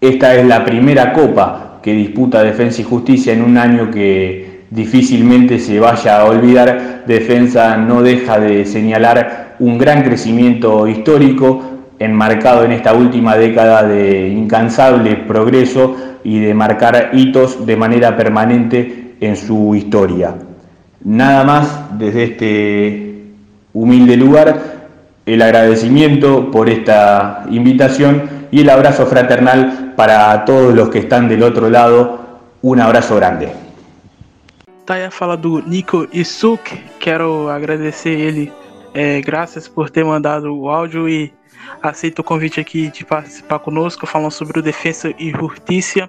esta 0.00 0.36
es 0.36 0.46
la 0.46 0.64
primera 0.64 1.12
copa 1.12 1.80
que 1.82 1.92
disputa 1.92 2.44
Defensa 2.44 2.80
y 2.80 2.84
Justicia 2.84 3.32
en 3.32 3.42
un 3.42 3.58
año 3.58 3.90
que 3.90 4.66
difícilmente 4.70 5.58
se 5.58 5.80
vaya 5.80 6.20
a 6.20 6.26
olvidar. 6.26 7.02
Defensa 7.08 7.76
no 7.76 8.02
deja 8.02 8.38
de 8.38 8.64
señalar 8.66 9.56
un 9.58 9.78
gran 9.78 10.04
crecimiento 10.04 10.86
histórico, 10.86 11.79
enmarcado 12.00 12.64
en 12.64 12.72
esta 12.72 12.94
última 12.94 13.36
década 13.36 13.84
de 13.84 14.28
incansable 14.28 15.16
progreso 15.16 15.96
y 16.24 16.40
de 16.40 16.54
marcar 16.54 17.10
hitos 17.12 17.64
de 17.66 17.76
manera 17.76 18.16
permanente 18.16 19.16
en 19.20 19.36
su 19.36 19.74
historia. 19.74 20.34
Nada 21.04 21.44
más 21.44 21.98
desde 21.98 22.24
este 22.24 23.32
humilde 23.74 24.16
lugar, 24.16 24.80
el 25.26 25.42
agradecimiento 25.42 26.50
por 26.50 26.70
esta 26.70 27.44
invitación 27.50 28.22
y 28.50 28.62
el 28.62 28.70
abrazo 28.70 29.06
fraternal 29.06 29.92
para 29.94 30.44
todos 30.46 30.74
los 30.74 30.88
que 30.88 31.00
están 31.00 31.28
del 31.28 31.42
otro 31.42 31.68
lado. 31.68 32.18
Un 32.62 32.80
abrazo 32.80 33.16
grande. 33.16 33.52
Tá 34.86 35.06
a 35.06 35.10
fala 35.10 35.36
do 35.36 35.62
Nico 35.62 36.06
Isuk. 36.12 36.60
Quero 36.98 37.48
agradecer 37.48 38.18
ele. 38.18 38.52
Por 39.72 39.88
ter 39.90 40.04
mandado 40.04 40.52
o 40.52 40.68
áudio 40.68 41.08
e 41.08 41.32
aceita 41.82 42.20
o 42.20 42.24
convite 42.24 42.60
aqui 42.60 42.90
de 42.90 43.04
participar 43.04 43.58
conosco, 43.58 44.06
falando 44.06 44.30
sobre 44.30 44.58
o 44.58 44.62
Defesa 44.62 45.14
e 45.18 45.30
Justiça. 45.30 46.08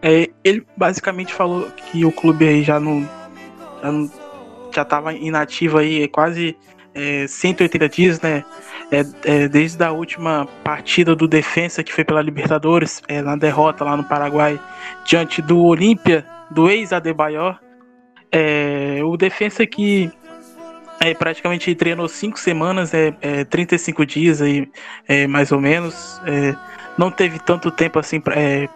É, 0.00 0.28
ele 0.44 0.64
basicamente 0.76 1.32
falou 1.32 1.70
que 1.70 2.04
o 2.04 2.12
clube 2.12 2.46
aí 2.46 2.62
já 2.62 2.78
não 2.78 3.08
já, 3.82 3.90
já 4.74 4.84
tava 4.84 5.12
inativo 5.12 5.78
aí 5.78 6.06
quase 6.08 6.56
é, 6.94 7.26
180 7.26 7.88
dias, 7.88 8.20
né? 8.20 8.44
É, 8.90 9.04
é, 9.24 9.48
desde 9.48 9.82
a 9.84 9.92
última 9.92 10.46
partida 10.64 11.14
do 11.14 11.28
Defensa, 11.28 11.84
que 11.84 11.92
foi 11.92 12.04
pela 12.04 12.22
Libertadores, 12.22 13.02
é, 13.06 13.20
na 13.20 13.36
derrota 13.36 13.84
lá 13.84 13.96
no 13.96 14.04
Paraguai, 14.04 14.58
diante 15.04 15.42
do 15.42 15.62
Olímpia, 15.62 16.26
do 16.50 16.70
ex-Adebayor. 16.70 17.58
É, 18.32 19.00
o 19.04 19.16
Defensa 19.16 19.66
que 19.66 20.10
é, 21.00 21.14
praticamente 21.14 21.74
treinou 21.74 22.08
5 22.08 22.38
semanas, 22.38 22.92
é, 22.92 23.14
é, 23.20 23.44
35 23.44 24.04
dias 24.04 24.42
aí, 24.42 24.68
é, 25.06 25.26
mais 25.26 25.52
ou 25.52 25.60
menos. 25.60 26.20
É, 26.26 26.56
não 26.96 27.10
teve 27.10 27.38
tanto 27.38 27.70
tempo 27.70 27.98
assim 27.98 28.20
para 28.20 28.34
é, 28.36 28.68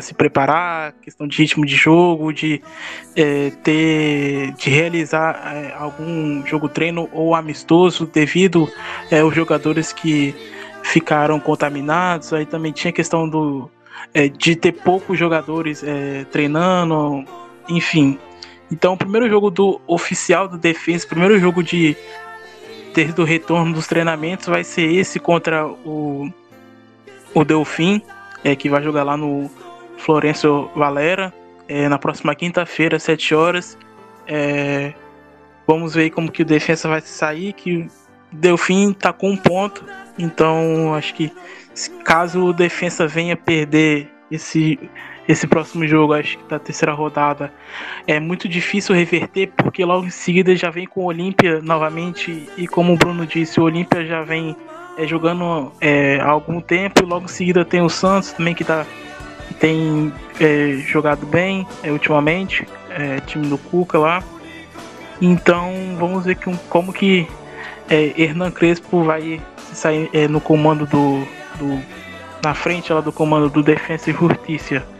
se 0.00 0.12
preparar, 0.12 0.92
questão 1.00 1.26
de 1.26 1.38
ritmo 1.38 1.64
de 1.64 1.74
jogo, 1.74 2.32
de 2.32 2.60
é, 3.14 3.50
ter, 3.62 4.52
de 4.52 4.68
realizar 4.68 5.54
é, 5.54 5.74
algum 5.78 6.44
jogo 6.46 6.68
treino 6.68 7.08
ou 7.12 7.34
amistoso 7.34 8.06
devido 8.06 8.68
é, 9.10 9.20
aos 9.20 9.34
jogadores 9.34 9.92
que 9.92 10.34
ficaram 10.82 11.40
contaminados. 11.40 12.34
Aí 12.34 12.44
também 12.44 12.72
tinha 12.72 12.92
questão 12.92 13.26
do 13.28 13.70
é, 14.12 14.28
de 14.28 14.54
ter 14.54 14.72
poucos 14.72 15.18
jogadores 15.18 15.82
treinando, 16.30 17.24
enfim. 17.68 18.18
Então, 18.70 18.94
o 18.94 18.96
primeiro 18.96 19.28
jogo 19.28 19.50
do 19.50 19.80
oficial 19.86 20.48
do 20.48 20.58
defesa, 20.58 21.06
primeiro 21.06 21.38
jogo 21.38 21.62
de 21.62 21.96
desde 22.94 23.20
o 23.20 23.24
retorno 23.24 23.74
dos 23.74 23.86
treinamentos 23.86 24.46
vai 24.46 24.64
ser 24.64 24.90
esse 24.90 25.20
contra 25.20 25.66
o 25.66 26.30
o 27.34 27.44
Delfim, 27.44 28.00
é, 28.42 28.56
que 28.56 28.70
vai 28.70 28.82
jogar 28.82 29.02
lá 29.02 29.14
no 29.14 29.50
Florencio 29.98 30.70
Valera, 30.74 31.34
é, 31.68 31.86
na 31.86 31.98
próxima 31.98 32.34
quinta-feira, 32.34 32.96
às 32.96 33.02
7 33.02 33.34
horas. 33.34 33.76
É, 34.26 34.94
vamos 35.66 35.94
ver 35.94 36.08
como 36.10 36.32
que 36.32 36.40
o 36.40 36.44
defesa 36.46 36.88
vai 36.88 37.02
sair, 37.02 37.52
que 37.52 37.86
Delfim 38.32 38.94
tá 38.94 39.12
com 39.12 39.32
um 39.32 39.36
ponto, 39.36 39.84
então 40.18 40.94
acho 40.94 41.12
que 41.14 41.30
caso 42.04 42.46
o 42.46 42.52
defesa 42.54 43.06
venha 43.06 43.36
perder 43.36 44.10
esse 44.30 44.78
esse 45.28 45.46
próximo 45.46 45.86
jogo, 45.86 46.12
acho 46.12 46.38
que 46.38 46.44
da 46.48 46.58
terceira 46.58 46.92
rodada, 46.92 47.52
é 48.06 48.20
muito 48.20 48.48
difícil 48.48 48.94
reverter, 48.94 49.50
porque 49.56 49.84
logo 49.84 50.06
em 50.06 50.10
seguida 50.10 50.54
já 50.54 50.70
vem 50.70 50.86
com 50.86 51.02
o 51.02 51.06
Olímpia 51.06 51.60
novamente, 51.60 52.48
e 52.56 52.66
como 52.66 52.94
o 52.94 52.96
Bruno 52.96 53.26
disse, 53.26 53.58
o 53.58 53.64
Olímpia 53.64 54.04
já 54.04 54.22
vem 54.22 54.56
é, 54.96 55.06
jogando 55.06 55.72
é, 55.80 56.20
há 56.20 56.28
algum 56.28 56.60
tempo, 56.60 57.02
e 57.02 57.06
logo 57.06 57.24
em 57.24 57.28
seguida 57.28 57.64
tem 57.64 57.80
o 57.80 57.88
Santos 57.88 58.32
também 58.32 58.54
que 58.54 58.64
tá, 58.64 58.86
tem 59.58 60.12
é, 60.40 60.76
jogado 60.86 61.26
bem 61.26 61.66
é, 61.82 61.90
ultimamente, 61.90 62.66
é, 62.90 63.20
time 63.20 63.46
do 63.48 63.58
Cuca 63.58 63.98
lá. 63.98 64.22
Então 65.20 65.72
vamos 65.98 66.24
ver 66.24 66.36
que, 66.36 66.54
como 66.68 66.92
que 66.92 67.26
é, 67.88 68.12
Hernan 68.16 68.50
Crespo 68.50 69.02
vai 69.02 69.40
sair 69.72 70.28
no 70.28 70.40
comando 70.40 70.86
do, 70.86 71.26
do, 71.58 71.82
na 72.42 72.54
frente 72.54 72.92
lá 72.92 73.00
do 73.00 73.12
comando 73.12 73.50
do 73.50 73.62
Defensa 73.62 74.10
e 74.10 74.12
Justiça. 74.12 74.95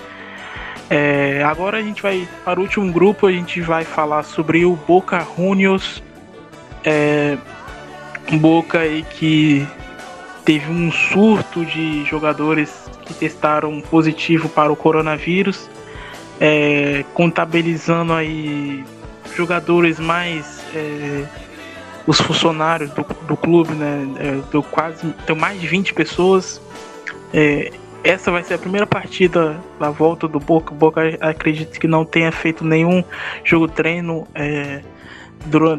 É, 0.89 1.43
agora 1.45 1.79
a 1.79 1.83
gente 1.83 2.01
vai 2.01 2.29
para 2.45 2.61
o 2.61 2.63
último 2.63 2.93
grupo, 2.93 3.27
a 3.27 3.33
gente 3.33 3.61
vai 3.61 3.85
falar 3.85 4.23
sobre 4.23 4.65
o 4.65 4.77
Boca 4.77 5.27
Juniors. 5.37 6.03
É, 6.85 7.37
Boca 8.41 8.81
aí 8.81 9.05
que 9.09 9.67
teve 10.45 10.71
um 10.71 10.91
surto 10.93 11.65
de 11.65 12.05
jogadores 12.05 12.89
que 13.03 13.15
testaram 13.15 13.81
positivo 13.81 14.49
para 14.49 14.73
o 14.73 14.77
coronavírus, 14.77 15.69
é, 16.41 17.05
contabilizando 17.15 18.13
aí 18.13 18.85
jogadores 19.37 19.99
mais 19.99 20.65
é, 20.75 21.25
os 22.07 22.21
funcionários 22.21 22.91
do, 22.91 23.05
do 23.27 23.37
clube, 23.37 23.75
né? 23.75 24.09
É, 24.19 24.41
deu 24.51 24.63
quase 24.63 25.15
deu 25.27 25.35
mais 25.35 25.61
de 25.61 25.67
20 25.67 25.95
pessoas. 25.95 26.61
É, 27.35 27.73
essa 28.07 28.31
vai 28.31 28.43
ser 28.45 28.55
a 28.55 28.59
primeira 28.59 28.87
partida 28.87 29.61
da 29.81 29.91
volta 29.91 30.29
do 30.29 30.39
Boca. 30.39 30.73
O 30.73 30.77
Boca 30.77 31.03
acredito 31.21 31.79
que 31.81 31.89
não 31.89 32.05
tenha 32.05 32.31
feito 32.31 32.65
nenhum 32.65 33.03
jogo 33.43 33.67
treino 33.67 34.27
é, 34.35 34.81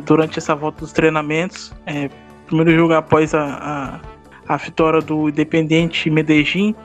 durante, 0.06 0.38
essa 0.38 0.54
volta 0.54 0.82
dos 0.82 0.91
treinamentos. 0.91 1.74
É, 1.86 2.10
primeiro 2.45 2.72
jogo 2.72 2.94
após 2.94 3.34
a, 3.34 4.02
a, 4.48 4.54
a 4.54 4.58
vitória 4.58 5.02
do 5.02 5.30
Independente 5.30 6.10
Medellín 6.10 6.76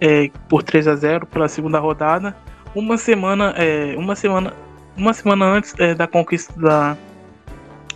é, 0.00 0.30
por 0.48 0.62
3 0.62 0.88
a 0.88 0.96
0 0.96 1.26
pela 1.26 1.48
segunda 1.48 1.78
rodada. 1.78 2.34
Uma 2.74 2.96
semana, 2.96 3.54
é, 3.58 3.94
uma 3.98 4.16
semana, 4.16 4.54
uma 4.96 5.12
semana 5.12 5.44
antes 5.44 5.74
é, 5.78 5.94
da 5.94 6.06
conquista 6.06 6.58
da, 6.58 6.96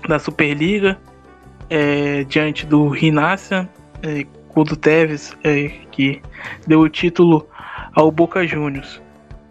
da 0.07 0.19
Superliga 0.19 0.99
é, 1.71 2.23
diante 2.25 2.67
do 2.67 2.87
Rinácia, 2.89 3.67
é, 4.57 4.65
do 4.65 4.77
Teves, 4.77 5.37
é, 5.45 5.69
que 5.91 6.21
deu 6.67 6.81
o 6.81 6.89
título 6.89 7.47
ao 7.95 8.11
Boca 8.11 8.47
Juniors. 8.47 9.03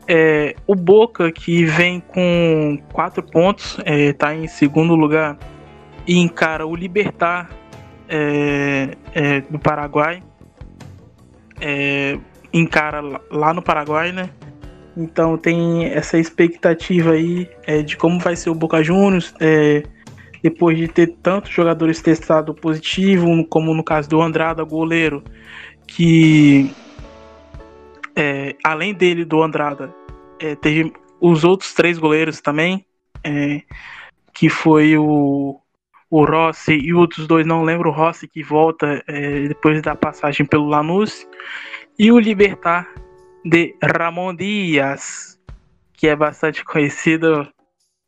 É, 0.08 0.56
o 0.68 0.76
Boca, 0.76 1.32
que 1.32 1.66
vem 1.66 2.00
com 2.00 2.78
quatro 2.94 3.24
pontos, 3.24 3.78
está 3.86 4.34
é, 4.34 4.38
em 4.38 4.48
segundo 4.48 4.96
lugar 4.96 5.38
e 6.08 6.20
encara 6.20 6.66
o 6.66 6.76
Libertar 6.76 7.50
é, 8.08 8.96
é, 9.14 9.42
do 9.42 9.58
Paraguai. 9.58 10.22
É, 11.60 12.18
encara 12.54 13.02
lá 13.32 13.54
no 13.54 13.62
Paraguai, 13.62 14.12
né? 14.12 14.30
Então 14.96 15.38
tem 15.38 15.86
essa 15.86 16.18
expectativa 16.18 17.12
aí 17.12 17.50
de 17.86 17.98
como 17.98 18.18
vai 18.18 18.34
ser 18.36 18.50
o 18.50 18.56
Boca 18.56 18.82
Juniors 18.82 19.34
depois 20.46 20.78
de 20.78 20.88
ter 20.88 21.08
tantos 21.24 21.50
jogadores 21.50 22.04
testados 22.04 22.56
positivo, 22.60 23.44
como 23.48 23.74
no 23.74 23.84
caso 23.84 24.08
do 24.08 24.22
Andrada, 24.22 24.64
goleiro, 24.64 25.24
que 25.88 26.70
é, 28.16 28.56
além 28.64 28.94
dele, 28.94 29.26
do 29.26 29.42
Andrada, 29.42 29.92
é, 30.40 30.54
teve 30.54 30.94
os 31.20 31.44
outros 31.44 31.74
três 31.74 31.98
goleiros 31.98 32.42
também, 32.42 32.86
é, 33.24 33.64
que 34.36 34.48
foi 34.48 34.96
o, 34.96 35.60
o 36.12 36.24
Rossi 36.24 36.74
e 36.74 36.94
outros 36.94 37.26
dois, 37.26 37.44
não 37.44 37.64
lembro, 37.64 37.90
o 37.90 37.92
Rossi 37.92 38.28
que 38.28 38.44
volta 38.44 39.04
é, 39.08 39.48
depois 39.48 39.82
da 39.82 39.96
passagem 39.96 40.46
pelo 40.46 40.68
Lanús, 40.68 41.28
e 41.98 42.12
o 42.12 42.20
Libertar 42.20 42.88
de 43.44 43.76
Ramon 43.82 44.36
Dias, 44.36 45.40
que 45.92 46.08
é 46.08 46.16
bastante 46.16 46.64
conhecido 46.64 47.48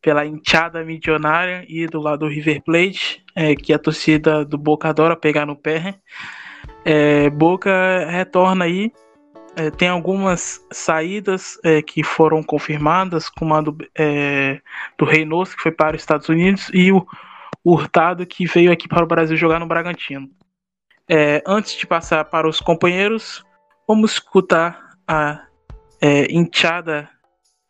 pela 0.08 0.24
enxada 0.24 0.82
milionária 0.82 1.66
e 1.68 1.86
do 1.86 2.00
lado 2.00 2.20
do 2.20 2.28
River 2.28 2.62
Plate, 2.62 3.22
é, 3.36 3.54
que 3.54 3.74
a 3.74 3.78
torcida 3.78 4.42
do 4.42 4.56
Boca 4.56 4.88
adora 4.88 5.14
pegar 5.14 5.44
no 5.44 5.54
pé. 5.54 5.96
É, 6.82 7.28
Boca 7.28 8.06
retorna 8.08 8.64
aí. 8.64 8.90
É, 9.54 9.70
tem 9.70 9.86
algumas 9.86 10.66
saídas 10.72 11.58
é, 11.62 11.82
que 11.82 12.02
foram 12.02 12.42
confirmadas, 12.42 13.28
como 13.28 13.54
a 13.54 13.60
do, 13.60 13.76
é, 13.94 14.62
do 14.96 15.04
Reynoso, 15.04 15.54
que 15.54 15.62
foi 15.62 15.72
para 15.72 15.94
os 15.94 16.00
Estados 16.00 16.30
Unidos, 16.30 16.70
e 16.72 16.90
o 16.90 17.06
Hurtado, 17.62 18.24
que 18.24 18.46
veio 18.46 18.72
aqui 18.72 18.88
para 18.88 19.04
o 19.04 19.06
Brasil 19.06 19.36
jogar 19.36 19.60
no 19.60 19.66
Bragantino. 19.66 20.30
É, 21.06 21.42
antes 21.46 21.76
de 21.76 21.86
passar 21.86 22.24
para 22.24 22.48
os 22.48 22.62
companheiros, 22.62 23.44
vamos 23.86 24.12
escutar 24.12 24.88
a 25.06 25.44
é, 26.00 26.32
enxada 26.32 27.10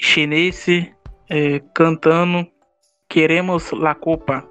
chinesa 0.00 0.96
é, 1.28 1.60
cantando 1.74 2.46
Queremos 3.08 3.72
la 3.72 3.94
Copa. 3.94 4.46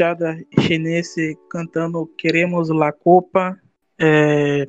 Hinchada 0.00 0.38
chinese 0.60 1.38
cantando 1.50 2.06
Queremos 2.16 2.70
la 2.70 2.90
Copa. 2.90 3.58
É... 3.98 4.66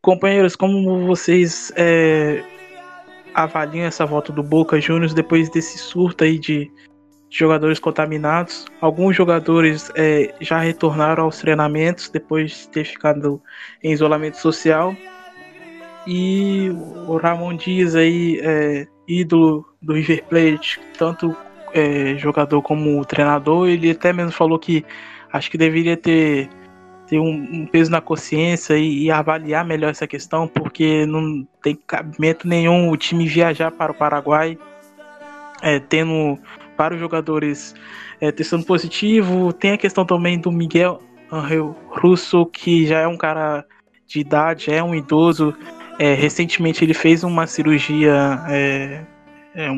Companheiros, 0.00 0.56
como 0.56 1.06
vocês 1.06 1.72
é, 1.76 2.42
avaliam 3.32 3.86
essa 3.86 4.04
volta 4.04 4.32
do 4.32 4.42
Boca 4.42 4.80
Juniors 4.80 5.14
depois 5.14 5.48
desse 5.48 5.78
surto 5.78 6.24
aí 6.24 6.40
de 6.40 6.68
jogadores 7.30 7.78
contaminados? 7.78 8.66
Alguns 8.80 9.14
jogadores 9.14 9.92
é, 9.94 10.34
já 10.40 10.58
retornaram 10.58 11.22
aos 11.22 11.38
treinamentos 11.38 12.08
depois 12.08 12.50
de 12.50 12.68
ter 12.70 12.84
ficado 12.84 13.40
em 13.80 13.92
isolamento 13.92 14.38
social. 14.38 14.92
E 16.04 16.70
o 17.06 17.16
Ramon 17.16 17.54
Dias 17.54 17.94
aí, 17.94 18.40
é, 18.42 18.88
ídolo 19.06 19.64
do 19.80 19.92
River 19.92 20.24
Plate, 20.24 20.80
tanto 20.98 21.36
é, 21.72 22.16
jogador 22.16 22.62
como 22.62 23.04
treinador, 23.04 23.68
ele 23.68 23.90
até 23.90 24.12
mesmo 24.12 24.32
falou 24.32 24.58
que 24.58 24.84
acho 25.32 25.50
que 25.50 25.58
deveria 25.58 25.96
ter, 25.96 26.48
ter 27.06 27.18
um, 27.18 27.30
um 27.30 27.66
peso 27.66 27.90
na 27.90 28.00
consciência 28.00 28.76
e, 28.76 29.04
e, 29.04 29.10
avaliar 29.10 29.64
melhor 29.64 29.90
essa 29.90 30.06
questão, 30.06 30.46
porque 30.46 31.06
não 31.06 31.46
tem 31.62 31.78
cabimento 31.86 32.46
nenhum 32.46 32.90
o 32.90 32.96
time 32.96 33.26
viajar 33.26 33.70
para 33.70 33.92
o 33.92 33.94
Paraguai, 33.94 34.58
é, 35.62 35.78
tendo 35.78 36.38
para 36.76 36.94
os 36.94 37.00
jogadores 37.00 37.74
é, 38.20 38.30
testando 38.30 38.64
positivo. 38.64 39.52
Tem 39.52 39.72
a 39.72 39.78
questão 39.78 40.04
também 40.04 40.38
do 40.38 40.52
Miguel 40.52 41.00
Angel 41.30 41.76
Russo, 41.88 42.46
que 42.46 42.86
já 42.86 43.00
é 43.00 43.06
um 43.06 43.16
cara 43.16 43.64
de 44.06 44.20
idade, 44.20 44.70
é 44.70 44.82
um 44.82 44.94
idoso. 44.94 45.54
É, 45.98 46.14
recentemente 46.14 46.84
ele 46.84 46.94
fez 46.94 47.22
uma 47.24 47.46
cirurgia, 47.46 48.40
é, 48.48 49.02
é 49.54 49.70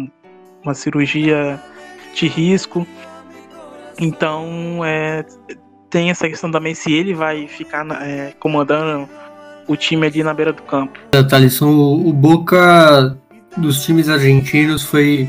uma 0.63 0.75
cirurgia 0.75 1.61
de 2.15 2.27
risco. 2.29 2.87
Então, 3.99 4.85
é, 4.85 5.25
tem 5.91 6.11
essa 6.11 6.29
questão 6.29 6.51
também 6.51 6.75
se 6.75 6.93
ele 6.93 7.15
vai 7.15 7.47
ficar 7.47 7.87
é, 8.03 8.33
comandando 8.39 9.09
o 9.67 9.77
time 9.77 10.07
ali 10.07 10.23
na 10.23 10.35
beira 10.35 10.53
do 10.53 10.63
campo. 10.63 10.99
É, 11.13 11.23
Thalisson, 11.23 11.71
o, 11.71 12.09
o 12.09 12.13
Boca 12.13 13.17
dos 13.57 13.85
times 13.85 14.09
argentinos 14.09 14.83
foi, 14.83 15.29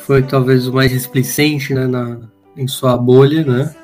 foi 0.00 0.22
talvez 0.22 0.66
o 0.66 0.72
mais 0.72 0.90
displicente 0.90 1.74
né, 1.74 1.86
na, 1.86 2.18
em 2.56 2.66
sua 2.66 2.96
bolha, 2.96 3.44
né? 3.44 3.74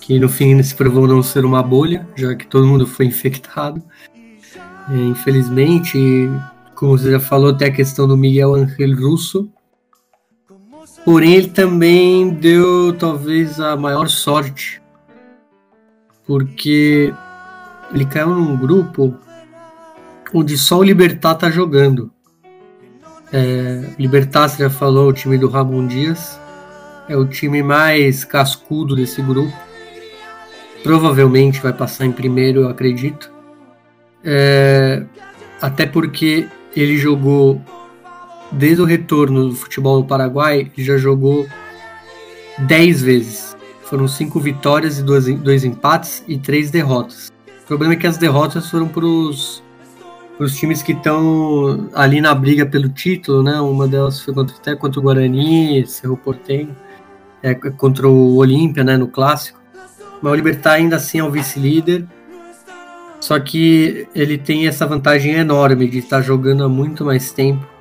Que 0.00 0.18
no 0.18 0.28
fim 0.28 0.62
se 0.62 0.74
provou 0.74 1.06
não 1.06 1.22
ser 1.22 1.44
uma 1.44 1.62
bolha, 1.62 2.06
já 2.14 2.34
que 2.34 2.46
todo 2.46 2.66
mundo 2.66 2.86
foi 2.86 3.06
infectado. 3.06 3.82
É, 4.90 4.96
infelizmente, 4.96 6.30
como 6.74 6.98
você 6.98 7.10
já 7.10 7.20
falou, 7.20 7.54
tem 7.54 7.68
a 7.68 7.72
questão 7.72 8.06
do 8.06 8.16
Miguel 8.16 8.54
Angel 8.54 8.94
Russo, 8.96 9.50
Porém, 11.04 11.34
ele 11.34 11.48
também 11.48 12.30
deu 12.30 12.94
talvez 12.94 13.60
a 13.60 13.76
maior 13.76 14.08
sorte, 14.08 14.80
porque 16.26 17.12
ele 17.92 18.06
caiu 18.06 18.28
num 18.28 18.56
grupo 18.56 19.14
onde 20.32 20.56
só 20.56 20.78
o 20.78 20.82
Libertar 20.82 21.34
tá 21.34 21.50
jogando. 21.50 22.10
É, 23.32 23.90
Libertar, 23.98 24.48
você 24.48 24.62
já 24.62 24.70
falou, 24.70 25.08
o 25.08 25.12
time 25.12 25.36
do 25.36 25.48
Ramon 25.48 25.86
Dias, 25.86 26.40
é 27.08 27.16
o 27.16 27.26
time 27.26 27.62
mais 27.62 28.24
cascudo 28.24 28.96
desse 28.96 29.20
grupo. 29.20 29.52
Provavelmente 30.82 31.60
vai 31.60 31.72
passar 31.72 32.06
em 32.06 32.12
primeiro, 32.12 32.62
eu 32.62 32.68
acredito. 32.68 33.30
É, 34.24 35.04
até 35.60 35.86
porque 35.86 36.48
ele 36.74 36.96
jogou 36.96 37.60
desde 38.56 38.82
o 38.82 38.84
retorno 38.84 39.48
do 39.48 39.54
futebol 39.54 39.98
no 40.00 40.06
Paraguai, 40.06 40.70
já 40.76 40.96
jogou 40.96 41.46
10 42.58 43.02
vezes. 43.02 43.56
Foram 43.82 44.08
cinco 44.08 44.40
vitórias 44.40 44.98
e 44.98 45.02
dois, 45.02 45.26
dois 45.40 45.64
empates 45.64 46.24
e 46.26 46.38
três 46.38 46.70
derrotas. 46.70 47.30
O 47.62 47.66
problema 47.66 47.94
é 47.94 47.96
que 47.96 48.06
as 48.06 48.16
derrotas 48.16 48.70
foram 48.70 48.88
para 48.88 49.04
os 49.04 49.62
times 50.56 50.82
que 50.82 50.92
estão 50.92 51.88
ali 51.94 52.20
na 52.20 52.34
briga 52.34 52.64
pelo 52.64 52.88
título, 52.88 53.42
né? 53.42 53.60
Uma 53.60 53.86
delas 53.86 54.20
foi 54.20 54.34
contra, 54.34 54.56
até 54.56 54.74
contra 54.74 55.00
o 55.00 55.02
Guarani, 55.02 55.86
Cerro 55.86 56.16
Portenho, 56.16 56.74
é, 57.42 57.54
contra 57.54 58.08
o 58.08 58.36
Olímpia, 58.36 58.82
né? 58.82 58.96
No 58.96 59.08
clássico. 59.08 59.60
Mas 60.22 60.32
o 60.32 60.36
Libertar 60.36 60.74
ainda 60.74 60.96
assim 60.96 61.18
é 61.18 61.24
o 61.24 61.30
vice-líder. 61.30 62.06
Só 63.20 63.38
que 63.38 64.06
ele 64.14 64.36
tem 64.36 64.66
essa 64.66 64.86
vantagem 64.86 65.32
enorme 65.32 65.88
de 65.88 65.98
estar 65.98 66.20
jogando 66.20 66.64
há 66.64 66.68
muito 66.68 67.04
mais 67.04 67.32
tempo 67.32 67.73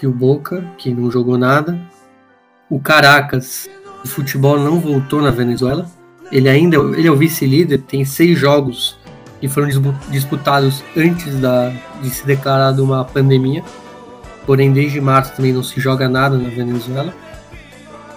que 0.00 0.06
o 0.06 0.12
Boca, 0.12 0.64
que 0.78 0.94
não 0.94 1.10
jogou 1.10 1.36
nada. 1.36 1.78
O 2.70 2.80
Caracas, 2.80 3.68
o 4.02 4.08
futebol 4.08 4.58
não 4.58 4.80
voltou 4.80 5.20
na 5.20 5.30
Venezuela. 5.30 5.86
Ele 6.32 6.48
ainda 6.48 6.78
ele 6.78 7.06
é 7.06 7.10
o 7.10 7.16
vice-líder, 7.16 7.82
tem 7.82 8.02
seis 8.06 8.38
jogos 8.38 8.98
que 9.38 9.46
foram 9.46 9.68
disputados 10.08 10.82
antes 10.96 11.38
da, 11.38 11.70
de 12.00 12.08
se 12.08 12.26
declarar 12.26 12.72
uma 12.80 13.04
pandemia. 13.04 13.62
Porém, 14.46 14.72
desde 14.72 15.02
março 15.02 15.36
também 15.36 15.52
não 15.52 15.62
se 15.62 15.78
joga 15.78 16.08
nada 16.08 16.38
na 16.38 16.48
Venezuela. 16.48 17.12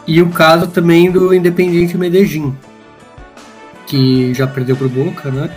E 0.08 0.22
o 0.22 0.30
caso 0.30 0.68
também 0.68 1.12
do 1.12 1.34
Independiente 1.34 1.98
Medellín, 1.98 2.56
que 3.88 4.34
já 4.34 4.48
perdeu 4.48 4.78
para 4.78 4.88
o 4.88 4.90
Boca, 4.90 5.30
né? 5.30 5.50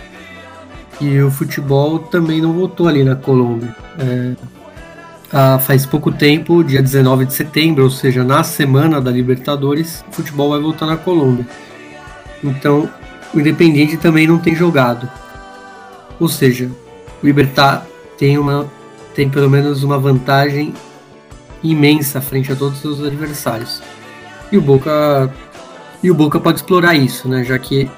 E 0.99 1.21
o 1.21 1.31
futebol 1.31 1.99
também 1.99 2.41
não 2.41 2.51
voltou 2.51 2.85
ali 2.85 3.03
na 3.03 3.15
Colômbia. 3.15 3.73
É, 3.97 4.56
ah, 5.31 5.59
faz 5.59 5.85
pouco 5.85 6.11
tempo, 6.11 6.63
dia 6.63 6.81
19 6.81 7.25
de 7.25 7.33
setembro, 7.33 7.83
ou 7.83 7.89
seja, 7.89 8.23
na 8.23 8.43
semana 8.43 9.01
da 9.01 9.11
Libertadores, 9.11 10.03
o 10.09 10.11
futebol 10.13 10.51
vai 10.51 10.59
voltar 10.59 10.85
na 10.85 10.97
Colômbia. 10.97 11.45
Então, 12.43 12.89
o 13.33 13.39
Independiente 13.39 13.97
também 13.97 14.27
não 14.27 14.37
tem 14.37 14.55
jogado. 14.55 15.09
Ou 16.19 16.27
seja, 16.27 16.69
o 17.21 17.25
Libertar 17.25 17.85
tem, 18.17 18.37
uma, 18.37 18.65
tem 19.13 19.29
pelo 19.29 19.49
menos 19.49 19.83
uma 19.83 19.99
vantagem 19.99 20.73
imensa 21.63 22.21
frente 22.21 22.51
a 22.51 22.55
todos 22.55 22.75
os 22.75 22.81
seus 22.81 23.03
adversários. 23.03 23.81
E 24.51 24.57
o 24.57 24.61
Boca, 24.61 25.31
e 26.01 26.09
o 26.09 26.13
Boca 26.13 26.39
pode 26.39 26.59
explorar 26.59 26.95
isso, 26.95 27.27
né? 27.27 27.43
já 27.43 27.59
que 27.59 27.89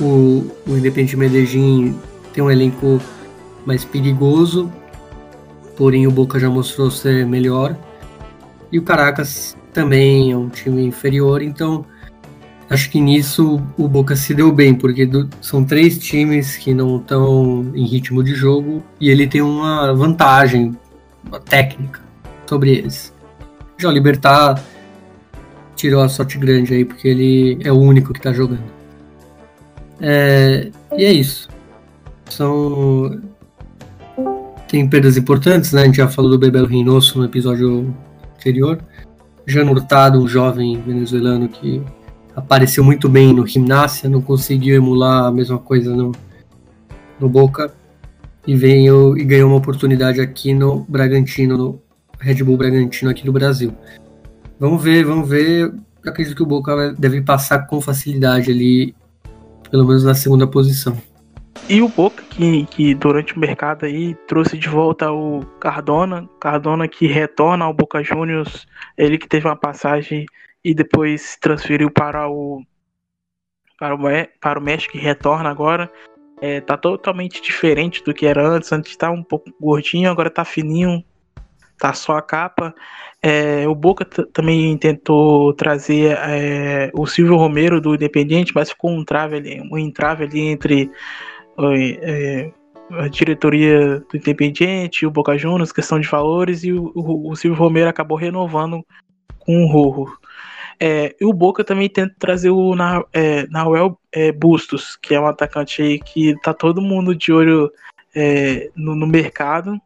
o, 0.00 0.50
o 0.66 0.76
Independiente 0.76 1.16
Medellín 1.16 1.98
tem 2.32 2.42
um 2.42 2.50
elenco 2.50 3.00
mais 3.66 3.84
perigoso 3.84 4.72
porém 5.76 6.06
o 6.06 6.10
Boca 6.10 6.38
já 6.38 6.48
mostrou 6.48 6.90
ser 6.90 7.26
melhor. 7.26 7.76
E 8.72 8.78
o 8.78 8.82
Caracas 8.82 9.56
também 9.72 10.32
é 10.32 10.36
um 10.36 10.48
time 10.48 10.84
inferior, 10.84 11.42
então 11.42 11.84
acho 12.68 12.90
que 12.90 13.00
nisso 13.00 13.62
o 13.78 13.86
Boca 13.86 14.16
se 14.16 14.34
deu 14.34 14.50
bem, 14.50 14.74
porque 14.74 15.06
do, 15.06 15.28
são 15.40 15.64
três 15.64 15.98
times 15.98 16.56
que 16.56 16.74
não 16.74 16.96
estão 16.96 17.70
em 17.74 17.86
ritmo 17.86 18.24
de 18.24 18.34
jogo 18.34 18.82
e 19.00 19.10
ele 19.10 19.26
tem 19.26 19.42
uma 19.42 19.92
vantagem 19.92 20.76
uma 21.26 21.40
técnica 21.40 22.00
sobre 22.48 22.70
eles. 22.70 23.12
Já 23.78 23.88
o 23.88 23.92
Libertar 23.92 24.62
tirou 25.74 26.02
a 26.02 26.08
sorte 26.08 26.38
grande 26.38 26.74
aí, 26.74 26.84
porque 26.84 27.06
ele 27.06 27.58
é 27.62 27.70
o 27.70 27.78
único 27.78 28.12
que 28.12 28.18
está 28.18 28.32
jogando. 28.32 28.64
É, 30.00 30.70
e 30.96 31.04
é 31.04 31.12
isso. 31.12 31.48
São 32.30 33.20
tem 34.68 34.88
perdas 34.88 35.16
importantes, 35.16 35.72
né? 35.72 35.82
A 35.82 35.84
gente 35.86 35.96
já 35.96 36.08
falou 36.08 36.30
do 36.30 36.38
Bebel 36.38 36.66
Reynoso 36.66 37.18
no 37.18 37.24
episódio 37.24 37.94
anterior. 38.36 38.78
Jano 39.46 39.72
Hurtado, 39.72 40.18
um 40.18 40.26
jovem 40.26 40.80
venezuelano 40.80 41.48
que 41.48 41.80
apareceu 42.34 42.82
muito 42.82 43.08
bem 43.08 43.32
no 43.32 43.46
Gimnasia, 43.46 44.10
não 44.10 44.20
conseguiu 44.20 44.76
emular 44.76 45.24
a 45.24 45.32
mesma 45.32 45.58
coisa 45.58 45.94
no, 45.94 46.12
no 47.18 47.28
Boca 47.28 47.72
e 48.46 48.54
veio 48.56 49.16
e 49.16 49.24
ganhou 49.24 49.48
uma 49.48 49.58
oportunidade 49.58 50.20
aqui 50.20 50.52
no 50.52 50.84
Bragantino, 50.88 51.56
no 51.56 51.80
Red 52.18 52.42
Bull 52.42 52.56
Bragantino 52.56 53.10
aqui 53.10 53.24
do 53.24 53.32
Brasil. 53.32 53.72
Vamos 54.58 54.82
ver, 54.82 55.04
vamos 55.04 55.28
ver. 55.28 55.72
Eu 56.04 56.10
acredito 56.10 56.36
que 56.36 56.42
o 56.42 56.46
Boca 56.46 56.92
deve 56.98 57.22
passar 57.22 57.66
com 57.66 57.80
facilidade 57.80 58.50
ali, 58.50 58.94
pelo 59.70 59.86
menos 59.86 60.04
na 60.04 60.14
segunda 60.14 60.46
posição. 60.46 60.96
E 61.68 61.82
o 61.82 61.88
Boca, 61.88 62.22
que, 62.30 62.64
que 62.66 62.94
durante 62.94 63.34
o 63.34 63.38
mercado 63.40 63.86
aí 63.86 64.14
trouxe 64.26 64.56
de 64.56 64.68
volta 64.68 65.10
o 65.10 65.40
Cardona, 65.58 66.28
Cardona 66.40 66.86
que 66.86 67.06
retorna 67.06 67.64
ao 67.64 67.74
Boca 67.74 68.02
Juniors, 68.02 68.66
ele 68.96 69.18
que 69.18 69.28
teve 69.28 69.48
uma 69.48 69.56
passagem 69.56 70.26
e 70.64 70.74
depois 70.74 71.36
transferiu 71.40 71.90
para 71.90 72.28
o 72.28 72.62
para 73.78 73.94
o, 73.94 73.98
para 74.40 74.58
o 74.58 74.62
México 74.62 74.96
e 74.96 75.00
retorna 75.00 75.50
agora. 75.50 75.90
É, 76.40 76.60
tá 76.60 76.76
totalmente 76.76 77.40
diferente 77.40 78.02
do 78.04 78.12
que 78.12 78.26
era 78.26 78.46
antes. 78.46 78.72
Antes 78.72 78.90
estava 78.90 79.14
um 79.14 79.22
pouco 79.22 79.50
gordinho, 79.60 80.10
agora 80.10 80.30
tá 80.30 80.44
fininho, 80.44 81.04
tá 81.78 81.92
só 81.92 82.16
a 82.16 82.22
capa. 82.22 82.74
É, 83.22 83.66
o 83.68 83.74
Boca 83.74 84.04
também 84.04 84.76
tentou 84.76 85.52
trazer 85.54 86.16
é, 86.20 86.90
o 86.94 87.06
Silvio 87.06 87.36
Romero 87.36 87.80
do 87.80 87.94
Independiente, 87.94 88.52
mas 88.54 88.70
ficou 88.70 88.90
um 88.90 89.04
trave 89.04 89.36
ali, 89.36 89.60
um 89.70 89.78
entrave 89.78 90.24
ali 90.24 90.40
entre 90.40 90.90
é, 91.58 92.52
a 92.90 93.08
diretoria 93.08 94.00
do 94.00 94.16
Independiente, 94.16 95.06
o 95.06 95.10
Boca 95.10 95.36
Juniors, 95.36 95.72
questão 95.72 95.98
de 95.98 96.08
valores, 96.08 96.62
e 96.64 96.72
o, 96.72 96.92
o, 96.94 97.34
Silvio 97.34 97.58
Romero 97.58 97.88
acabou 97.88 98.16
renovando 98.16 98.84
com 99.40 99.64
o 99.64 99.66
Rojo. 99.66 100.16
É, 100.78 101.14
e 101.20 101.24
o 101.24 101.32
Boca 101.32 101.64
também 101.64 101.88
tenta 101.88 102.14
trazer 102.18 102.50
o 102.50 102.74
Na, 102.74 103.02
é, 103.12 103.46
Nahuel 103.48 103.98
é, 104.12 104.30
Bustos, 104.30 104.96
que 104.96 105.14
é 105.14 105.20
um 105.20 105.26
atacante 105.26 105.82
aí 105.82 105.98
que 105.98 106.38
tá 106.42 106.52
todo 106.52 106.82
mundo 106.82 107.14
de 107.14 107.32
olho 107.32 107.70
é, 108.14 108.70
no, 108.76 108.94
no, 108.94 109.06
mercado, 109.06 109.80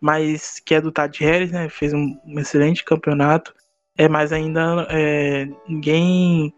mas 0.00 0.60
que 0.60 0.74
é 0.74 0.80
do 0.80 0.90
Tadjeres, 0.90 1.52
né? 1.52 1.68
Fez 1.68 1.94
um, 1.94 2.16
um, 2.26 2.40
excelente 2.40 2.84
campeonato. 2.84 3.54
É, 3.96 4.08
mas 4.08 4.32
ainda 4.32 4.86
é, 4.90 5.46
ninguém 5.68 6.52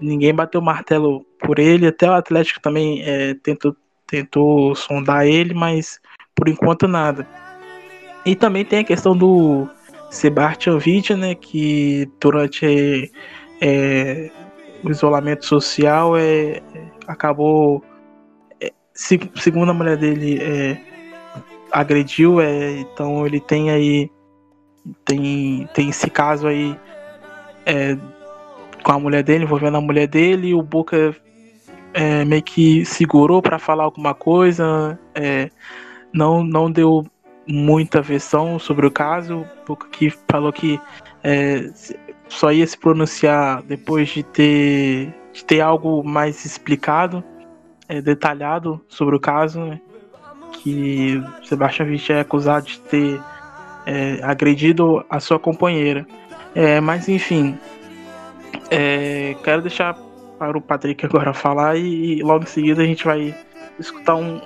ninguém 0.00 0.34
bateu 0.34 0.60
martelo 0.60 1.24
por 1.38 1.58
ele. 1.58 1.86
Até 1.86 2.08
o 2.08 2.14
Atlético 2.14 2.60
também 2.60 3.02
é, 3.02 3.34
tentou, 3.34 3.76
tentou 4.12 4.74
sondar 4.74 5.26
ele, 5.26 5.54
mas 5.54 5.98
por 6.34 6.46
enquanto 6.46 6.86
nada. 6.86 7.26
E 8.26 8.36
também 8.36 8.62
tem 8.62 8.80
a 8.80 8.84
questão 8.84 9.16
do 9.16 9.66
Sebastian 10.10 10.78
Vidia, 10.78 11.16
né, 11.16 11.34
que 11.34 12.06
durante 12.20 13.10
é, 13.58 14.30
o 14.84 14.90
isolamento 14.90 15.46
social 15.46 16.14
é, 16.14 16.60
acabou, 17.06 17.82
é, 18.60 18.70
se, 18.92 19.18
segundo 19.36 19.70
a 19.70 19.74
mulher 19.74 19.96
dele, 19.96 20.38
é, 20.42 20.78
agrediu, 21.72 22.38
é, 22.38 22.72
então 22.80 23.26
ele 23.26 23.40
tem 23.40 23.70
aí 23.70 24.10
tem, 25.06 25.66
tem 25.72 25.88
esse 25.88 26.10
caso 26.10 26.46
aí 26.48 26.76
é, 27.64 27.96
com 28.84 28.92
a 28.92 28.98
mulher 28.98 29.22
dele, 29.22 29.44
envolvendo 29.44 29.78
a 29.78 29.80
mulher 29.80 30.06
dele, 30.06 30.48
e 30.48 30.54
o 30.54 30.62
Boca 30.62 31.16
é, 31.94 32.24
meio 32.24 32.42
que 32.42 32.84
segurou 32.84 33.42
para 33.42 33.58
falar 33.58 33.84
alguma 33.84 34.14
coisa, 34.14 34.98
é, 35.14 35.50
não, 36.12 36.42
não 36.42 36.70
deu 36.70 37.04
muita 37.46 38.00
versão 38.00 38.58
sobre 38.58 38.86
o 38.86 38.90
caso, 38.90 39.44
porque 39.66 40.12
falou 40.30 40.52
que 40.52 40.80
é, 41.22 41.70
só 42.28 42.52
ia 42.52 42.66
se 42.66 42.78
pronunciar 42.78 43.62
depois 43.62 44.08
de 44.08 44.22
ter, 44.22 45.14
de 45.32 45.44
ter 45.44 45.60
algo 45.60 46.02
mais 46.02 46.44
explicado, 46.44 47.22
é, 47.88 48.00
detalhado 48.00 48.80
sobre 48.88 49.16
o 49.16 49.20
caso, 49.20 49.60
né? 49.60 49.80
que 50.52 51.22
Sebastião 51.44 51.88
Vitti 51.88 52.12
é 52.12 52.20
acusado 52.20 52.66
de 52.66 52.78
ter 52.80 53.20
é, 53.86 54.20
agredido 54.22 55.04
a 55.10 55.18
sua 55.18 55.38
companheira. 55.38 56.06
É, 56.54 56.80
mas 56.80 57.08
enfim, 57.08 57.58
quero 59.42 59.62
deixar 59.62 59.96
para 60.42 60.58
o 60.58 60.60
Patrick 60.60 61.06
agora 61.06 61.32
falar 61.32 61.76
e, 61.76 62.18
e, 62.18 62.22
logo 62.24 62.42
em 62.42 62.48
seguida 62.48 62.82
a 62.82 62.84
gente 62.84 63.04
vai 63.04 63.32
escutar 63.78 64.16
um, 64.16 64.40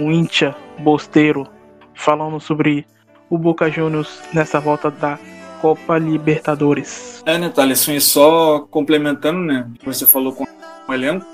um 0.00 0.10
Intia 0.10 0.56
bosteiro 0.78 1.46
falando 1.92 2.40
sobre 2.40 2.86
o 3.28 3.36
Boca 3.36 3.70
Juniors 3.70 4.22
nessa 4.32 4.58
volta 4.58 4.90
da 4.90 5.18
Copa 5.60 5.98
Libertadores. 5.98 7.22
É, 7.26 7.36
né, 7.36 7.50
Thales? 7.50 7.86
Só 8.00 8.60
complementando, 8.70 9.40
né? 9.40 9.70
Você 9.84 10.06
falou 10.06 10.32
com 10.32 10.44
o 10.88 10.94
elenco. 10.94 11.26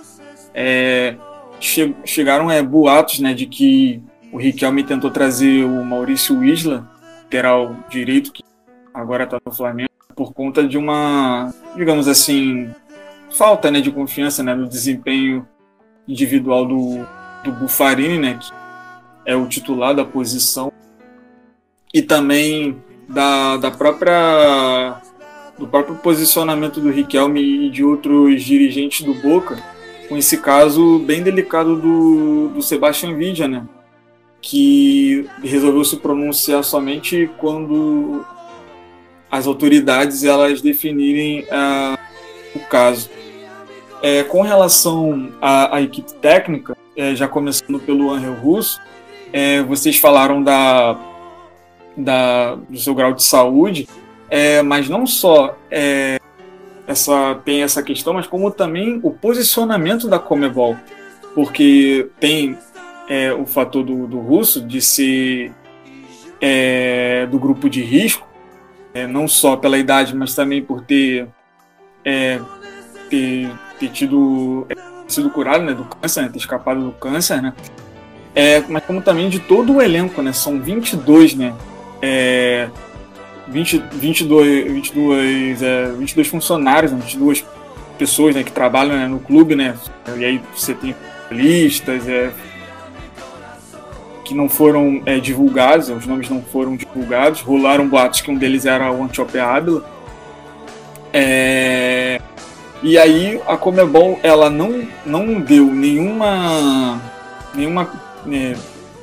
É, 0.52 1.14
che 1.60 1.94
chegaram 2.04 2.50
é, 2.50 2.60
boatos 2.60 3.20
né, 3.20 3.32
de 3.32 3.46
que 3.46 4.02
o 4.32 4.38
Riquelme 4.38 4.82
tentou 4.82 5.12
trazer 5.12 5.64
o 5.64 5.84
Maurício 5.84 6.42
Isla, 6.42 6.90
lateral 7.22 7.76
direito, 7.88 8.32
que 8.32 8.42
agora 8.92 9.22
está 9.22 9.38
no 9.44 9.52
Flamengo, 9.52 9.90
por 10.16 10.32
conta 10.32 10.66
de 10.66 10.76
uma, 10.76 11.54
digamos 11.76 12.08
assim, 12.08 12.70
falta 13.30 13.70
né, 13.70 13.80
de 13.80 13.90
confiança 13.90 14.42
né, 14.42 14.54
no 14.54 14.68
desempenho 14.68 15.46
individual 16.06 16.66
do, 16.66 17.06
do 17.44 17.52
Bufarini, 17.52 18.18
né, 18.18 18.38
que 18.40 18.50
é 19.24 19.36
o 19.36 19.46
titular 19.46 19.94
da 19.94 20.04
posição, 20.04 20.72
e 21.92 22.02
também 22.02 22.76
da, 23.08 23.56
da 23.56 23.70
própria 23.70 25.00
do 25.58 25.68
próprio 25.68 25.96
posicionamento 25.96 26.80
do 26.80 26.90
Riquelme 26.90 27.66
e 27.66 27.70
de 27.70 27.84
outros 27.84 28.42
dirigentes 28.42 29.04
do 29.04 29.12
Boca, 29.14 29.62
com 30.08 30.16
esse 30.16 30.38
caso 30.38 30.98
bem 31.00 31.22
delicado 31.22 31.76
do, 31.76 32.48
do 32.48 32.62
Sebastian 32.62 33.14
Vidia, 33.14 33.46
né? 33.46 33.66
que 34.40 35.28
resolveu 35.42 35.84
se 35.84 35.96
pronunciar 35.96 36.64
somente 36.64 37.30
quando 37.38 38.24
as 39.30 39.46
autoridades 39.46 40.24
elas 40.24 40.60
definirem 40.60 41.40
uh, 41.42 41.98
o 42.54 42.60
caso. 42.60 43.10
É, 44.02 44.22
com 44.22 44.40
relação 44.40 45.30
à, 45.40 45.76
à 45.76 45.82
equipe 45.82 46.14
técnica, 46.14 46.76
é, 46.96 47.14
já 47.14 47.28
começando 47.28 47.78
pelo 47.78 48.10
Angel 48.10 48.34
Russo, 48.34 48.80
é, 49.32 49.62
vocês 49.62 49.98
falaram 49.98 50.42
da, 50.42 50.98
da, 51.96 52.54
do 52.54 52.78
seu 52.78 52.94
grau 52.94 53.12
de 53.12 53.22
saúde, 53.22 53.88
é, 54.28 54.62
mas 54.62 54.88
não 54.88 55.06
só 55.06 55.56
é, 55.70 56.18
essa, 56.86 57.34
tem 57.44 57.62
essa 57.62 57.82
questão, 57.82 58.14
mas 58.14 58.26
como 58.26 58.50
também 58.50 59.00
o 59.02 59.10
posicionamento 59.10 60.08
da 60.08 60.18
Comebol, 60.18 60.76
porque 61.34 62.08
tem 62.18 62.56
é, 63.08 63.32
o 63.32 63.44
fator 63.44 63.84
do, 63.84 64.06
do 64.06 64.18
russo 64.18 64.60
de 64.60 64.80
ser 64.80 65.52
do 67.30 67.38
grupo 67.38 67.68
de 67.68 67.82
risco, 67.82 68.26
não 69.10 69.28
só 69.28 69.58
pela 69.58 69.76
idade, 69.76 70.16
mas 70.16 70.34
também 70.34 70.62
por 70.62 70.80
ter, 70.80 71.28
ter, 73.10 73.50
ter 73.80 73.88
tido 73.88 74.66
é, 74.68 74.76
sido 75.08 75.30
curado 75.30 75.64
né, 75.64 75.74
do 75.74 75.84
câncer, 75.84 76.22
né, 76.22 76.28
ter 76.28 76.38
escapado 76.38 76.80
do 76.80 76.92
câncer, 76.92 77.42
né? 77.42 77.52
é, 78.34 78.62
mas 78.68 78.84
como 78.84 79.00
também 79.00 79.28
de 79.28 79.40
todo 79.40 79.74
o 79.74 79.82
elenco, 79.82 80.22
né? 80.22 80.32
São 80.32 80.60
22, 80.60 81.34
né? 81.34 81.54
É, 82.00 82.68
20, 83.48 83.82
22, 83.92 84.72
22, 84.72 85.62
é, 85.62 85.86
22 85.98 86.28
funcionários, 86.28 86.92
né? 86.92 86.98
22 87.02 87.44
pessoas 87.98 88.34
né, 88.34 88.42
que 88.42 88.52
trabalham 88.52 88.96
né, 88.96 89.08
no 89.08 89.18
clube, 89.18 89.54
né? 89.54 89.76
E 90.16 90.24
aí 90.24 90.40
você 90.54 90.74
tem 90.74 90.94
listas, 91.30 92.08
é, 92.08 92.30
que 94.24 94.34
não 94.34 94.48
foram 94.48 95.02
é, 95.04 95.18
divulgados, 95.18 95.88
os 95.88 96.06
nomes 96.06 96.30
não 96.30 96.40
foram 96.40 96.76
divulgados, 96.76 97.40
rolaram 97.40 97.88
boatos 97.88 98.20
que 98.20 98.30
um 98.30 98.36
deles 98.36 98.64
era 98.64 98.90
o 98.92 99.02
Antiope 99.02 99.38
Ábila. 99.38 99.84
É, 101.12 102.20
e 102.82 102.96
aí 102.98 103.40
a 103.46 103.56
Comebol 103.56 104.18
ela 104.22 104.48
não, 104.48 104.86
não 105.04 105.40
deu 105.40 105.66
nenhuma 105.66 107.00
nenhuma 107.54 107.90
é, 108.30 108.54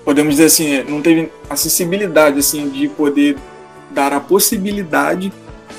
podemos 0.08 0.36
dizer 0.36 0.46
assim, 0.46 0.74
é, 0.74 0.84
não 0.84 1.02
teve 1.02 1.30
acessibilidade 1.50 2.40
assim 2.40 2.70
de 2.70 2.88
poder 2.88 3.38
dar 3.92 4.14
a 4.14 4.20
possibilidade 4.20 5.34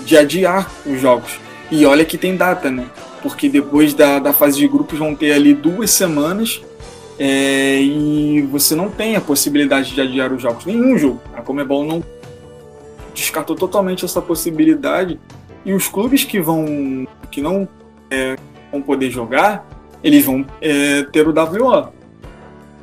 de 0.04 0.16
adiar 0.16 0.70
os 0.86 1.00
jogos. 1.00 1.40
E 1.70 1.86
olha 1.86 2.04
que 2.04 2.18
tem 2.18 2.36
data, 2.36 2.70
né? 2.70 2.86
Porque 3.22 3.48
depois 3.48 3.94
da, 3.94 4.18
da 4.18 4.32
fase 4.32 4.58
de 4.58 4.68
grupos 4.68 4.98
vão 4.98 5.14
ter 5.14 5.32
ali 5.32 5.54
duas 5.54 5.90
semanas 5.90 6.60
é, 7.18 7.80
e 7.80 8.42
você 8.50 8.74
não 8.74 8.90
tem 8.90 9.16
a 9.16 9.20
possibilidade 9.20 9.94
de 9.94 10.00
adiar 10.00 10.32
os 10.32 10.40
jogos. 10.42 10.66
Nenhum 10.66 10.98
jogo. 10.98 11.20
A 11.34 11.40
Comebol 11.40 11.84
não 11.84 12.02
descartou 13.14 13.56
totalmente 13.56 14.04
essa 14.04 14.20
possibilidade. 14.20 15.18
E 15.64 15.72
os 15.72 15.88
clubes 15.88 16.24
que 16.24 16.40
vão 16.40 17.06
que 17.30 17.40
não 17.40 17.68
é, 18.10 18.36
vão 18.70 18.82
poder 18.82 19.10
jogar, 19.10 19.66
eles 20.02 20.24
vão 20.24 20.47
é, 20.60 21.02
ter 21.05 21.26
o 21.26 21.32
WO. 21.32 21.93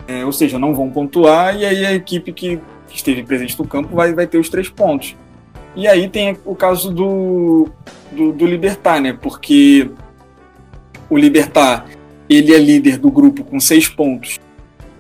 É, 0.07 0.23
ou 0.23 0.31
seja, 0.31 0.60
não 0.60 0.76
vão 0.76 0.89
pontuar 0.91 1.57
e 1.57 1.65
aí 1.65 1.85
a 1.85 1.93
equipe 1.93 2.31
que, 2.31 2.60
esteve 2.93 3.23
presente 3.23 3.57
no 3.60 3.68
campo 3.68 3.93
vai, 3.93 4.14
vai 4.14 4.26
ter 4.26 4.38
os 4.38 4.47
três 4.47 4.69
pontos. 4.69 5.15
E 5.76 5.88
aí 5.88 6.07
tem 6.07 6.38
o 6.45 6.56
caso 6.56 6.93
do, 6.93 7.68
do, 8.11 8.31
do 8.31 8.45
Libertar, 8.45 9.02
né? 9.02 9.18
Porque 9.19 9.89
o 11.10 11.18
Libertar 11.18 11.85
ele 12.30 12.53
é 12.53 12.57
líder 12.57 12.97
do 12.97 13.11
grupo 13.11 13.43
com 13.43 13.60
seis 13.60 13.88
pontos 13.89 14.39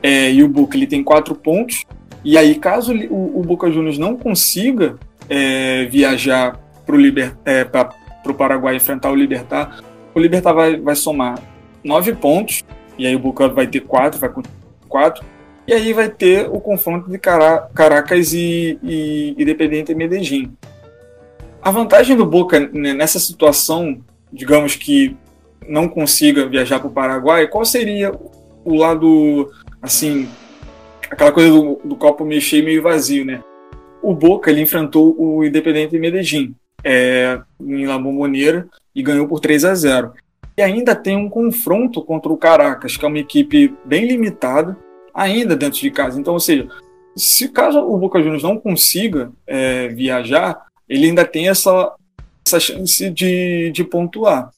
é, 0.03 0.31
e 0.31 0.43
o 0.43 0.47
Boca 0.47 0.77
ele 0.77 0.85
tem 0.85 1.03
quatro 1.03 1.33
pontos. 1.33 1.83
E 2.23 2.37
aí, 2.37 2.55
caso 2.55 2.93
o, 2.93 3.39
o 3.39 3.41
Boca 3.43 3.71
Juniors 3.71 3.97
não 3.97 4.15
consiga 4.15 4.97
é, 5.29 5.85
viajar 5.85 6.59
para 6.85 6.95
o 6.95 6.99
é, 7.45 8.33
Paraguai 8.33 8.75
enfrentar 8.75 9.11
o 9.11 9.15
Libertar, 9.15 9.83
o 10.15 10.19
Libertar 10.19 10.53
vai, 10.53 10.79
vai 10.79 10.95
somar 10.95 11.37
nove 11.83 12.13
pontos, 12.15 12.63
e 12.97 13.05
aí 13.05 13.15
o 13.15 13.19
Boca 13.19 13.49
vai 13.49 13.67
ter 13.67 13.81
quatro, 13.81 14.19
vai 14.19 14.29
continuar 14.29 14.55
4. 14.87 15.25
E 15.67 15.73
aí 15.73 15.93
vai 15.93 16.09
ter 16.09 16.47
o 16.47 16.59
confronto 16.61 17.09
de 17.09 17.17
Caracas 17.17 18.33
e, 18.33 18.79
e 18.81 19.35
Independente 19.37 19.93
Medellín. 19.93 20.55
A 21.61 21.71
vantagem 21.71 22.15
do 22.15 22.25
Boca 22.25 22.59
nessa 22.71 23.19
situação, 23.19 23.99
digamos 24.31 24.75
que 24.75 25.17
não 25.67 25.89
consiga 25.89 26.47
viajar 26.47 26.79
para 26.79 26.87
o 26.87 26.91
Paraguai, 26.91 27.47
qual 27.47 27.65
seria 27.65 28.11
o 28.63 28.75
lado, 28.75 29.51
assim, 29.81 30.29
aquela 31.09 31.31
coisa 31.31 31.49
do, 31.49 31.81
do 31.83 31.95
copo 31.95 32.25
cheio 32.39 32.63
meio 32.63 32.83
vazio, 32.83 33.25
né? 33.25 33.43
O 34.01 34.13
Boca 34.13 34.51
ele 34.51 34.61
enfrentou 34.61 35.15
o 35.19 35.43
Independente 35.43 35.97
Medellín 35.97 36.55
é, 36.83 37.39
em 37.59 37.87
La 37.87 37.97
Bombonera 37.97 38.67
e 38.95 39.03
ganhou 39.03 39.27
por 39.27 39.39
3 39.39 39.65
a 39.65 39.75
0. 39.75 40.13
E 40.57 40.61
ainda 40.61 40.95
tem 40.95 41.17
um 41.17 41.29
confronto 41.29 42.01
contra 42.01 42.31
o 42.31 42.37
Caracas, 42.37 42.95
que 42.95 43.03
é 43.03 43.07
uma 43.07 43.19
equipe 43.19 43.75
bem 43.83 44.07
limitada, 44.07 44.77
ainda 45.13 45.55
dentro 45.55 45.79
de 45.79 45.91
casa. 45.91 46.19
Então, 46.19 46.33
ou 46.33 46.39
seja, 46.39 46.67
se 47.15 47.49
caso 47.49 47.79
o 47.79 47.97
Boca 47.97 48.21
Juniors 48.21 48.43
não 48.43 48.57
consiga 48.57 49.31
é, 49.45 49.89
viajar, 49.89 50.65
ele 50.87 51.07
ainda 51.07 51.25
tem 51.25 51.49
essa 51.49 51.93
essa 52.45 52.59
chance 52.59 53.09
de, 53.09 53.71
de 53.71 53.83
pontuar. 53.83 54.51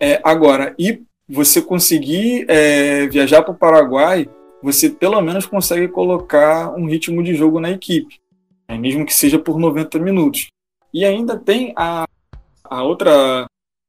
É, 0.00 0.20
agora, 0.24 0.74
e 0.78 1.02
você 1.28 1.60
conseguir 1.60 2.46
é, 2.48 3.06
viajar 3.06 3.42
para 3.42 3.52
o 3.52 3.56
Paraguai, 3.56 4.28
você 4.62 4.88
pelo 4.88 5.20
menos 5.20 5.44
consegue 5.44 5.88
colocar 5.88 6.74
um 6.74 6.86
ritmo 6.86 7.22
de 7.22 7.34
jogo 7.34 7.60
na 7.60 7.70
equipe, 7.70 8.18
né, 8.68 8.78
mesmo 8.78 9.04
que 9.04 9.12
seja 9.12 9.38
por 9.38 9.58
90 9.58 9.98
minutos. 9.98 10.48
E 10.92 11.04
ainda 11.04 11.36
tem 11.38 11.74
a, 11.76 12.03
a 12.78 12.82
outra, 12.82 13.46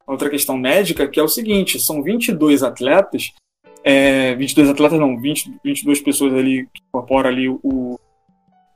outra 0.08 0.30
questão 0.30 0.58
médica, 0.58 1.08
que 1.08 1.20
é 1.20 1.24
o 1.24 1.28
seguinte: 1.28 1.80
são 1.80 2.02
22 2.02 2.64
atletas, 2.64 3.32
é, 3.84 4.36
22 4.36 4.70
atletas 4.70 5.00
não, 5.00 5.20
20, 5.20 5.60
22 5.64 6.02
pessoas 6.02 6.34
ali 6.34 6.68
que 6.74 6.82
incorporam 6.88 7.30
ali 7.30 7.50
o, 7.50 8.00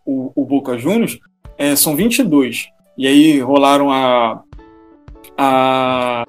o, 0.06 0.31
o 0.36 0.45
Boca 0.45 0.77
Juniors, 0.77 1.18
é, 1.57 1.76
são 1.76 1.95
22. 1.95 2.68
E 2.98 3.07
aí 3.07 3.40
rolaram 3.40 3.91
a, 3.91 4.44
a 5.38 6.23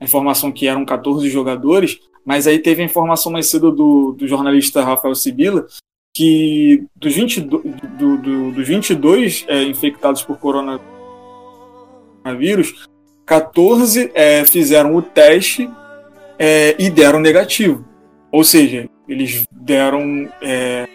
informação 0.00 0.50
que 0.50 0.66
eram 0.66 0.84
14 0.84 1.28
jogadores, 1.28 1.98
mas 2.24 2.46
aí 2.46 2.58
teve 2.58 2.82
a 2.82 2.86
informação 2.86 3.30
mais 3.30 3.50
cedo 3.50 3.70
do, 3.70 4.12
do 4.12 4.26
jornalista 4.26 4.82
Rafael 4.82 5.14
Sibila 5.14 5.66
que 6.14 6.86
dos, 6.94 7.14
20, 7.14 7.40
do, 7.40 7.58
do, 7.58 8.52
dos 8.52 8.68
22 8.68 9.44
é, 9.48 9.64
infectados 9.64 10.22
por 10.22 10.38
coronavírus, 10.38 12.86
14 13.26 14.10
é, 14.14 14.44
fizeram 14.44 14.94
o 14.94 15.02
teste 15.02 15.70
é, 16.38 16.74
e 16.78 16.90
deram 16.90 17.20
negativo. 17.20 17.84
Ou 18.30 18.44
seja, 18.44 18.88
eles 19.08 19.46
deram. 19.50 20.28
É, 20.42 20.86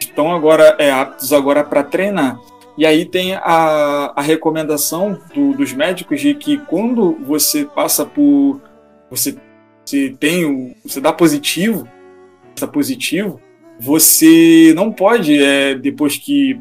estão 0.00 0.32
agora 0.32 0.76
é, 0.78 0.90
aptos 0.90 1.32
agora 1.32 1.64
para 1.64 1.82
treinar. 1.82 2.38
E 2.76 2.86
aí 2.86 3.04
tem 3.04 3.34
a, 3.34 4.12
a 4.16 4.22
recomendação 4.22 5.18
do, 5.34 5.52
dos 5.54 5.72
médicos 5.72 6.20
de 6.20 6.34
que 6.34 6.58
quando 6.58 7.16
você 7.24 7.64
passa 7.64 8.04
por. 8.04 8.60
Você, 9.10 9.36
você 9.84 10.14
tem 10.18 10.44
o. 10.44 10.74
Você 10.84 11.00
dá 11.00 11.12
positivo, 11.12 11.88
está 12.54 12.66
positivo, 12.66 13.40
você 13.78 14.72
não 14.76 14.92
pode, 14.92 15.42
é, 15.42 15.74
depois 15.74 16.16
que 16.16 16.60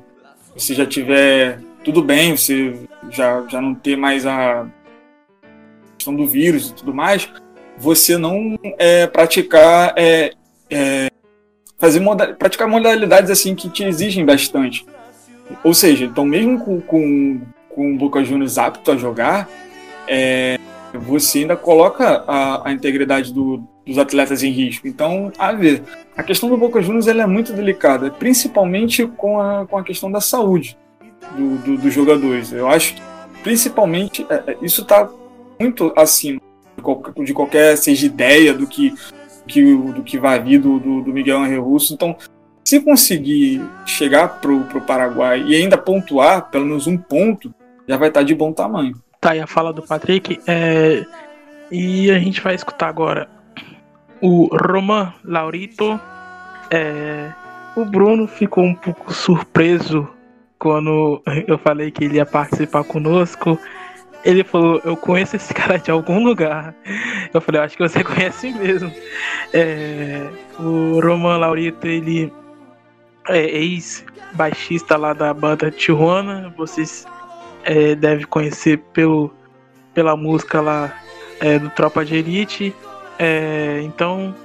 você 0.55 0.73
já 0.73 0.85
tiver 0.85 1.59
tudo 1.83 2.01
bem, 2.01 2.35
você 2.35 2.73
já, 3.09 3.45
já 3.47 3.61
não 3.61 3.73
ter 3.73 3.95
mais 3.95 4.25
a 4.25 4.67
questão 6.01 6.15
do 6.15 6.25
vírus 6.25 6.69
e 6.69 6.73
tudo 6.73 6.93
mais, 6.93 7.29
você 7.77 8.17
não 8.17 8.57
é, 8.77 9.05
praticar 9.07 9.93
é, 9.95 10.33
é, 10.69 11.09
fazer 11.77 11.99
moda, 11.99 12.33
praticar 12.33 12.67
modalidades 12.67 13.29
assim 13.29 13.55
que 13.55 13.69
te 13.69 13.83
exigem 13.83 14.25
bastante. 14.25 14.85
Ou 15.63 15.73
seja, 15.73 16.05
então 16.05 16.25
mesmo 16.25 16.59
com, 16.59 16.81
com, 16.81 17.41
com 17.69 17.93
o 17.93 17.97
Boca 17.97 18.23
Juniors 18.23 18.57
apto 18.57 18.91
a 18.91 18.97
jogar, 18.97 19.47
é, 20.07 20.57
você 20.93 21.39
ainda 21.39 21.55
coloca 21.55 22.23
a, 22.27 22.69
a 22.69 22.73
integridade 22.73 23.31
do, 23.33 23.63
dos 23.85 23.97
atletas 23.97 24.43
em 24.43 24.51
risco. 24.51 24.87
Então, 24.87 25.31
a 25.37 25.51
ver, 25.53 25.83
a 26.17 26.23
questão 26.23 26.49
do 26.49 26.57
Boca 26.57 26.81
Juniors 26.81 27.07
ela 27.07 27.23
é 27.23 27.27
muito 27.27 27.53
delicada, 27.53 28.09
principalmente 28.09 29.05
com 29.05 29.39
a, 29.39 29.67
com 29.67 29.77
a 29.77 29.83
questão 29.83 30.11
da 30.11 30.21
saúde 30.21 30.77
do, 31.35 31.57
do, 31.57 31.77
dos 31.77 31.93
jogadores. 31.93 32.51
Eu 32.51 32.67
acho 32.67 32.95
que, 32.95 33.01
principalmente, 33.43 34.25
é, 34.29 34.51
é 34.51 34.57
isso 34.61 34.81
está 34.81 35.09
muito 35.61 35.93
acima 35.95 36.41
de 37.23 37.33
qualquer, 37.33 37.77
seja 37.77 38.05
ideia 38.05 38.53
do 38.53 38.65
que, 38.65 38.93
que, 39.47 39.75
do 39.75 40.01
que 40.01 40.17
vai 40.17 40.41
vir 40.41 40.59
do, 40.59 40.79
do, 40.79 41.01
do 41.01 41.13
Miguel 41.13 41.39
Angel 41.39 41.63
Russo. 41.63 41.93
Então, 41.93 42.15
se 42.63 42.79
conseguir 42.79 43.61
chegar 43.85 44.39
para 44.39 44.51
o 44.51 44.81
Paraguai 44.81 45.43
e 45.43 45.55
ainda 45.55 45.77
pontuar 45.77 46.49
pelo 46.49 46.65
menos 46.65 46.87
um 46.87 46.97
ponto, 46.97 47.53
já 47.87 47.97
vai 47.97 48.07
estar 48.07 48.21
tá 48.21 48.25
de 48.25 48.33
bom 48.33 48.51
tamanho. 48.51 48.95
Tá 49.19 49.31
aí 49.31 49.39
a 49.39 49.47
fala 49.47 49.71
do 49.71 49.83
Patrick. 49.83 50.39
É... 50.47 51.05
E 51.71 52.09
a 52.09 52.19
gente 52.19 52.41
vai 52.41 52.55
escutar 52.55 52.87
agora 52.87 53.29
o 54.21 54.49
Roman 54.55 55.13
Laurito. 55.23 55.99
É... 56.71 57.31
O 57.75 57.85
Bruno 57.85 58.27
ficou 58.27 58.63
um 58.63 58.75
pouco 58.75 59.13
surpreso 59.13 60.07
quando 60.57 61.21
eu 61.47 61.57
falei 61.57 61.91
que 61.91 62.03
ele 62.03 62.17
ia 62.17 62.25
participar 62.25 62.83
conosco. 62.83 63.57
Ele 64.23 64.43
falou, 64.43 64.79
eu 64.83 64.95
conheço 64.95 65.35
esse 65.35 65.53
cara 65.53 65.77
de 65.77 65.89
algum 65.89 66.23
lugar. 66.23 66.75
Eu 67.33 67.41
falei, 67.41 67.59
eu 67.61 67.65
acho 67.65 67.77
que 67.77 67.87
você 67.87 68.03
conhece 68.03 68.51
mesmo. 68.51 68.93
É, 69.53 70.27
o 70.59 70.99
Roman 70.99 71.37
Laurito, 71.37 71.87
ele 71.87 72.31
é 73.27 73.39
ex-baixista 73.39 74.97
lá 74.97 75.13
da 75.13 75.33
banda 75.33 75.71
Tijuana. 75.71 76.53
Vocês 76.55 77.05
é, 77.63 77.95
devem 77.95 78.25
conhecer 78.25 78.77
pelo, 78.93 79.33
pela 79.93 80.15
música 80.15 80.61
lá 80.61 80.93
é, 81.39 81.57
do 81.57 81.69
Tropa 81.71 82.05
de 82.05 82.15
Elite. 82.15 82.75
É, 83.17 83.81
então, 83.83 84.35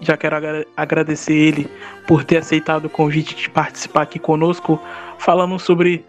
já 0.00 0.16
quero 0.16 0.36
agradecer 0.76 1.34
ele 1.34 1.70
por 2.06 2.24
ter 2.24 2.38
aceitado 2.38 2.86
o 2.86 2.90
convite 2.90 3.36
de 3.36 3.50
participar 3.50 4.02
aqui 4.02 4.18
conosco, 4.18 4.80
falando 5.18 5.58
sobre 5.58 6.04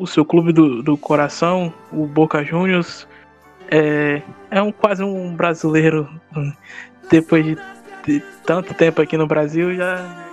o 0.00 0.06
seu 0.06 0.24
clube 0.24 0.50
do, 0.50 0.82
do 0.82 0.96
coração, 0.96 1.72
o 1.92 2.06
Boca 2.06 2.42
Juniors. 2.42 3.06
É, 3.70 4.22
é 4.50 4.62
um, 4.62 4.72
quase 4.72 5.04
um 5.04 5.34
brasileiro. 5.36 6.08
Depois 7.10 7.44
de, 7.44 7.58
de 8.06 8.20
tanto 8.46 8.72
tempo 8.72 9.02
aqui 9.02 9.16
no 9.18 9.26
Brasil, 9.26 9.74
já 9.74 10.26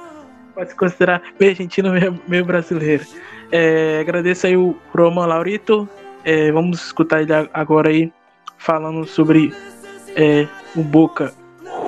pode 0.55 0.69
se 0.69 0.75
considerar 0.75 1.21
meio 1.37 1.51
argentino, 1.51 1.91
meio, 1.91 2.19
meio 2.27 2.45
brasileiro. 2.45 3.05
É, 3.51 3.99
agradeço 3.99 4.47
aí 4.47 4.55
o 4.55 4.75
Roman 4.95 5.25
Laurito. 5.25 5.87
É, 6.23 6.49
vamos 6.51 6.85
escutar 6.85 7.21
ele 7.21 7.33
agora 7.53 7.89
aí 7.89 8.11
falando 8.57 9.05
sobre 9.05 9.53
é, 10.15 10.47
o 10.75 10.81
Boca 10.81 11.33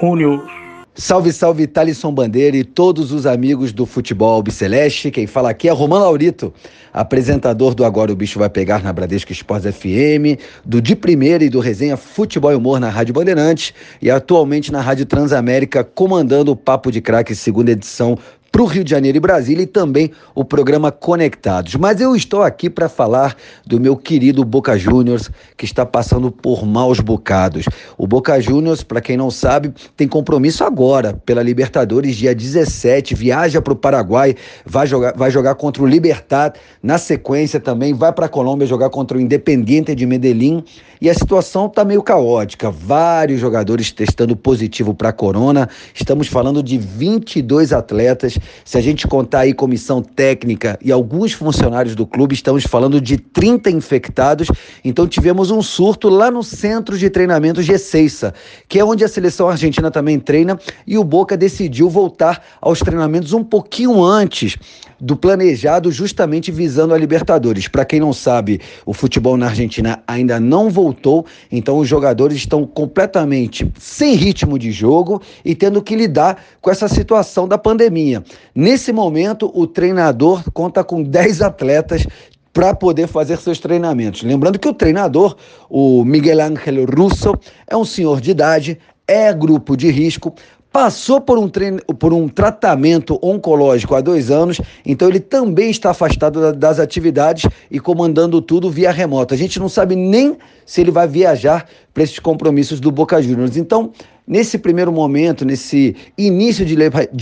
Juniors. 0.01 0.59
Salve, 0.99 1.31
salve, 1.31 1.65
Thalisson 1.65 2.11
Bandeira 2.11 2.57
e 2.57 2.63
todos 2.65 3.13
os 3.13 3.26
amigos 3.26 3.71
do 3.71 3.85
Futebol 3.85 4.34
Albiceleste. 4.34 5.09
Quem 5.09 5.26
fala 5.26 5.49
aqui 5.49 5.69
é 5.69 5.71
Romano 5.71 6.03
Laurito, 6.03 6.53
apresentador 6.91 7.73
do 7.73 7.85
Agora 7.85 8.11
o 8.11 8.15
Bicho 8.17 8.38
Vai 8.38 8.49
Pegar 8.49 8.84
na 8.84 8.91
Bradesco 8.91 9.31
Esportes 9.31 9.73
FM, 9.73 10.38
do 10.65 10.81
De 10.81 10.97
Primeira 10.97 11.41
e 11.41 11.49
do 11.49 11.61
Resenha 11.61 11.95
Futebol 11.95 12.51
e 12.51 12.55
Humor 12.55 12.81
na 12.81 12.89
Rádio 12.89 13.13
Bandeirantes 13.13 13.73
e 14.01 14.11
atualmente 14.11 14.73
na 14.73 14.81
Rádio 14.81 15.05
Transamérica, 15.05 15.85
comandando 15.85 16.51
o 16.51 16.55
Papo 16.55 16.91
de 16.91 16.99
Craque, 16.99 17.34
segunda 17.34 17.71
edição 17.71 18.17
para 18.60 18.65
o 18.65 18.68
Rio 18.68 18.84
de 18.84 18.91
Janeiro 18.91 19.15
e 19.18 19.22
Brasília 19.22 19.64
e 19.64 19.65
também 19.65 20.11
o 20.36 20.44
programa 20.44 20.91
Conectados. 20.91 21.76
Mas 21.76 22.02
eu 22.02 22.14
estou 22.14 22.44
aqui 22.44 22.69
para 22.69 22.90
falar 22.90 23.34
do 23.65 23.80
meu 23.80 23.95
querido 23.95 24.44
Boca 24.44 24.77
Juniors, 24.77 25.31
que 25.56 25.64
está 25.64 25.86
passando 25.86 26.30
por 26.30 26.65
maus 26.65 26.99
bocados. 26.99 27.64
O 27.98 28.06
Boca 28.06 28.38
Juniors, 28.41 28.84
para 28.84 28.99
quem 28.99 29.15
não 29.15 29.31
sabe, 29.31 29.73
tem 29.95 30.10
compromisso 30.10 30.65
agora 30.65 31.14
pela 31.26 31.41
Libertadores, 31.41 32.18
dia 32.18 32.36
17, 32.36 33.15
viaja 33.15 33.61
para 33.61 33.72
o 33.72 33.77
Paraguai, 33.77 34.36
vai 34.65 34.86
jogar, 34.86 35.14
vai 35.15 35.31
jogar 35.31 35.56
contra 35.56 35.81
o 35.81 35.88
Libertad, 35.88 36.56
na 36.84 36.98
sequência 36.98 37.61
também 37.61 37.94
vai 37.94 38.11
para 38.11 38.26
a 38.26 38.30
Colômbia 38.30 38.68
jogar 38.68 38.90
contra 38.90 39.18
o 39.18 39.22
Independiente 39.22 39.95
de 39.95 40.06
Medellín 40.06 40.65
e 41.02 41.10
a 41.10 41.14
situação 41.14 41.68
está 41.68 41.86
meio 41.86 42.03
caótica. 42.03 42.69
Vários 42.69 43.40
jogadores 43.40 43.90
testando 43.90 44.36
positivo 44.36 44.94
para 44.94 45.14
corona. 45.14 45.69
Estamos 45.94 46.27
falando 46.27 46.61
de 46.61 46.77
22 46.77 47.72
atletas. 47.72 48.38
Se 48.63 48.77
a 48.77 48.81
gente 48.81 49.07
contar 49.07 49.39
aí 49.39 49.53
comissão 49.53 50.01
técnica 50.01 50.77
e 50.81 50.91
alguns 50.91 51.34
funcionários 51.34 51.95
do 51.95 52.05
clube, 52.05 52.34
estamos 52.34 52.63
falando 52.63 52.99
de 53.01 53.17
30 53.17 53.69
infectados. 53.71 54.47
Então 54.84 55.07
tivemos 55.07 55.51
um 55.51 55.61
surto 55.61 56.09
lá 56.09 56.30
no 56.30 56.43
centro 56.43 56.97
de 56.97 57.09
treinamento 57.09 57.61
G6, 57.61 58.34
que 58.67 58.80
é 58.80 58.85
onde 58.85 59.03
a 59.03 59.07
seleção 59.07 59.49
argentina 59.49 59.91
também 59.91 60.19
treina, 60.19 60.59
e 60.85 60.97
o 60.97 61.03
Boca 61.03 61.35
decidiu 61.35 61.89
voltar 61.89 62.43
aos 62.61 62.80
treinamentos 62.80 63.34
um 63.34 63.43
pouquinho 63.43 64.03
antes 64.03 64.57
do 64.99 65.15
planejado, 65.15 65.91
justamente 65.91 66.51
visando 66.51 66.93
a 66.93 66.97
Libertadores. 66.97 67.67
Para 67.67 67.85
quem 67.85 67.99
não 67.99 68.11
sabe, 68.11 68.59
o 68.85 68.93
futebol 68.93 69.38
na 69.38 69.47
Argentina 69.47 70.03
ainda 70.05 70.39
não 70.39 70.69
voltou, 70.69 71.26
então 71.51 71.77
os 71.77 71.88
jogadores 71.88 72.38
estão 72.38 72.65
completamente 72.65 73.71
sem 73.80 74.15
ritmo 74.15 74.59
de 74.59 74.71
jogo 74.71 75.21
e 75.43 75.55
tendo 75.55 75.81
que 75.81 75.95
lidar 75.95 76.43
com 76.61 76.69
essa 76.69 76.88
situação 76.88 77.47
da 77.47 77.57
pandemia. 77.57 78.23
Nesse 78.53 78.91
momento, 78.91 79.52
o 79.53 79.66
treinador 79.68 80.44
conta 80.52 80.84
com 80.84 81.03
10 81.03 81.41
atletas 81.41 82.06
para 82.53 82.74
poder 82.74 83.07
fazer 83.07 83.38
seus 83.38 83.60
treinamentos. 83.60 84.24
Lembrando 84.24 84.60
que 84.60 84.68
o 84.68 84.74
treinador, 84.74 85.36
o 85.70 86.03
Miguel 86.03 86.41
Ángel 86.41 86.86
Russo, 86.86 87.34
é 87.68 87.78
um 87.78 87.86
senhor 87.86 88.20
de 88.20 88.32
idade, 88.32 88.80
é 89.07 89.32
grupo 89.34 89.78
de 89.78 89.90
risco, 89.90 90.34
passou 90.72 91.20
por 91.20 91.38
um, 91.38 91.48
treino, 91.48 91.80
por 91.98 92.14
um 92.14 92.28
tratamento 92.28 93.20
oncológico 93.22 93.95
há 93.95 94.02
dois 94.02 94.30
anos, 94.30 94.61
então 94.86 95.10
ele 95.10 95.20
também 95.20 95.70
está 95.72 95.91
afastado 95.91 96.53
das 96.53 96.80
atividades 96.80 97.49
e 97.72 97.80
comandando 97.80 98.41
tudo 98.41 98.70
via 98.70 98.91
remoto. 98.91 99.34
A 99.34 99.38
gente 99.38 99.60
não 99.60 99.70
sabe 99.70 99.95
nem 99.95 100.38
se 100.69 100.81
ele 100.81 100.91
vai 100.91 101.07
viajar 101.07 101.67
para 101.91 102.03
esses 102.03 102.19
compromissos 102.19 102.79
do 102.79 102.91
Boca 102.91 103.19
Juniors. 103.19 103.57
Então, 103.57 103.91
Nesse 104.29 104.59
primeiro 104.59 104.91
momento, 104.91 105.43
nesse 105.43 105.95
início 106.15 106.63
de, 106.63 106.75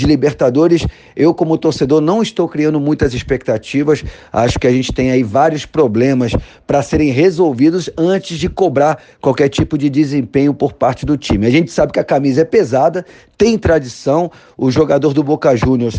Libertadores, 0.06 0.86
eu, 1.16 1.34
como 1.34 1.58
torcedor, 1.58 2.02
não 2.02 2.22
estou 2.22 2.50
criando 2.50 2.82
muitas 2.82 3.14
expectativas. 3.14 4.04
Acho 4.30 4.60
que 4.60 4.68
a 4.68 4.72
gente 4.74 4.92
tem 4.92 5.10
aí 5.10 5.24
vários 5.24 5.66
problemas 5.66 6.34
para 6.68 6.84
serem 6.84 7.10
resolvidos 7.12 7.90
antes 7.98 8.38
de 8.38 8.50
cobrar 8.50 9.02
qualquer 9.22 9.48
tipo 9.48 9.78
de 9.78 9.90
desempenho 9.90 10.54
por 10.54 10.74
parte 10.74 11.06
do 11.06 11.18
time. 11.18 11.48
A 11.48 11.50
gente 11.50 11.72
sabe 11.72 11.94
que 11.94 12.00
a 12.02 12.04
camisa 12.04 12.42
é 12.42 12.44
pesada, 12.44 13.06
tem 13.38 13.58
tradição. 13.58 14.30
O 14.58 14.70
jogador 14.70 15.14
do 15.14 15.24
Boca 15.24 15.56
Juniors 15.56 15.98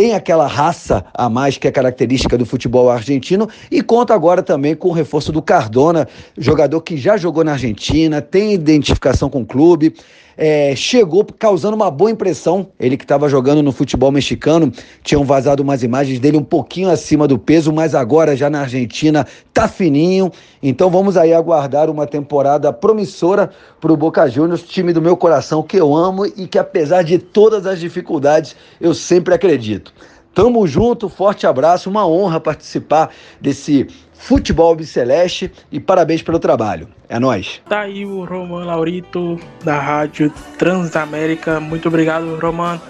tem 0.00 0.14
aquela 0.14 0.46
raça 0.46 1.04
a 1.12 1.28
mais 1.28 1.58
que 1.58 1.68
é 1.68 1.70
característica 1.70 2.38
do 2.38 2.46
futebol 2.46 2.88
argentino 2.88 3.46
e 3.70 3.82
conta 3.82 4.14
agora 4.14 4.42
também 4.42 4.74
com 4.74 4.88
o 4.88 4.92
reforço 4.92 5.30
do 5.30 5.42
Cardona, 5.42 6.08
jogador 6.38 6.80
que 6.80 6.96
já 6.96 7.18
jogou 7.18 7.44
na 7.44 7.52
Argentina, 7.52 8.22
tem 8.22 8.54
identificação 8.54 9.28
com 9.28 9.42
o 9.42 9.44
clube, 9.44 9.94
é, 10.36 10.74
chegou 10.76 11.24
causando 11.38 11.76
uma 11.76 11.90
boa 11.90 12.10
impressão. 12.10 12.68
Ele 12.78 12.96
que 12.96 13.04
estava 13.04 13.28
jogando 13.28 13.62
no 13.62 13.72
futebol 13.72 14.10
mexicano, 14.10 14.72
tinham 15.02 15.24
vazado 15.24 15.62
umas 15.62 15.82
imagens 15.82 16.18
dele 16.18 16.36
um 16.36 16.44
pouquinho 16.44 16.90
acima 16.90 17.26
do 17.26 17.38
peso, 17.38 17.72
mas 17.72 17.94
agora 17.94 18.36
já 18.36 18.48
na 18.48 18.60
Argentina 18.60 19.26
tá 19.52 19.68
fininho. 19.68 20.30
Então 20.62 20.90
vamos 20.90 21.16
aí 21.16 21.32
aguardar 21.32 21.90
uma 21.90 22.06
temporada 22.06 22.72
promissora 22.72 23.50
para 23.80 23.92
o 23.92 23.96
Boca 23.96 24.28
Juniors, 24.28 24.62
time 24.62 24.92
do 24.92 25.02
meu 25.02 25.16
coração 25.16 25.62
que 25.62 25.76
eu 25.76 25.94
amo 25.94 26.26
e 26.26 26.46
que 26.46 26.58
apesar 26.58 27.02
de 27.02 27.18
todas 27.18 27.66
as 27.66 27.80
dificuldades 27.80 28.54
eu 28.80 28.94
sempre 28.94 29.34
acredito. 29.34 29.92
Tamo 30.32 30.64
junto, 30.66 31.08
forte 31.08 31.44
abraço, 31.44 31.90
uma 31.90 32.06
honra 32.06 32.38
participar 32.38 33.10
desse 33.40 33.88
futebol 34.20 34.76
biceleste 34.76 35.50
e 35.72 35.80
parabéns 35.80 36.22
pelo 36.22 36.38
trabalho. 36.38 36.86
É 37.08 37.18
nós. 37.18 37.60
Tá 37.68 37.80
aí 37.80 38.04
o 38.04 38.22
Roman 38.24 38.66
Laurito 38.66 39.40
da 39.64 39.80
Rádio 39.80 40.30
Transamérica. 40.58 41.58
Muito 41.58 41.88
obrigado, 41.88 42.38
Roman. 42.38 42.80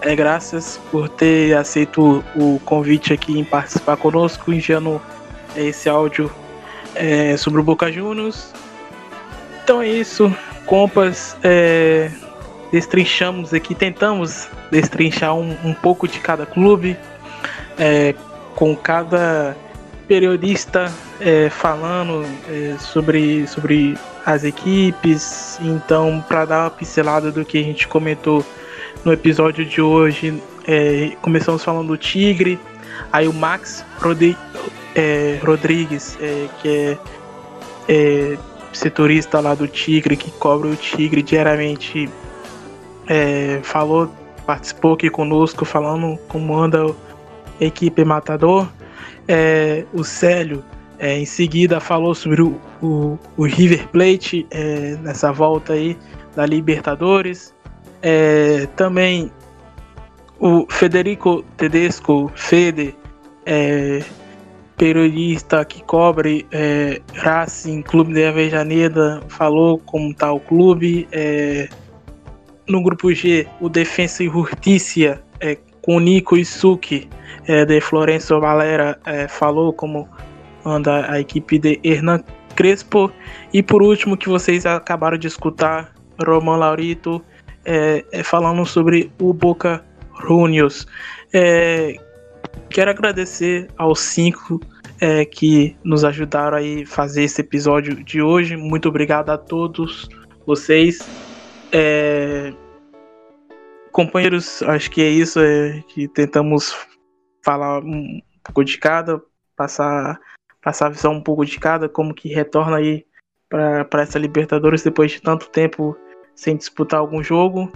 É, 0.00 0.14
graças 0.14 0.80
por 0.90 1.08
ter 1.08 1.56
aceito 1.56 2.24
o 2.36 2.60
convite 2.64 3.12
aqui 3.12 3.36
em 3.36 3.44
participar 3.44 3.96
conosco, 3.96 4.52
enviando 4.52 5.02
esse 5.56 5.88
áudio 5.88 6.30
é, 6.94 7.36
sobre 7.36 7.60
o 7.60 7.64
Boca 7.64 7.90
Juniors. 7.90 8.52
Então 9.64 9.82
é 9.82 9.88
isso, 9.88 10.32
compas. 10.66 11.36
É, 11.42 12.10
destrinchamos 12.70 13.52
aqui, 13.52 13.74
tentamos 13.74 14.48
destrinchar 14.70 15.34
um, 15.34 15.56
um 15.64 15.74
pouco 15.74 16.06
de 16.06 16.20
cada 16.20 16.46
clube, 16.46 16.96
é, 17.76 18.14
com 18.54 18.76
cada 18.76 19.56
periodista 20.06 20.92
é, 21.20 21.48
falando 21.50 22.24
é, 22.48 22.76
sobre, 22.78 23.46
sobre 23.46 23.98
as 24.24 24.44
equipes. 24.44 25.58
Então, 25.60 26.24
para 26.26 26.44
dar 26.44 26.64
uma 26.64 26.70
pincelada 26.70 27.30
do 27.30 27.44
que 27.44 27.58
a 27.58 27.62
gente 27.62 27.86
comentou 27.88 28.44
no 29.04 29.12
episódio 29.12 29.64
de 29.64 29.80
hoje, 29.80 30.42
é, 30.66 31.12
começamos 31.22 31.62
falando 31.62 31.88
do 31.88 31.96
Tigre, 31.96 32.58
aí 33.12 33.28
o 33.28 33.32
Max 33.32 33.84
é, 34.94 35.38
Rodrigues, 35.44 36.18
é, 36.20 36.48
que 36.60 36.68
é, 36.68 36.98
é, 37.88 38.38
setorista 38.72 39.40
lá 39.40 39.54
do 39.54 39.68
Tigre, 39.68 40.16
que 40.16 40.30
cobra 40.32 40.68
o 40.68 40.76
Tigre 40.76 41.22
diariamente, 41.22 42.08
falou, 43.62 44.10
participou 44.44 44.94
aqui 44.94 45.08
conosco, 45.08 45.64
falando 45.64 46.18
como 46.28 46.58
anda 46.58 46.86
a 47.60 47.64
equipe 47.64 48.04
Matador. 48.04 48.66
É, 49.28 49.84
o 49.92 50.04
Célio 50.04 50.64
é, 50.98 51.18
em 51.18 51.24
seguida 51.24 51.80
falou 51.80 52.14
sobre 52.14 52.42
o, 52.42 52.60
o, 52.82 53.18
o 53.36 53.44
River 53.44 53.86
Plate 53.88 54.46
é, 54.50 54.96
nessa 55.02 55.32
volta 55.32 55.74
aí 55.74 55.96
da 56.34 56.46
Libertadores. 56.46 57.54
É, 58.02 58.66
também 58.76 59.30
o 60.38 60.66
Federico 60.70 61.42
Tedesco 61.56 62.30
Fede, 62.34 62.94
é, 63.44 64.02
periodista 64.76 65.64
que 65.64 65.82
cobre 65.82 66.46
é, 66.52 67.00
Racing 67.14 67.82
Clube 67.82 68.12
de 68.12 68.24
Avejaneda, 68.24 69.22
falou 69.28 69.78
como 69.78 70.10
está 70.10 70.32
o 70.32 70.40
clube. 70.40 71.08
No 72.68 72.82
grupo 72.82 73.14
G, 73.14 73.46
o 73.60 73.68
Defensa 73.68 74.24
e 74.24 74.28
é, 74.28 75.18
com 75.86 76.00
Nico 76.00 76.36
Isuki 76.36 77.08
é, 77.46 77.64
de 77.64 77.80
Florencio 77.80 78.40
Valera 78.40 78.98
é, 79.06 79.28
falou 79.28 79.72
como 79.72 80.08
anda 80.64 81.08
a 81.08 81.20
equipe 81.20 81.60
de 81.60 81.80
Hernan 81.84 82.24
Crespo. 82.56 83.12
E 83.52 83.62
por 83.62 83.80
último, 83.80 84.16
que 84.16 84.28
vocês 84.28 84.66
acabaram 84.66 85.16
de 85.16 85.28
escutar, 85.28 85.94
Roman 86.26 86.56
Laurito 86.56 87.22
é, 87.64 88.04
é, 88.10 88.22
falando 88.24 88.66
sobre 88.66 89.12
o 89.20 89.32
Boca 89.32 89.84
Juniors. 90.26 90.88
É, 91.32 91.94
quero 92.68 92.90
agradecer 92.90 93.68
aos 93.78 94.00
cinco 94.00 94.60
é, 95.00 95.24
que 95.24 95.76
nos 95.84 96.04
ajudaram 96.04 96.56
aí 96.56 96.84
fazer 96.84 97.22
esse 97.22 97.42
episódio 97.42 98.02
de 98.02 98.20
hoje. 98.20 98.56
Muito 98.56 98.88
obrigado 98.88 99.30
a 99.30 99.38
todos 99.38 100.08
vocês. 100.44 100.98
É, 101.70 102.52
companheiros, 103.96 104.62
acho 104.64 104.90
que 104.90 105.00
é 105.00 105.08
isso 105.08 105.40
é, 105.40 105.82
que 105.88 106.06
tentamos 106.06 106.76
falar 107.42 107.82
um 107.82 108.20
pouco 108.44 108.62
de 108.62 108.76
cada, 108.76 109.22
passar, 109.56 110.20
passar 110.60 110.88
a 110.88 110.90
visão 110.90 111.14
um 111.14 111.22
pouco 111.22 111.46
de 111.46 111.58
cada, 111.58 111.88
como 111.88 112.12
que 112.12 112.28
retorna 112.28 112.76
aí 112.76 113.06
para 113.48 114.02
essa 114.02 114.18
Libertadores 114.18 114.82
depois 114.82 115.12
de 115.12 115.22
tanto 115.22 115.48
tempo 115.48 115.96
sem 116.34 116.58
disputar 116.58 117.00
algum 117.00 117.22
jogo. 117.22 117.72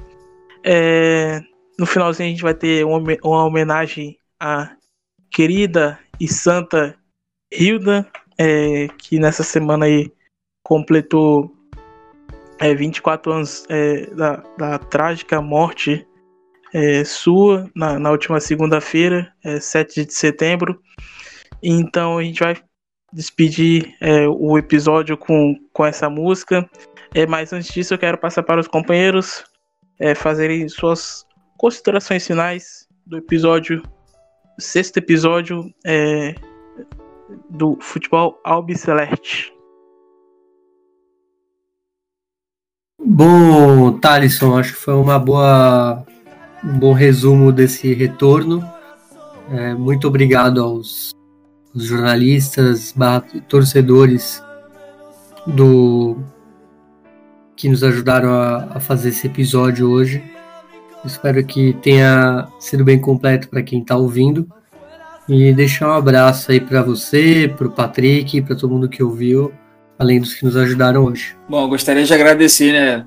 É, 0.62 1.40
no 1.78 1.86
finalzinho 1.86 2.28
a 2.28 2.32
gente 2.32 2.42
vai 2.42 2.52
ter 2.52 2.84
uma, 2.84 2.98
uma 3.24 3.47
homenagem 3.47 4.18
à 4.38 4.76
querida 5.30 5.98
e 6.20 6.28
santa 6.28 6.94
Hilda, 7.51 8.06
é, 8.36 8.88
que 8.98 9.18
nessa 9.18 9.42
semana 9.42 9.86
aí 9.86 10.12
completou 10.62 11.51
é, 12.59 12.74
24 12.74 13.32
anos 13.32 13.64
é, 13.70 14.05
da, 14.14 14.44
da 14.59 14.78
trágica 14.78 15.40
morte 15.40 16.06
é, 16.72 17.05
sua 17.05 17.68
na, 17.74 17.98
na 17.98 18.10
última 18.10 18.40
segunda-feira, 18.40 19.32
é, 19.44 19.60
7 19.60 20.05
de 20.06 20.14
setembro. 20.14 20.80
Então 21.62 22.18
a 22.18 22.22
gente 22.22 22.40
vai 22.40 22.56
despedir 23.12 23.94
é, 24.01 24.28
o 24.28 24.56
episódio 24.56 25.16
com, 25.16 25.55
com 25.72 25.84
essa 25.84 26.09
música. 26.09 26.68
É, 27.14 27.26
mas 27.26 27.52
antes 27.52 27.72
disso, 27.72 27.94
eu 27.94 27.98
quero 27.98 28.18
passar 28.18 28.42
para 28.42 28.60
os 28.60 28.68
companheiros 28.68 29.44
é, 29.98 30.14
fazerem 30.14 30.68
suas 30.68 31.26
considerações 31.56 32.26
finais 32.26 32.86
do 33.05 33.18
episódio, 33.18 33.82
sexto 34.59 34.97
episódio 34.98 35.72
é, 35.84 36.34
do 37.51 37.76
Futebol 37.80 38.40
Albiceleste. 38.44 39.52
Bom, 43.02 43.98
Thalisson, 43.98 44.59
acho 44.59 44.74
que 44.74 44.78
foi 44.78 44.94
uma 44.94 45.18
boa 45.18 46.05
um 46.65 46.78
bom 46.78 46.93
resumo 46.93 47.53
desse 47.53 47.93
retorno. 47.95 48.65
É, 49.51 49.74
muito 49.74 50.07
obrigado 50.07 50.62
aos, 50.62 51.11
aos 51.74 51.85
jornalistas, 51.85 52.95
torcedores 53.49 54.43
do 55.47 56.16
que 57.57 57.69
nos 57.69 57.82
ajudaram 57.82 58.32
a, 58.32 58.69
a 58.77 58.81
fazer 58.81 59.11
esse 59.11 59.27
episódio 59.27 59.91
hoje. 59.91 60.23
Espero 61.05 61.45
que 61.45 61.73
tenha 61.82 62.49
sido 62.59 62.85
bem 62.85 62.99
completo 62.99 63.49
para 63.49 63.62
quem 63.62 63.81
está 63.81 63.97
ouvindo. 63.97 64.47
E 65.28 65.53
deixar 65.53 65.89
um 65.89 65.93
abraço 65.93 66.51
aí 66.51 66.61
para 66.61 66.82
você, 66.82 67.53
para 67.57 67.66
o 67.66 67.70
Patrick, 67.70 68.43
para 68.43 68.57
todo 68.57 68.73
mundo 68.73 68.89
que 68.89 69.03
ouviu, 69.03 69.53
além 69.99 70.20
dos 70.20 70.35
que 70.35 70.45
nos 70.45 70.57
ajudaram 70.57 71.05
hoje. 71.05 71.37
Bom, 71.49 71.69
gostaria 71.69 72.05
de 72.05 72.12
agradecer 72.12 72.73
né, 72.73 73.07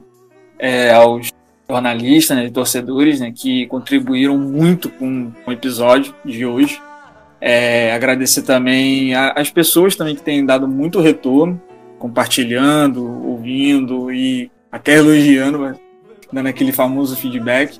é, 0.58 0.94
aos 0.94 1.30
jornalistas, 1.74 2.38
né, 2.38 2.50
torcedores, 2.52 3.20
né, 3.20 3.34
que 3.36 3.66
contribuíram 3.68 4.38
muito 4.38 4.90
com, 4.90 5.32
o 5.45 5.52
episódio 5.52 6.14
de 6.24 6.45
hoje. 6.45 6.80
É, 7.41 7.91
agradecer 7.94 8.44
também 8.44 9.14
às 9.16 9.50
pessoas 9.50 9.95
também 9.95 10.16
que 10.16 10.22
têm 10.22 10.45
dado 10.45 10.68
muito 10.68 11.02
retorno, 11.02 11.62
compartilhando, 12.00 13.04
ouvindo 13.28 14.12
e 14.12 14.50
até 14.72 14.94
elogiando, 14.98 15.78
dando 16.32 16.48
aquele 16.48 16.72
famoso 16.72 17.18
feedback. 17.18 17.80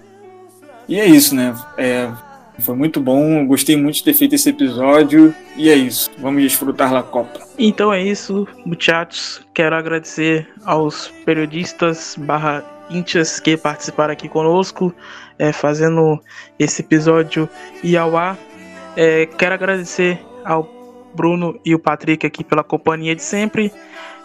E 0.88 1.00
é 1.00 1.06
isso, 1.06 1.34
né? 1.34 1.56
É, 1.78 2.12
foi 2.60 2.76
muito 2.76 3.00
bom, 3.00 3.46
gostei 3.48 3.78
muito 3.78 3.96
de 3.96 4.04
ter 4.04 4.14
feito 4.14 4.36
esse 4.36 4.50
episódio. 4.50 5.34
E 5.56 5.70
é 5.70 5.76
isso, 5.76 6.12
vamos 6.18 6.42
desfrutar 6.42 6.92
da 6.92 7.02
Copa. 7.02 7.40
Então 7.58 7.94
é 7.94 8.02
isso, 8.02 8.46
muchachos. 8.66 9.42
Quero 9.54 9.76
agradecer 9.76 10.48
aos 10.66 11.08
periodistas 11.24 12.16
barra 12.18 12.73
íntias 12.90 13.40
que 13.40 13.58
participaram 13.58 14.14
aqui 14.14 14.28
conosco, 14.28 14.94
é, 15.38 15.52
fazendo 15.52 16.20
esse 16.58 16.82
episódio 16.82 17.50
e 17.84 17.98
ao 17.98 18.16
ar. 18.18 18.38
É, 18.96 19.26
quero 19.26 19.54
agradecer 19.54 20.20
ao 20.46 20.70
Bruno 21.14 21.60
e 21.64 21.74
o 21.74 21.80
Patrick 21.80 22.26
aqui 22.26 22.44
pela 22.44 22.64
companhia 22.64 23.16
de 23.16 23.24
sempre. 23.24 23.72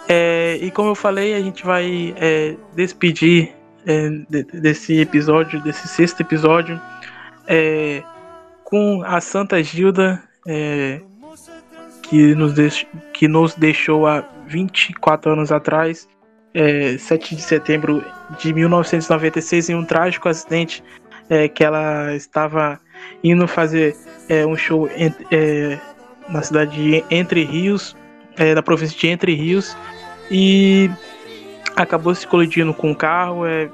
É, 0.09 0.59
e 0.61 0.71
como 0.71 0.91
eu 0.91 0.95
falei, 0.95 1.35
a 1.35 1.41
gente 1.41 1.65
vai 1.65 2.15
é, 2.17 2.57
despedir 2.75 3.53
é, 3.87 4.09
de, 4.29 4.43
desse 4.45 4.99
episódio, 5.01 5.63
desse 5.63 5.87
sexto 5.87 6.21
episódio, 6.21 6.81
é, 7.47 8.03
com 8.65 9.03
a 9.05 9.21
Santa 9.21 9.63
Gilda, 9.63 10.23
que, 12.03 12.35
nos 12.35 12.55
que 13.13 13.29
nos 13.29 13.55
deixou 13.55 14.07
há 14.07 14.25
24 14.47 15.33
anos 15.33 15.53
atrás, 15.53 16.09
7 16.99 17.37
de 17.37 17.43
setembro 17.43 18.05
de 18.39 18.53
1996, 18.53 19.71
em 19.71 19.75
um 19.75 19.85
trágico 19.85 20.29
acidente 20.29 20.83
que 21.55 21.63
ela 21.63 22.15
estava 22.15 22.81
indo 23.23 23.47
fazer 23.47 23.95
um 24.49 24.57
show 24.57 24.89
na 26.29 26.43
cidade 26.43 26.75
de 26.75 27.05
Entre 27.11 27.45
Rios, 27.45 27.95
da 28.55 28.63
província 28.63 28.99
de 28.99 29.09
Entre 29.09 29.35
Rios, 29.35 29.77
e 30.31 30.91
acabou 31.77 32.15
se 32.15 32.27
colidindo 32.27 32.75
com 32.75 32.91
o 32.91 32.97
carro, 32.97 33.47
é, 33.47 33.69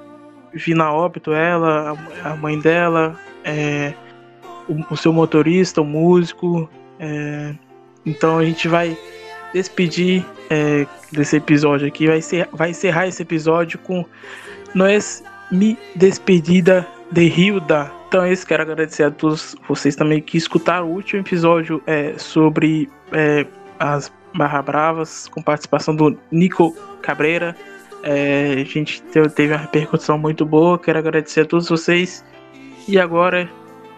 vi 0.53 0.75
na 0.75 0.93
óbito 0.93 1.33
ela, 1.33 1.97
a 2.23 2.37
mãe 2.37 2.59
dela, 2.59 3.19
é, 3.43 3.95
o, 4.69 4.93
o, 4.93 4.97
seu 4.97 5.13
motorista, 5.13 5.81
o 5.81 5.85
músico. 5.85 6.69
É, 6.99 7.55
então 8.05 8.39
a 8.39 8.45
gente 8.45 8.69
vai 8.69 8.97
despedir 9.55 10.27
é, 10.51 10.85
desse 11.13 11.37
episódio 11.37 11.87
aqui, 11.87 12.09
vai, 12.09 12.21
ser, 12.21 12.49
vai 12.53 12.71
encerrar 12.71 13.07
esse 13.07 13.23
episódio 13.23 13.79
com 13.79 14.05
Nós 14.75 15.23
Me 15.51 15.79
Despedida 15.95 16.87
de 17.11 17.23
Hilda. 17.23 17.91
Então 18.09 18.25
é 18.25 18.33
isso, 18.33 18.47
quero 18.47 18.63
agradecer 18.63 19.05
a 19.05 19.11
todos 19.11 19.57
vocês 19.69 19.95
também 19.95 20.21
que 20.21 20.37
escutaram 20.37 20.91
o 20.91 20.93
último 20.93 21.21
episódio 21.21 21.81
é, 21.87 22.19
sobre 22.19 22.91
é, 23.13 23.47
as 23.79 24.13
Barra 24.35 24.61
Bravas, 24.61 25.29
com 25.29 25.41
participação 25.41 25.95
do 25.95 26.19
Nico 26.31 26.77
Cabreira. 27.01 27.57
É, 28.03 28.55
a 28.61 28.65
gente 28.65 29.01
teve 29.03 29.53
uma 29.53 29.59
repercussão 29.59 30.19
muito 30.19 30.45
boa. 30.45 30.79
Quero 30.79 30.99
agradecer 30.99 31.43
a 31.43 31.47
todos 31.47 31.69
vocês. 31.69 32.25
E 32.89 32.99
agora, 32.99 33.49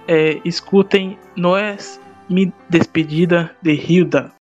é, 0.06 0.38
escutem 0.44 1.18
Noés 1.34 2.00
Me 2.28 2.52
Despedida 2.68 3.50
de 3.62 3.72
Hilda. 3.72 4.35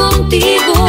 Contigo 0.00 0.79